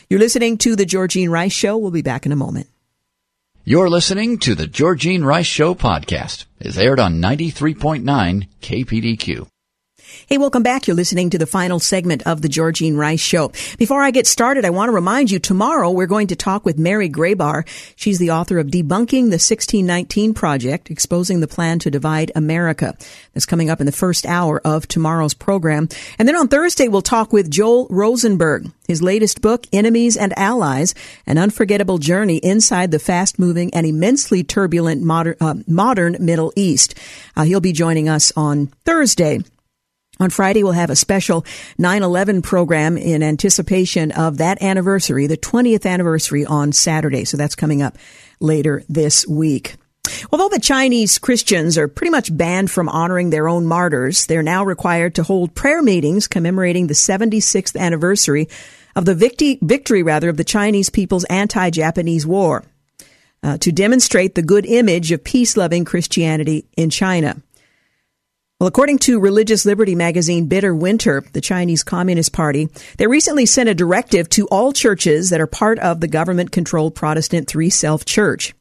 You're 0.07 0.19
listening 0.19 0.59
to 0.59 0.75
The 0.75 0.85
Georgene 0.85 1.31
Rice 1.31 1.53
Show. 1.53 1.77
We'll 1.77 1.89
be 1.89 2.03
back 2.03 2.27
in 2.27 2.31
a 2.31 2.35
moment. 2.35 2.67
You're 3.63 3.89
listening 3.89 4.37
to 4.39 4.53
The 4.53 4.67
Georgene 4.67 5.25
Rice 5.25 5.47
Show 5.47 5.73
podcast. 5.73 6.45
It's 6.59 6.77
aired 6.77 6.99
on 6.99 7.21
93.9 7.21 8.47
KPDQ. 8.61 9.47
Hey, 10.31 10.37
welcome 10.37 10.63
back. 10.63 10.87
You're 10.87 10.95
listening 10.95 11.29
to 11.31 11.37
the 11.37 11.45
final 11.45 11.77
segment 11.77 12.25
of 12.25 12.41
the 12.41 12.47
Georgene 12.47 12.95
Rice 12.95 13.19
Show. 13.19 13.51
Before 13.77 14.01
I 14.01 14.11
get 14.11 14.25
started, 14.25 14.63
I 14.63 14.69
want 14.69 14.87
to 14.87 14.93
remind 14.93 15.29
you 15.29 15.39
tomorrow 15.39 15.91
we're 15.91 16.05
going 16.05 16.27
to 16.27 16.37
talk 16.37 16.63
with 16.63 16.79
Mary 16.79 17.09
Grabar. 17.09 17.67
She's 17.97 18.17
the 18.17 18.31
author 18.31 18.57
of 18.57 18.67
Debunking 18.67 19.23
the 19.23 19.41
1619 19.41 20.33
Project, 20.33 20.89
exposing 20.89 21.41
the 21.41 21.49
plan 21.49 21.79
to 21.79 21.91
divide 21.91 22.31
America. 22.33 22.95
That's 23.33 23.45
coming 23.45 23.69
up 23.69 23.81
in 23.81 23.85
the 23.85 23.91
first 23.91 24.25
hour 24.25 24.61
of 24.63 24.87
tomorrow's 24.87 25.33
program. 25.33 25.89
And 26.17 26.29
then 26.29 26.37
on 26.37 26.47
Thursday, 26.47 26.87
we'll 26.87 27.01
talk 27.01 27.33
with 27.33 27.51
Joel 27.51 27.87
Rosenberg. 27.89 28.71
His 28.87 29.01
latest 29.01 29.41
book, 29.41 29.67
Enemies 29.73 30.15
and 30.15 30.31
Allies, 30.39 30.95
an 31.27 31.39
unforgettable 31.39 31.97
journey 31.97 32.37
inside 32.37 32.91
the 32.91 32.99
fast 32.99 33.37
moving 33.37 33.73
and 33.73 33.85
immensely 33.85 34.45
turbulent 34.45 35.01
modern, 35.01 35.35
uh, 35.41 35.55
modern 35.67 36.15
Middle 36.21 36.53
East. 36.55 36.97
Uh, 37.35 37.43
he'll 37.43 37.59
be 37.59 37.73
joining 37.73 38.07
us 38.07 38.31
on 38.37 38.67
Thursday. 38.85 39.41
On 40.21 40.29
Friday, 40.29 40.61
we'll 40.61 40.73
have 40.73 40.91
a 40.91 40.95
special 40.95 41.41
9-11 41.79 42.43
program 42.43 42.95
in 42.95 43.23
anticipation 43.23 44.11
of 44.11 44.37
that 44.37 44.61
anniversary, 44.61 45.25
the 45.25 45.35
20th 45.35 45.83
anniversary 45.83 46.45
on 46.45 46.73
Saturday. 46.73 47.25
So 47.25 47.37
that's 47.37 47.55
coming 47.55 47.81
up 47.81 47.97
later 48.39 48.83
this 48.87 49.27
week. 49.27 49.77
Although 50.31 50.49
the 50.49 50.59
Chinese 50.59 51.17
Christians 51.17 51.75
are 51.75 51.87
pretty 51.87 52.11
much 52.11 52.37
banned 52.37 52.69
from 52.69 52.87
honoring 52.87 53.31
their 53.31 53.47
own 53.47 53.65
martyrs, 53.65 54.27
they're 54.27 54.43
now 54.43 54.63
required 54.63 55.15
to 55.15 55.23
hold 55.23 55.55
prayer 55.55 55.81
meetings 55.81 56.27
commemorating 56.27 56.85
the 56.85 56.93
76th 56.93 57.75
anniversary 57.75 58.47
of 58.95 59.05
the 59.05 59.15
victory, 59.15 59.57
victory 59.63 60.03
rather, 60.03 60.29
of 60.29 60.37
the 60.37 60.43
Chinese 60.43 60.91
people's 60.91 61.23
anti-Japanese 61.31 62.27
war 62.27 62.63
uh, 63.41 63.57
to 63.57 63.71
demonstrate 63.71 64.35
the 64.35 64.43
good 64.43 64.67
image 64.67 65.11
of 65.11 65.23
peace-loving 65.23 65.83
Christianity 65.83 66.67
in 66.77 66.91
China. 66.91 67.41
Well, 68.61 68.67
according 68.67 68.99
to 68.99 69.19
Religious 69.19 69.65
Liberty 69.65 69.95
magazine 69.95 70.45
Bitter 70.45 70.75
Winter, 70.75 71.23
the 71.33 71.41
Chinese 71.41 71.81
Communist 71.83 72.31
Party, 72.31 72.69
they 72.97 73.07
recently 73.07 73.47
sent 73.47 73.69
a 73.69 73.73
directive 73.73 74.29
to 74.29 74.47
all 74.49 74.71
churches 74.71 75.31
that 75.31 75.41
are 75.41 75.47
part 75.47 75.79
of 75.79 75.99
the 75.99 76.07
government 76.07 76.51
controlled 76.51 76.93
Protestant 76.93 77.47
Three 77.47 77.71
Self 77.71 78.05
Church. 78.05 78.53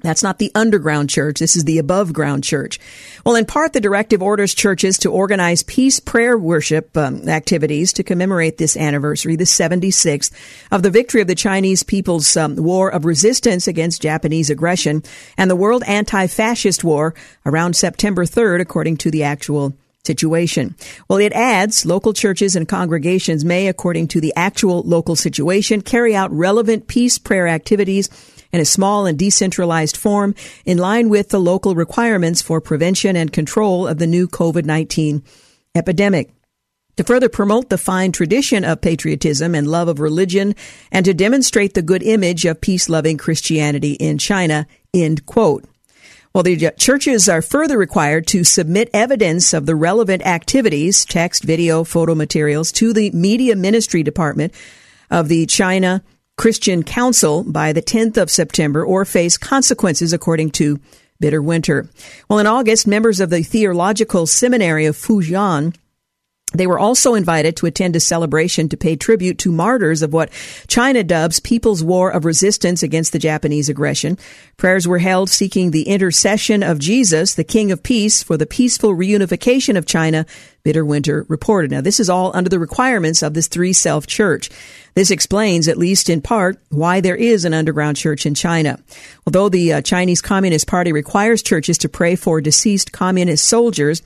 That's 0.00 0.22
not 0.22 0.38
the 0.38 0.52
underground 0.54 1.10
church. 1.10 1.40
This 1.40 1.56
is 1.56 1.64
the 1.64 1.78
above 1.78 2.12
ground 2.12 2.44
church. 2.44 2.78
Well, 3.26 3.34
in 3.34 3.46
part, 3.46 3.72
the 3.72 3.80
directive 3.80 4.22
orders 4.22 4.54
churches 4.54 4.96
to 4.98 5.10
organize 5.10 5.64
peace 5.64 5.98
prayer 5.98 6.38
worship 6.38 6.96
um, 6.96 7.28
activities 7.28 7.92
to 7.94 8.04
commemorate 8.04 8.58
this 8.58 8.76
anniversary, 8.76 9.34
the 9.34 9.42
76th, 9.42 10.30
of 10.70 10.84
the 10.84 10.90
victory 10.90 11.20
of 11.20 11.26
the 11.26 11.34
Chinese 11.34 11.82
people's 11.82 12.36
um, 12.36 12.54
war 12.54 12.88
of 12.90 13.04
resistance 13.04 13.66
against 13.66 14.00
Japanese 14.00 14.50
aggression 14.50 15.02
and 15.36 15.50
the 15.50 15.56
World 15.56 15.82
Anti-Fascist 15.84 16.84
War 16.84 17.12
around 17.44 17.74
September 17.74 18.24
3rd, 18.24 18.60
according 18.60 18.98
to 18.98 19.10
the 19.10 19.24
actual 19.24 19.74
situation. 20.04 20.76
Well, 21.08 21.18
it 21.18 21.32
adds 21.32 21.84
local 21.84 22.12
churches 22.12 22.54
and 22.54 22.68
congregations 22.68 23.44
may, 23.44 23.66
according 23.66 24.08
to 24.08 24.20
the 24.20 24.32
actual 24.36 24.82
local 24.82 25.16
situation, 25.16 25.80
carry 25.80 26.14
out 26.14 26.30
relevant 26.30 26.86
peace 26.86 27.18
prayer 27.18 27.48
activities 27.48 28.08
in 28.52 28.60
a 28.60 28.64
small 28.64 29.06
and 29.06 29.18
decentralized 29.18 29.96
form 29.96 30.34
in 30.64 30.78
line 30.78 31.08
with 31.08 31.28
the 31.28 31.40
local 31.40 31.74
requirements 31.74 32.42
for 32.42 32.60
prevention 32.60 33.16
and 33.16 33.32
control 33.32 33.86
of 33.86 33.98
the 33.98 34.06
new 34.06 34.26
COVID-19 34.28 35.22
epidemic. 35.74 36.30
To 36.96 37.04
further 37.04 37.28
promote 37.28 37.68
the 37.68 37.78
fine 37.78 38.10
tradition 38.10 38.64
of 38.64 38.80
patriotism 38.80 39.54
and 39.54 39.68
love 39.68 39.86
of 39.86 40.00
religion 40.00 40.56
and 40.90 41.04
to 41.04 41.14
demonstrate 41.14 41.74
the 41.74 41.82
good 41.82 42.02
image 42.02 42.44
of 42.44 42.60
peace-loving 42.60 43.18
Christianity 43.18 43.92
in 43.92 44.18
China, 44.18 44.66
end 44.92 45.24
quote. 45.24 45.64
Well, 46.34 46.42
the 46.42 46.72
churches 46.76 47.28
are 47.28 47.40
further 47.40 47.78
required 47.78 48.26
to 48.28 48.44
submit 48.44 48.90
evidence 48.92 49.54
of 49.54 49.66
the 49.66 49.76
relevant 49.76 50.26
activities, 50.26 51.04
text, 51.04 51.44
video, 51.44 51.84
photo 51.84 52.14
materials 52.14 52.72
to 52.72 52.92
the 52.92 53.10
Media 53.12 53.56
Ministry 53.56 54.02
Department 54.02 54.52
of 55.10 55.28
the 55.28 55.46
China 55.46 56.02
Christian 56.38 56.84
Council 56.84 57.42
by 57.42 57.72
the 57.72 57.82
10th 57.82 58.16
of 58.16 58.30
September 58.30 58.84
or 58.86 59.04
face 59.04 59.36
consequences 59.36 60.12
according 60.12 60.52
to 60.52 60.78
Bitter 61.18 61.42
Winter. 61.42 61.90
Well, 62.30 62.38
in 62.38 62.46
August, 62.46 62.86
members 62.86 63.18
of 63.18 63.28
the 63.28 63.42
Theological 63.42 64.24
Seminary 64.26 64.86
of 64.86 64.96
Fujian 64.96 65.74
they 66.54 66.66
were 66.66 66.78
also 66.78 67.14
invited 67.14 67.56
to 67.56 67.66
attend 67.66 67.94
a 67.94 68.00
celebration 68.00 68.70
to 68.70 68.76
pay 68.76 68.96
tribute 68.96 69.38
to 69.38 69.52
martyrs 69.52 70.00
of 70.00 70.14
what 70.14 70.30
China 70.66 71.04
dubs 71.04 71.40
People's 71.40 71.84
War 71.84 72.10
of 72.10 72.24
Resistance 72.24 72.82
against 72.82 73.12
the 73.12 73.18
Japanese 73.18 73.68
aggression. 73.68 74.16
Prayers 74.56 74.88
were 74.88 74.98
held 74.98 75.28
seeking 75.28 75.70
the 75.70 75.82
intercession 75.82 76.62
of 76.62 76.78
Jesus, 76.78 77.34
the 77.34 77.44
King 77.44 77.70
of 77.70 77.82
Peace, 77.82 78.22
for 78.22 78.38
the 78.38 78.46
peaceful 78.46 78.94
reunification 78.94 79.76
of 79.76 79.84
China, 79.84 80.24
Bitter 80.62 80.84
Winter 80.84 81.26
reported. 81.28 81.70
Now, 81.70 81.82
this 81.82 82.00
is 82.00 82.08
all 82.08 82.34
under 82.34 82.48
the 82.48 82.58
requirements 82.58 83.22
of 83.22 83.34
this 83.34 83.46
three 83.46 83.74
self 83.74 84.06
church. 84.06 84.50
This 84.94 85.10
explains, 85.10 85.68
at 85.68 85.76
least 85.76 86.08
in 86.08 86.22
part, 86.22 86.58
why 86.70 87.00
there 87.00 87.14
is 87.14 87.44
an 87.44 87.54
underground 87.54 87.98
church 87.98 88.24
in 88.24 88.34
China. 88.34 88.80
Although 89.26 89.50
the 89.50 89.74
uh, 89.74 89.82
Chinese 89.82 90.22
Communist 90.22 90.66
Party 90.66 90.92
requires 90.92 91.42
churches 91.42 91.78
to 91.78 91.88
pray 91.88 92.16
for 92.16 92.40
deceased 92.40 92.90
communist 92.90 93.44
soldiers, 93.44 94.02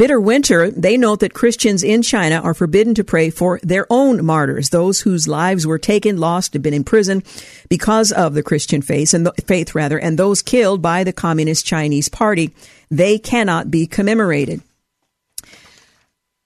Bitter 0.00 0.18
Winter, 0.18 0.70
they 0.70 0.96
note 0.96 1.20
that 1.20 1.34
Christians 1.34 1.82
in 1.82 2.00
China 2.00 2.36
are 2.36 2.54
forbidden 2.54 2.94
to 2.94 3.04
pray 3.04 3.28
for 3.28 3.60
their 3.62 3.86
own 3.90 4.24
martyrs, 4.24 4.70
those 4.70 5.02
whose 5.02 5.28
lives 5.28 5.66
were 5.66 5.78
taken, 5.78 6.16
lost, 6.16 6.54
have 6.54 6.62
been 6.62 6.72
imprisoned 6.72 7.22
because 7.68 8.10
of 8.10 8.32
the 8.32 8.42
Christian 8.42 8.80
faith 8.80 9.12
and 9.12 9.26
the, 9.26 9.34
faith 9.44 9.74
rather, 9.74 9.98
and 9.98 10.18
those 10.18 10.40
killed 10.40 10.80
by 10.80 11.04
the 11.04 11.12
Communist 11.12 11.66
Chinese 11.66 12.08
Party. 12.08 12.50
They 12.90 13.18
cannot 13.18 13.70
be 13.70 13.86
commemorated. 13.86 14.62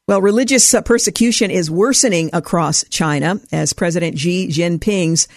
Well, 0.08 0.20
religious 0.20 0.74
persecution 0.84 1.52
is 1.52 1.70
worsening 1.70 2.30
across 2.32 2.84
China 2.88 3.38
as 3.52 3.72
President 3.72 4.18
Xi 4.18 4.48
Jinping's 4.48 5.28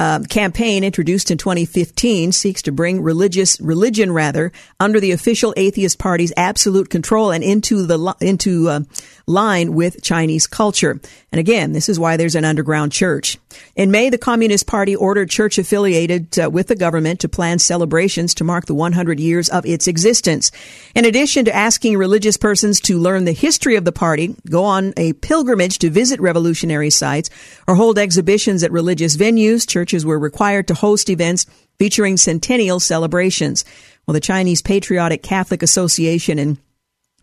uh, 0.00 0.20
campaign 0.30 0.82
introduced 0.82 1.30
in 1.30 1.36
2015 1.36 2.32
seeks 2.32 2.62
to 2.62 2.72
bring 2.72 3.02
religious 3.02 3.60
religion 3.60 4.10
rather 4.10 4.50
under 4.80 4.98
the 4.98 5.12
official 5.12 5.52
atheist 5.58 5.98
party's 5.98 6.32
absolute 6.38 6.88
control 6.88 7.30
and 7.30 7.44
into 7.44 7.84
the 7.84 8.16
into 8.22 8.70
uh, 8.70 8.80
line 9.26 9.74
with 9.74 10.02
Chinese 10.02 10.46
culture. 10.46 10.98
And 11.32 11.38
again, 11.38 11.72
this 11.72 11.90
is 11.90 12.00
why 12.00 12.16
there's 12.16 12.34
an 12.34 12.46
underground 12.46 12.92
church. 12.92 13.38
In 13.76 13.90
May, 13.90 14.10
the 14.10 14.18
Communist 14.18 14.66
Party 14.66 14.96
ordered 14.96 15.30
church 15.30 15.58
affiliated 15.58 16.38
uh, 16.38 16.50
with 16.50 16.68
the 16.68 16.76
government 16.76 17.20
to 17.20 17.28
plan 17.28 17.58
celebrations 17.58 18.34
to 18.34 18.44
mark 18.44 18.66
the 18.66 18.74
100 18.74 19.20
years 19.20 19.48
of 19.48 19.66
its 19.66 19.86
existence. 19.86 20.50
In 20.94 21.04
addition 21.04 21.44
to 21.44 21.54
asking 21.54 21.96
religious 21.96 22.36
persons 22.36 22.80
to 22.80 22.98
learn 22.98 23.24
the 23.24 23.32
history 23.32 23.76
of 23.76 23.84
the 23.84 23.92
party, 23.92 24.34
go 24.48 24.64
on 24.64 24.92
a 24.96 25.12
pilgrimage 25.14 25.78
to 25.80 25.90
visit 25.90 26.20
revolutionary 26.20 26.90
sites, 26.90 27.30
or 27.68 27.74
hold 27.74 27.98
exhibitions 27.98 28.64
at 28.64 28.72
religious 28.72 29.16
venues, 29.16 29.66
churches 29.90 30.06
were 30.06 30.18
required 30.18 30.68
to 30.68 30.74
host 30.74 31.10
events 31.10 31.46
featuring 31.78 32.16
centennial 32.16 32.78
celebrations. 32.78 33.64
Well, 34.06 34.12
the 34.12 34.20
Chinese 34.20 34.62
Patriotic 34.62 35.22
Catholic 35.22 35.64
Association 35.64 36.38
in 36.38 36.58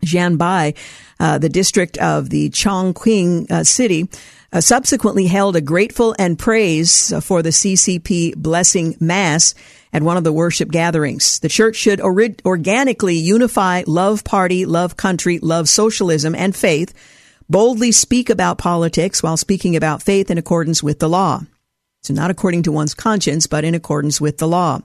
Jiangbei, 0.04 0.76
uh, 1.18 1.38
the 1.38 1.48
district 1.48 1.96
of 1.96 2.28
the 2.28 2.50
Chongqing 2.50 3.50
uh, 3.50 3.64
city, 3.64 4.08
uh, 4.52 4.60
subsequently 4.60 5.26
held 5.26 5.56
a 5.56 5.62
grateful 5.62 6.14
and 6.18 6.38
praise 6.38 7.12
for 7.24 7.42
the 7.42 7.50
CCP 7.50 8.36
blessing 8.36 8.96
mass 9.00 9.54
at 9.92 10.02
one 10.02 10.18
of 10.18 10.24
the 10.24 10.32
worship 10.32 10.70
gatherings. 10.70 11.38
The 11.40 11.48
church 11.48 11.76
should 11.76 12.02
or- 12.02 12.36
organically 12.44 13.16
unify 13.16 13.84
love 13.86 14.24
party, 14.24 14.66
love 14.66 14.96
country, 14.96 15.38
love 15.38 15.68
socialism 15.68 16.34
and 16.34 16.54
faith, 16.54 16.92
boldly 17.48 17.92
speak 17.92 18.28
about 18.28 18.58
politics 18.58 19.22
while 19.22 19.38
speaking 19.38 19.74
about 19.74 20.02
faith 20.02 20.30
in 20.30 20.36
accordance 20.36 20.82
with 20.82 20.98
the 20.98 21.08
law. 21.08 21.42
So 22.02 22.14
not 22.14 22.30
according 22.30 22.62
to 22.64 22.72
one's 22.72 22.94
conscience, 22.94 23.46
but 23.46 23.64
in 23.64 23.74
accordance 23.74 24.20
with 24.20 24.38
the 24.38 24.48
law. 24.48 24.80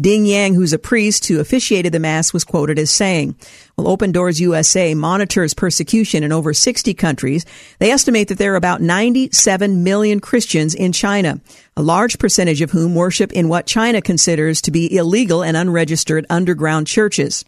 Ding 0.00 0.24
Yang, 0.24 0.54
who's 0.54 0.72
a 0.72 0.78
priest 0.78 1.26
who 1.26 1.38
officiated 1.38 1.92
the 1.92 2.00
Mass, 2.00 2.32
was 2.32 2.44
quoted 2.44 2.78
as 2.78 2.90
saying, 2.90 3.36
Well, 3.76 3.86
Open 3.86 4.10
Doors 4.10 4.40
USA 4.40 4.94
monitors 4.94 5.54
persecution 5.54 6.24
in 6.24 6.32
over 6.32 6.52
60 6.52 6.94
countries. 6.94 7.44
They 7.78 7.90
estimate 7.90 8.28
that 8.28 8.38
there 8.38 8.54
are 8.54 8.56
about 8.56 8.80
97 8.80 9.84
million 9.84 10.18
Christians 10.18 10.74
in 10.74 10.92
China, 10.92 11.40
a 11.76 11.82
large 11.82 12.18
percentage 12.18 12.62
of 12.62 12.70
whom 12.70 12.94
worship 12.94 13.32
in 13.32 13.48
what 13.48 13.66
China 13.66 14.00
considers 14.00 14.62
to 14.62 14.70
be 14.70 14.96
illegal 14.96 15.44
and 15.44 15.56
unregistered 15.56 16.26
underground 16.30 16.86
churches. 16.86 17.44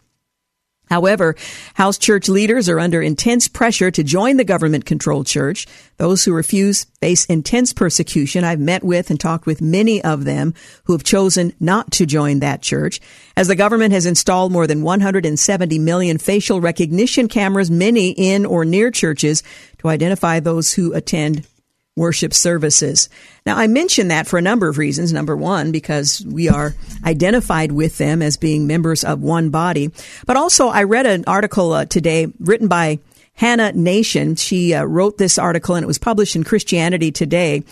However, 0.89 1.35
house 1.73 1.97
church 1.97 2.29
leaders 2.29 2.69
are 2.69 2.79
under 2.79 3.01
intense 3.01 3.47
pressure 3.47 3.91
to 3.91 4.03
join 4.03 4.37
the 4.37 4.43
government 4.43 4.85
controlled 4.85 5.27
church. 5.27 5.65
Those 5.97 6.23
who 6.23 6.33
refuse 6.33 6.85
face 7.01 7.25
intense 7.25 7.73
persecution. 7.73 8.43
I've 8.43 8.59
met 8.59 8.83
with 8.83 9.09
and 9.09 9.19
talked 9.19 9.45
with 9.45 9.61
many 9.61 10.03
of 10.03 10.25
them 10.25 10.53
who 10.85 10.93
have 10.93 11.03
chosen 11.03 11.53
not 11.59 11.91
to 11.93 12.05
join 12.05 12.39
that 12.39 12.61
church. 12.61 12.99
As 13.35 13.47
the 13.47 13.55
government 13.55 13.93
has 13.93 14.05
installed 14.05 14.51
more 14.51 14.67
than 14.67 14.83
170 14.83 15.79
million 15.79 16.17
facial 16.17 16.61
recognition 16.61 17.27
cameras, 17.27 17.71
many 17.71 18.11
in 18.11 18.45
or 18.45 18.65
near 18.65 18.91
churches 18.91 19.43
to 19.79 19.87
identify 19.87 20.39
those 20.39 20.73
who 20.73 20.93
attend 20.93 21.47
worship 21.95 22.33
services. 22.33 23.09
Now, 23.45 23.57
I 23.57 23.67
mention 23.67 24.09
that 24.09 24.27
for 24.27 24.37
a 24.37 24.41
number 24.41 24.67
of 24.67 24.77
reasons. 24.77 25.13
Number 25.13 25.35
one, 25.35 25.71
because 25.71 26.25
we 26.25 26.49
are 26.49 26.75
identified 27.05 27.71
with 27.71 27.97
them 27.97 28.21
as 28.21 28.35
being 28.35 28.67
members 28.67 29.03
of 29.03 29.21
one 29.21 29.49
body. 29.49 29.91
But 30.25 30.35
also, 30.35 30.67
I 30.67 30.83
read 30.83 31.05
an 31.05 31.23
article 31.25 31.71
uh, 31.71 31.85
today 31.85 32.27
written 32.39 32.67
by 32.67 32.99
Hannah 33.35 33.71
Nation. 33.71 34.35
She 34.35 34.73
uh, 34.73 34.83
wrote 34.83 35.17
this 35.17 35.37
article 35.37 35.75
and 35.75 35.83
it 35.83 35.87
was 35.87 35.97
published 35.97 36.35
in 36.35 36.43
Christianity 36.43 37.11
Today. 37.11 37.63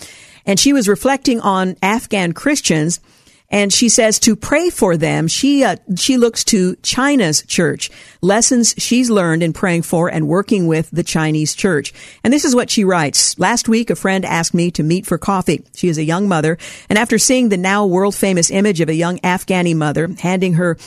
And 0.46 0.60
she 0.60 0.74
was 0.74 0.88
reflecting 0.88 1.40
on 1.40 1.78
Afghan 1.82 2.34
Christians 2.34 3.00
and 3.54 3.72
she 3.72 3.88
says 3.88 4.20
to 4.22 4.36
pray 4.36 4.72
for 4.72 4.98
them. 4.98 5.28
She 5.28 5.64
uh, 5.64 5.76
she 5.96 6.18
looks 6.18 6.44
to 6.46 6.76
China's 6.78 7.44
church, 7.44 7.92
lessons 8.20 8.74
she's 8.80 9.12
learned 9.12 9.44
in 9.44 9.54
praying 9.54 9.84
for 9.84 10.10
and 10.10 10.28
working 10.28 10.66
with 10.66 10.90
the 10.92 11.04
Chinese 11.04 11.54
church. 11.54 11.94
And 12.24 12.34
this 12.34 12.46
is 12.46 12.56
what 12.56 12.72
she 12.72 12.84
writes. 12.84 13.38
Last 13.38 13.70
week, 13.70 13.92
a 13.92 13.96
friend 13.96 14.26
asked 14.26 14.56
me 14.56 14.72
to 14.72 14.84
meet 14.84 15.06
for 15.06 15.20
coffee. 15.20 15.64
She 15.76 15.88
is 15.88 16.00
a 16.00 16.04
young 16.04 16.28
mother, 16.28 16.58
and 16.90 16.98
after 16.98 17.20
seeing 17.20 17.50
the 17.50 17.58
now 17.58 17.86
world 17.86 18.16
famous 18.16 18.50
image 18.50 18.82
of 18.82 18.90
a 18.90 18.96
young 18.96 19.20
Afghani 19.20 19.76
mother 19.76 20.10
handing 20.20 20.56
her 20.56 20.78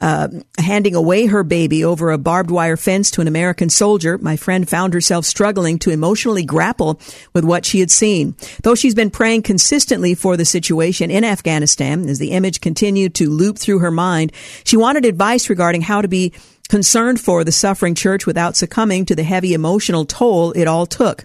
uh, 0.00 0.28
handing 0.58 0.94
away 0.94 1.26
her 1.26 1.42
baby 1.42 1.84
over 1.84 2.10
a 2.10 2.18
barbed 2.18 2.50
wire 2.50 2.76
fence 2.76 3.10
to 3.12 3.20
an 3.20 3.28
American 3.28 3.70
soldier, 3.70 4.18
my 4.18 4.36
friend 4.36 4.68
found 4.68 4.94
herself 4.94 5.24
struggling 5.24 5.78
to 5.78 5.90
emotionally 5.90 6.44
grapple 6.44 7.00
with 7.32 7.44
what 7.44 7.64
she 7.64 7.80
had 7.80 7.90
seen. 7.90 8.34
Though 8.62 8.74
she's 8.74 8.94
been 8.94 9.10
praying 9.10 9.42
consistently 9.42 10.14
for 10.14 10.36
the 10.36 10.44
situation 10.44 11.10
in 11.10 11.24
Afghanistan, 11.24 12.08
as 12.08 12.18
the 12.18 12.32
image 12.32 12.60
continued 12.60 13.14
to 13.16 13.30
loop 13.30 13.58
through 13.58 13.78
her 13.78 13.90
mind, 13.90 14.32
she 14.64 14.76
wanted 14.76 15.04
advice 15.04 15.48
regarding 15.48 15.82
how 15.82 16.02
to 16.02 16.08
be 16.08 16.32
concerned 16.68 17.20
for 17.20 17.44
the 17.44 17.52
suffering 17.52 17.94
church 17.94 18.26
without 18.26 18.56
succumbing 18.56 19.06
to 19.06 19.14
the 19.14 19.22
heavy 19.22 19.54
emotional 19.54 20.04
toll 20.04 20.52
it 20.52 20.66
all 20.66 20.86
took. 20.86 21.24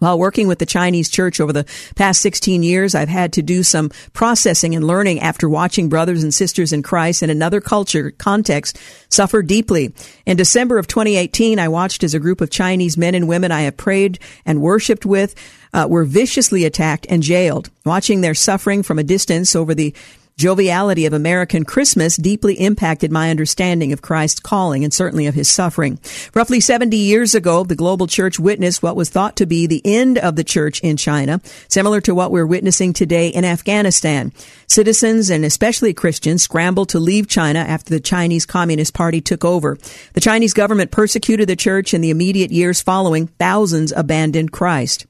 While 0.00 0.18
working 0.18 0.48
with 0.48 0.58
the 0.58 0.66
Chinese 0.66 1.08
church 1.08 1.40
over 1.40 1.52
the 1.52 1.66
past 1.94 2.20
16 2.22 2.62
years, 2.62 2.94
I've 2.94 3.08
had 3.08 3.34
to 3.34 3.42
do 3.42 3.62
some 3.62 3.90
processing 4.12 4.74
and 4.74 4.86
learning 4.86 5.20
after 5.20 5.48
watching 5.48 5.88
brothers 5.88 6.22
and 6.22 6.34
sisters 6.34 6.72
in 6.72 6.82
Christ 6.82 7.22
in 7.22 7.30
another 7.30 7.60
culture 7.60 8.10
context 8.10 8.78
suffer 9.10 9.42
deeply. 9.42 9.94
In 10.24 10.38
December 10.38 10.78
of 10.78 10.86
2018, 10.86 11.58
I 11.58 11.68
watched 11.68 12.02
as 12.02 12.14
a 12.14 12.18
group 12.18 12.40
of 12.40 12.50
Chinese 12.50 12.96
men 12.96 13.14
and 13.14 13.28
women 13.28 13.52
I 13.52 13.62
have 13.62 13.76
prayed 13.76 14.18
and 14.46 14.62
worshiped 14.62 15.04
with 15.04 15.34
uh, 15.74 15.86
were 15.88 16.04
viciously 16.04 16.64
attacked 16.64 17.06
and 17.08 17.22
jailed. 17.22 17.70
Watching 17.84 18.22
their 18.22 18.34
suffering 18.34 18.82
from 18.82 18.98
a 18.98 19.04
distance 19.04 19.54
over 19.54 19.74
the 19.74 19.94
joviality 20.40 21.04
of 21.04 21.12
American 21.12 21.64
Christmas 21.64 22.16
deeply 22.16 22.54
impacted 22.54 23.12
my 23.12 23.30
understanding 23.30 23.92
of 23.92 24.00
Christ's 24.00 24.40
calling 24.40 24.82
and 24.82 24.92
certainly 24.92 25.26
of 25.26 25.34
his 25.34 25.50
suffering. 25.50 26.00
Roughly 26.34 26.60
70 26.60 26.96
years 26.96 27.34
ago, 27.34 27.62
the 27.62 27.76
global 27.76 28.06
church 28.06 28.40
witnessed 28.40 28.82
what 28.82 28.96
was 28.96 29.10
thought 29.10 29.36
to 29.36 29.46
be 29.46 29.66
the 29.66 29.82
end 29.84 30.16
of 30.16 30.36
the 30.36 30.42
church 30.42 30.80
in 30.80 30.96
China, 30.96 31.42
similar 31.68 32.00
to 32.00 32.14
what 32.14 32.32
we're 32.32 32.46
witnessing 32.46 32.94
today 32.94 33.28
in 33.28 33.44
Afghanistan. 33.44 34.32
Citizens 34.66 35.28
and 35.28 35.44
especially 35.44 35.92
Christians 35.92 36.42
scrambled 36.42 36.88
to 36.88 36.98
leave 36.98 37.28
China 37.28 37.58
after 37.58 37.90
the 37.90 38.00
Chinese 38.00 38.46
Communist 38.46 38.94
Party 38.94 39.20
took 39.20 39.44
over. 39.44 39.76
The 40.14 40.20
Chinese 40.20 40.54
government 40.54 40.90
persecuted 40.90 41.50
the 41.50 41.56
church 41.56 41.92
in 41.92 42.00
the 42.00 42.10
immediate 42.10 42.50
years 42.50 42.80
following. 42.80 43.26
Thousands 43.38 43.92
abandoned 43.92 44.52
Christ. 44.52 45.04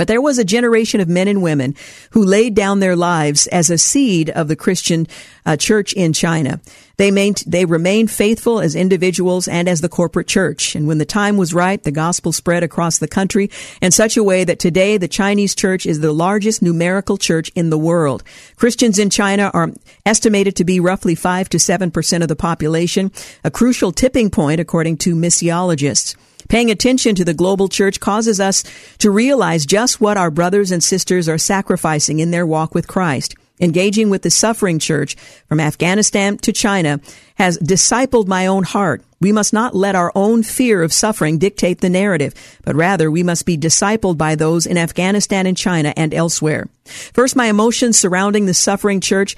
But 0.00 0.08
there 0.08 0.22
was 0.22 0.38
a 0.38 0.46
generation 0.46 1.02
of 1.02 1.10
men 1.10 1.28
and 1.28 1.42
women 1.42 1.74
who 2.12 2.24
laid 2.24 2.54
down 2.54 2.80
their 2.80 2.96
lives 2.96 3.46
as 3.48 3.68
a 3.68 3.76
seed 3.76 4.30
of 4.30 4.48
the 4.48 4.56
Christian 4.56 5.06
uh, 5.44 5.58
church 5.58 5.92
in 5.92 6.14
China. 6.14 6.58
They, 6.96 7.10
main, 7.10 7.34
they 7.46 7.66
remained 7.66 8.10
faithful 8.10 8.60
as 8.60 8.74
individuals 8.74 9.46
and 9.46 9.68
as 9.68 9.82
the 9.82 9.90
corporate 9.90 10.26
church. 10.26 10.74
And 10.74 10.88
when 10.88 10.96
the 10.96 11.04
time 11.04 11.36
was 11.36 11.52
right, 11.52 11.82
the 11.82 11.92
gospel 11.92 12.32
spread 12.32 12.62
across 12.62 12.96
the 12.96 13.08
country 13.08 13.50
in 13.82 13.90
such 13.90 14.16
a 14.16 14.24
way 14.24 14.42
that 14.42 14.58
today 14.58 14.96
the 14.96 15.06
Chinese 15.06 15.54
church 15.54 15.84
is 15.84 16.00
the 16.00 16.14
largest 16.14 16.62
numerical 16.62 17.18
church 17.18 17.50
in 17.54 17.68
the 17.68 17.76
world. 17.76 18.24
Christians 18.56 18.98
in 18.98 19.10
China 19.10 19.50
are 19.52 19.70
estimated 20.06 20.56
to 20.56 20.64
be 20.64 20.80
roughly 20.80 21.14
5 21.14 21.50
to 21.50 21.58
7% 21.58 22.22
of 22.22 22.28
the 22.28 22.36
population, 22.36 23.12
a 23.44 23.50
crucial 23.50 23.92
tipping 23.92 24.30
point 24.30 24.62
according 24.62 24.96
to 24.96 25.14
missiologists. 25.14 26.16
Paying 26.50 26.72
attention 26.72 27.14
to 27.14 27.24
the 27.24 27.32
global 27.32 27.68
church 27.68 28.00
causes 28.00 28.40
us 28.40 28.64
to 28.98 29.12
realize 29.12 29.64
just 29.64 30.00
what 30.00 30.16
our 30.16 30.32
brothers 30.32 30.72
and 30.72 30.82
sisters 30.82 31.28
are 31.28 31.38
sacrificing 31.38 32.18
in 32.18 32.32
their 32.32 32.44
walk 32.44 32.74
with 32.74 32.88
Christ. 32.88 33.36
Engaging 33.60 34.10
with 34.10 34.22
the 34.22 34.30
suffering 34.30 34.80
church 34.80 35.14
from 35.48 35.60
Afghanistan 35.60 36.38
to 36.38 36.52
China 36.52 36.98
has 37.36 37.56
discipled 37.58 38.26
my 38.26 38.48
own 38.48 38.64
heart. 38.64 39.04
We 39.20 39.30
must 39.30 39.52
not 39.52 39.76
let 39.76 39.94
our 39.94 40.10
own 40.16 40.42
fear 40.42 40.82
of 40.82 40.92
suffering 40.92 41.38
dictate 41.38 41.82
the 41.82 41.88
narrative, 41.88 42.34
but 42.64 42.74
rather 42.74 43.12
we 43.12 43.22
must 43.22 43.46
be 43.46 43.56
discipled 43.56 44.18
by 44.18 44.34
those 44.34 44.66
in 44.66 44.76
Afghanistan 44.76 45.46
and 45.46 45.56
China 45.56 45.94
and 45.96 46.12
elsewhere. 46.12 46.68
First, 46.84 47.36
my 47.36 47.46
emotions 47.46 47.96
surrounding 47.96 48.46
the 48.46 48.54
suffering 48.54 49.00
church 49.00 49.36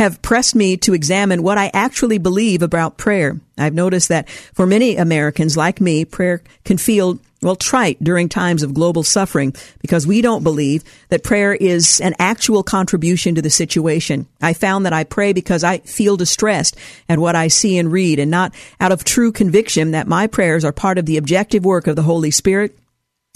have 0.00 0.22
pressed 0.22 0.54
me 0.54 0.78
to 0.78 0.94
examine 0.94 1.42
what 1.42 1.58
I 1.58 1.70
actually 1.74 2.16
believe 2.16 2.62
about 2.62 2.96
prayer. 2.96 3.38
I've 3.58 3.74
noticed 3.74 4.08
that 4.08 4.30
for 4.30 4.66
many 4.66 4.96
Americans 4.96 5.58
like 5.58 5.78
me, 5.78 6.06
prayer 6.06 6.42
can 6.64 6.78
feel 6.78 7.20
well, 7.42 7.54
trite 7.56 8.02
during 8.02 8.30
times 8.30 8.62
of 8.62 8.72
global 8.72 9.02
suffering 9.02 9.54
because 9.80 10.06
we 10.06 10.22
don't 10.22 10.42
believe 10.42 10.84
that 11.08 11.22
prayer 11.22 11.54
is 11.54 12.00
an 12.00 12.14
actual 12.18 12.62
contribution 12.62 13.34
to 13.34 13.42
the 13.42 13.50
situation. 13.50 14.26
I 14.40 14.54
found 14.54 14.86
that 14.86 14.92
I 14.94 15.04
pray 15.04 15.34
because 15.34 15.64
I 15.64 15.78
feel 15.78 16.16
distressed 16.16 16.76
at 17.08 17.18
what 17.18 17.36
I 17.36 17.48
see 17.48 17.76
and 17.76 17.92
read 17.92 18.18
and 18.18 18.30
not 18.30 18.54
out 18.78 18.92
of 18.92 19.04
true 19.04 19.32
conviction 19.32 19.90
that 19.90 20.06
my 20.06 20.26
prayers 20.26 20.64
are 20.64 20.72
part 20.72 20.96
of 20.96 21.04
the 21.06 21.18
objective 21.18 21.64
work 21.64 21.86
of 21.86 21.96
the 21.96 22.02
Holy 22.02 22.30
Spirit 22.30 22.76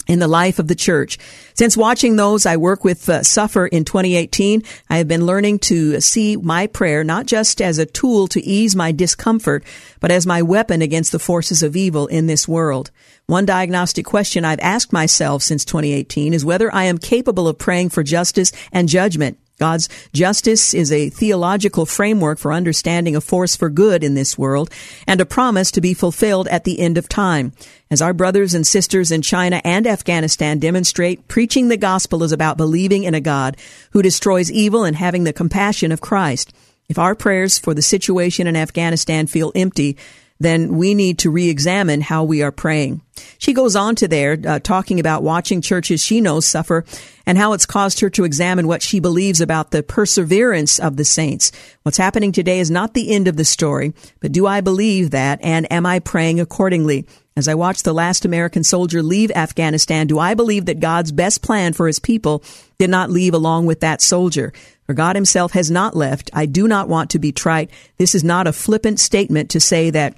in 0.07 0.19
the 0.19 0.27
life 0.27 0.59
of 0.59 0.67
the 0.67 0.75
church. 0.75 1.17
Since 1.53 1.77
watching 1.77 2.15
those 2.15 2.45
I 2.45 2.57
work 2.57 2.83
with 2.83 3.07
uh, 3.09 3.23
suffer 3.23 3.67
in 3.67 3.85
2018, 3.85 4.63
I 4.89 4.97
have 4.97 5.07
been 5.07 5.25
learning 5.25 5.59
to 5.59 6.01
see 6.01 6.35
my 6.35 6.67
prayer 6.67 7.03
not 7.03 7.25
just 7.25 7.61
as 7.61 7.77
a 7.77 7.85
tool 7.85 8.27
to 8.29 8.43
ease 8.43 8.75
my 8.75 8.91
discomfort, 8.91 9.63
but 9.99 10.11
as 10.11 10.25
my 10.25 10.41
weapon 10.41 10.81
against 10.81 11.11
the 11.11 11.19
forces 11.19 11.63
of 11.63 11.75
evil 11.75 12.07
in 12.07 12.27
this 12.27 12.47
world. 12.47 12.91
One 13.27 13.45
diagnostic 13.45 14.05
question 14.05 14.45
I've 14.45 14.59
asked 14.59 14.93
myself 14.93 15.41
since 15.41 15.65
2018 15.65 16.33
is 16.33 16.45
whether 16.45 16.73
I 16.73 16.83
am 16.83 16.97
capable 16.97 17.47
of 17.47 17.57
praying 17.57 17.89
for 17.89 18.03
justice 18.03 18.51
and 18.71 18.87
judgment 18.87 19.39
God's 19.57 19.87
justice 20.13 20.73
is 20.73 20.91
a 20.91 21.09
theological 21.09 21.85
framework 21.85 22.39
for 22.39 22.51
understanding 22.51 23.15
a 23.15 23.21
force 23.21 23.55
for 23.55 23.69
good 23.69 24.03
in 24.03 24.13
this 24.13 24.37
world 24.37 24.69
and 25.07 25.21
a 25.21 25.25
promise 25.25 25.71
to 25.71 25.81
be 25.81 25.93
fulfilled 25.93 26.47
at 26.49 26.65
the 26.65 26.79
end 26.79 26.97
of 26.97 27.07
time. 27.07 27.53
As 27.89 28.01
our 28.01 28.13
brothers 28.13 28.53
and 28.53 28.67
sisters 28.67 29.11
in 29.11 29.21
China 29.21 29.61
and 29.63 29.87
Afghanistan 29.87 30.59
demonstrate, 30.59 31.27
preaching 31.29 31.69
the 31.69 31.77
gospel 31.77 32.23
is 32.23 32.33
about 32.33 32.57
believing 32.57 33.03
in 33.03 33.13
a 33.13 33.21
God 33.21 33.55
who 33.91 34.01
destroys 34.01 34.51
evil 34.51 34.83
and 34.83 34.97
having 34.97 35.23
the 35.23 35.31
compassion 35.31 35.91
of 35.91 36.01
Christ. 36.01 36.51
If 36.89 36.99
our 36.99 37.15
prayers 37.15 37.57
for 37.57 37.73
the 37.73 37.81
situation 37.81 38.47
in 38.47 38.55
Afghanistan 38.55 39.25
feel 39.25 39.53
empty, 39.55 39.95
then 40.37 40.75
we 40.75 40.93
need 40.93 41.17
to 41.19 41.31
re-examine 41.31 42.01
how 42.01 42.25
we 42.25 42.41
are 42.41 42.51
praying. 42.51 43.01
She 43.37 43.53
goes 43.53 43.75
on 43.75 43.95
to 43.95 44.07
there, 44.07 44.37
uh, 44.45 44.59
talking 44.59 44.99
about 44.99 45.23
watching 45.23 45.61
churches 45.61 46.03
she 46.03 46.21
knows 46.21 46.45
suffer 46.45 46.85
and 47.25 47.37
how 47.37 47.53
it's 47.53 47.65
caused 47.65 47.99
her 47.99 48.09
to 48.11 48.23
examine 48.23 48.67
what 48.67 48.81
she 48.81 48.99
believes 48.99 49.41
about 49.41 49.71
the 49.71 49.83
perseverance 49.83 50.79
of 50.79 50.97
the 50.97 51.05
saints. 51.05 51.51
What's 51.83 51.97
happening 51.97 52.31
today 52.31 52.59
is 52.59 52.71
not 52.71 52.93
the 52.93 53.11
end 53.11 53.27
of 53.27 53.37
the 53.37 53.45
story, 53.45 53.93
but 54.19 54.31
do 54.31 54.45
I 54.47 54.61
believe 54.61 55.11
that 55.11 55.39
and 55.41 55.71
am 55.71 55.85
I 55.85 55.99
praying 55.99 56.39
accordingly? 56.39 57.05
As 57.37 57.49
I 57.49 57.55
watch 57.55 57.83
the 57.83 57.93
last 57.93 58.23
American 58.23 58.63
soldier 58.63 59.03
leave 59.03 59.29
Afghanistan, 59.31 60.07
do 60.07 60.17
I 60.17 60.35
believe 60.35 60.65
that 60.65 60.79
God's 60.79 61.11
best 61.11 61.41
plan 61.41 61.73
for 61.73 61.85
his 61.85 61.99
people 61.99 62.41
did 62.77 62.89
not 62.89 63.11
leave 63.11 63.33
along 63.33 63.65
with 63.65 63.81
that 63.81 64.01
soldier? 64.01 64.53
For 64.85 64.93
God 64.93 65.17
himself 65.17 65.51
has 65.51 65.69
not 65.69 65.97
left. 65.97 66.29
I 66.31 66.45
do 66.45 66.65
not 66.67 66.87
want 66.87 67.09
to 67.09 67.19
be 67.19 67.33
trite. 67.33 67.71
This 67.97 68.15
is 68.15 68.23
not 68.23 68.47
a 68.47 68.53
flippant 68.53 69.01
statement 69.01 69.49
to 69.49 69.59
say 69.59 69.89
that 69.89 70.15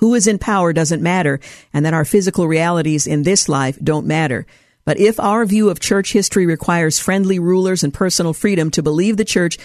who 0.00 0.14
is 0.14 0.26
in 0.26 0.38
power 0.38 0.72
doesn't 0.72 1.02
matter 1.02 1.40
and 1.72 1.86
that 1.86 1.94
our 1.94 2.04
physical 2.04 2.48
realities 2.48 3.06
in 3.06 3.22
this 3.22 3.48
life 3.48 3.78
don't 3.82 4.06
matter. 4.06 4.46
But 4.84 4.98
if 4.98 5.20
our 5.20 5.44
view 5.46 5.70
of 5.70 5.78
church 5.78 6.12
history 6.12 6.46
requires 6.46 6.98
friendly 6.98 7.38
rulers 7.38 7.84
and 7.84 7.94
personal 7.94 8.32
freedom 8.32 8.70
to 8.72 8.82
believe 8.82 9.16
the 9.16 9.24
church 9.24 9.58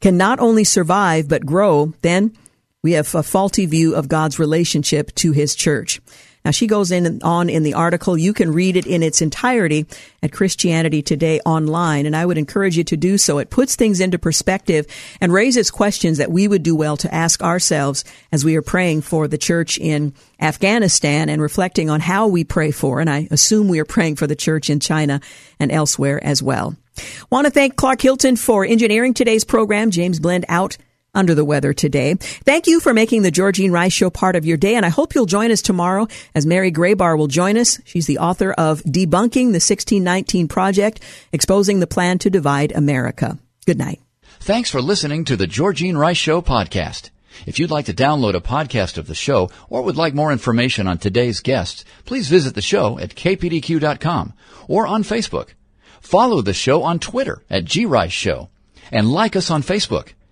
can 0.00 0.16
not 0.16 0.40
only 0.40 0.64
survive 0.64 1.28
but 1.28 1.46
grow, 1.46 1.92
then 2.02 2.36
we 2.82 2.92
have 2.92 3.14
a 3.14 3.22
faulty 3.22 3.66
view 3.66 3.94
of 3.94 4.08
God's 4.08 4.38
relationship 4.38 5.14
to 5.16 5.32
his 5.32 5.54
church. 5.54 6.00
Now 6.44 6.50
she 6.50 6.66
goes 6.66 6.90
in 6.90 7.22
on 7.22 7.48
in 7.48 7.62
the 7.62 7.74
article. 7.74 8.18
You 8.18 8.32
can 8.32 8.52
read 8.52 8.76
it 8.76 8.86
in 8.86 9.02
its 9.02 9.22
entirety 9.22 9.86
at 10.22 10.32
Christianity 10.32 11.02
Today 11.02 11.40
online, 11.40 12.06
and 12.06 12.16
I 12.16 12.26
would 12.26 12.38
encourage 12.38 12.76
you 12.76 12.84
to 12.84 12.96
do 12.96 13.18
so. 13.18 13.38
It 13.38 13.50
puts 13.50 13.76
things 13.76 14.00
into 14.00 14.18
perspective 14.18 14.86
and 15.20 15.32
raises 15.32 15.70
questions 15.70 16.18
that 16.18 16.32
we 16.32 16.48
would 16.48 16.62
do 16.62 16.74
well 16.74 16.96
to 16.98 17.14
ask 17.14 17.42
ourselves 17.42 18.04
as 18.32 18.44
we 18.44 18.56
are 18.56 18.62
praying 18.62 19.02
for 19.02 19.28
the 19.28 19.38
church 19.38 19.78
in 19.78 20.14
Afghanistan 20.40 21.28
and 21.28 21.40
reflecting 21.40 21.90
on 21.90 22.00
how 22.00 22.26
we 22.26 22.44
pray 22.44 22.70
for, 22.70 23.00
and 23.00 23.08
I 23.08 23.28
assume 23.30 23.68
we 23.68 23.80
are 23.80 23.84
praying 23.84 24.16
for 24.16 24.26
the 24.26 24.36
church 24.36 24.70
in 24.70 24.80
China 24.80 25.20
and 25.60 25.70
elsewhere 25.70 26.22
as 26.24 26.42
well. 26.42 26.76
Want 27.30 27.46
to 27.46 27.50
thank 27.50 27.76
Clark 27.76 28.02
Hilton 28.02 28.36
for 28.36 28.64
engineering 28.64 29.14
today's 29.14 29.44
program. 29.44 29.90
James 29.90 30.20
Blend 30.20 30.44
out 30.48 30.76
under 31.14 31.34
the 31.34 31.44
weather 31.44 31.72
today. 31.72 32.14
Thank 32.14 32.66
you 32.66 32.80
for 32.80 32.94
making 32.94 33.22
the 33.22 33.30
Georgene 33.30 33.72
Rice 33.72 33.92
Show 33.92 34.10
part 34.10 34.36
of 34.36 34.46
your 34.46 34.56
day, 34.56 34.74
and 34.74 34.86
I 34.86 34.88
hope 34.88 35.14
you'll 35.14 35.26
join 35.26 35.50
us 35.50 35.62
tomorrow 35.62 36.08
as 36.34 36.46
Mary 36.46 36.72
Grabar 36.72 37.16
will 37.16 37.26
join 37.26 37.56
us. 37.56 37.80
She's 37.84 38.06
the 38.06 38.18
author 38.18 38.52
of 38.52 38.82
Debunking 38.82 39.52
the 39.52 39.60
1619 39.60 40.48
Project, 40.48 41.00
Exposing 41.32 41.80
the 41.80 41.86
Plan 41.86 42.18
to 42.20 42.30
Divide 42.30 42.72
America. 42.72 43.38
Good 43.66 43.78
night. 43.78 44.00
Thanks 44.40 44.70
for 44.70 44.80
listening 44.80 45.24
to 45.26 45.36
the 45.36 45.46
Georgene 45.46 45.96
Rice 45.96 46.16
Show 46.16 46.42
podcast. 46.42 47.10
If 47.46 47.58
you'd 47.58 47.70
like 47.70 47.86
to 47.86 47.94
download 47.94 48.34
a 48.34 48.40
podcast 48.40 48.98
of 48.98 49.06
the 49.06 49.14
show 49.14 49.50
or 49.68 49.82
would 49.82 49.96
like 49.96 50.14
more 50.14 50.32
information 50.32 50.86
on 50.86 50.98
today's 50.98 51.40
guests, 51.40 51.84
please 52.04 52.28
visit 52.28 52.54
the 52.54 52.62
show 52.62 52.98
at 52.98 53.14
kpdq.com 53.14 54.32
or 54.68 54.86
on 54.86 55.02
Facebook. 55.02 55.50
Follow 56.00 56.42
the 56.42 56.52
show 56.52 56.82
on 56.82 56.98
Twitter 56.98 57.42
at 57.48 57.66
grice 57.66 58.12
show 58.12 58.48
and 58.90 59.10
like 59.10 59.36
us 59.36 59.50
on 59.50 59.62
Facebook. 59.62 60.08